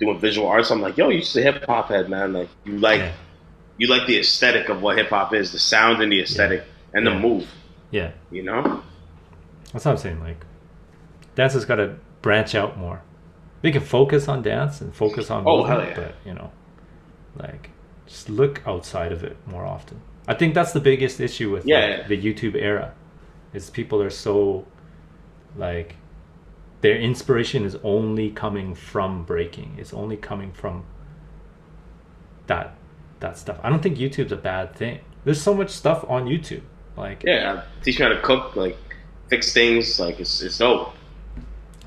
doing 0.00 0.18
visual 0.18 0.48
arts, 0.48 0.70
I'm 0.70 0.80
like, 0.80 0.96
yo, 0.96 1.08
you're 1.08 1.20
just 1.20 1.36
a 1.36 1.42
hip 1.42 1.64
hop 1.66 1.88
head, 1.88 2.08
man. 2.08 2.32
Like 2.32 2.48
you 2.64 2.78
like 2.78 3.00
Yeah. 3.00 3.12
you 3.78 3.86
like 3.88 4.06
the 4.06 4.18
aesthetic 4.18 4.68
of 4.68 4.82
what 4.82 4.96
hip 4.98 5.08
hop 5.10 5.32
is, 5.34 5.52
the 5.52 5.58
sound 5.58 6.02
and 6.02 6.10
the 6.12 6.20
aesthetic 6.20 6.64
and 6.92 7.06
the 7.06 7.14
move. 7.14 7.46
Yeah. 7.90 8.10
You 8.30 8.42
know? 8.42 8.82
That's 9.72 9.84
what 9.84 9.92
I'm 9.92 9.96
saying. 9.98 10.20
Like, 10.20 10.44
dance 11.34 11.52
has 11.54 11.64
got 11.64 11.76
to 11.76 11.96
branch 12.22 12.54
out 12.54 12.76
more. 12.78 13.02
They 13.62 13.70
can 13.72 13.82
focus 13.82 14.28
on 14.28 14.42
dance 14.42 14.80
and 14.80 14.94
focus 14.94 15.30
on 15.30 15.44
Oh, 15.46 15.58
movement, 15.66 15.88
yeah. 15.90 15.94
but 15.96 16.14
you 16.24 16.34
know, 16.34 16.50
like, 17.36 17.70
just 18.06 18.28
look 18.28 18.62
outside 18.66 19.10
of 19.12 19.24
it 19.24 19.36
more 19.46 19.64
often. 19.64 20.00
I 20.28 20.34
think 20.34 20.54
that's 20.54 20.72
the 20.72 20.80
biggest 20.80 21.20
issue 21.20 21.50
with 21.50 21.66
Yeah, 21.66 21.80
like, 21.80 21.98
yeah. 21.98 22.06
the 22.08 22.22
YouTube 22.22 22.54
era, 22.56 22.92
is 23.54 23.70
people 23.70 24.02
are 24.02 24.10
so, 24.10 24.66
like, 25.56 25.96
their 26.82 26.96
inspiration 26.96 27.64
is 27.64 27.78
only 27.82 28.30
coming 28.30 28.74
from 28.74 29.24
breaking. 29.24 29.76
It's 29.78 29.94
only 29.94 30.16
coming 30.18 30.52
from 30.52 30.84
that 32.46 32.76
that 33.20 33.38
stuff. 33.38 33.58
I 33.62 33.70
don't 33.70 33.82
think 33.82 33.96
YouTube's 33.96 34.32
a 34.32 34.36
bad 34.36 34.74
thing. 34.74 35.00
There's 35.24 35.40
so 35.40 35.54
much 35.54 35.70
stuff 35.70 36.04
on 36.08 36.26
YouTube. 36.26 36.60
Like 36.96 37.22
Yeah, 37.24 37.62
teach 37.82 37.98
me 37.98 38.04
how 38.04 38.12
to 38.12 38.20
cook, 38.20 38.54
like 38.54 38.76
fix 39.28 39.52
things. 39.54 39.98
Like 39.98 40.20
it's 40.20 40.42
it's 40.42 40.58
dope. 40.58 40.92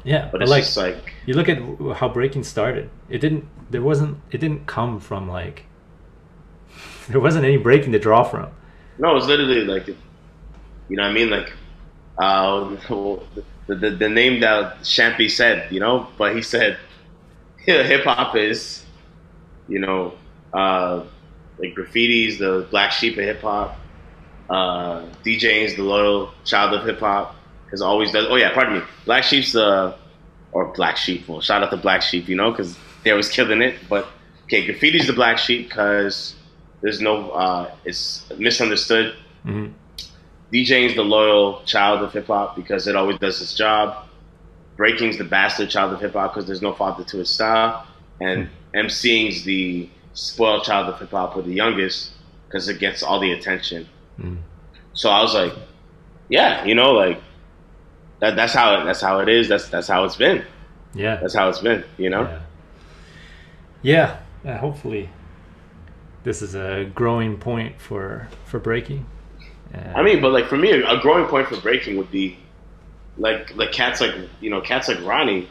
yeah, 0.03 0.29
But 0.31 0.39
but 0.39 0.41
it's 0.41 0.49
like 0.49 0.63
just 0.63 0.77
like 0.77 1.13
you 1.27 1.35
look 1.35 1.47
at 1.49 1.59
how 1.97 2.09
breaking 2.09 2.43
started. 2.43 2.89
It 3.07 3.19
didn't. 3.19 3.47
There 3.69 3.81
wasn't. 3.83 4.17
It 4.31 4.39
didn't 4.39 4.65
come 4.65 4.99
from 4.99 5.29
like. 5.29 5.65
There 7.09 7.21
wasn't 7.21 7.45
any 7.45 7.57
breaking 7.57 7.93
to 7.93 7.99
draw 7.99 8.23
from. 8.23 8.49
no, 8.97 9.15
it's 9.15 9.27
literally 9.27 9.63
like, 9.63 9.95
you 10.89 10.97
know 10.97 11.03
what 11.03 11.11
I 11.11 11.13
mean? 11.13 11.29
Like, 11.29 11.53
uh, 12.17 12.75
the, 13.67 13.75
the 13.75 13.89
the 13.91 14.09
name 14.09 14.39
that 14.41 14.79
Champy 14.81 15.29
said, 15.29 15.71
you 15.71 15.79
know, 15.79 16.07
but 16.17 16.35
he 16.35 16.41
said, 16.41 16.77
hip 17.57 18.03
hop 18.03 18.35
is, 18.35 18.85
you 19.67 19.79
know, 19.79 20.13
uh, 20.53 21.03
like 21.59 21.75
graffiti's 21.75 22.37
the 22.39 22.67
black 22.71 22.91
sheep 22.91 23.17
of 23.17 23.23
hip 23.23 23.41
hop. 23.41 23.77
Uh, 24.49 25.05
DJing's 25.25 25.75
the 25.75 25.83
loyal 25.83 26.31
child 26.45 26.73
of 26.73 26.85
hip 26.85 26.99
hop. 26.99 27.35
Because 27.65 27.81
always 27.81 28.11
does. 28.13 28.27
Oh 28.29 28.35
yeah, 28.35 28.53
pardon 28.53 28.75
me. 28.79 28.81
Black 29.05 29.23
Sheep's 29.25 29.51
the 29.51 29.93
or 30.53 30.71
Black 30.73 30.95
Sheep. 30.95 31.27
Well, 31.27 31.41
shout 31.41 31.63
out 31.63 31.69
to 31.71 31.77
Black 31.77 32.01
Sheep, 32.01 32.29
you 32.29 32.35
know, 32.35 32.51
because 32.51 32.77
they 33.03 33.11
was 33.11 33.27
killing 33.29 33.61
it. 33.61 33.75
But 33.89 34.07
okay, 34.45 34.65
graffiti's 34.65 35.07
the 35.07 35.13
Black 35.13 35.37
Sheep 35.37 35.67
because 35.67 36.33
there's 36.81 37.01
no. 37.01 37.31
Uh, 37.31 37.71
it's 37.83 38.25
misunderstood. 38.37 39.15
hmm 39.43 39.67
DJing's 40.53 40.95
the 40.95 41.03
loyal 41.03 41.61
child 41.65 42.01
of 42.01 42.13
hip 42.13 42.27
hop 42.27 42.55
because 42.55 42.87
it 42.87 42.95
always 42.95 43.17
does 43.19 43.41
its 43.41 43.53
job. 43.53 44.07
Breaking's 44.77 45.17
the 45.17 45.23
bastard 45.23 45.69
child 45.69 45.93
of 45.93 45.99
hip 45.99 46.13
hop 46.13 46.33
because 46.33 46.47
there's 46.47 46.61
no 46.61 46.73
father 46.73 47.03
to 47.05 47.19
its 47.19 47.31
style, 47.31 47.85
and 48.21 48.49
MCing's 48.73 49.43
the 49.43 49.89
spoiled 50.13 50.63
child 50.63 50.87
of 50.87 50.99
hip 50.99 51.11
hop 51.11 51.35
or 51.35 51.41
the 51.41 51.53
youngest 51.53 52.11
because 52.47 52.69
it 52.69 52.79
gets 52.79 53.03
all 53.03 53.19
the 53.19 53.31
attention. 53.31 53.87
Mm. 54.19 54.37
So 54.93 55.09
I 55.09 55.21
was 55.21 55.33
like, 55.33 55.53
yeah, 56.29 56.63
you 56.65 56.75
know, 56.75 56.91
like 56.93 57.21
that. 58.19 58.35
That's 58.35 58.53
how 58.53 58.81
it. 58.81 58.85
That's 58.85 59.01
how 59.01 59.19
it 59.19 59.29
is. 59.29 59.47
That's 59.47 59.69
that's 59.69 59.87
how 59.87 60.03
it's 60.05 60.15
been. 60.15 60.43
Yeah. 60.93 61.17
That's 61.17 61.33
how 61.33 61.49
it's 61.49 61.59
been. 61.59 61.83
You 61.97 62.09
know. 62.09 62.23
Yeah. 62.23 62.41
Yeah. 63.81 64.19
yeah, 64.43 64.57
Hopefully, 64.57 65.09
this 66.23 66.41
is 66.41 66.55
a 66.55 66.89
growing 66.93 67.37
point 67.37 67.79
for 67.79 68.27
for 68.45 68.59
breaking. 68.59 69.05
And- 69.73 69.95
I 69.95 70.03
mean, 70.03 70.21
but 70.21 70.31
like 70.31 70.47
for 70.47 70.57
me, 70.57 70.71
a 70.71 70.97
growing 70.99 71.25
point 71.27 71.47
for 71.47 71.57
breaking 71.57 71.97
would 71.97 72.11
be 72.11 72.37
like 73.17 73.55
like 73.55 73.71
cats 73.71 73.99
like 74.01 74.13
you 74.41 74.49
know 74.49 74.61
cats 74.61 74.87
like 74.87 75.01
Ronnie, 75.03 75.47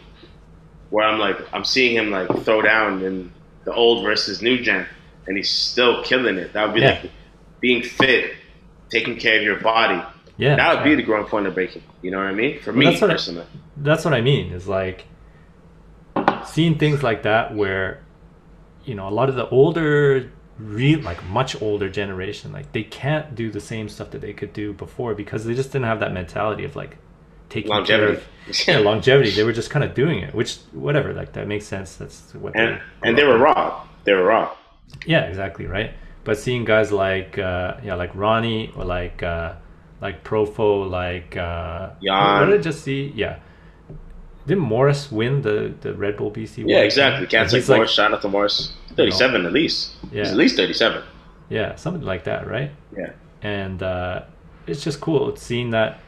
where 0.91 1.07
I'm 1.07 1.19
like 1.19 1.37
I'm 1.53 1.65
seeing 1.65 1.97
him 1.97 2.11
like 2.11 2.29
throw 2.45 2.63
down 2.63 3.03
in 3.03 3.33
the 3.65 3.73
old 3.75 4.05
versus 4.05 4.41
new 4.43 4.63
gen, 4.63 4.87
and 5.27 5.37
he's 5.37 5.51
still 5.51 6.03
killing 6.05 6.37
it. 6.37 6.53
That 6.53 6.67
would 6.67 6.75
be 6.75 6.81
Yeah. 6.83 6.99
like 7.03 7.11
being 7.61 7.83
fit, 7.83 8.35
taking 8.91 9.17
care 9.19 9.39
of 9.39 9.43
your 9.43 9.59
body. 9.61 10.01
yeah, 10.39 10.55
That 10.57 10.75
would 10.77 10.85
be 10.85 10.95
the 10.95 11.03
growing 11.03 11.27
point 11.27 11.47
of 11.47 11.55
breaking. 11.55 11.83
You 12.03 12.11
know 12.11 12.19
what 12.19 12.27
I 12.27 12.33
mean? 12.35 12.61
For 12.61 12.71
Well, 12.71 12.79
me 12.81 12.85
that's 12.87 13.01
what 13.01 13.11
I- 13.11 13.15
personally. 13.15 13.47
that's 13.79 14.05
what 14.05 14.15
I 14.15 14.21
mean. 14.21 14.53
Is 14.53 14.69
like 14.69 15.07
seeing 16.45 16.79
things 16.79 17.03
like 17.03 17.23
that 17.25 17.55
where 17.55 18.01
you 18.85 18.95
know 18.95 19.09
a 19.09 19.11
lot 19.11 19.29
of 19.29 19.35
the 19.35 19.49
older, 19.49 20.31
real 20.59 21.01
like 21.01 21.23
much 21.25 21.61
older 21.61 21.89
generation, 21.89 22.53
like 22.53 22.73
they 22.73 22.83
can't 22.83 23.35
do 23.35 23.51
the 23.51 23.61
same 23.61 23.89
stuff 23.89 24.11
that 24.11 24.21
they 24.21 24.33
could 24.33 24.53
do 24.53 24.73
before 24.73 25.15
because 25.15 25.45
they 25.45 25.55
just 25.55 25.73
didn't 25.73 25.87
have 25.87 26.01
that 26.01 26.13
mentality 26.13 26.65
of 26.65 26.77
like 26.77 26.97
taking 27.49 27.71
Longevity. 27.71 28.23
yeah, 28.67 28.79
longevity. 28.79 29.31
They 29.31 29.45
were 29.45 29.53
just 29.53 29.71
kind 29.71 29.85
of 29.85 29.95
doing 29.95 30.21
it, 30.21 30.35
which 30.35 30.57
whatever, 30.73 31.13
like 31.13 31.33
that 31.35 31.47
makes 31.47 31.67
sense. 31.67 31.97
That's 31.97 32.35
what 32.35 32.57
and 32.57 32.81
they 33.03 33.09
and 33.09 33.19
they 33.19 33.25
were 33.25 33.39
raw. 33.39 33.87
They 34.05 34.13
were 34.13 34.25
raw. 34.25 34.57
Yeah, 35.05 35.23
exactly 35.23 35.67
right. 35.67 35.93
But 36.25 36.39
seeing 36.39 36.65
guys 36.65 36.91
like 36.91 37.39
uh, 37.39 37.77
yeah, 37.85 37.95
like 37.95 38.15
Ronnie 38.15 38.73
or 38.77 38.85
like 38.85 39.23
uh, 39.23 39.55
like 40.01 40.25
Profo, 40.25 40.89
like 40.89 41.37
uh, 41.37 41.91
Jan. 42.03 42.41
What 42.41 42.47
did 42.47 42.61
I 42.61 42.63
just 42.63 42.83
see? 42.83 43.13
Yeah, 43.15 43.39
didn't 44.47 44.63
Morris 44.63 45.11
win 45.11 45.43
the 45.43 45.75
the 45.81 45.95
Red 45.95 46.17
Bull 46.17 46.31
BC? 46.31 46.65
Yeah, 46.67 46.79
exactly. 46.79 47.27
And 47.39 47.53
like 47.53 47.69
Morris. 47.69 47.99
Out 47.99 48.23
to 48.23 48.29
Morris. 48.29 48.73
Thirty-seven 48.95 49.45
at 49.45 49.53
least. 49.53 49.95
Yeah. 50.13 50.23
He's 50.23 50.31
at 50.31 50.37
least 50.37 50.57
thirty-seven. 50.57 51.03
Yeah, 51.49 51.75
something 51.77 52.03
like 52.03 52.25
that, 52.25 52.47
right? 52.47 52.71
Yeah. 52.97 53.13
And 53.43 53.83
uh, 53.83 54.23
it's 54.67 54.83
just 54.83 55.01
cool 55.01 55.37
seeing 55.37 55.71
that 55.71 56.01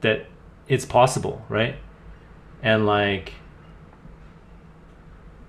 that 0.00 0.26
it's 0.68 0.84
possible, 0.84 1.44
right? 1.48 1.76
And 2.62 2.86
like 2.86 3.34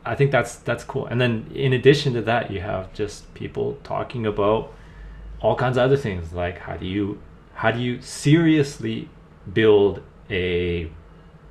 I 0.05 0.15
think 0.15 0.31
that's 0.31 0.55
that's 0.55 0.83
cool. 0.83 1.05
And 1.07 1.19
then 1.19 1.51
in 1.53 1.73
addition 1.73 2.13
to 2.13 2.21
that, 2.21 2.51
you 2.51 2.61
have 2.61 2.93
just 2.93 3.33
people 3.33 3.77
talking 3.83 4.25
about 4.25 4.73
all 5.43 5.55
kinds 5.55 5.77
of 5.77 5.83
other 5.83 5.97
things 5.97 6.31
like 6.31 6.57
how 6.57 6.77
do 6.77 6.85
you 6.85 7.21
how 7.55 7.69
do 7.69 7.79
you 7.79 8.01
seriously 8.01 9.09
build 9.51 10.01
a 10.29 10.89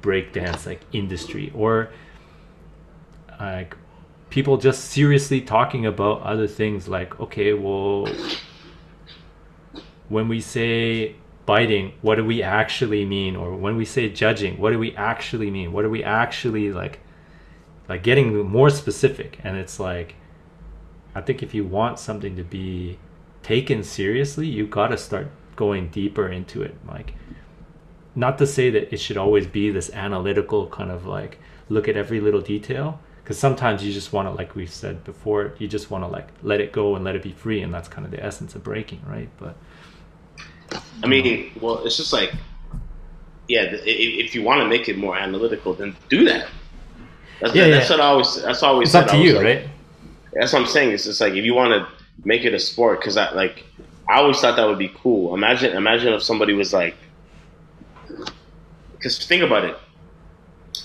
breakdance 0.03 0.66
like 0.66 0.81
industry 0.93 1.51
or 1.55 1.91
like 3.41 3.77
people 4.31 4.57
just 4.57 4.85
seriously 4.87 5.41
talking 5.41 5.87
about 5.87 6.20
other 6.23 6.47
things 6.47 6.89
like 6.89 7.19
okay 7.20 7.53
well 7.55 8.07
when 10.09 10.29
we 10.29 10.41
say 10.41 11.15
biting 11.47 11.93
what 12.03 12.16
do 12.16 12.24
we 12.24 12.43
actually 12.43 13.05
mean? 13.05 13.37
Or 13.37 13.57
when 13.57 13.77
we 13.77 13.85
say 13.85 14.09
judging 14.09 14.59
what 14.59 14.70
do 14.70 14.79
we 14.79 14.95
actually 14.97 15.51
mean? 15.51 15.73
What 15.73 15.83
do 15.83 15.91
we 15.91 16.05
actually 16.05 16.73
like 16.73 17.01
like 17.89 18.03
getting 18.03 18.37
more 18.47 18.70
specific? 18.70 19.39
And 19.45 19.57
it's 19.57 19.81
like 19.81 20.16
i 21.15 21.20
think 21.20 21.43
if 21.43 21.53
you 21.53 21.62
want 21.62 21.99
something 21.99 22.37
to 22.37 22.43
be 22.43 22.99
taken 23.43 23.83
seriously 23.83 24.47
you 24.47 24.66
got 24.66 24.89
to 24.89 24.97
start 24.97 25.31
going 25.57 25.89
deeper 25.89 26.29
into 26.29 26.62
it. 26.62 26.74
Like 26.87 27.15
not 28.15 28.39
to 28.39 28.47
say 28.47 28.71
that 28.71 28.93
it 28.93 28.99
should 28.99 29.17
always 29.17 29.47
be 29.47 29.71
this 29.71 29.91
analytical 29.91 30.67
kind 30.69 30.91
of 30.91 31.07
like 31.07 31.39
look 31.69 31.89
at 31.89 31.97
every 31.97 32.21
little 32.21 32.41
detail 32.41 33.01
because 33.23 33.39
sometimes 33.39 33.85
you 33.85 33.93
just 33.93 34.13
want 34.13 34.29
to 34.29 34.33
like 34.35 34.55
we've 34.55 34.73
said 34.73 35.03
before 35.05 35.55
you 35.59 35.67
just 35.69 35.91
want 35.91 36.05
to 36.05 36.09
like 36.09 36.29
let 36.43 36.61
it 36.61 36.73
go 36.73 36.95
and 36.97 37.05
let 37.05 37.15
it 37.17 37.23
be 37.23 37.33
free 37.33 37.63
and 37.63 37.73
that's 37.73 37.89
kind 37.89 38.05
of 38.05 38.11
the 38.11 38.23
essence 38.23 38.55
of 38.55 38.63
breaking 38.63 39.01
right 39.07 39.29
but 39.39 39.57
I 41.03 41.07
mean, 41.07 41.53
well, 41.61 41.85
it's 41.85 41.99
just 41.99 42.15
like, 42.15 42.33
yeah. 43.49 43.69
th- 43.69 43.83
i- 43.83 43.85
i- 43.87 44.25
If 44.25 44.35
you 44.35 44.43
want 44.43 44.61
to 44.63 44.67
make 44.69 44.89
it 44.89 44.97
more 44.97 45.17
analytical, 45.17 45.75
then 45.75 45.95
do 46.09 46.25
that. 46.25 46.47
That's, 47.41 47.55
Yeah, 47.55 47.69
that's 47.69 47.91
yeah. 47.91 47.97
what 47.97 48.03
I 48.03 48.07
always. 48.09 48.43
That's 48.43 48.63
always. 48.63 48.89
it's 48.89 48.95
up 48.95 49.09
to 49.09 49.19
you 49.19 49.35
like- 49.35 49.45
right 49.45 49.69
That's 50.33 50.53
what 50.55 50.61
I'm 50.63 50.67
saying. 50.69 50.93
It's 50.93 51.05
just 51.05 51.21
like 51.21 51.35
if 51.35 51.45
you 51.45 51.53
want 51.53 51.73
to 51.73 51.87
make 52.25 52.45
it 52.47 52.55
a 52.55 52.59
sport, 52.59 53.01
because 53.01 53.19
I 53.19 53.31
like, 53.35 53.65
I 54.09 54.15
always 54.21 54.41
thought 54.41 54.57
that 54.57 54.67
would 54.67 54.79
be 54.79 54.93
cool. 55.03 55.35
Imagine, 55.35 55.77
imagine 55.77 56.15
if 56.15 56.23
somebody 56.23 56.55
was 56.55 56.73
like, 56.73 56.95
because 59.03 59.19
think 59.19 59.43
about 59.43 59.65
it, 59.65 59.77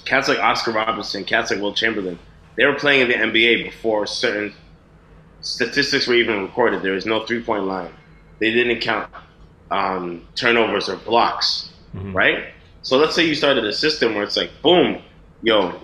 cats 0.06 0.28
like 0.28 0.40
Oscar 0.40 0.72
Robertson, 0.72 1.24
cats 1.24 1.52
like 1.52 1.62
Wilt 1.62 1.76
Chamberlain, 1.76 2.18
they 2.56 2.66
were 2.66 2.74
playing 2.74 3.02
in 3.02 3.08
the 3.10 3.14
NBA 3.14 3.64
before 3.64 4.08
certain 4.08 4.54
statistics 5.42 6.08
were 6.08 6.16
even 6.16 6.42
recorded. 6.42 6.82
There 6.82 6.94
was 6.94 7.06
no 7.06 7.26
three 7.26 7.44
point 7.44 7.66
line. 7.66 7.92
They 8.40 8.52
didn't 8.52 8.80
count 8.82 9.10
um, 9.70 10.28
turnovers 10.36 10.90
or 10.90 10.96
blocks, 10.96 11.70
Mhm. 11.96 12.14
right? 12.16 12.46
So 12.82 12.98
let's 12.98 13.14
say 13.14 13.26
you 13.26 13.36
started 13.36 13.66
a 13.66 13.74
system 13.74 14.16
where 14.16 14.24
it's 14.24 14.38
like, 14.38 14.50
boom, 14.64 15.02
yo, 15.44 15.80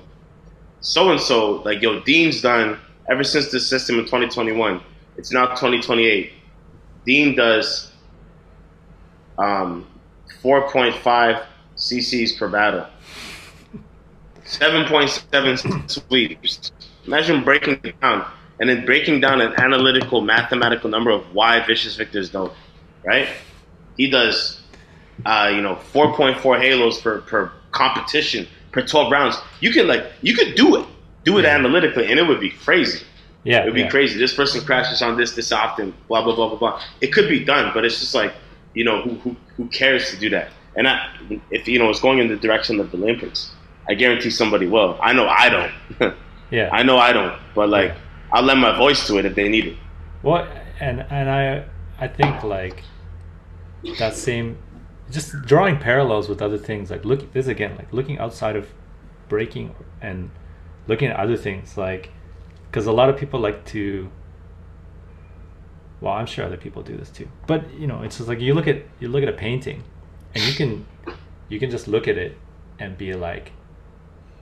so 0.79 1.11
and 1.11 1.19
so, 1.19 1.61
like 1.63 1.81
yo, 1.83 1.99
Dean's 1.99 2.41
done 2.41 2.79
ever 3.11 3.23
since 3.23 3.51
this 3.51 3.67
system 3.67 3.99
in 3.99 4.05
2021. 4.05 4.81
It's 5.17 5.31
now 5.31 5.47
2028. 5.47 6.33
Dean 7.05 7.35
does 7.35 7.91
um, 9.37 9.85
4.5 10.41 11.43
CCs 11.83 12.37
per 12.37 12.47
battle, 12.47 12.87
7.7 14.45 15.89
sweeps. 15.89 16.71
Imagine 17.05 17.43
breaking 17.43 17.79
it 17.83 17.99
down 17.99 18.25
and 18.59 18.69
then 18.69 18.85
breaking 18.85 19.19
down 19.19 19.41
an 19.41 19.53
analytical, 19.59 20.21
mathematical 20.21 20.89
number 20.89 21.11
of 21.11 21.23
why 21.33 21.59
Vicious 21.65 21.95
Victors 21.97 22.29
don't, 22.29 22.53
right? 23.05 23.27
He 23.97 24.09
does, 24.09 24.61
uh, 25.25 25.51
you 25.53 25.61
know, 25.61 25.75
4.4 25.75 26.59
halos 26.61 27.01
per, 27.01 27.21
per 27.21 27.51
competition 27.71 28.47
per 28.71 28.81
12 28.85 29.11
rounds. 29.11 29.37
You 29.59 29.71
can, 29.71 29.87
like, 29.87 30.05
you 30.21 30.33
could 30.35 30.55
do 30.55 30.77
it, 30.77 30.85
do 31.25 31.37
it 31.37 31.45
Yeah. 31.45 31.55
analytically, 31.55 32.09
and 32.09 32.19
it 32.19 32.27
would 32.27 32.39
be 32.39 32.51
crazy. 32.51 33.05
yeah 33.43 33.61
It 33.63 33.65
would 33.65 33.75
be 33.75 33.81
yeah. 33.81 33.89
crazy. 33.89 34.17
This 34.17 34.33
person 34.33 34.61
crashes 34.65 35.01
on 35.01 35.17
this 35.17 35.33
this 35.35 35.51
often. 35.51 35.93
Blah 36.07 36.23
blah 36.23 36.35
blah 36.35 36.49
blah 36.49 36.57
blah. 36.57 36.81
It 37.01 37.11
could 37.13 37.27
be 37.29 37.43
done, 37.43 37.71
but 37.73 37.83
it's 37.85 37.99
just 37.99 38.15
like 38.15 38.33
you 38.73 38.85
know 38.85 39.01
who 39.01 39.15
who, 39.23 39.35
who 39.57 39.67
cares 39.67 40.09
to 40.11 40.17
do 40.17 40.29
that? 40.31 40.49
And 40.75 40.87
I, 40.87 41.07
if 41.51 41.67
you 41.67 41.79
know 41.79 41.89
it's 41.89 41.99
going 41.99 42.19
in 42.19 42.27
the 42.27 42.37
direction 42.37 42.79
of 42.79 42.91
the 42.91 42.97
Olympics, 42.97 43.51
I 43.87 43.93
guarantee 43.93 44.29
somebody 44.29 44.67
will. 44.67 44.97
I 45.01 45.13
know 45.13 45.27
I 45.27 45.49
don't. 45.49 46.15
yeah 46.51 46.69
I 46.71 46.83
know 46.83 46.97
I 46.97 47.13
don't. 47.13 47.39
But 47.55 47.69
like 47.69 47.89
Yeah. 47.89 47.97
I'll 48.33 48.43
lend 48.43 48.61
my 48.61 48.75
voice 48.75 49.05
to 49.07 49.17
it 49.19 49.25
if 49.25 49.35
they 49.35 49.47
need 49.47 49.65
it. 49.67 49.77
Well, 50.23 50.47
and 50.79 51.05
and 51.09 51.29
I 51.29 51.65
I 51.99 52.07
think 52.07 52.43
like 52.43 52.83
that 53.99 54.15
same 54.15 54.57
just 55.11 55.33
drawing 55.45 55.77
parallels 55.77 56.29
with 56.29 56.41
other 56.41 56.57
things 56.57 56.89
like 56.89 57.05
look 57.05 57.33
this 57.33 57.47
again 57.47 57.75
like 57.75 57.91
looking 57.93 58.17
outside 58.17 58.55
of 58.55 58.69
breaking 59.29 59.75
and 60.01 60.31
looking 60.87 61.09
at 61.09 61.17
other 61.17 61.35
things 61.35 61.77
like 61.77 62.09
because 62.69 62.87
a 62.87 62.91
lot 62.91 63.09
of 63.09 63.17
people 63.17 63.39
like 63.39 63.65
to 63.65 64.09
well 66.01 66.13
i'm 66.13 66.25
sure 66.25 66.45
other 66.45 66.57
people 66.57 66.81
do 66.81 66.95
this 66.95 67.09
too 67.09 67.27
but 67.47 67.71
you 67.73 67.85
know 67.85 68.01
it's 68.01 68.17
just 68.17 68.29
like 68.29 68.39
you 68.39 68.53
look 68.53 68.67
at 68.67 68.83
you 68.99 69.07
look 69.07 69.23
at 69.23 69.29
a 69.29 69.33
painting 69.33 69.83
and 70.35 70.43
you 70.43 70.53
can 70.53 70.85
you 71.49 71.59
can 71.59 71.69
just 71.69 71.87
look 71.87 72.07
at 72.07 72.17
it 72.17 72.37
and 72.79 72.97
be 72.97 73.13
like 73.13 73.51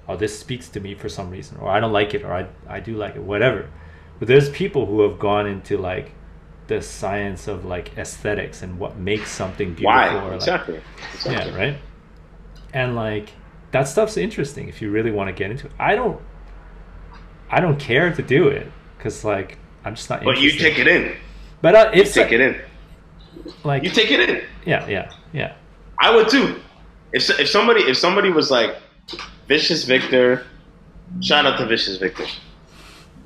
oh 0.07 0.15
this 0.15 0.37
speaks 0.37 0.69
to 0.69 0.79
me 0.79 0.95
for 0.95 1.09
some 1.09 1.29
reason 1.29 1.57
or 1.57 1.69
i 1.69 1.79
don't 1.79 1.93
like 1.93 2.13
it 2.13 2.23
or 2.23 2.33
i, 2.33 2.47
I 2.67 2.79
do 2.79 2.95
like 2.95 3.15
it 3.15 3.21
whatever 3.23 3.69
but 4.19 4.27
there's 4.27 4.49
people 4.49 4.85
who 4.85 5.01
have 5.01 5.19
gone 5.19 5.47
into 5.47 5.77
like 5.77 6.11
the 6.67 6.81
science 6.81 7.47
of 7.47 7.65
like 7.65 7.97
aesthetics 7.97 8.61
and 8.61 8.79
what 8.79 8.97
makes 8.97 9.29
something 9.31 9.69
beautiful 9.73 9.87
Why? 9.91 10.15
or 10.15 10.25
like, 10.29 10.35
exactly. 10.35 10.81
exactly. 11.13 11.51
yeah 11.51 11.57
right 11.57 11.77
and 12.73 12.95
like 12.95 13.29
that 13.71 13.87
stuff's 13.87 14.17
interesting 14.17 14.69
if 14.69 14.81
you 14.81 14.91
really 14.91 15.11
want 15.11 15.27
to 15.27 15.33
get 15.33 15.51
into 15.51 15.67
it 15.67 15.73
i 15.79 15.95
don't 15.95 16.21
i 17.49 17.59
don't 17.59 17.79
care 17.79 18.13
to 18.13 18.21
do 18.21 18.47
it 18.47 18.71
because 18.97 19.23
like 19.25 19.57
i'm 19.83 19.95
just 19.95 20.09
not 20.09 20.23
But 20.23 20.39
you 20.39 20.51
take 20.51 20.79
it 20.79 20.87
in. 20.87 21.15
but 21.61 21.75
uh, 21.75 21.91
You 21.93 22.03
it's 22.03 22.13
take 22.13 22.31
it 22.31 22.39
in. 22.41 22.61
like 23.65 23.83
You 23.83 23.89
take 23.89 24.11
it 24.11 24.29
in. 24.29 24.41
yeah 24.65 24.87
yeah 24.87 25.11
yeah 25.33 25.55
I 26.01 26.13
would 26.13 26.27
too. 26.29 26.59
If 27.13 27.29
if 27.39 27.47
somebody 27.47 27.81
if 27.81 27.97
somebody 27.97 28.29
was 28.29 28.49
like 28.49 28.75
Vicious 29.47 29.83
Victor, 29.83 30.45
shout 31.21 31.45
out 31.45 31.57
to 31.59 31.65
Vicious 31.65 31.97
Victor. 31.97 32.25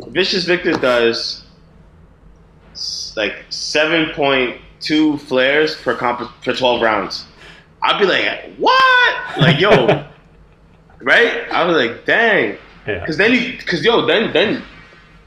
Vicious 0.09 0.43
Victor 0.43 0.73
does 0.73 1.43
like 3.15 3.45
seven 3.49 4.11
point 4.13 4.59
two 4.81 5.17
flares 5.19 5.75
per 5.75 5.95
comp 5.95 6.29
per 6.43 6.53
twelve 6.53 6.81
rounds. 6.81 7.25
I'd 7.81 7.99
be 7.99 8.05
like, 8.05 8.55
what? 8.57 9.37
Like 9.39 9.59
yo, 9.59 10.05
right? 11.01 11.49
I 11.51 11.63
was 11.63 11.77
like, 11.77 12.05
dang. 12.05 12.57
yeah 12.87 12.99
Because 12.99 13.17
then 13.17 13.31
you, 13.33 13.57
because 13.57 13.85
yo, 13.85 14.05
then 14.05 14.33
then 14.33 14.63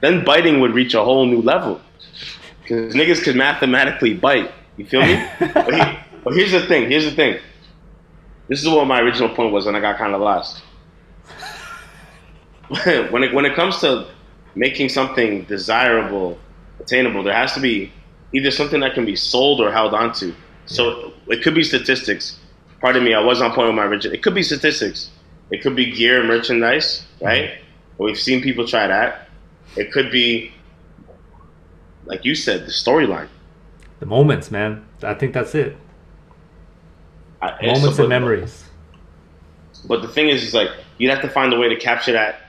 then 0.01 0.25
biting 0.25 0.61
would 0.61 0.75
reach 0.75 0.93
a 0.95 1.03
whole 1.03 1.25
new 1.27 1.41
level. 1.41 1.81
Because 2.63 2.95
niggas 2.95 3.23
could 3.23 3.37
mathematically 3.37 4.13
bite. 4.15 4.51
You 4.77 4.85
feel 4.87 5.01
me? 5.01 5.15
but, 5.55 5.75
he- 5.75 5.99
but 6.25 6.35
here's 6.35 6.53
the 6.53 6.67
thing. 6.67 6.91
Here's 6.91 7.05
the 7.05 7.11
thing. 7.13 7.39
This 8.49 8.63
is 8.63 8.69
what 8.69 8.87
my 8.87 9.01
original 9.01 9.29
point 9.35 9.53
was, 9.53 9.67
and 9.67 9.77
I 9.77 9.81
got 9.81 9.99
kind 9.99 10.15
of 10.15 10.21
lost. 10.21 10.63
when 13.11 13.23
it 13.23 13.35
when 13.35 13.45
it 13.45 13.55
comes 13.55 13.81
to 13.81 14.09
making 14.55 14.89
something 14.89 15.45
desirable, 15.45 16.39
attainable, 16.81 17.23
there 17.23 17.35
has 17.35 17.53
to 17.55 17.61
be 17.61 17.93
either 18.33 18.51
something 18.51 18.81
that 18.81 18.95
can 18.95 19.05
be 19.05 19.17
sold 19.17 19.61
or 19.61 19.71
held 19.73 19.95
onto. 19.95 20.35
So 20.67 21.13
it 21.29 21.43
could 21.43 21.55
be 21.55 21.63
statistics. 21.63 22.39
Pardon 22.81 23.05
me, 23.05 23.15
I 23.15 23.21
was 23.21 23.41
on 23.41 23.53
point 23.53 23.69
with 23.69 23.77
my 23.77 23.85
original. 23.85 24.15
It 24.15 24.23
could 24.23 24.35
be 24.35 24.43
statistics. 24.43 25.11
It 25.51 25.63
could 25.63 25.75
be 25.75 25.91
gear, 25.91 26.23
merchandise, 26.25 27.07
right? 27.21 27.51
Mm-hmm. 27.51 28.05
We've 28.05 28.19
seen 28.19 28.43
people 28.43 28.67
try 28.67 28.87
that. 28.87 29.29
It 29.77 29.93
could 29.93 30.11
be, 30.11 30.53
like 32.05 32.25
you 32.25 32.35
said, 32.35 32.67
the 32.67 32.71
storyline. 32.71 33.29
the 34.01 34.07
moments 34.07 34.51
man 34.51 34.85
i 35.03 35.15
think 35.15 35.35
that's 35.35 35.55
it 35.55 35.77
I- 37.41 37.67
moments 37.67 37.97
but- 37.97 38.01
and 38.01 38.09
memories 38.09 38.65
But 39.87 40.03
the 40.03 40.09
thing 40.09 40.29
is, 40.29 40.43
is 40.43 40.55
like 40.55 40.71
you'd 40.99 41.11
have 41.11 41.23
to 41.23 41.29
find 41.29 41.53
a 41.53 41.59
way 41.59 41.69
to 41.69 41.77
capture 41.77 42.13
that 42.13 42.41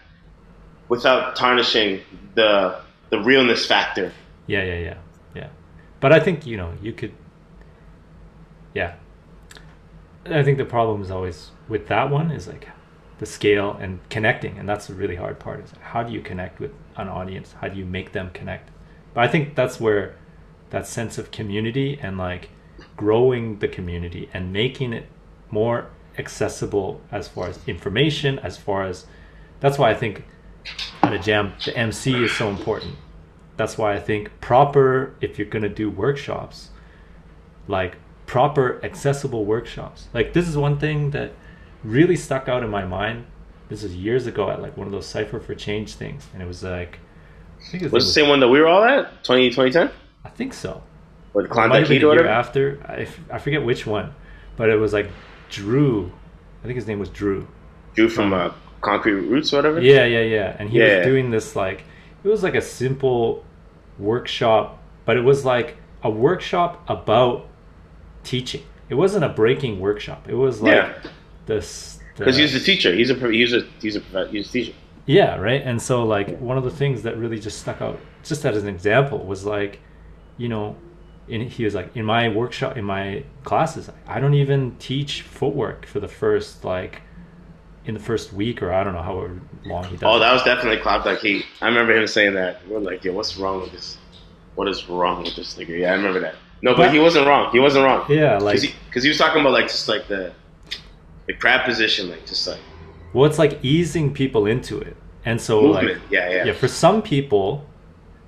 without 0.90 1.36
tarnishing 1.36 2.02
the 2.36 2.80
the 3.10 3.20
realness 3.22 3.66
factor. 3.66 4.11
Yeah, 4.48 4.64
yeah, 4.64 4.80
yeah, 4.80 4.98
yeah. 5.36 5.48
But 5.99 6.11
I 6.14 6.20
think 6.20 6.45
you 6.45 6.57
know 6.57 6.74
you 6.82 6.94
could. 6.94 7.14
Yeah, 8.74 8.94
I 10.26 10.44
think 10.44 10.57
the 10.57 10.66
problem 10.66 11.02
is 11.02 11.11
always 11.11 11.52
with 11.68 11.88
that 11.88 12.10
one 12.10 12.32
is 12.32 12.48
like 12.48 12.68
the 13.20 13.26
scale 13.26 13.78
and 13.80 13.99
connecting, 14.10 14.57
and 14.57 14.68
that's 14.68 14.88
the 14.88 14.94
really 14.94 15.16
hard 15.16 15.40
part. 15.40 15.64
Is 15.64 15.74
how 15.82 16.03
do 16.03 16.11
you 16.14 16.22
connect 16.22 16.60
with 16.60 16.72
an 16.98 17.07
audience? 17.07 17.56
How 17.61 17.68
do 17.68 17.78
you 17.78 17.86
make 17.86 18.11
them 18.11 18.30
connect? 18.34 18.70
But 19.14 19.24
I 19.24 19.28
think 19.28 19.56
that's 19.56 19.80
where 19.80 20.16
that 20.70 20.86
sense 20.88 21.18
of 21.18 21.32
community 21.32 21.99
and 22.02 22.18
like 22.18 22.49
growing 23.00 23.60
the 23.60 23.68
community 23.68 24.30
and 24.34 24.54
making 24.54 24.94
it 24.94 25.06
more 25.50 25.88
accessible 26.18 27.02
as 27.12 27.28
far 27.28 27.48
as 27.48 27.60
information, 27.68 28.38
as 28.40 28.58
far 28.58 28.84
as 28.84 29.06
that's 29.60 29.78
why 29.78 29.90
I 29.90 29.96
think 29.96 30.26
at 31.02 31.14
a 31.14 31.20
jam 31.20 31.54
the 31.66 31.76
MC 31.76 32.24
is 32.24 32.32
so 32.36 32.50
important 32.50 32.96
that's 33.60 33.78
why 33.78 33.94
I 33.94 34.00
think 34.00 34.32
proper 34.40 35.14
if 35.20 35.38
you're 35.38 35.50
gonna 35.50 35.68
do 35.68 35.90
workshops, 35.90 36.70
like 37.68 37.98
proper 38.26 38.80
accessible 38.86 39.44
workshops. 39.44 40.08
Like 40.14 40.32
this 40.32 40.48
is 40.48 40.56
one 40.56 40.80
thing 40.80 41.12
that 41.12 41.34
really 41.84 42.16
stuck 42.16 42.48
out 42.48 42.64
in 42.64 42.70
my 42.70 42.86
mind. 42.86 43.26
This 43.68 43.84
is 43.84 43.94
years 43.94 44.28
ago 44.28 44.50
at 44.50 44.62
like 44.62 44.78
one 44.78 44.88
of 44.88 44.94
those 44.94 45.08
Cipher 45.08 45.42
for 45.42 45.56
Change 45.56 45.96
things, 45.96 46.26
and 46.34 46.42
it 46.42 46.46
was 46.46 46.64
like 46.64 47.00
I 47.60 47.70
think 47.70 47.84
it 47.84 47.92
What's 47.92 48.06
was, 48.06 48.16
the 48.16 48.22
same 48.22 48.30
one 48.30 48.40
that 48.40 48.48
we 48.48 48.62
were 48.62 48.68
all 48.68 48.86
at? 48.86 49.26
20, 49.26 49.50
2010? 49.50 49.92
I 50.24 50.30
think 50.30 50.54
so. 50.54 50.82
Or 51.34 51.43
the 51.43 51.47
It 51.47 51.49
might 51.56 51.61
have 51.61 51.69
Klondike 51.72 51.88
Heat 51.88 51.99
the 51.99 52.06
or 52.06 52.14
year 52.14 52.23
whatever? 52.23 52.27
after. 52.30 52.80
I, 52.88 52.95
f- 53.01 53.19
I 53.31 53.38
forget 53.39 53.64
which 53.64 53.85
one, 53.85 54.14
but 54.57 54.69
it 54.69 54.76
was 54.76 54.93
like 54.93 55.10
Drew. 55.49 56.11
I 56.64 56.65
think 56.68 56.76
his 56.76 56.88
name 56.88 56.99
was 56.99 57.10
Drew. 57.10 57.47
Drew 57.95 58.10
from 58.10 58.34
uh, 58.34 58.51
Concrete 58.81 59.14
Roots 59.14 59.53
or 59.53 59.57
whatever? 59.57 59.81
Yeah, 59.81 60.06
yeah, 60.06 60.22
yeah. 60.22 60.56
And 60.60 60.69
he 60.69 60.80
Yeah. 60.80 60.97
was 60.99 61.06
doing 61.06 61.30
this 61.31 61.56
like 61.56 61.84
it 62.23 62.27
was 62.27 62.43
like 62.43 62.56
a 62.56 62.61
simple 62.61 63.43
workshop, 63.97 64.81
but 65.06 65.18
it 65.18 65.22
was 65.22 65.45
like 65.45 65.77
a 66.03 66.10
workshop 66.10 66.84
about 66.89 67.47
teaching. 68.23 68.64
It 68.89 68.95
wasn't 68.95 69.23
a 69.26 69.30
breaking 69.30 69.80
workshop. 69.80 70.27
It 70.27 70.35
was 70.35 70.61
like 70.61 70.73
Yeah. 70.73 70.93
this 71.45 71.99
Because 72.18 72.38
he's 72.38 72.56
a 72.56 72.60
teacher. 72.60 72.93
He's 72.93 73.10
a 73.11 73.15
he's 73.31 73.53
a 73.53 73.61
he's 73.81 73.95
a 73.95 74.27
he's 74.30 74.49
a 74.49 74.51
teacher. 74.51 74.73
yeah, 75.06 75.35
right. 75.38 75.61
And 75.64 75.81
so 75.81 76.03
like 76.06 76.39
one 76.39 76.57
of 76.57 76.64
the 76.64 76.72
things 76.72 77.03
that 77.03 77.18
really 77.18 77.39
just 77.39 77.60
stuck 77.60 77.81
out, 77.81 77.99
just 78.23 78.45
as 78.45 78.64
an 78.64 78.69
example, 78.69 79.19
was 79.19 79.45
like, 79.45 79.80
you 80.38 80.49
know, 80.49 80.76
in 81.30 81.41
he 81.49 81.64
was 81.64 81.76
like 81.76 81.95
in 81.95 82.06
my 82.06 82.30
workshop 82.30 82.77
in 82.77 82.85
my 82.85 83.23
classes, 83.43 83.89
I 84.07 84.19
don't 84.19 84.34
even 84.34 84.76
teach 84.80 85.22
footwork 85.22 85.85
for 85.85 85.99
the 85.99 86.07
first 86.07 86.64
like 86.65 87.01
in 87.85 87.93
the 87.93 87.99
first 87.99 88.34
week 88.34 88.61
or 88.61 88.72
I 88.73 88.84
don't 88.84 88.93
know 88.93 89.01
how 89.01 89.14
long 89.65 89.84
he 89.85 89.95
does. 89.95 90.03
Oh, 90.03 90.19
that 90.19 90.31
was 90.34 90.43
definitely 90.43 90.81
Klondike 90.81 91.19
Heat. 91.19 91.45
I 91.61 91.68
remember 91.68 91.95
him 91.95 92.06
saying 92.07 92.34
that. 92.35 92.68
We're 92.68 92.80
like, 92.80 93.03
yo, 93.03 93.14
what's 93.14 93.38
wrong 93.38 93.61
with 93.61 93.72
this? 93.72 93.97
What 94.56 94.68
is 94.68 94.88
wrong 94.89 95.23
with 95.23 95.35
this 95.35 95.56
nigga? 95.56 95.80
Yeah, 95.80 95.91
I 95.91 95.95
remember 95.95 96.19
that. 96.19 96.35
No, 96.61 96.72
but, 96.76 96.77
But- 96.88 96.93
he 96.93 96.99
wasn't 96.99 97.26
wrong. 97.27 97.51
He 97.51 97.60
wasn't 97.60 97.85
wrong. 97.85 98.06
yeah, 98.10 98.38
like 98.38 98.61
Because 98.61 99.03
he, 99.03 99.07
he 99.07 99.07
was 99.07 99.18
talking 99.18 99.39
about 99.41 99.53
like 99.53 99.68
just 99.68 99.88
like 99.88 100.07
the 100.07 100.34
the 101.27 101.34
crab 101.34 101.64
position, 101.65 102.10
like 102.10 102.26
just 102.26 102.47
like 102.47 102.60
Well, 103.14 103.26
it's 103.26 103.39
like 103.39 103.60
easing 103.64 104.14
people 104.14 104.45
into 104.45 104.80
it. 104.80 104.95
And 105.26 105.39
so 105.39 105.61
movement. 105.61 105.88
like 106.01 106.11
yeah, 106.11 106.30
yeah. 106.30 106.43
yeah, 106.45 106.53
for 106.53 106.68
some 106.68 107.01
people, 107.01 107.65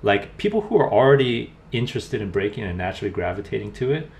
like 0.02 0.36
people 0.38 0.60
who 0.62 0.76
are 0.78 0.90
already 0.90 1.52
interested 1.72 2.20
in 2.20 2.30
breaking 2.30 2.64
and 2.64 2.76
naturally 2.78 3.10
gravitating 3.10 3.72
to 3.72 3.92
it, 3.92 4.10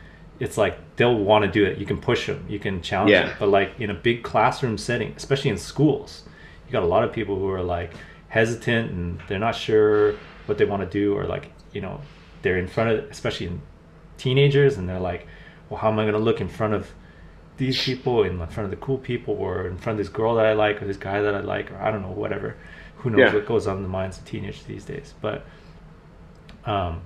it's 0.40 0.56
like 0.58 0.78
they'll 0.96 1.16
want 1.18 1.44
to 1.44 1.50
do 1.50 1.64
it. 1.64 1.78
You 1.78 1.86
can 1.86 1.98
push 2.00 2.26
them, 2.26 2.44
you 2.48 2.58
can 2.58 2.82
challenge 2.82 3.10
Yeah. 3.12 3.26
them. 3.26 3.36
But 3.38 3.48
like 3.50 3.78
in 3.80 3.90
a 3.90 3.94
big 3.94 4.22
classroom 4.22 4.78
setting, 4.78 5.12
especially 5.16 5.50
in 5.50 5.58
schools, 5.58 6.24
you 6.66 6.72
got 6.72 6.82
a 6.82 6.86
lot 6.86 7.04
of 7.04 7.12
people 7.12 7.36
who 7.38 7.48
are 7.50 7.62
like 7.62 7.92
hesitant 8.28 8.90
and 8.90 9.20
they're 9.28 9.38
not 9.38 9.54
sure 9.54 10.14
what 10.46 10.58
they 10.58 10.64
want 10.64 10.82
to 10.82 10.88
do 10.88 11.14
or 11.14 11.24
like, 11.26 11.52
you 11.72 11.80
know, 11.80 12.00
they're 12.42 12.58
in 12.58 12.66
front 12.66 12.90
of 12.90 13.10
especially 13.10 13.46
in 13.46 13.60
teenagers 14.18 14.78
and 14.78 14.88
they're 14.88 14.98
like, 14.98 15.26
well, 15.68 15.78
how 15.78 15.88
am 15.90 15.98
I 15.98 16.02
going 16.02 16.14
to 16.14 16.18
look 16.18 16.40
in 16.40 16.48
front 16.48 16.74
of 16.74 16.90
these 17.58 17.80
people 17.80 18.24
in 18.24 18.38
front 18.46 18.64
of 18.64 18.70
the 18.70 18.76
cool 18.76 18.98
people 18.98 19.34
or 19.34 19.66
in 19.68 19.76
front 19.76 19.98
of 20.00 20.04
this 20.04 20.12
girl 20.12 20.34
that 20.36 20.46
I 20.46 20.54
like 20.54 20.82
or 20.82 20.86
this 20.86 20.96
guy 20.96 21.20
that 21.20 21.34
I 21.34 21.40
like 21.40 21.70
or 21.70 21.76
I 21.76 21.90
don't 21.90 22.02
know 22.02 22.08
whatever 22.10 22.56
who 22.96 23.10
knows 23.10 23.18
Yeah. 23.20 23.34
what 23.34 23.46
goes 23.46 23.66
on 23.66 23.76
in 23.76 23.82
the 23.82 23.88
minds 23.88 24.18
of 24.18 24.24
teenagers 24.24 24.62
these 24.64 24.84
days 24.84 25.12
but 25.20 25.44
um 26.64 27.00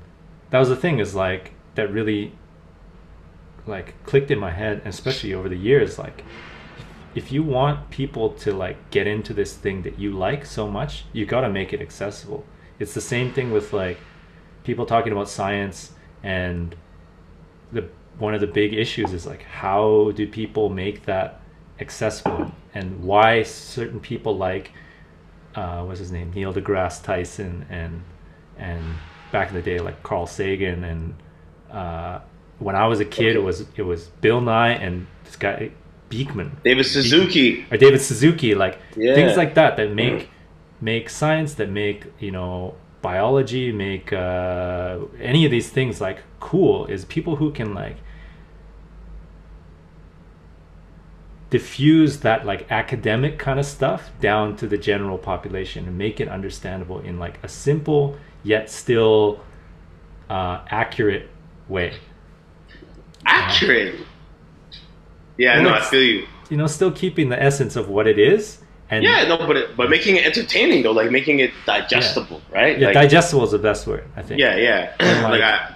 that 0.50 0.58
was 0.58 0.68
the 0.68 0.76
thing 0.76 0.98
is 0.98 1.14
like 1.14 1.52
that 1.74 1.90
really 1.92 2.32
like 3.66 3.94
clicked 4.04 4.30
in 4.30 4.38
my 4.38 4.50
head 4.50 4.80
especially 4.84 5.34
over 5.34 5.48
the 5.48 5.56
years 5.56 5.98
like 5.98 6.24
if 7.16 7.32
you 7.32 7.42
want 7.42 7.88
people 7.90 8.28
to 8.28 8.52
like 8.52 8.90
get 8.90 9.06
into 9.06 9.32
this 9.32 9.56
thing 9.56 9.82
that 9.82 9.98
you 9.98 10.12
like 10.12 10.44
so 10.44 10.68
much 10.68 11.06
you 11.14 11.24
got 11.24 11.40
to 11.40 11.48
make 11.48 11.72
it 11.72 11.80
accessible. 11.80 12.44
It's 12.78 12.92
the 12.92 13.00
same 13.00 13.32
thing 13.32 13.50
with 13.50 13.72
like 13.72 13.98
people 14.64 14.84
talking 14.84 15.12
about 15.12 15.28
science 15.28 15.92
and 16.22 16.76
the 17.72 17.88
one 18.18 18.34
of 18.34 18.40
the 18.40 18.46
big 18.46 18.74
issues 18.74 19.12
is 19.12 19.26
like 19.26 19.42
how 19.42 20.12
do 20.14 20.28
people 20.28 20.68
make 20.68 21.06
that 21.06 21.40
accessible? 21.80 22.52
And 22.74 23.02
why 23.02 23.42
certain 23.44 23.98
people 23.98 24.36
like 24.36 24.72
uh, 25.54 25.82
what's 25.84 26.00
his 26.00 26.12
name? 26.12 26.32
Neil 26.34 26.52
deGrasse 26.52 27.02
Tyson 27.02 27.64
and 27.70 28.02
and 28.58 28.84
back 29.32 29.48
in 29.48 29.54
the 29.54 29.62
day 29.62 29.78
like 29.78 30.02
Carl 30.02 30.26
Sagan 30.26 30.84
and 30.84 31.14
uh, 31.70 32.20
when 32.58 32.76
I 32.76 32.86
was 32.86 33.00
a 33.00 33.04
kid 33.04 33.36
it 33.36 33.42
was 33.42 33.66
it 33.76 33.82
was 33.82 34.06
Bill 34.20 34.40
Nye 34.40 34.72
and 34.72 35.06
this 35.24 35.36
guy 35.36 35.70
Beakman 36.10 36.62
David 36.62 36.84
Suzuki. 36.86 37.66
or 37.70 37.76
David 37.76 38.00
Suzuki, 38.00 38.54
like 38.54 38.78
Yeah. 38.96 39.14
things 39.14 39.36
like 39.36 39.54
that 39.54 39.76
that 39.76 39.92
make 39.92 40.30
make 40.80 41.08
science, 41.10 41.54
that 41.54 41.70
make 41.70 42.04
you 42.20 42.30
know 42.30 42.74
biology, 43.02 43.72
make 43.72 44.12
uh, 44.12 44.98
any 45.20 45.44
of 45.44 45.50
these 45.50 45.68
things 45.68 46.00
like 46.00 46.18
cool 46.40 46.86
is 46.86 47.04
people 47.04 47.36
who 47.36 47.50
can 47.50 47.74
like 47.74 47.96
diffuse 51.50 52.20
that 52.20 52.44
like 52.44 52.70
academic 52.70 53.38
kind 53.38 53.58
of 53.58 53.66
stuff 53.66 54.10
down 54.20 54.56
to 54.56 54.66
the 54.66 54.76
general 54.76 55.16
population 55.16 55.86
and 55.86 55.96
make 55.96 56.20
it 56.20 56.28
understandable 56.28 56.98
in 57.00 57.18
like 57.18 57.38
a 57.44 57.48
simple 57.48 58.16
yet 58.46 58.70
still 58.70 59.40
uh, 60.30 60.60
accurate 60.70 61.28
way. 61.68 61.98
Accurate. 63.24 63.96
Yeah, 65.36 65.56
Well, 65.56 65.64
no, 65.70 65.74
I 65.74 65.80
feel 65.82 66.02
you. 66.02 66.26
You 66.48 66.56
know, 66.56 66.66
still 66.68 66.92
keeping 66.92 67.28
the 67.28 67.42
essence 67.42 67.76
of 67.76 67.88
what 67.88 68.06
it 68.06 68.18
is. 68.18 68.58
And 68.88 69.02
Yeah, 69.02 69.24
no, 69.26 69.36
but 69.38 69.56
it, 69.56 69.76
but 69.76 69.90
making 69.90 70.14
it 70.16 70.24
entertaining 70.24 70.84
though, 70.84 70.92
like 70.92 71.10
making 71.10 71.40
it 71.40 71.50
digestible, 71.66 72.40
right? 72.52 72.78
yeah, 72.78 72.86
like, 72.86 72.94
digestible 72.94 73.42
is 73.44 73.50
the 73.50 73.58
best 73.58 73.84
word, 73.86 74.04
I 74.16 74.22
think. 74.22 74.40
yeah, 74.40 74.56
yeah. 74.56 74.94
like- 75.00 75.22
like 75.32 75.42
I, 75.42 75.74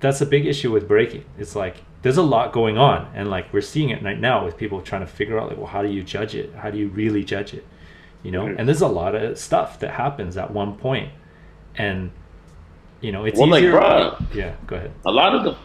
that's 0.00 0.20
a 0.20 0.26
big 0.26 0.46
issue 0.46 0.70
with 0.70 0.86
breaking. 0.86 1.24
It's 1.36 1.56
like 1.56 1.78
there's 2.02 2.16
a 2.18 2.22
lot 2.22 2.52
going 2.52 2.78
on, 2.78 3.10
and 3.16 3.28
like 3.28 3.52
we're 3.52 3.60
seeing 3.60 3.90
it 3.90 4.00
right 4.04 4.18
now 4.20 4.44
with 4.44 4.56
people 4.56 4.80
trying 4.80 5.00
to 5.00 5.08
figure 5.08 5.36
out 5.40 5.48
like, 5.48 5.58
well, 5.58 5.66
how 5.66 5.82
do 5.82 5.88
you 5.88 6.04
judge 6.04 6.36
it? 6.36 6.54
How 6.54 6.70
do 6.70 6.78
you 6.78 6.86
really 6.90 7.24
judge 7.24 7.52
it? 7.52 7.66
You 8.22 8.30
know, 8.30 8.44
Mhm. 8.44 8.54
and 8.60 8.68
there's 8.68 8.80
a 8.82 8.86
lot 8.86 9.16
of 9.16 9.36
stuff 9.36 9.80
that 9.80 9.90
happens 9.90 10.36
at 10.36 10.52
one 10.52 10.76
point, 10.76 11.10
and 11.78 12.10
you 13.00 13.12
know, 13.12 13.24
it's 13.24 13.38
Well, 13.38 13.48
like, 13.48 13.62
easier. 13.62 13.72
bruh. 13.72 14.34
yeah, 14.34 14.54
go 14.66 14.76
ahead. 14.76 14.92
a 15.06 15.10
lot 15.10 15.34
of 15.34 15.44
the 15.44 15.56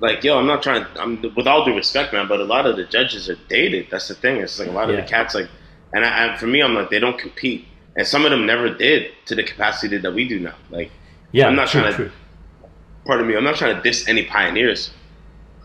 like 0.00 0.24
yo 0.24 0.38
i'm 0.38 0.46
not 0.46 0.62
trying 0.62 0.84
i'm 0.98 1.20
with 1.36 1.46
all 1.46 1.62
due 1.64 1.74
respect 1.76 2.12
man 2.14 2.26
but 2.26 2.40
a 2.40 2.44
lot 2.44 2.64
of 2.64 2.74
the 2.76 2.84
judges 2.84 3.28
are 3.28 3.36
dated 3.48 3.86
that's 3.90 4.08
the 4.08 4.14
thing 4.14 4.36
it's 4.38 4.58
like 4.58 4.68
a 4.68 4.70
lot 4.70 4.88
of 4.88 4.94
Yeah. 4.94 5.02
the 5.02 5.06
cats 5.06 5.34
like 5.34 5.48
and, 5.92 6.04
I, 6.06 6.24
and 6.26 6.38
for 6.40 6.46
me 6.46 6.62
i'm 6.62 6.74
like 6.74 6.88
they 6.88 6.98
don't 6.98 7.18
compete 7.18 7.66
and 7.96 8.06
some 8.06 8.24
of 8.24 8.30
them 8.30 8.46
never 8.46 8.72
did 8.72 9.10
to 9.26 9.34
the 9.34 9.42
capacity 9.42 9.98
that 9.98 10.14
we 10.14 10.26
do 10.26 10.40
now 10.40 10.54
like 10.70 10.90
Yeah, 11.32 11.48
I'm 11.48 11.54
not 11.56 11.68
true, 11.68 11.80
trying 11.82 11.92
to- 11.92 11.96
true. 11.98 12.10
pardon 13.04 13.26
me 13.28 13.36
i'm 13.36 13.44
not 13.44 13.56
trying 13.56 13.76
to 13.76 13.82
diss 13.82 14.08
any 14.08 14.24
pioneers 14.24 14.90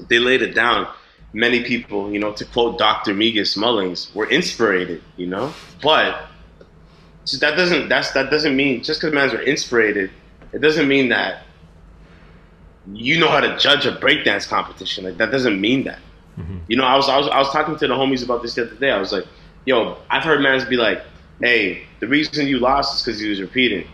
they 0.10 0.20
laid 0.20 0.42
it 0.42 0.54
down 0.54 0.86
many 1.32 1.64
people 1.64 2.12
you 2.12 2.20
know 2.20 2.34
to 2.34 2.44
quote 2.44 2.78
dr 2.78 3.14
megas 3.14 3.56
mullings 3.56 4.14
were 4.14 4.26
inspired 4.30 5.02
you 5.16 5.28
know 5.28 5.54
but 5.82 6.26
so 7.26 7.38
that 7.38 7.56
doesn't 7.58 7.90
that's 7.90 8.12
that 8.12 8.30
doesn't 8.32 8.56
mean 8.56 8.82
just 8.84 9.02
because 9.02 9.14
mans 9.14 9.34
are 9.34 9.42
inspired 9.42 9.98
it 10.54 10.60
doesn't 10.62 10.88
mean 10.88 11.10
that 11.10 11.44
you 12.94 13.20
know 13.20 13.28
how 13.28 13.40
to 13.40 13.58
judge 13.58 13.86
a 13.86 13.92
breakdance 13.94 14.48
competition 14.48 15.04
like 15.04 15.18
that 15.18 15.32
doesn't 15.32 15.60
mean 15.60 15.84
that 15.86 16.00
Mhm. 16.38 16.60
you 16.68 16.76
know 16.78 16.84
I 16.84 16.96
was, 16.98 17.08
I 17.10 17.18
was 17.18 17.28
i 17.30 17.40
was 17.40 17.50
talking 17.52 17.76
to 17.78 17.88
the 17.88 17.94
homies 17.94 18.24
about 18.24 18.42
this 18.44 18.56
the 18.56 18.64
other 18.64 18.76
day 18.76 18.92
i 18.92 19.00
was 19.00 19.12
like 19.14 19.26
yo 19.66 19.98
i've 20.10 20.24
heard 20.24 20.42
mans 20.42 20.66
be 20.66 20.76
like 20.78 21.02
hey 21.40 21.84
the 22.02 22.08
reason 22.08 22.48
you 22.48 22.60
lost 22.60 22.96
is 22.96 23.02
because 23.04 23.20
he 23.20 23.30
was 23.30 23.40
repeating 23.42 23.88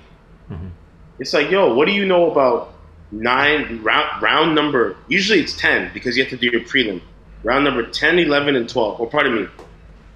Mhm. 0.52 0.72
it's 1.20 1.34
like, 1.34 1.50
yo, 1.52 1.74
what 1.76 1.86
do 1.88 1.94
you 1.94 2.06
know 2.06 2.30
about 2.32 2.74
nine 3.12 3.82
round 3.84 4.22
round 4.22 4.54
number? 4.56 4.98
Usually 5.08 5.40
it's 5.40 5.56
ten 5.56 5.90
because 5.94 6.18
you 6.18 6.24
have 6.24 6.32
to 6.32 6.36
do 6.38 6.48
your 6.48 6.62
prelim. 6.62 7.00
Round 7.44 7.64
number 7.64 7.84
10, 7.84 8.20
11, 8.20 8.56
and 8.58 8.68
12. 8.68 9.00
Or 9.00 9.08
pardon 9.08 9.36
me, 9.36 9.48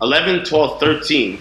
11, 0.01 0.43
12, 0.43 0.79
13, 0.79 1.39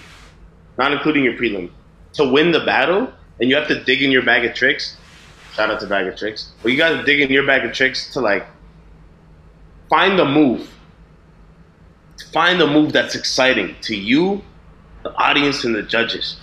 not 0.79 0.93
including 0.93 1.25
your 1.25 1.35
prelim, 1.35 1.71
to 2.15 2.29
win 2.29 2.53
the 2.53 2.61
battle, 2.61 3.13
and 3.41 3.51
you 3.51 3.57
have 3.57 3.69
to 3.69 3.83
dig 3.85 4.03
in 4.03 4.11
your 4.11 4.23
bag 4.23 4.45
of 4.45 4.55
tricks. 4.55 4.97
Shout 5.55 5.71
out 5.71 5.81
to 5.81 5.87
Bag 5.87 6.07
of 6.09 6.17
Tricks. 6.17 6.51
But 6.63 6.73
you 6.73 6.79
got 6.79 6.91
to 6.91 7.03
dig 7.05 7.21
in 7.21 7.31
your 7.31 7.47
bag 7.47 7.65
of 7.65 7.73
tricks 7.73 8.13
to 8.15 8.21
like 8.21 8.45
find 9.89 10.19
the 10.19 10.25
move. 10.25 10.69
Find 12.33 12.61
the 12.61 12.67
move 12.67 12.93
that's 12.93 13.15
exciting 13.15 13.77
to 13.83 13.95
you, 13.95 14.43
the 15.05 15.15
audience, 15.15 15.63
and 15.63 15.75
the 15.75 15.83
judges 15.83 16.37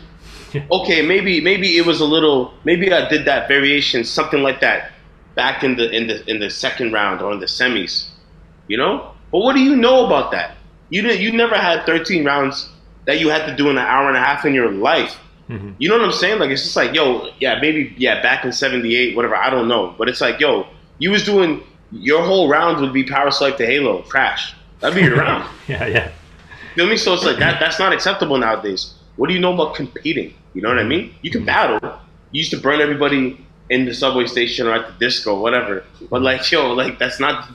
okay, 0.71 1.01
maybe 1.01 1.41
maybe 1.41 1.77
it 1.77 1.85
was 1.85 2.01
a 2.01 2.05
little 2.05 2.53
maybe 2.63 2.91
I 2.91 3.07
did 3.07 3.25
that 3.25 3.47
variation, 3.47 4.03
something 4.03 4.43
like 4.43 4.59
that, 4.61 4.91
back 5.35 5.63
in 5.63 5.75
the 5.75 5.89
in 5.91 6.07
the 6.07 6.29
in 6.29 6.39
the 6.39 6.49
second 6.49 6.91
round 6.91 7.21
or 7.21 7.31
in 7.31 7.39
the 7.39 7.45
semis, 7.45 8.09
you 8.67 8.77
know. 8.77 9.11
But 9.31 9.39
what 9.39 9.55
do 9.55 9.61
you 9.61 9.75
know 9.75 10.05
about 10.05 10.31
that? 10.31 10.57
You 10.89 11.01
didn't. 11.01 11.21
You 11.21 11.31
never 11.31 11.55
had 11.55 11.85
13 11.85 12.25
rounds 12.25 12.69
that 13.05 13.19
you 13.19 13.29
had 13.29 13.45
to 13.45 13.55
do 13.55 13.69
in 13.69 13.77
an 13.77 13.85
hour 13.85 14.07
and 14.07 14.17
a 14.17 14.19
half 14.19 14.45
in 14.45 14.53
your 14.53 14.71
life. 14.71 15.17
Mhm. 15.49 15.75
You 15.79 15.89
know 15.89 15.97
what 15.97 16.05
I'm 16.05 16.11
saying? 16.13 16.39
Like 16.39 16.49
it's 16.51 16.63
just 16.63 16.75
like, 16.75 16.93
yo, 16.93 17.29
yeah, 17.39 17.59
maybe 17.59 17.93
yeah, 17.97 18.21
back 18.21 18.45
in 18.45 18.51
'78, 18.51 19.15
whatever. 19.15 19.35
I 19.35 19.49
don't 19.49 19.67
know, 19.67 19.93
but 19.97 20.07
it's 20.07 20.21
like, 20.21 20.39
yo, 20.39 20.67
you 20.99 21.11
was 21.11 21.23
doing 21.25 21.63
your 21.91 22.23
whole 22.23 22.47
round 22.47 22.79
would 22.79 22.93
be 22.93 23.03
power 23.03 23.31
select 23.31 23.57
to 23.57 23.65
Halo, 23.65 24.01
crash. 24.03 24.53
That'd 24.79 24.95
be 24.95 25.01
your 25.03 25.17
round. 25.25 25.43
yeah, 25.67 25.85
yeah, 25.87 26.11
Feel 26.75 26.87
me? 26.87 26.95
So 26.97 27.13
it's 27.13 27.25
like 27.25 27.37
that. 27.39 27.59
That's 27.59 27.79
not 27.79 27.91
acceptable 27.91 28.37
nowadays. 28.37 28.93
What 29.17 29.27
do 29.27 29.33
you 29.33 29.39
know 29.41 29.53
about 29.53 29.75
competing? 29.75 30.33
You 30.53 30.61
know 30.61 30.69
what 30.69 30.79
I 30.79 30.83
mean? 30.83 31.13
You 31.21 31.31
can 31.31 31.43
battle. 31.43 31.79
You 32.31 32.37
used 32.39 32.51
to 32.51 32.57
burn 32.57 32.79
everybody 32.79 33.45
in 33.69 33.85
the 33.85 33.93
subway 33.93 34.25
station 34.25 34.67
or 34.67 34.73
at 34.73 34.87
the 34.87 34.93
disco, 35.05 35.39
whatever. 35.39 35.83
But 36.09 36.21
like, 36.21 36.49
yo, 36.49 36.71
like 36.73 36.97
that's 36.97 37.19
not 37.19 37.49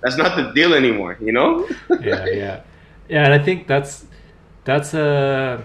that's 0.00 0.16
not 0.16 0.36
the 0.36 0.52
deal 0.52 0.72
anymore. 0.74 1.18
You 1.20 1.32
know? 1.32 1.68
yeah, 2.00 2.24
yeah, 2.26 2.60
yeah. 3.08 3.24
And 3.24 3.34
I 3.34 3.38
think 3.38 3.66
that's 3.66 4.06
that's 4.64 4.94
a 4.94 5.62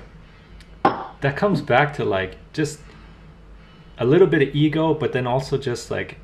that 1.22 1.36
comes 1.36 1.62
back 1.62 1.94
to 1.96 2.06
like 2.06 2.38
just 2.54 2.80
a 3.98 4.06
little 4.06 4.28
bit 4.28 4.48
of 4.48 4.56
ego, 4.56 4.94
but 4.94 5.12
then 5.14 5.26
also 5.26 5.58
just 5.58 5.90
like 5.90 6.18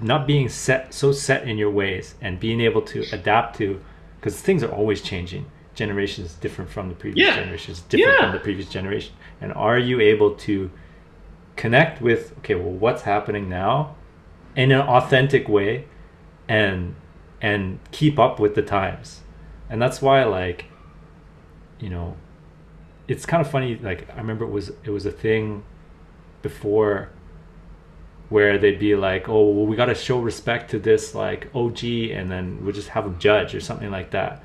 not 0.00 0.26
being 0.26 0.48
set 0.48 0.92
so 0.92 1.12
set 1.12 1.46
in 1.46 1.56
your 1.58 1.70
ways 1.70 2.14
and 2.20 2.40
being 2.40 2.60
able 2.60 2.82
to 2.82 3.04
adapt 3.12 3.56
to 3.58 3.80
because 4.18 4.40
things 4.40 4.62
are 4.62 4.70
always 4.72 5.00
changing. 5.00 5.46
Generation 5.74 6.24
is 6.24 6.34
different 6.34 6.70
from 6.70 6.88
the 6.88 6.94
previous 6.94 7.26
Yeah. 7.26 7.36
generation. 7.36 7.72
Is 7.72 7.80
different 7.82 8.18
Yeah. 8.18 8.24
from 8.26 8.32
the 8.32 8.40
previous 8.40 8.68
generation. 8.68 9.14
And 9.40 9.52
are 9.54 9.78
you 9.78 10.00
able 10.00 10.32
to 10.48 10.70
connect 11.56 12.00
with 12.02 12.36
okay, 12.38 12.54
well, 12.54 12.70
what's 12.72 13.02
happening 13.02 13.48
now 13.48 13.94
in 14.56 14.70
an 14.72 14.80
authentic 14.82 15.48
way, 15.48 15.84
and 16.48 16.94
and 17.40 17.78
keep 17.90 18.18
up 18.18 18.38
with 18.40 18.54
the 18.54 18.62
times? 18.62 19.22
And 19.70 19.80
that's 19.80 20.02
why 20.02 20.24
like, 20.24 20.66
you 21.82 21.90
know, 21.90 22.16
it's 23.08 23.26
kind 23.26 23.40
of 23.44 23.50
funny. 23.50 23.76
Like 23.76 24.08
I 24.14 24.16
remember 24.18 24.44
it 24.44 24.50
was 24.50 24.70
it 24.84 24.90
was 24.90 25.04
a 25.04 25.10
thing 25.12 25.64
before 26.40 27.10
where 28.28 28.56
they'd 28.58 28.78
be 28.78 28.94
like, 28.94 29.28
"Oh, 29.28 29.50
well, 29.50 29.66
we 29.66 29.76
got 29.76 29.86
to 29.86 29.94
show 29.94 30.20
respect 30.20 30.70
to 30.70 30.78
this 30.78 31.14
like 31.14 31.48
OG," 31.54 31.84
and 31.84 32.30
then 32.30 32.58
we'll 32.62 32.72
just 32.74 32.88
have 32.88 33.04
them 33.04 33.18
judge 33.18 33.54
or 33.54 33.60
something 33.60 33.90
like 33.90 34.10
that. 34.12 34.42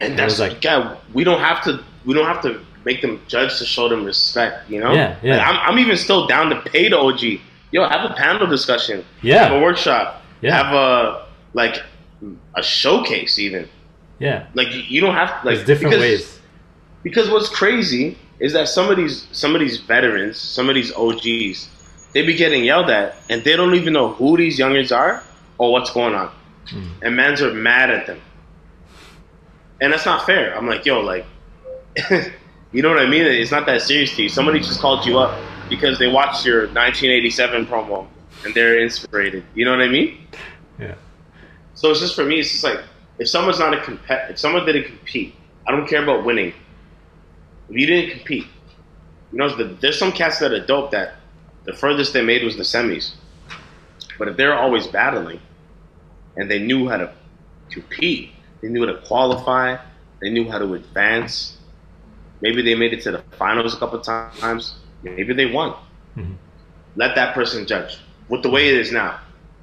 And 0.00 0.10
And 0.10 0.18
that's 0.18 0.38
like- 0.38 0.62
yeah, 0.62 0.96
we 1.12 1.24
don't 1.24 1.40
have 1.40 1.62
to 1.64 1.82
we 2.04 2.14
don't 2.14 2.26
have 2.26 2.42
to 2.42 2.60
make 2.84 3.00
them 3.00 3.20
judge 3.28 3.58
to 3.58 3.64
show 3.64 3.88
them 3.88 4.04
respect. 4.04 4.68
You 4.70 4.80
know? 4.80 4.92
Yeah, 4.92 5.16
yeah. 5.22 5.38
Like, 5.38 5.46
I'm, 5.46 5.56
I'm 5.72 5.78
even 5.78 5.96
still 5.96 6.26
down 6.26 6.50
to 6.50 6.60
pay 6.70 6.88
the 6.90 6.98
OG. 6.98 7.40
Yo, 7.72 7.88
have 7.88 8.08
a 8.10 8.14
panel 8.14 8.46
discussion. 8.46 9.04
Yeah. 9.22 9.44
Have 9.44 9.52
a 9.52 9.60
workshop. 9.62 10.22
Yeah. 10.42 10.62
Have 10.62 10.74
a 10.74 11.26
like 11.54 11.82
a 12.54 12.62
showcase 12.62 13.38
even. 13.38 13.68
Yeah, 14.20 14.46
Like 14.54 14.72
you- 14.72 14.82
you 14.86 15.00
don't 15.00 15.14
have 15.14 15.30
like 15.44 15.56
there's 15.56 15.64
different 15.66 15.98
ways. 15.98 16.33
Because 17.04 17.30
what's 17.30 17.48
crazy 17.48 18.18
is 18.40 18.52
that 18.54 18.66
some 18.68 18.90
of 18.90 18.96
these 18.96 19.28
some 19.30 19.54
of 19.54 19.60
these 19.60 19.78
veterans, 19.80 20.38
some 20.38 20.68
of 20.68 20.74
these 20.74 20.92
OGs, 20.94 21.68
they 22.14 22.22
be 22.26 22.34
getting 22.34 22.64
yelled 22.64 22.90
at, 22.90 23.14
and 23.30 23.44
they 23.44 23.54
don't 23.56 23.74
even 23.76 23.92
know 23.92 24.08
who 24.14 24.36
these 24.36 24.58
youngers 24.58 24.90
are 24.90 25.22
or 25.58 25.70
what's 25.70 25.90
going 25.92 26.14
on, 26.14 26.30
Mm. 26.72 26.88
and 27.02 27.16
mans 27.16 27.40
are 27.42 27.52
mad 27.54 27.90
at 27.90 28.06
them, 28.06 28.20
and 29.80 29.92
that's 29.92 30.06
not 30.06 30.24
fair. 30.26 30.56
I'm 30.56 30.66
like, 30.66 30.84
yo, 30.86 31.00
like, 31.00 31.26
you 32.72 32.82
know 32.82 32.88
what 32.88 32.98
I 32.98 33.06
mean? 33.06 33.22
It's 33.26 33.50
not 33.50 33.66
that 33.66 33.82
serious 33.82 34.16
to 34.16 34.22
you. 34.24 34.28
Somebody 34.28 34.58
just 34.60 34.80
called 34.80 35.04
you 35.06 35.18
up 35.18 35.38
because 35.68 35.98
they 35.98 36.08
watched 36.10 36.44
your 36.46 36.62
1987 36.68 37.66
promo 37.66 38.06
and 38.44 38.54
they're 38.54 38.78
inspired. 38.80 39.44
You 39.54 39.64
know 39.64 39.70
what 39.72 39.80
I 39.80 39.88
mean? 39.88 40.26
Yeah, 40.78 40.94
So 41.74 41.90
it's 41.90 42.00
just 42.00 42.14
for 42.16 42.24
me. 42.24 42.40
It's 42.40 42.50
just 42.50 42.64
like 42.64 42.80
if 43.18 43.28
someone's 43.28 43.58
not 43.60 43.74
a 43.74 43.78
compet, 43.78 44.30
if 44.30 44.38
someone 44.38 44.64
didn't 44.66 44.84
compete, 44.84 45.34
I 45.68 45.70
don't 45.70 45.86
care 45.86 46.02
about 46.02 46.24
winning. 46.24 46.52
If 47.68 47.76
you 47.76 47.86
didn't 47.86 48.10
compete, 48.10 48.46
you 49.32 49.38
know, 49.38 49.54
the, 49.54 49.64
there's 49.80 49.98
some 49.98 50.12
cats 50.12 50.38
that 50.40 50.52
are 50.52 50.64
dope 50.64 50.90
that 50.92 51.14
the 51.64 51.72
furthest 51.72 52.12
they 52.12 52.22
made 52.22 52.42
was 52.44 52.56
the 52.56 52.62
semis. 52.62 53.12
But 54.18 54.28
if 54.28 54.36
they're 54.36 54.54
always 54.54 54.86
battling, 54.86 55.40
and 56.36 56.50
they 56.50 56.58
knew 56.58 56.88
how 56.88 56.96
to 56.98 57.10
compete, 57.70 58.30
they 58.62 58.68
knew 58.68 58.86
how 58.86 58.92
to 58.92 58.98
qualify, 59.06 59.76
they 60.20 60.30
knew 60.30 60.48
how 60.50 60.58
to 60.58 60.74
advance. 60.74 61.56
Maybe 62.40 62.62
they 62.62 62.74
made 62.74 62.92
it 62.92 63.02
to 63.02 63.12
the 63.12 63.18
finals 63.18 63.74
a 63.74 63.78
couple 63.78 63.98
times. 64.00 64.42
Maybe 65.02 65.04
they 65.04 65.46
won. 65.46 65.74
Mhm. 66.16 66.36
Let 66.96 67.14
that 67.14 67.34
person 67.34 67.66
judge. 67.66 67.98
With 68.28 68.42
the 68.42 68.50
way 68.50 68.68
it 68.68 68.74
is 68.74 68.90
now, 68.92 69.18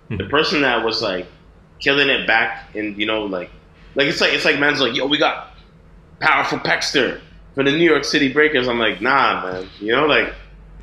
the 0.10 0.24
Mhm. 0.24 0.30
person 0.30 0.62
that 0.62 0.84
was 0.84 1.02
like 1.02 1.28
killing 1.80 2.10
it 2.10 2.26
back 2.28 2.70
and 2.76 2.96
you 2.98 3.06
know 3.06 3.24
like 3.26 3.50
like 3.96 4.08
it's 4.08 4.22
like 4.22 4.34
it's 4.34 4.46
like 4.46 4.60
man's 4.60 4.80
like 4.80 4.96
yo 4.96 5.06
we 5.08 5.18
got 5.18 5.48
powerful 6.20 6.60
Pexter 6.60 7.20
for 7.56 7.64
the 7.64 7.72
New 7.72 7.84
York 7.90 8.04
City 8.04 8.32
Breakers. 8.32 8.68
I'm 8.68 8.80
like 8.80 9.02
nah 9.02 9.44
man, 9.44 9.70
you 9.80 9.92
know 9.96 10.06
like 10.06 10.34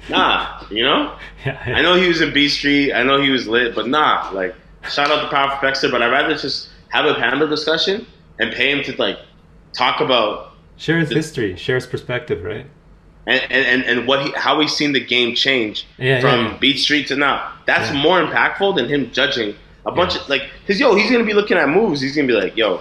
nah, 0.09 0.65
you 0.71 0.83
know. 0.83 1.17
yeah, 1.47 1.61
I 1.67 1.83
know 1.83 1.95
he 1.97 2.09
was 2.09 2.21
in 2.21 2.33
Beat 2.33 2.49
Street. 2.51 2.93
I 2.93 3.03
know 3.03 3.21
he 3.21 3.31
was 3.31 3.47
lit, 3.49 3.75
but 3.75 3.89
nah. 3.89 4.31
Like, 4.33 4.55
shout 4.89 5.11
out 5.11 5.23
to 5.23 5.29
Powerful 5.29 5.59
Pexter, 5.59 5.91
but 5.91 6.03
I'd 6.03 6.11
rather 6.11 6.35
just 6.37 6.69
have 6.91 7.05
a 7.05 7.15
panel 7.15 7.47
discussion 7.49 8.07
and 8.39 8.53
pay 8.55 8.71
him 8.71 8.83
to 8.85 8.97
like 8.97 9.19
talk 9.77 10.01
about 10.01 10.53
Share 10.77 10.99
his 10.99 11.11
history, 11.11 11.57
share 11.57 11.75
his 11.75 11.87
perspective, 11.87 12.45
right? 12.45 12.67
and 13.27 13.43
and, 13.53 13.83
and, 13.85 14.07
what 14.07 14.25
he 14.25 14.33
how 14.37 14.59
he's 14.61 14.73
seen 14.73 14.93
the 14.93 15.05
game 15.05 15.35
change 15.35 15.87
Yeah, 15.99 16.21
from 16.21 16.47
yeah. 16.47 16.57
Beat 16.59 16.79
Street 16.79 17.09
to 17.09 17.17
now. 17.17 17.53
That's 17.67 17.93
Yeah. 17.93 18.01
more 18.03 18.23
impactful 18.25 18.77
than 18.77 18.89
him 18.89 19.11
judging 19.11 19.55
a 19.85 19.91
bunch 19.93 20.15
Yeah. 20.15 20.23
of 20.23 20.29
like 20.31 20.43
because 20.61 20.81
yo 20.81 20.95
he's 20.95 21.11
gonna 21.11 21.25
be 21.25 21.35
looking 21.35 21.59
at 21.59 21.69
moves. 21.69 22.01
He's 22.01 22.15
gonna 22.17 22.29
be 22.29 22.33
like 22.35 22.57
yo. 22.57 22.81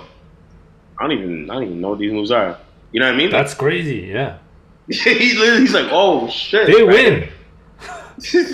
I 1.00 1.04
don't 1.04 1.12
even 1.18 1.50
I 1.50 1.56
don't 1.56 1.64
even 1.64 1.82
know 1.82 1.90
what 1.90 2.00
these 2.00 2.14
moves 2.14 2.32
are. 2.32 2.58
You 2.92 3.00
know 3.00 3.08
what 3.08 3.16
I 3.16 3.18
mean? 3.18 3.30
That's 3.30 3.54
crazy. 3.54 4.10
Yeah, 4.14 4.38
he 4.88 5.34
literally, 5.38 5.62
he's 5.62 5.74
like, 5.74 5.88
oh 5.92 6.30
shit. 6.30 6.68
they 6.68 6.84
right? 6.84 7.30
win. 8.22 8.54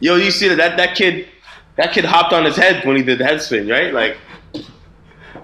Yo, 0.00 0.16
you 0.16 0.30
see 0.30 0.48
that 0.48 0.56
that 0.56 0.76
that 0.76 0.96
kid 0.96 1.28
that 1.76 1.92
kid 1.92 2.04
hopped 2.04 2.32
on 2.32 2.44
his 2.44 2.56
head 2.56 2.84
when 2.86 2.96
he 2.96 3.02
did 3.02 3.18
the 3.18 3.24
head 3.24 3.40
spin, 3.42 3.68
right? 3.68 3.92
Like, 3.92 4.16
Yeah, 4.54 4.60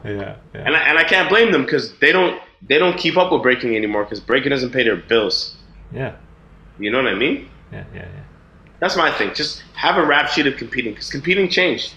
yeah. 0.05 0.37
and 0.55 0.77
I, 0.77 0.81
and 0.81 0.99
I 0.99 1.05
can't 1.05 1.29
blame 1.29 1.53
them 1.53 1.65
because 1.65 1.97
they 1.99 2.13
don't 2.13 2.41
they 2.63 2.79
don't 2.79 2.97
keep 2.97 3.17
up 3.17 3.33
with 3.33 3.43
breaking 3.43 3.77
anymore 3.77 4.05
because 4.05 4.21
breaking 4.21 4.51
doesn't 4.51 4.71
pay 4.71 4.83
their 4.85 4.97
bills. 4.97 5.57
yeah, 5.93 6.17
You 6.79 6.91
know 6.91 6.99
what 7.03 7.09
I 7.13 7.15
mean? 7.15 7.49
yeah, 7.73 7.85
yeah, 7.95 8.01
yeah. 8.03 8.23
That's 8.81 8.97
my 8.97 9.11
thing. 9.13 9.35
Just 9.35 9.63
have 9.75 9.97
a 9.97 10.05
rap 10.07 10.29
sheet 10.31 10.47
of 10.47 10.57
competing 10.57 10.93
because 10.95 11.11
competing 11.11 11.49
changed. 11.49 11.95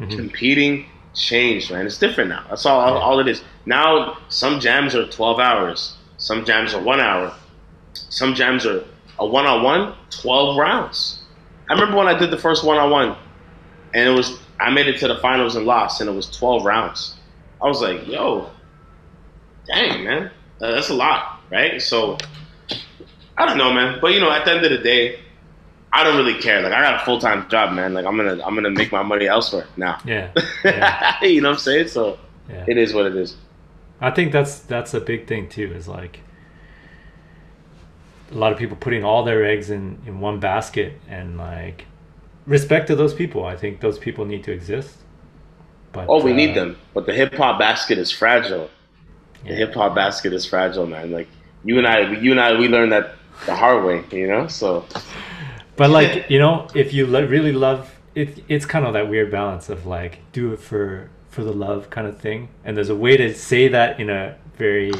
Mhm. 0.00 0.16
Competing 0.16 0.86
changed, 1.16 1.70
man. 1.72 1.86
It's 1.86 1.98
different 1.98 2.30
now. 2.30 2.44
That's 2.48 2.66
all, 2.66 2.80
all. 2.80 2.98
All 2.98 3.20
it 3.20 3.28
is. 3.28 3.42
Now, 3.64 4.18
some 4.28 4.60
jams 4.60 4.94
are 4.94 5.06
twelve 5.08 5.40
hours. 5.40 5.96
Some 6.18 6.44
jams 6.44 6.74
are 6.74 6.82
one 6.82 7.00
hour. 7.00 7.34
Some 7.94 8.34
jams 8.34 8.66
are 8.66 8.84
a 9.18 9.26
one-on-one, 9.26 9.94
twelve 10.10 10.56
rounds. 10.56 11.22
I 11.68 11.72
remember 11.72 11.96
when 11.96 12.06
I 12.06 12.18
did 12.18 12.30
the 12.30 12.38
first 12.38 12.64
one-on-one, 12.64 13.16
and 13.94 14.08
it 14.08 14.12
was 14.12 14.38
I 14.60 14.70
made 14.70 14.86
it 14.86 14.98
to 14.98 15.08
the 15.08 15.18
finals 15.18 15.56
and 15.56 15.66
lost, 15.66 16.00
and 16.00 16.08
it 16.08 16.12
was 16.12 16.30
twelve 16.30 16.64
rounds. 16.64 17.16
I 17.62 17.66
was 17.66 17.80
like, 17.80 18.06
yo, 18.06 18.50
dang 19.66 20.04
man, 20.04 20.30
Uh, 20.60 20.72
that's 20.72 20.90
a 20.90 20.94
lot, 20.94 21.40
right? 21.50 21.80
So 21.80 22.18
I 23.36 23.46
don't 23.46 23.58
know, 23.58 23.72
man. 23.72 23.98
But 24.00 24.12
you 24.12 24.20
know, 24.20 24.30
at 24.30 24.44
the 24.44 24.52
end 24.52 24.64
of 24.64 24.70
the 24.70 24.78
day, 24.78 25.20
I 25.96 26.04
don't 26.04 26.18
really 26.18 26.38
care. 26.38 26.60
Like 26.60 26.74
I 26.74 26.82
got 26.82 27.00
a 27.00 27.04
full 27.06 27.18
time 27.18 27.48
job, 27.48 27.72
man. 27.72 27.94
Like 27.94 28.04
I'm 28.04 28.18
gonna 28.18 28.44
I'm 28.44 28.54
gonna 28.54 28.70
make 28.70 28.92
my 28.92 29.02
money 29.02 29.26
elsewhere 29.26 29.66
now. 29.78 29.98
Yeah, 30.04 30.30
yeah, 30.64 31.24
you 31.24 31.40
know 31.40 31.48
what 31.48 31.54
I'm 31.54 31.60
saying? 31.60 31.88
So 31.88 32.18
yeah. 32.50 32.66
it 32.68 32.76
is 32.76 32.92
what 32.92 33.06
it 33.06 33.16
is. 33.16 33.34
I 34.02 34.10
think 34.10 34.30
that's 34.30 34.58
that's 34.58 34.92
a 34.92 35.00
big 35.00 35.26
thing 35.26 35.48
too. 35.48 35.72
Is 35.72 35.88
like 35.88 36.20
a 38.30 38.34
lot 38.34 38.52
of 38.52 38.58
people 38.58 38.76
putting 38.76 39.04
all 39.04 39.24
their 39.24 39.42
eggs 39.46 39.70
in 39.70 39.98
in 40.06 40.20
one 40.20 40.38
basket, 40.38 41.00
and 41.08 41.38
like 41.38 41.86
respect 42.46 42.88
to 42.88 42.94
those 42.94 43.14
people. 43.14 43.46
I 43.46 43.56
think 43.56 43.80
those 43.80 43.98
people 43.98 44.26
need 44.26 44.44
to 44.44 44.52
exist. 44.52 44.98
But 45.92 46.06
Oh, 46.10 46.22
we 46.22 46.32
uh, 46.32 46.36
need 46.36 46.54
them. 46.54 46.76
But 46.92 47.06
the 47.06 47.14
hip 47.14 47.32
hop 47.32 47.58
basket 47.58 47.96
is 47.96 48.10
fragile. 48.10 48.68
The 49.44 49.50
yeah. 49.52 49.56
hip 49.56 49.72
hop 49.72 49.94
basket 49.94 50.34
is 50.34 50.44
fragile, 50.44 50.86
man. 50.86 51.10
Like 51.10 51.28
you 51.64 51.78
and 51.78 51.86
I, 51.86 52.12
you 52.20 52.32
and 52.32 52.40
I, 52.40 52.58
we 52.58 52.68
learned 52.68 52.92
that 52.92 53.14
the 53.46 53.56
hard 53.56 53.82
way. 53.82 54.04
You 54.12 54.28
know, 54.28 54.46
so 54.46 54.84
But 55.76 55.90
like 55.90 56.30
you 56.30 56.38
know, 56.38 56.68
if 56.74 56.92
you 56.92 57.06
lo- 57.06 57.26
really 57.26 57.52
love 57.52 57.94
it, 58.14 58.42
it's 58.48 58.64
kind 58.66 58.86
of 58.86 58.92
that 58.94 59.08
weird 59.08 59.30
balance 59.30 59.68
of 59.68 59.86
like 59.86 60.20
do 60.32 60.52
it 60.52 60.60
for 60.60 61.10
for 61.30 61.44
the 61.44 61.52
love 61.52 61.90
kind 61.90 62.06
of 62.06 62.18
thing, 62.18 62.48
and 62.64 62.76
there's 62.76 62.88
a 62.88 62.96
way 62.96 63.16
to 63.16 63.34
say 63.34 63.68
that 63.68 64.00
in 64.00 64.08
a 64.08 64.36
very 64.56 64.90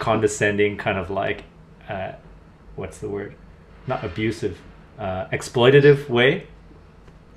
condescending 0.00 0.76
kind 0.76 0.98
of 0.98 1.08
like, 1.08 1.44
uh, 1.88 2.12
what's 2.74 2.98
the 2.98 3.08
word? 3.08 3.36
Not 3.86 4.02
abusive, 4.04 4.58
uh, 4.98 5.26
exploitative 5.26 6.08
way. 6.08 6.48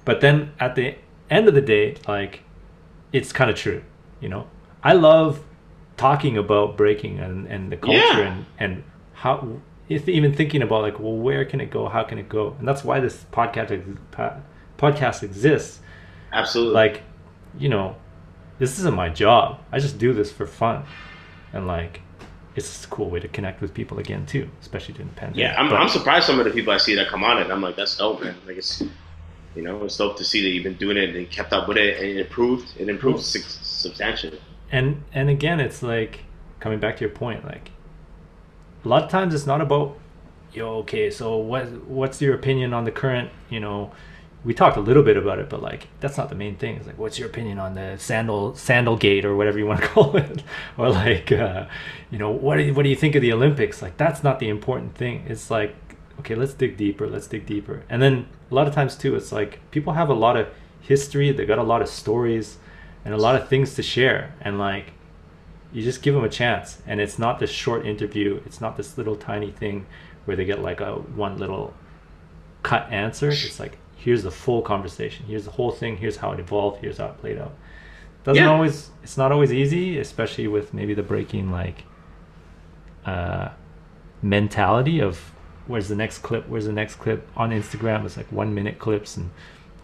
But 0.05 0.21
then 0.21 0.53
at 0.59 0.73
the 0.75 0.95
end 1.29 1.47
of 1.47 1.53
the 1.53 1.61
day, 1.61 1.97
like, 2.07 2.41
it's 3.13 3.31
kind 3.31 3.51
of 3.51 3.55
true, 3.57 3.83
you 4.19 4.29
know. 4.29 4.47
I 4.83 4.93
love 4.93 5.41
talking 5.97 6.35
about 6.37 6.77
breaking 6.77 7.19
and, 7.19 7.45
and 7.47 7.71
the 7.71 7.77
culture 7.77 7.99
Yeah. 7.99 8.27
and 8.33 8.45
and 8.59 8.83
how 9.13 9.59
even 9.89 10.33
thinking 10.33 10.61
about 10.61 10.81
like 10.81 10.99
well 10.99 11.15
where 11.15 11.45
can 11.45 11.61
it 11.61 11.69
go 11.69 11.87
how 11.87 12.03
can 12.03 12.17
it 12.17 12.27
go 12.29 12.55
and 12.59 12.67
that's 12.67 12.83
why 12.83 12.99
this 12.99 13.25
podcast 13.31 13.71
ex- 13.71 14.41
podcast 14.77 15.23
exists 15.23 15.79
absolutely. 16.33 16.73
like 16.73 17.03
you 17.57 17.69
know 17.69 17.95
this 18.59 18.77
isn't 18.79 18.93
my 18.95 19.09
job 19.09 19.59
i 19.71 19.79
just 19.79 19.97
do 19.97 20.13
this 20.13 20.31
for 20.31 20.45
fun 20.45 20.83
and 21.53 21.67
like 21.67 22.01
it's 22.55 22.83
a 22.85 22.87
cool 22.87 23.09
way 23.09 23.19
to 23.19 23.27
connect 23.27 23.61
with 23.61 23.73
people 23.73 23.97
again 23.99 24.25
too 24.25 24.49
especially 24.61 24.93
during 24.93 25.07
the 25.09 25.15
pandemic 25.15 25.39
yeah, 25.39 25.55
I'm, 25.59 25.69
But- 25.69 25.79
I'm 25.79 25.89
surprised 25.89 26.25
some 26.25 26.39
of 26.39 26.45
the 26.45 26.51
people 26.51 26.73
I 26.73 26.77
see 26.77 26.95
that 26.95 27.07
come 27.07 27.23
on 27.23 27.37
it. 27.37 27.51
I'm 27.51 27.61
like, 27.61 27.75
that's 27.75 27.95
dope, 27.97 28.23
man. 28.23 28.35
Like 28.47 28.57
it's, 28.57 28.81
you 29.55 29.61
know, 29.61 29.83
it's 29.85 29.95
dope 29.95 30.17
to 30.17 30.23
see 30.23 30.41
that 30.41 30.49
you've 30.49 30.63
been 30.63 30.73
doing 30.77 30.97
it 30.97 31.09
and 31.09 31.19
you 31.19 31.27
kept 31.27 31.53
up 31.53 31.67
with 31.67 31.77
it 31.77 31.97
and 31.97 32.05
it 32.07 32.17
improved. 32.17 32.73
It 32.79 32.89
improved 32.89 33.21
sub- 33.23 33.43
substantially. 33.43 34.41
and 34.71 35.03
and 35.13 35.29
again 35.29 35.59
it's 35.59 35.81
like 35.83 36.21
coming 36.59 36.79
back 36.79 36.97
to 36.97 37.01
your 37.01 37.11
point 37.13 37.45
like 37.45 37.69
a 38.87 38.89
lot 38.89 39.03
of 39.03 39.09
times 39.09 39.33
it's 39.33 39.45
not 39.45 39.59
about 39.59 39.97
yo 40.53 40.77
okay 40.77 41.09
so 41.09 41.35
what 41.35 41.65
what's 41.87 42.21
your 42.21 42.33
opinion 42.33 42.73
on 42.73 42.85
the 42.85 42.91
current 42.91 43.29
you 43.49 43.59
know 43.59 43.91
we 44.45 44.53
talked 44.53 44.77
a 44.77 44.79
little 44.79 45.03
bit 45.03 45.17
about 45.17 45.39
it 45.39 45.49
but 45.49 45.61
like 45.61 45.89
that's 45.99 46.17
not 46.17 46.29
the 46.29 46.35
main 46.35 46.55
thing. 46.55 46.77
It's 46.77 46.87
like 46.87 46.97
what's 46.97 47.19
your 47.19 47.27
opinion 47.27 47.59
on 47.59 47.73
the 47.73 47.97
sandal 47.97 48.55
sandal 48.55 48.95
gate 48.95 49.25
or 49.25 49.35
whatever 49.35 49.57
you 49.57 49.65
want 49.65 49.81
to 49.81 49.87
call 49.95 50.15
it? 50.15 50.41
Or 50.77 50.89
like 50.89 51.33
uh, 51.33 51.65
you 52.11 52.17
know 52.17 52.31
what 52.31 52.55
do 52.55 52.63
you, 52.63 52.73
what 52.73 52.83
do 52.83 52.89
you 52.89 52.95
think 52.95 53.15
of 53.15 53.21
the 53.21 53.33
olympics? 53.33 53.81
Like 53.81 53.97
that's 53.97 54.23
not 54.23 54.39
the 54.39 54.47
important 54.47 54.95
thing. 54.95 55.25
It's 55.27 55.51
like 55.51 55.75
okay 56.19 56.35
let's 56.35 56.53
dig 56.53 56.77
deeper 56.77 57.07
let's 57.07 57.27
dig 57.27 57.45
deeper. 57.45 57.83
And 57.89 58.01
then 58.01 58.27
a 58.49 58.55
lot 58.55 58.67
of 58.67 58.73
times 58.73 58.95
too 58.95 59.17
it's 59.17 59.33
like 59.33 59.59
people 59.71 59.93
have 59.93 60.07
a 60.07 60.13
lot 60.13 60.37
of 60.37 60.47
history 60.79 61.33
they 61.33 61.45
got 61.45 61.59
a 61.59 61.63
lot 61.63 61.81
of 61.81 61.89
stories 61.89 62.57
and 63.03 63.13
a 63.13 63.17
lot 63.17 63.35
of 63.35 63.49
things 63.49 63.75
to 63.75 63.83
share. 63.83 64.33
And 64.39 64.57
like 64.57 64.93
you 65.73 65.83
just 65.83 66.01
give 66.01 66.13
them 66.13 66.23
a 66.23 66.29
chance. 66.29 66.81
And 66.87 66.99
it's 67.01 67.19
not 67.19 67.39
this 67.39 67.51
short 67.51 67.85
interview. 67.85 68.41
It's 68.45 68.61
not 68.61 68.77
this 68.77 68.97
little 68.97 69.15
tiny 69.15 69.51
thing 69.51 69.85
where 70.25 70.35
they 70.37 70.45
get 70.45 70.61
like 70.61 70.81
a 70.81 70.93
one 70.95 71.37
little 71.37 71.73
cut 72.63 72.91
answer. 72.91 73.29
It's 73.29 73.59
like 73.59 73.77
here's 73.95 74.23
the 74.23 74.31
full 74.31 74.61
conversation. 74.61 75.25
Here's 75.25 75.45
the 75.45 75.51
whole 75.51 75.71
thing. 75.71 75.97
Here's 75.97 76.17
how 76.17 76.31
it 76.31 76.39
evolved. 76.39 76.81
Here's 76.81 76.97
how 76.97 77.07
it 77.07 77.17
played 77.19 77.37
out. 77.37 77.53
Doesn't 78.23 78.43
Yeah. 78.43 78.49
always 78.51 78.89
it's 79.03 79.17
not 79.17 79.31
always 79.31 79.53
easy 79.53 79.97
especially 79.99 80.47
with 80.47 80.73
maybe 80.73 80.93
the 80.93 81.03
breaking 81.03 81.49
like 81.49 81.83
uh 83.05 83.49
mentality 84.21 84.99
of 84.99 85.31
where's 85.65 85.87
the 85.87 85.95
next 85.95 86.19
clip 86.19 86.47
where's 86.49 86.65
the 86.65 86.73
next 86.73 86.95
clip 86.95 87.27
on 87.37 87.51
instagram. 87.51 88.05
It's 88.05 88.17
like 88.17 88.31
one 88.31 88.53
minute 88.53 88.79
clips 88.79 89.15
and 89.15 89.29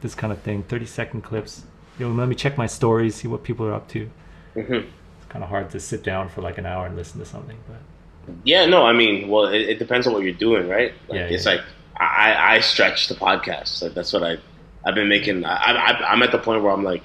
this 0.02 0.16
kind 0.16 0.34
of 0.34 0.42
thing 0.42 0.64
30 0.64 0.86
second 0.86 1.22
clips. 1.22 1.64
You 2.00 2.10
know 2.10 2.16
let 2.16 2.28
me 2.28 2.36
check 2.36 2.58
my 2.58 2.68
stories 2.68 3.16
see 3.16 3.28
what 3.28 3.44
people 3.44 3.66
are 3.66 3.74
up 3.74 3.88
to. 3.90 4.10
Hmm 4.56 4.80
it's 4.80 5.03
kind 5.34 5.44
of 5.44 5.50
hard 5.50 5.70
to 5.72 5.80
sit 5.80 6.04
down 6.04 6.30
for 6.30 6.42
like 6.42 6.58
an 6.60 6.66
hour 6.66 6.86
and 6.86 6.96
listen 6.96 7.20
to 7.20 7.26
something 7.26 7.58
but 7.68 8.36
Yeah, 8.46 8.66
no, 8.68 8.86
I 8.86 8.94
mean, 8.94 9.28
well, 9.28 9.46
it, 9.48 9.62
it 9.62 9.80
depends 9.80 10.08
on 10.08 10.14
what 10.14 10.22
you're 10.24 10.32
doing, 10.48 10.70
right? 10.70 10.94
Like, 11.10 11.18
Yeah, 11.20 11.26
it's 11.26 11.46
yeah. 11.46 11.54
like 11.54 11.62
I, 12.00 12.56
I 12.56 12.60
stretch 12.62 13.08
the 13.10 13.16
podcast. 13.16 13.82
Like 13.82 13.94
that's 13.96 14.14
what 14.14 14.24
I, 14.24 14.38
I've 14.86 14.96
been 14.96 15.10
making. 15.10 15.44
I, 15.46 15.56
I, 15.56 16.12
I'm 16.12 16.22
at 16.24 16.32
the 16.32 16.38
point 16.38 16.64
where 16.64 16.72
I'm 16.72 16.84
like, 16.84 17.04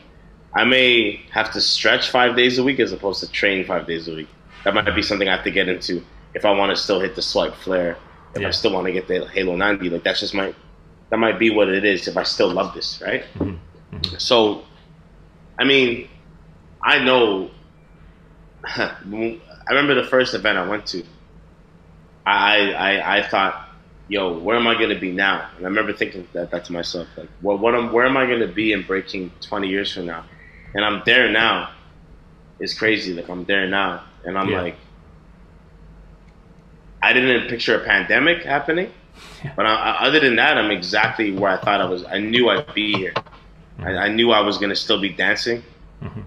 I 0.54 0.64
may 0.64 1.20
have 1.32 1.52
to 1.54 1.60
stretch 1.60 2.10
five 2.10 2.36
days 2.36 2.58
a 2.58 2.64
week 2.64 2.80
as 2.80 2.92
opposed 2.92 3.20
to 3.20 3.30
train 3.30 3.64
five 3.66 3.86
days 3.86 4.08
a 4.08 4.14
week. 4.14 4.28
That 4.64 4.74
might 4.74 4.90
be 4.94 5.02
something 5.02 5.28
I 5.28 5.34
have 5.36 5.44
to 5.44 5.50
get 5.50 5.68
into 5.68 6.04
if 6.34 6.44
I 6.44 6.50
want 6.52 6.70
to 6.74 6.76
still 6.82 7.00
hit 7.00 7.14
the 7.16 7.22
swipe 7.22 7.54
flare. 7.54 7.96
If 8.34 8.42
Yeah. 8.42 8.48
I 8.48 8.50
still 8.50 8.72
want 8.72 8.86
to 8.86 8.92
get 8.92 9.08
the 9.08 9.26
Halo 9.28 9.56
90, 9.56 9.90
like 9.90 10.04
that's 10.04 10.20
just 10.20 10.34
my, 10.34 10.54
that 11.10 11.16
might 11.18 11.38
be 11.38 11.50
what 11.50 11.68
it 11.68 11.84
is. 11.84 12.06
If 12.08 12.16
I 12.16 12.22
still 12.24 12.50
love 12.52 12.74
this, 12.74 13.00
right? 13.04 13.24
Mhm, 13.38 13.58
mhm. 13.92 14.20
So, 14.20 14.62
I 15.58 15.64
mean, 15.64 16.08
I 16.82 16.98
know. 17.04 17.50
I 18.76 18.94
remember 19.70 19.94
the 19.94 20.04
first 20.08 20.34
event 20.34 20.58
I 20.58 20.66
went 20.68 20.86
to. 20.88 21.04
I 22.26 22.72
I, 22.72 23.18
I 23.18 23.22
thought, 23.22 23.68
yo, 24.08 24.38
where 24.38 24.56
am 24.56 24.66
I 24.66 24.74
going 24.74 24.90
to 24.90 25.00
be 25.00 25.12
now? 25.12 25.48
And 25.56 25.64
I 25.64 25.68
remember 25.68 25.92
thinking 25.92 26.26
that, 26.32 26.50
that 26.50 26.64
to 26.66 26.72
myself, 26.72 27.08
like, 27.16 27.30
well, 27.40 27.58
what 27.58 27.74
am, 27.74 27.92
where 27.92 28.06
am 28.06 28.16
I 28.16 28.26
going 28.26 28.40
to 28.40 28.48
be 28.52 28.72
in 28.72 28.82
breaking 28.82 29.32
20 29.40 29.68
years 29.68 29.92
from 29.92 30.06
now? 30.06 30.24
And 30.74 30.84
I'm 30.84 31.02
there 31.06 31.30
now. 31.30 31.70
It's 32.60 32.76
crazy. 32.76 33.14
Like 33.14 33.28
I'm 33.30 33.44
there 33.44 33.66
now, 33.68 34.02
and 34.24 34.36
I'm 34.36 34.48
Yeah. 34.50 34.62
like, 34.62 34.78
I 37.02 37.12
didn't 37.12 37.48
picture 37.48 37.80
a 37.80 37.84
pandemic 37.84 38.42
happening, 38.44 38.92
Yeah. 39.44 39.52
but 39.56 39.66
I, 39.66 39.98
other 40.00 40.20
than 40.20 40.36
that, 40.36 40.58
I'm 40.58 40.70
exactly 40.70 41.32
where 41.32 41.50
I 41.52 41.56
thought 41.58 41.80
I 41.80 41.84
was. 41.86 42.04
I 42.04 42.18
knew 42.18 42.48
I'd 42.50 42.74
be 42.74 42.92
here. 42.92 43.14
I, 43.78 43.90
I 43.96 44.08
knew 44.08 44.32
I 44.32 44.40
was 44.40 44.58
going 44.58 44.70
to 44.70 44.76
still 44.76 45.00
be 45.00 45.10
dancing. 45.10 45.62
Mhm. 46.02 46.24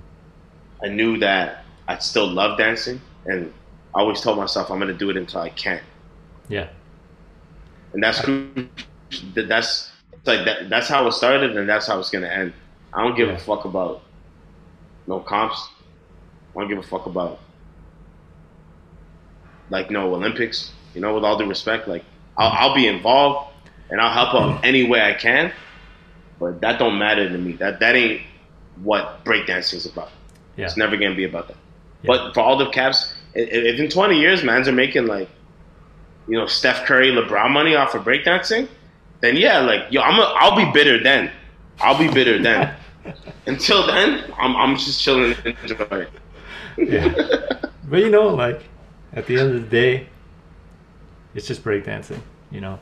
I 0.84 0.88
knew 0.88 1.18
that 1.20 1.61
I'd 1.88 2.04
still 2.04 2.28
love 2.28 2.58
dancing, 2.58 3.02
and 3.26 3.54
I 3.96 4.00
always 4.02 4.22
told 4.22 4.38
myself 4.38 4.70
I'm 4.72 4.80
going 4.80 4.92
to 4.92 4.98
do 4.98 5.10
it 5.10 5.18
until 5.18 5.42
I 5.42 5.50
can't. 5.50 5.84
yeah 6.48 6.68
And 7.94 8.04
that's 8.04 8.20
that's 9.36 9.92
it's 10.14 10.28
like 10.28 10.46
that, 10.46 10.70
that's 10.70 10.88
how 10.88 11.08
it 11.08 11.12
started, 11.14 11.56
and 11.58 11.68
that's 11.70 11.88
how 11.88 12.00
it's 12.00 12.10
going 12.10 12.24
to 12.24 12.34
end. 12.34 12.54
I 12.94 13.04
don't 13.04 13.16
give 13.16 13.30
Yeah. 13.30 13.36
a 13.36 13.38
fuck 13.38 13.66
about 13.66 14.04
no 15.08 15.20
comps. 15.20 15.70
I 16.56 16.60
don't 16.60 16.70
give 16.70 16.78
a 16.80 16.84
fuck 16.84 17.06
about 17.06 17.40
like 19.70 19.90
no 19.92 20.14
Olympics. 20.14 20.72
You 20.94 21.02
know, 21.02 21.14
with 21.16 21.24
all 21.24 21.38
due 21.38 21.48
respect, 21.48 21.88
like 21.88 22.04
I'll, 22.38 22.52
I'll 22.70 22.76
be 22.76 22.88
involved 22.88 23.54
and 23.90 24.02
I'll 24.02 24.14
help 24.14 24.34
out 24.36 24.50
mm-hmm. 24.56 24.66
any 24.66 24.84
way 24.88 25.02
I 25.02 25.14
can, 25.14 25.52
but 26.40 26.62
that 26.62 26.80
don't 26.80 26.98
matter 26.98 27.30
to 27.30 27.38
me. 27.38 27.54
That 27.54 27.80
that 27.80 27.96
ain't 27.96 28.22
what 28.84 29.24
breakdancing 29.26 29.76
is 29.76 29.86
about. 29.86 30.12
yeah 30.56 30.66
It's 30.66 30.78
never 30.78 30.98
gonna 30.98 31.16
be 31.16 31.26
about 31.26 31.48
that. 31.50 31.58
Yeah. 32.04 32.08
But 32.08 32.34
for 32.34 32.42
all 32.42 32.58
the 32.58 32.70
caps, 32.70 33.14
if 33.34 33.80
in 33.80 33.90
20 33.90 34.20
years, 34.20 34.44
mans 34.44 34.68
are 34.68 34.74
making 34.74 35.08
like, 35.08 35.30
you 36.28 36.38
know, 36.38 36.48
Steph 36.48 36.86
Curry, 36.86 37.10
LeBron 37.12 37.52
money 37.52 37.76
off 37.76 37.96
of 37.96 38.04
breakdancing, 38.04 38.68
then 39.22 39.38
yeah, 39.38 39.60
like 39.60 39.84
yo, 39.92 40.02
I'm 40.02 40.20
a, 40.20 40.24
I'll 40.38 40.56
be 40.56 40.70
bitter 40.72 41.02
then. 41.02 41.32
I'll 41.80 41.98
be 41.98 42.08
bitter 42.08 42.42
then. 42.42 42.76
Until 43.46 43.86
then, 43.88 44.32
I'm 44.38 44.56
I'm 44.56 44.76
just 44.78 45.02
chilling 45.02 45.36
and 45.46 45.56
enjoying. 45.64 46.08
yeah. 46.78 47.60
But 47.90 48.00
you 48.00 48.10
know, 48.10 48.28
like 48.28 48.64
at 49.14 49.26
the 49.26 49.40
end 49.40 49.56
of 49.56 49.62
the 49.62 49.68
day, 49.68 50.08
it's 51.34 51.48
just 51.48 51.64
breakdancing. 51.64 52.22
You 52.52 52.62
know, 52.62 52.80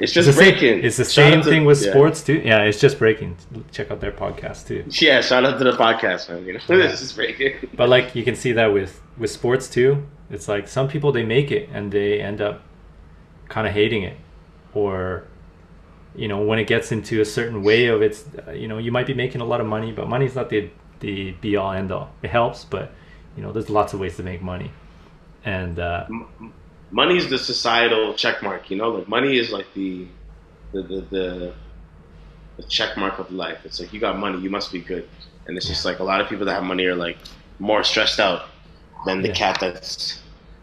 It's 0.00 0.12
just 0.12 0.28
it's 0.28 0.36
breaking. 0.38 0.76
same, 0.78 0.84
it's 0.84 0.96
the 0.96 1.04
Shout 1.04 1.26
out 1.26 1.32
same 1.32 1.42
to- 1.42 1.50
thing 1.50 1.64
with 1.64 1.82
yeah. 1.84 1.90
sports 1.90 2.22
too. 2.22 2.40
Yeah, 2.44 2.62
it's 2.62 2.80
just 2.80 2.98
breaking. 2.98 3.36
Check 3.72 3.90
out 3.90 4.00
their 4.00 4.12
podcast 4.12 4.66
too. 4.66 4.84
Yeah, 5.04 5.20
shout 5.20 5.44
out 5.44 5.58
to 5.58 5.64
the 5.64 5.72
podcast, 5.72 6.28
man. 6.28 6.44
You 6.46 6.54
know, 6.54 6.60
Yeah. 6.68 6.76
this 6.88 7.00
is 7.02 7.12
breaking. 7.12 7.54
But 7.76 7.88
like 7.88 8.14
you 8.14 8.24
can 8.24 8.36
see 8.36 8.52
that 8.52 8.66
with 8.72 9.00
with 9.16 9.30
sports 9.30 9.68
too. 9.68 10.06
It's 10.30 10.46
like 10.48 10.68
some 10.68 10.88
people 10.88 11.10
they 11.12 11.24
make 11.24 11.50
it 11.50 11.68
and 11.72 11.90
they 11.90 12.20
end 12.20 12.40
up 12.40 12.62
kind 13.48 13.66
of 13.66 13.72
hating 13.72 14.02
it, 14.02 14.16
or 14.74 15.24
you 16.14 16.28
know 16.28 16.40
when 16.42 16.58
it 16.58 16.66
gets 16.66 16.92
into 16.92 17.20
a 17.20 17.24
certain 17.24 17.62
way 17.62 17.86
of 17.86 18.02
it's 18.02 18.24
you 18.54 18.68
know 18.68 18.78
you 18.78 18.92
might 18.92 19.06
be 19.06 19.14
making 19.14 19.40
a 19.40 19.44
lot 19.44 19.60
of 19.60 19.66
money, 19.66 19.90
but 19.92 20.08
money's 20.08 20.34
not 20.34 20.48
the 20.50 20.70
the 21.00 21.32
be 21.40 21.56
all 21.56 21.72
end 21.72 21.90
all. 21.92 22.10
It 22.22 22.30
helps, 22.30 22.64
but 22.64 22.92
you 23.36 23.42
know 23.42 23.52
there's 23.52 23.70
lots 23.70 23.94
of 23.94 24.00
ways 24.00 24.16
to 24.16 24.22
make 24.22 24.42
money, 24.42 24.70
and 25.44 25.78
uh, 25.78 26.06
Money's 26.90 27.28
the 27.28 27.38
societal 27.38 28.14
check 28.14 28.42
mark. 28.42 28.70
You 28.70 28.76
know, 28.76 28.90
like 28.90 29.08
money 29.08 29.38
is 29.38 29.50
like 29.50 29.66
the 29.74 30.06
the 30.72 30.82
the, 30.82 31.00
the, 31.10 31.54
the 32.56 32.62
check 32.64 32.96
mark 32.96 33.18
of 33.18 33.30
life. 33.30 33.58
It's 33.64 33.78
like 33.80 33.92
you 33.92 34.00
got 34.00 34.18
money, 34.18 34.38
you 34.40 34.50
must 34.50 34.72
be 34.72 34.80
good. 34.80 35.08
And 35.46 35.56
it's 35.56 35.66
just 35.68 35.84
like 35.84 35.98
a 35.98 36.04
lot 36.04 36.20
of 36.20 36.28
people 36.28 36.44
that 36.46 36.52
have 36.54 36.64
money 36.64 36.84
are 36.86 36.94
like 36.94 37.16
more 37.58 37.82
stressed 37.82 38.20
out 38.20 38.42
than 39.06 39.22
the 39.22 39.28
Yeah. 39.28 39.34
cat 39.34 39.58
that's 39.60 40.20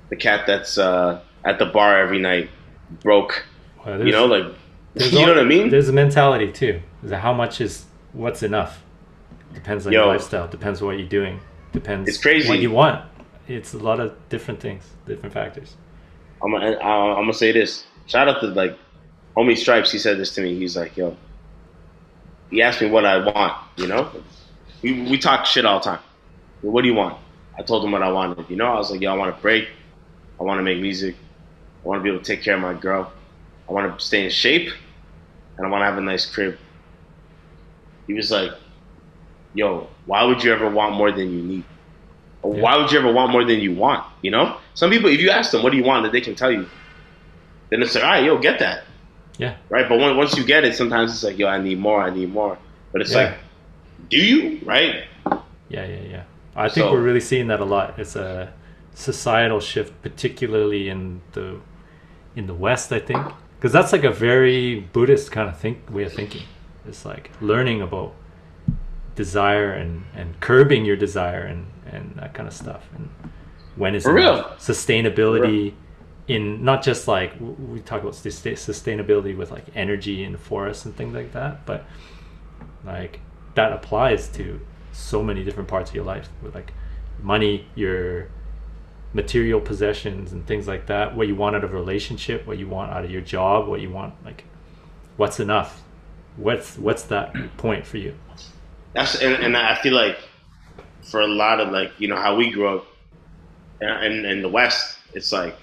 the 0.10 0.16
cat 0.16 0.46
that's 0.46 0.78
uh, 0.78 1.22
at 1.44 1.58
the 1.60 1.66
bar 1.66 1.98
every 2.00 2.20
night, 2.20 2.50
broke. 3.02 3.46
well, 3.86 4.06
You 4.06 4.12
know, 4.12 4.26
like 4.26 4.46
you 4.96 5.20
all- 5.20 5.26
know 5.26 5.34
what 5.34 5.40
I 5.40 5.44
mean? 5.46 5.70
There's 5.70 5.90
a 5.90 5.94
mentality 5.94 6.52
too. 6.52 6.82
Is 7.04 7.10
that 7.10 7.20
how 7.22 7.34
much 7.34 7.62
is 7.62 7.86
what's 8.14 8.44
enough? 8.44 8.82
Depends 9.54 9.88
on 9.88 9.94
your 9.94 10.06
lifestyle. 10.06 10.48
Depends 10.48 10.82
on 10.82 10.88
what 10.88 10.98
you're 11.00 11.08
doing. 11.08 11.40
Depends. 11.72 12.10
It's 12.10 12.18
crazy. 12.18 12.50
what 12.50 12.60
you 12.60 12.72
want. 12.72 13.04
It's 13.48 13.74
a 13.74 13.78
lot 13.78 14.00
of 14.00 14.14
different 14.30 14.60
things, 14.60 14.84
different 15.08 15.34
factors. 15.34 15.76
I'm 16.46 16.52
gonna, 16.54 16.78
I'm 16.80 17.16
gonna 17.24 17.34
say 17.34 17.52
this. 17.54 17.86
Shout 18.08 18.30
out 18.30 18.42
to 18.42 18.48
like 18.50 18.78
homie 19.38 19.58
Stripes. 19.58 19.92
He 19.92 20.00
said 20.00 20.20
this 20.20 20.36
to 20.36 20.42
me. 20.42 20.58
He's 20.60 20.78
like, 20.78 20.96
yo. 20.98 21.18
He 22.50 22.62
asked 22.62 22.82
me 22.82 22.90
what 22.90 23.06
I 23.06 23.18
want. 23.18 23.54
You 23.78 23.88
know, 23.88 24.12
we 24.84 25.02
we 25.10 25.18
talk 25.18 25.46
shit 25.48 25.66
all 25.66 25.80
the 25.80 25.86
time. 25.86 26.00
What 26.62 26.84
do 26.84 26.88
you 26.88 26.94
want? 26.96 27.18
I 27.60 27.64
told 27.64 27.84
him 27.86 27.92
what 27.92 28.04
I 28.04 28.12
wanted. 28.12 28.50
You 28.50 28.58
know, 28.58 28.68
I 28.68 28.76
was 28.78 28.92
like, 28.92 29.02
yo, 29.02 29.14
I 29.14 29.18
want 29.18 29.36
to 29.36 29.42
break. 29.42 29.68
I 30.40 30.44
want 30.44 30.60
to 30.60 30.64
make 30.64 30.80
music. 30.82 31.16
I 31.84 31.90
want 31.90 32.00
to 32.00 32.04
be 32.04 32.10
able 32.10 32.20
to 32.24 32.26
take 32.26 32.44
care 32.44 32.56
of 32.56 32.62
my 32.62 32.74
girl. 32.74 33.12
I 33.70 33.74
want 33.74 33.98
to 34.00 34.06
stay 34.06 34.24
in 34.26 34.30
shape, 34.30 34.72
and 35.58 35.68
I 35.68 35.70
want 35.72 35.82
to 35.82 35.86
have 35.88 35.98
a 35.98 36.02
nice 36.02 36.26
crib. 36.32 36.58
He 38.08 38.14
was 38.14 38.32
like, 38.32 38.52
yo, 39.54 39.90
why 40.06 40.24
would 40.24 40.44
you 40.44 40.54
ever 40.54 40.70
want 40.70 40.96
more 40.96 41.12
than 41.12 41.32
you 41.32 41.42
need? 41.44 41.66
Or 42.44 42.56
Yeah. 42.56 42.62
why 42.62 42.78
would 42.78 42.92
you 42.92 43.00
ever 43.00 43.12
want 43.12 43.32
more 43.32 43.46
than 43.46 43.60
you 43.60 43.74
want? 43.74 44.06
You 44.22 44.32
know, 44.32 44.58
some 44.76 44.92
people, 44.92 45.10
if 45.10 45.20
you 45.20 45.30
ask 45.32 45.52
them, 45.52 45.64
what 45.64 45.72
do 45.72 45.78
you 45.78 45.84
want, 45.84 46.04
that 46.04 46.12
they 46.12 46.22
can 46.22 46.36
tell 46.36 46.52
you. 46.52 46.68
Then 47.70 47.82
it's 47.82 47.96
like, 47.96 48.04
all 48.04 48.10
right, 48.12 48.24
yo, 48.24 48.38
get 48.38 48.60
that, 48.60 48.84
Yeah. 49.40 49.56
right? 49.70 49.90
But 49.90 49.98
when, 49.98 50.16
once 50.16 50.38
you 50.38 50.46
get 50.46 50.64
it, 50.64 50.76
sometimes 50.76 51.12
it's 51.12 51.24
like, 51.24 51.38
yo, 51.40 51.48
I 51.48 51.58
need 51.60 51.80
more, 51.80 52.02
I 52.02 52.12
need 52.12 52.32
more. 52.32 52.58
But 52.92 53.02
it's 53.02 53.12
Yeah. 53.12 53.24
like, 53.24 53.34
do 54.10 54.18
you, 54.18 54.60
right? 54.64 55.06
Yeah, 55.70 55.86
yeah, 55.86 56.00
yeah. 56.12 56.24
I 56.56 56.70
think 56.70 56.86
So- 56.86 56.92
we're 56.94 57.02
really 57.02 57.20
seeing 57.20 57.48
that 57.48 57.60
a 57.60 57.66
lot. 57.66 57.96
It's 57.98 58.16
a 58.16 58.50
societal 58.94 59.60
shift, 59.60 60.00
particularly 60.02 60.90
in 60.90 61.22
the 61.34 61.58
in 62.36 62.48
the 62.48 62.54
West. 62.54 62.92
I 62.94 63.00
think 63.00 63.26
because 63.58 63.72
that's 63.74 63.92
like 63.94 64.04
a 64.04 64.12
very 64.12 64.82
Buddhist 64.94 65.32
kind 65.32 65.50
of 65.50 65.58
think 65.58 65.78
way 65.90 66.04
of 66.04 66.14
thinking. 66.14 66.44
It's 66.88 67.06
like 67.06 67.32
learning 67.42 67.82
about 67.82 68.14
desire 69.16 69.72
and 69.72 70.04
and 70.16 70.40
curbing 70.40 70.86
your 70.86 70.96
desire 70.98 71.42
and 71.44 71.66
and 71.92 72.14
that 72.18 72.34
kind 72.34 72.48
of 72.48 72.54
stuff. 72.54 72.84
And 72.96 73.10
when 73.76 73.96
is 73.96 74.04
For 74.04 74.14
real. 74.14 74.44
sustainability 74.58 75.74
in 76.28 76.64
not 76.64 76.84
just 76.84 77.08
like 77.08 77.34
we 77.40 77.80
talk 77.82 78.02
about 78.02 78.14
sustainability 78.14 79.38
with 79.38 79.52
like 79.52 79.66
energy 79.76 80.24
and 80.24 80.40
forests 80.40 80.86
and 80.86 80.96
things 80.96 81.14
like 81.14 81.34
that, 81.34 81.66
but 81.66 81.86
like 82.86 83.20
that 83.56 83.72
applies 83.72 84.28
to 84.30 84.60
so 84.92 85.22
many 85.22 85.44
different 85.44 85.70
parts 85.70 85.90
of 85.92 85.96
your 85.96 86.06
life 86.06 86.30
with 86.42 86.56
like 86.56 86.74
money 87.22 87.68
your 87.76 88.30
material 89.14 89.62
possessions 89.62 90.34
and 90.34 90.46
things 90.46 90.68
like 90.68 90.88
that 90.88 91.16
what 91.16 91.28
you 91.28 91.36
want 91.36 91.56
out 91.56 91.64
of 91.64 91.72
a 91.72 91.76
relationship 91.76 92.46
what 92.46 92.58
you 92.58 92.68
want 92.68 92.92
out 92.92 93.06
of 93.06 93.10
your 93.10 93.22
job 93.22 93.68
what 93.68 93.80
you 93.80 93.90
want 93.90 94.14
like 94.26 94.44
what's 95.18 95.40
enough? 95.40 95.84
What's 96.38 96.78
what's 96.78 97.04
that 97.04 97.34
point 97.58 97.86
for 97.86 97.98
you? 97.98 98.16
That's 98.94 99.22
and, 99.22 99.34
and 99.44 99.58
I 99.58 99.76
feel 99.76 99.94
like 99.94 100.18
for 101.02 101.22
a 101.22 101.28
lot 101.28 101.60
of 101.60 101.70
like 101.72 101.92
you 102.00 102.08
know 102.08 102.18
how 102.18 102.36
we 102.36 102.52
grew 102.52 102.68
up 102.78 102.86
in, 103.82 103.88
in, 103.88 104.26
in 104.26 104.42
the 104.42 104.50
West, 104.50 104.98
it's 105.14 105.32
like 105.32 105.56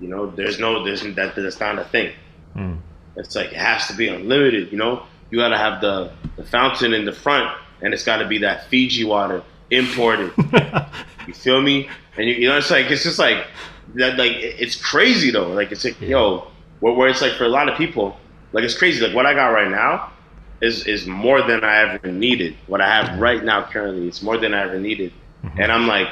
you 0.00 0.08
know 0.08 0.30
there's 0.30 0.58
no 0.58 0.84
there's 0.84 1.02
that 1.02 1.34
that's 1.34 1.60
not 1.60 1.78
a 1.78 1.84
thing. 1.84 2.12
Mm. 2.54 2.78
It's 3.16 3.34
like 3.34 3.48
it 3.48 3.56
has 3.56 3.86
to 3.88 3.94
be 3.94 4.08
unlimited. 4.08 4.70
You 4.70 4.78
know, 4.78 5.04
you 5.30 5.38
got 5.38 5.48
to 5.48 5.58
have 5.58 5.80
the 5.80 6.12
the 6.36 6.44
fountain 6.44 6.92
in 6.92 7.04
the 7.04 7.12
front, 7.12 7.56
and 7.82 7.94
it's 7.94 8.04
got 8.04 8.18
to 8.18 8.28
be 8.28 8.38
that 8.38 8.66
Fiji 8.68 9.04
water 9.04 9.42
imported. 9.70 10.32
you 11.26 11.34
feel 11.34 11.60
me? 11.60 11.88
And 12.16 12.28
you, 12.28 12.34
you 12.34 12.48
know, 12.48 12.58
it's 12.58 12.70
like 12.70 12.90
it's 12.90 13.02
just 13.02 13.18
like 13.18 13.46
that. 13.94 14.18
Like 14.18 14.32
it's 14.32 14.76
crazy 14.76 15.30
though. 15.30 15.48
Like 15.48 15.72
it's 15.72 15.84
like 15.84 16.00
yo, 16.00 16.48
where, 16.80 16.94
where 16.94 17.08
it's 17.08 17.22
like 17.22 17.32
for 17.34 17.44
a 17.44 17.48
lot 17.48 17.68
of 17.68 17.76
people, 17.76 18.18
like 18.52 18.64
it's 18.64 18.76
crazy. 18.76 19.04
Like 19.04 19.14
what 19.14 19.26
I 19.26 19.34
got 19.34 19.48
right 19.48 19.70
now 19.70 20.12
is 20.60 20.86
is 20.86 21.06
more 21.06 21.42
than 21.42 21.64
I 21.64 21.94
ever 21.94 22.12
needed. 22.12 22.56
What 22.66 22.80
I 22.80 22.88
have 22.88 23.18
right 23.18 23.42
now 23.42 23.64
currently, 23.64 24.08
it's 24.08 24.22
more 24.22 24.36
than 24.36 24.54
I 24.54 24.62
ever 24.62 24.78
needed. 24.78 25.12
And 25.58 25.70
I'm 25.70 25.86
like, 25.86 26.08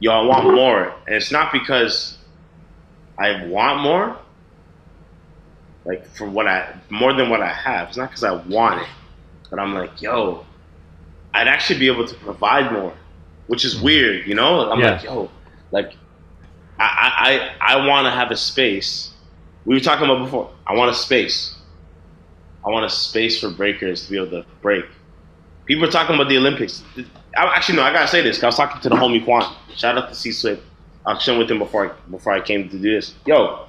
yo, 0.00 0.12
I 0.12 0.24
want 0.26 0.54
more. 0.54 0.94
And 1.06 1.16
it's 1.16 1.32
not 1.32 1.52
because 1.52 2.18
I 3.18 3.46
want 3.46 3.82
more, 3.82 4.18
like 5.84 6.06
for 6.06 6.28
what 6.28 6.46
I 6.48 6.74
more 6.90 7.12
than 7.14 7.30
what 7.30 7.42
I 7.42 7.52
have. 7.52 7.88
It's 7.88 7.96
not 7.98 8.10
because 8.10 8.24
I 8.24 8.32
want 8.32 8.82
it, 8.82 8.88
but 9.50 9.60
I'm 9.60 9.74
like, 9.74 10.02
yo, 10.02 10.46
I'd 11.34 11.48
actually 11.48 11.78
be 11.80 11.88
able 11.88 12.06
to 12.06 12.14
provide 12.16 12.72
more, 12.72 12.94
which 13.46 13.64
is 13.64 13.80
weird, 13.80 14.26
you 14.26 14.34
know. 14.34 14.70
I'm 14.70 14.80
Yeah. 14.80 14.92
like, 14.92 15.04
yo, 15.04 15.30
like 15.72 15.92
I 16.78 17.50
I 17.60 17.74
I 17.76 17.86
want 17.86 18.06
to 18.06 18.10
have 18.10 18.30
a 18.30 18.36
space. 18.36 19.12
We 19.64 19.74
were 19.76 19.80
talking 19.80 20.06
about 20.06 20.24
before. 20.24 20.50
I 20.66 20.74
want 20.74 20.90
a 20.90 20.94
space. 20.94 21.54
I 22.66 22.70
want 22.70 22.86
a 22.86 22.90
space 22.90 23.40
for 23.40 23.50
breakers 23.50 24.04
to 24.06 24.10
be 24.10 24.16
able 24.16 24.30
to 24.30 24.46
break. 24.62 24.84
People 25.66 25.84
are 25.84 25.90
talking 25.90 26.14
about 26.14 26.28
the 26.28 26.36
Olympics. 26.38 26.82
I, 27.36 27.44
actually, 27.54 27.76
no, 27.76 27.82
I 27.82 27.92
gotta 27.92 28.08
say 28.08 28.22
this. 28.22 28.36
'cause 28.36 28.44
I 28.44 28.46
was 28.48 28.56
talking 28.56 28.80
to 28.82 28.88
the 28.88 28.96
homie 28.96 29.24
Quan. 29.24 29.44
Shout 29.76 29.96
out 29.96 30.08
to 30.08 30.14
C 30.14 30.32
Swift. 30.32 30.62
I 31.06 31.14
was 31.14 31.22
chilling 31.24 31.38
with 31.40 31.50
him 31.50 31.58
before 31.58 31.86
I, 31.86 32.10
before 32.10 32.32
I 32.32 32.40
came 32.40 32.68
to 32.68 32.76
do 32.78 32.94
this. 32.94 33.14
Yo, 33.26 33.64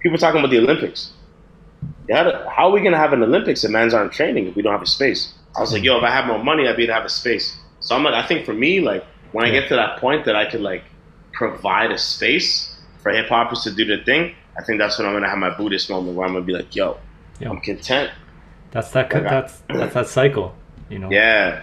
people 0.00 0.16
talking 0.18 0.38
about 0.40 0.50
the 0.50 0.58
Olympics. 0.58 1.12
How 2.10 2.68
are 2.68 2.70
we 2.70 2.80
gonna 2.80 2.96
have 2.98 3.12
an 3.12 3.22
Olympics 3.22 3.62
if 3.64 3.70
men's 3.70 3.94
aren't 3.94 4.12
training 4.12 4.46
if 4.48 4.56
we 4.56 4.62
don't 4.62 4.72
have 4.72 4.82
a 4.82 4.86
space? 4.86 5.32
I 5.56 5.60
was 5.60 5.72
like, 5.72 5.82
yo, 5.82 5.98
if 5.98 6.04
I 6.04 6.10
have 6.10 6.26
more 6.26 6.42
money, 6.42 6.66
I'd 6.68 6.76
be 6.76 6.84
able 6.84 6.90
to 6.92 6.94
have 6.94 7.04
a 7.04 7.08
space. 7.08 7.56
So 7.80 7.94
I'm 7.96 8.02
like, 8.04 8.14
I 8.14 8.26
think 8.26 8.44
for 8.46 8.52
me, 8.54 8.80
like 8.80 9.04
when 9.32 9.44
I 9.44 9.50
get 9.50 9.68
to 9.68 9.76
that 9.76 9.98
point 9.98 10.24
that 10.24 10.36
I 10.36 10.46
could 10.46 10.60
like 10.60 10.84
provide 11.32 11.90
a 11.90 11.98
space 11.98 12.76
for 13.02 13.10
hip 13.12 13.28
hoppers 13.28 13.62
to 13.64 13.70
do 13.72 13.84
their 13.84 14.04
thing, 14.04 14.34
I 14.58 14.62
think 14.62 14.78
that's 14.78 14.98
when 14.98 15.06
I'm 15.06 15.14
gonna 15.14 15.28
have 15.28 15.38
my 15.38 15.50
Buddhist 15.50 15.88
moment 15.90 16.16
where 16.16 16.26
I'm 16.26 16.32
gonna 16.34 16.44
be 16.44 16.52
like, 16.52 16.74
yo. 16.74 16.98
I'm 17.42 17.60
content. 17.60 18.10
that's 18.70 18.90
that 18.90 19.12
Like 19.12 19.22
that's 19.22 19.62
that's 19.68 19.94
that 19.94 20.06
cycle 20.08 20.54
you 20.90 20.98
know 20.98 21.10
Yeah, 21.10 21.62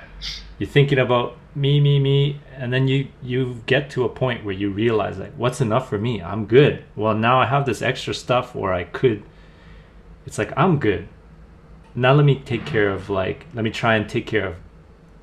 you're 0.59 0.69
thinking 0.69 0.99
about 0.99 1.37
me 1.55 1.79
me 1.79 1.99
me 1.99 2.39
and 2.55 2.71
then 2.71 2.87
you 2.87 3.07
you 3.23 3.61
get 3.65 3.89
to 3.89 4.03
a 4.03 4.09
point 4.09 4.43
where 4.45 4.53
you 4.53 4.69
realize 4.69 5.17
like 5.17 5.33
what's 5.37 5.59
enough 5.61 5.89
for 5.89 5.97
me 5.97 6.21
i'm 6.21 6.45
good 6.45 6.83
well 6.95 7.13
now 7.15 7.39
i 7.39 7.45
have 7.45 7.65
this 7.65 7.81
extra 7.81 8.13
stuff 8.13 8.53
where 8.53 8.73
i 8.73 8.83
could 8.83 9.23
it's 10.25 10.37
like 10.37 10.51
i'm 10.57 10.77
good 10.79 11.07
now 11.95 12.13
let 12.13 12.25
me 12.25 12.35
take 12.45 12.65
care 12.65 12.89
of 12.89 13.09
like 13.09 13.45
let 13.53 13.63
me 13.63 13.71
try 13.71 13.95
and 13.95 14.07
take 14.09 14.25
care 14.27 14.47
of 14.47 14.55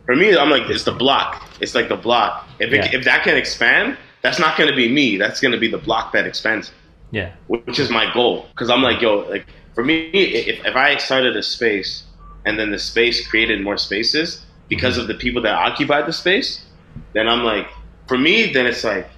for 0.06 0.14
me, 0.14 0.36
I'm 0.36 0.50
like, 0.50 0.68
it's 0.68 0.84
the 0.84 0.92
block. 0.92 1.48
It's 1.62 1.74
like 1.74 1.88
the 1.88 1.96
block. 1.96 2.46
If 2.58 2.74
it, 2.74 2.76
Yeah. 2.76 2.98
if 2.98 3.04
that 3.06 3.24
can 3.24 3.36
expand, 3.38 3.96
that's 4.20 4.38
not 4.38 4.58
gonna 4.58 4.76
be 4.76 4.86
me. 4.86 5.16
That's 5.16 5.40
gonna 5.40 5.56
be 5.56 5.70
the 5.70 5.78
block 5.78 6.12
that 6.12 6.26
expands. 6.26 6.72
yeah 7.10 7.30
which 7.46 7.78
is 7.78 7.88
my 7.88 8.12
goal. 8.12 8.46
Because 8.50 8.68
I'm 8.68 8.82
like, 8.82 9.00
yo, 9.00 9.20
like 9.30 9.46
for 9.74 9.82
me, 9.82 10.10
if, 10.10 10.66
if 10.66 10.76
I 10.76 10.98
started 10.98 11.36
a 11.36 11.42
space 11.42 12.04
and 12.44 12.58
then 12.58 12.70
the 12.70 12.78
space 12.78 13.26
created 13.26 13.62
more 13.62 13.78
spaces 13.78 14.44
because 14.68 14.98
of 14.98 15.06
the 15.06 15.14
people 15.14 15.42
that 15.42 15.54
occupy 15.54 16.02
the 16.02 16.12
space, 16.12 16.64
then 17.12 17.28
I'm 17.28 17.44
like, 17.44 17.66
for 18.08 18.18
me, 18.18 18.52
then 18.52 18.66
it's 18.66 18.84
like, 18.84 19.08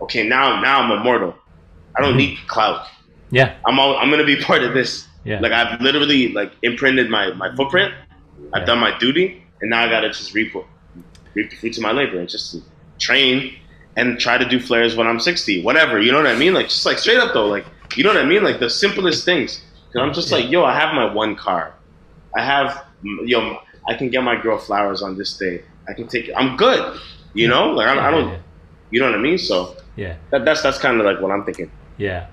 okay, 0.00 0.26
now 0.26 0.60
now 0.60 0.80
I'm 0.80 0.90
immortal. 1.00 1.34
I 1.96 2.00
don't 2.02 2.10
mm-hmm. 2.10 2.18
need 2.18 2.38
clout. 2.48 2.86
yeah 3.30 3.56
I'm 3.66 3.78
all, 3.78 3.96
I'm 3.96 4.10
gonna 4.10 4.24
be 4.24 4.36
part 4.50 4.62
of 4.62 4.74
this. 4.74 5.06
Yeah. 5.24 5.40
Like 5.40 5.52
I've 5.52 5.80
literally 5.80 6.32
like 6.32 6.52
imprinted 6.62 7.10
my 7.10 7.32
my 7.32 7.54
footprint. 7.56 7.92
I've 8.52 8.60
Yeah. 8.62 8.66
done 8.66 8.78
my 8.78 8.96
duty, 8.98 9.42
and 9.60 9.70
now 9.70 9.82
I 9.84 9.88
gotta 9.88 10.08
just 10.08 10.34
reap 10.34 10.54
reap 11.34 11.50
the 11.50 11.56
fruits 11.56 11.76
of 11.78 11.82
my 11.82 11.92
labor 11.92 12.18
and 12.18 12.28
just 12.28 12.56
train 12.98 13.54
and 13.96 14.18
try 14.20 14.38
to 14.38 14.44
do 14.48 14.60
flares 14.60 14.94
when 14.94 15.06
I'm 15.06 15.18
60, 15.18 15.62
whatever. 15.62 15.98
You 16.00 16.12
know 16.12 16.18
what 16.18 16.26
I 16.26 16.36
mean? 16.36 16.54
Like 16.54 16.68
just 16.68 16.84
like 16.86 16.98
straight 16.98 17.18
up 17.18 17.32
though, 17.34 17.46
like 17.46 17.64
you 17.96 18.04
know 18.04 18.10
what 18.10 18.18
I 18.22 18.24
mean? 18.26 18.44
Like 18.44 18.60
the 18.60 18.68
simplest 18.70 19.24
things. 19.24 19.62
Cause 19.92 20.02
I'm 20.02 20.12
just 20.12 20.30
Yeah. 20.30 20.36
like, 20.38 20.50
yo, 20.50 20.64
I 20.64 20.78
have 20.78 20.94
my 20.94 21.12
one 21.12 21.34
car. 21.36 21.72
I 22.36 22.42
have, 22.44 22.84
yo, 23.02 23.58
I 23.88 23.94
can 23.94 24.10
get 24.10 24.22
my 24.22 24.40
girl 24.40 24.58
flowers 24.58 25.02
on 25.02 25.16
this 25.16 25.36
day. 25.36 25.62
I 25.88 25.92
can 25.92 26.08
take. 26.08 26.30
I'm 26.36 26.56
good. 26.56 26.98
You 27.34 27.48
know, 27.48 27.70
like 27.70 27.86
I, 27.86 28.08
I 28.08 28.10
don't, 28.10 28.40
you 28.90 29.00
know 29.00 29.06
what 29.06 29.14
I 29.14 29.18
mean. 29.22 29.38
So 29.38 29.76
Yeah. 29.94 30.16
that, 30.30 30.44
that's 30.44 30.62
that's 30.62 30.78
kind 30.78 30.98
of 31.00 31.06
like 31.06 31.20
what 31.20 31.30
I'm 31.30 31.44
thinking. 31.44 31.70
Yeah. 31.98 32.26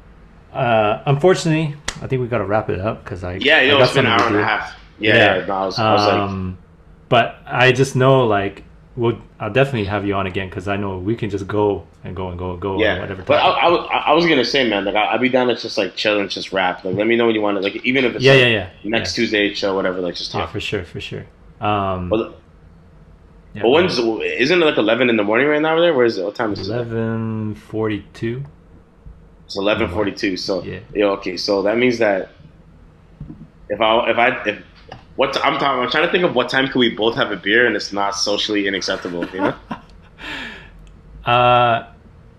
Uh, 0.51 1.01
unfortunately, 1.05 1.75
I 2.01 2.07
think 2.07 2.21
we 2.21 2.27
got 2.27 2.37
to 2.37 2.45
wrap 2.45 2.69
it 2.69 2.79
up 2.79 3.03
because 3.03 3.23
I 3.23 3.35
Yeah, 3.35 3.61
you 3.61 3.75
I 3.75 3.83
it's 3.83 3.93
been 3.93 4.05
an 4.05 4.11
hour 4.11 4.27
and 4.27 4.35
a 4.37 4.43
half. 4.43 4.75
Yeah, 4.99 5.37
yeah. 5.39 5.45
no, 5.45 5.53
I 5.53 5.65
was, 5.65 5.79
I 5.79 5.93
was 5.93 6.07
like, 6.07 6.13
um, 6.13 6.57
but 7.09 7.37
I 7.45 7.71
just 7.71 7.95
know 7.95 8.25
like 8.27 8.63
we'll 8.95 9.19
I'll 9.39 9.51
definitely 9.51 9.85
have 9.85 10.05
you 10.05 10.13
on 10.13 10.27
again 10.27 10.49
because 10.49 10.67
I 10.67 10.77
know 10.77 10.99
we 10.99 11.15
can 11.15 11.29
just 11.29 11.47
go 11.47 11.87
and 12.03 12.15
go 12.15 12.29
and 12.29 12.37
go 12.37 12.51
and 12.51 12.61
go 12.61 12.79
yeah. 12.79 12.97
or 12.97 13.01
whatever. 13.01 13.23
But 13.23 13.41
I. 13.41 13.49
I, 13.49 13.69
was- 13.69 13.89
I 14.05 14.13
was 14.13 14.25
gonna 14.27 14.45
say, 14.45 14.69
man, 14.69 14.85
like 14.85 14.95
I, 14.95 15.13
I'd 15.13 15.21
be 15.21 15.29
down 15.29 15.47
to 15.47 15.55
just 15.55 15.77
like 15.77 15.95
chill 15.95 16.19
and 16.19 16.29
just 16.29 16.51
rap. 16.51 16.83
Like, 16.83 16.95
let 16.95 17.07
me 17.07 17.15
know 17.15 17.25
when 17.25 17.35
you 17.35 17.41
want 17.41 17.57
to. 17.57 17.61
Like, 17.61 17.83
even 17.85 18.05
if 18.05 18.15
it's 18.15 18.23
yeah, 18.23 18.33
like, 18.33 18.41
yeah, 18.41 18.47
yeah. 18.47 18.69
next 18.83 19.17
yeah. 19.17 19.23
Tuesday 19.23 19.53
show, 19.53 19.75
whatever. 19.75 20.01
Like, 20.01 20.15
just 20.15 20.31
talk. 20.31 20.41
Yeah, 20.47 20.51
for 20.51 20.59
sure, 20.59 20.83
for 20.83 20.99
sure. 21.01 21.25
Um, 21.63 22.09
But, 22.09 22.39
yeah, 23.55 23.61
but 23.61 23.69
when's 23.69 23.97
isn't 23.97 24.61
it 24.61 24.65
like 24.65 24.77
eleven 24.77 25.09
in 25.09 25.15
the 25.17 25.23
morning 25.23 25.47
right 25.47 25.61
now 25.61 25.71
over 25.73 25.81
there? 25.81 25.93
Where 25.93 26.05
is 26.05 26.17
it? 26.17 26.25
What 26.25 26.35
time 26.35 26.53
is 26.53 26.67
it? 26.67 26.73
eleven 26.73 27.55
forty-two? 27.55 28.43
It's 29.45 29.57
eleven 29.57 29.89
forty 29.89 30.11
two. 30.11 30.35
So 30.37 30.63
Yeah. 30.63 30.79
yeah. 30.93 31.05
okay. 31.17 31.37
So 31.37 31.61
that 31.61 31.77
means 31.77 31.97
that 31.99 32.29
if 33.69 33.79
I 33.79 34.09
if 34.09 34.17
I 34.17 34.27
if 34.49 34.63
what 35.15 35.37
I'm 35.45 35.59
talking, 35.59 35.83
I'm 35.83 35.89
trying 35.91 36.05
to 36.07 36.11
think 36.11 36.23
of 36.25 36.35
what 36.35 36.49
time 36.49 36.67
could 36.67 36.79
we 36.79 36.89
both 36.89 37.15
have 37.15 37.31
a 37.31 37.35
beer 37.37 37.67
and 37.67 37.75
it's 37.75 37.93
not 37.93 38.15
socially 38.15 38.67
unacceptable. 38.67 39.25
You 39.29 39.39
know? 39.41 39.55
Uh, 41.25 41.87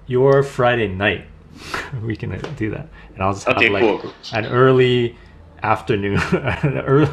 your 0.07 0.43
Friday 0.43 0.89
night, 0.89 1.25
we 2.03 2.15
can 2.17 2.39
do 2.57 2.71
that, 2.71 2.87
and 3.15 3.23
I'll 3.23 3.33
just 3.33 3.47
have 3.47 3.57
Okay, 3.57 3.71
like 3.71 3.81
cool. 3.83 4.13
an 4.35 4.45
early 4.47 5.17
afternoon. 5.63 6.19
an 6.33 6.79
early, 6.81 7.09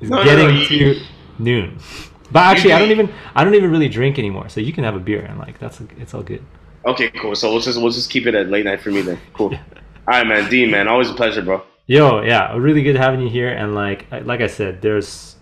it's 0.00 0.10
No, 0.10 0.16
no, 0.18 0.24
getting 0.24 0.46
no, 0.48 0.60
you- 0.60 0.94
to 0.94 1.00
noon. 1.38 1.78
But 2.30 2.40
actually, 2.40 2.74
I 2.74 2.78
don't 2.78 2.90
even 2.90 3.10
I 3.34 3.42
don't 3.42 3.54
even 3.54 3.70
really 3.70 3.88
drink 3.88 4.18
anymore, 4.18 4.50
so 4.50 4.60
you 4.60 4.70
can 4.74 4.84
have 4.84 4.94
a 4.94 4.98
beer 5.00 5.22
and 5.22 5.38
like 5.38 5.58
that's 5.58 5.80
it's 5.98 6.12
all 6.12 6.22
good. 6.22 6.44
okay, 6.84 7.08
cool. 7.10 7.34
So 7.34 7.50
we'll 7.50 7.62
just 7.62 7.80
we'll 7.80 7.90
just 7.90 8.10
keep 8.10 8.26
it 8.26 8.34
at 8.34 8.50
late 8.50 8.66
night 8.66 8.82
for 8.82 8.90
me 8.90 9.00
then. 9.00 9.18
Cool. 9.32 9.54
All 10.08 10.14
right, 10.14 10.26
man. 10.26 10.48
Dean, 10.50 10.70
man, 10.70 10.88
always 10.88 11.08
a 11.10 11.14
pleasure, 11.14 11.40
bro. 11.42 11.62
Yo, 11.86 12.20
yeah, 12.22 12.54
really 12.56 12.82
good 12.82 12.96
having 12.96 13.20
you 13.20 13.28
here. 13.30 13.48
And 13.50 13.74
like, 13.74 14.06
I- 14.12 14.18
like 14.20 14.40
I 14.42 14.46
said, 14.46 14.82
there's 14.82 15.36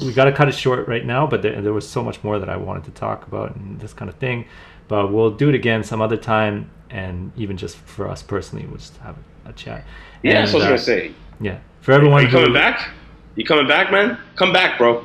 we 0.00 0.12
got 0.12 0.24
to 0.24 0.32
cut 0.32 0.48
it 0.48 0.54
short 0.56 0.88
right 0.88 1.04
now, 1.06 1.26
but 1.26 1.42
there, 1.42 1.60
there 1.62 1.72
was 1.72 1.88
so 1.88 2.02
much 2.02 2.22
more 2.24 2.38
that 2.40 2.48
I 2.48 2.56
wanted 2.56 2.82
to 2.84 2.90
talk 2.92 3.26
about 3.28 3.54
and 3.54 3.78
this 3.80 3.92
kind 3.92 4.08
of 4.08 4.16
thing. 4.16 4.46
But 4.88 5.12
we'll 5.12 5.30
do 5.30 5.48
it 5.48 5.54
again 5.54 5.84
some 5.84 6.00
other 6.02 6.16
time, 6.16 6.68
and 6.90 7.30
even 7.36 7.56
just 7.56 7.76
for 7.76 8.08
us 8.08 8.22
personally, 8.22 8.66
we'll 8.66 8.78
just 8.78 8.96
have 8.98 9.16
a 9.44 9.52
chat. 9.52 9.84
Yeah, 10.24 10.30
And, 10.32 10.38
that's 10.42 10.52
what 10.52 10.62
I 10.62 10.72
was 10.72 10.88
uh, 10.88 10.92
gonna 10.96 11.00
say. 11.08 11.14
Yeah, 11.40 11.58
for 11.80 11.92
everyone 11.92 12.18
Are 12.20 12.22
you 12.22 12.28
who 12.28 12.38
coming 12.38 12.52
back? 12.54 12.90
You 13.34 13.44
coming 13.44 13.66
back, 13.66 13.90
man? 13.90 14.18
Come 14.36 14.52
back, 14.52 14.78
bro. 14.78 15.04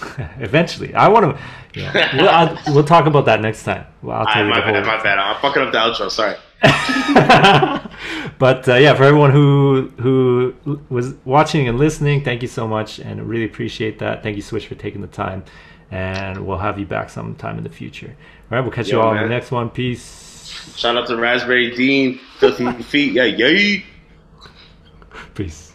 eventually, 0.38 0.94
I 0.94 1.08
want 1.08 1.36
to. 1.36 1.42
Yeah, 1.78 2.16
we'll, 2.16 2.28
I'll, 2.28 2.74
we'll 2.74 2.84
talk 2.84 3.06
about 3.06 3.26
that 3.26 3.40
next 3.40 3.64
time. 3.64 3.86
Well, 4.02 4.18
I'll 4.18 4.26
tell 4.26 4.42
right, 4.42 4.44
you 4.44 4.50
my 4.50 4.56
the 4.56 4.72
bad, 4.72 4.86
whole. 4.86 4.96
my 4.96 5.02
bad. 5.02 5.18
I'm 5.18 5.40
fucking 5.40 5.62
up 5.62 5.72
the 5.72 5.78
outro. 5.78 6.10
Sorry. 6.10 6.36
but 8.38 8.68
uh, 8.68 8.74
yeah, 8.74 8.94
for 8.94 9.04
everyone 9.04 9.30
who 9.30 9.92
who 10.00 10.54
was 10.88 11.14
watching 11.24 11.68
and 11.68 11.78
listening, 11.78 12.24
thank 12.24 12.42
you 12.42 12.48
so 12.48 12.66
much, 12.66 12.98
and 12.98 13.28
really 13.28 13.44
appreciate 13.44 13.98
that. 13.98 14.22
Thank 14.22 14.36
you, 14.36 14.42
Switch, 14.42 14.66
for 14.66 14.74
taking 14.74 15.02
the 15.02 15.06
time, 15.08 15.44
and 15.90 16.46
we'll 16.46 16.58
have 16.58 16.78
you 16.78 16.86
back 16.86 17.10
sometime 17.10 17.58
in 17.58 17.64
the 17.64 17.70
future. 17.70 18.16
All 18.50 18.56
right, 18.56 18.60
we'll 18.60 18.72
catch 18.72 18.88
you 18.88 18.98
Yo, 18.98 19.02
all 19.02 19.14
in 19.14 19.22
the 19.22 19.28
next 19.28 19.50
one. 19.50 19.68
Peace. 19.68 20.74
Shout 20.74 20.96
out 20.96 21.06
to 21.08 21.16
Raspberry 21.16 21.76
Dean, 21.76 22.18
Filthy 22.38 22.72
Feet. 22.82 23.12
Yeah, 23.12 23.24
yay. 23.24 23.84
Peace. 25.34 25.74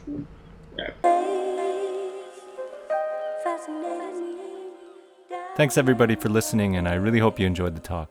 Thanks 5.56 5.78
everybody 5.78 6.16
for 6.16 6.30
listening, 6.30 6.78
and 6.78 6.88
I 6.88 6.96
really 6.96 7.20
hope 7.20 7.40
you 7.40 7.46
enjoyed 7.46 7.76
the 7.76 7.82
talk. 7.82 8.10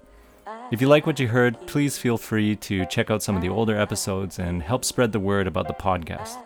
If 0.70 0.81
you 0.81 0.86
like 0.89 1.06
what 1.06 1.19
you 1.19 1.27
heard, 1.27 1.66
please 1.66 1.98
feel 1.98 2.16
free 2.16 2.55
to 2.56 2.86
check 2.86 3.10
out 3.10 3.20
some 3.20 3.35
of 3.35 3.43
the 3.43 3.48
older 3.48 3.77
episodes 3.77 4.39
and 4.39 4.62
help 4.62 4.85
spread 4.85 5.10
the 5.10 5.19
word 5.19 5.48
about 5.48 5.66
the 5.66 5.74
podcast. 5.74 6.36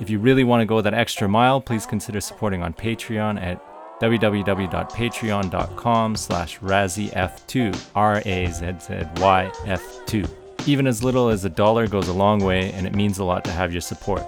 If 0.00 0.08
you 0.08 0.18
really 0.18 0.44
want 0.44 0.62
to 0.62 0.66
go 0.66 0.80
that 0.80 0.94
extra 0.94 1.28
mile, 1.28 1.60
please 1.60 1.84
consider 1.84 2.22
supporting 2.22 2.62
on 2.62 2.72
Patreon 2.72 3.38
at 3.38 3.62
www.patreon.com 4.00 6.16
slash 6.16 6.58
razzyf2, 6.60 7.90
R-A-Z-Z-Y-F2. 7.94 10.30
Even 10.66 10.86
as 10.86 11.04
little 11.04 11.28
as 11.28 11.44
a 11.44 11.50
dollar 11.50 11.86
goes 11.86 12.08
a 12.08 12.14
long 12.14 12.42
way, 12.42 12.72
and 12.72 12.86
it 12.86 12.94
means 12.94 13.18
a 13.18 13.24
lot 13.24 13.44
to 13.44 13.50
have 13.50 13.72
your 13.72 13.82
support. 13.82 14.22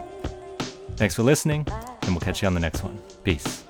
Thanks 0.97 1.15
for 1.15 1.23
listening, 1.23 1.67
and 2.03 2.11
we'll 2.11 2.21
catch 2.21 2.43
you 2.43 2.49
on 2.49 2.55
the 2.55 2.61
next 2.61 2.85
one. 2.85 2.99
Peace. 3.25 3.65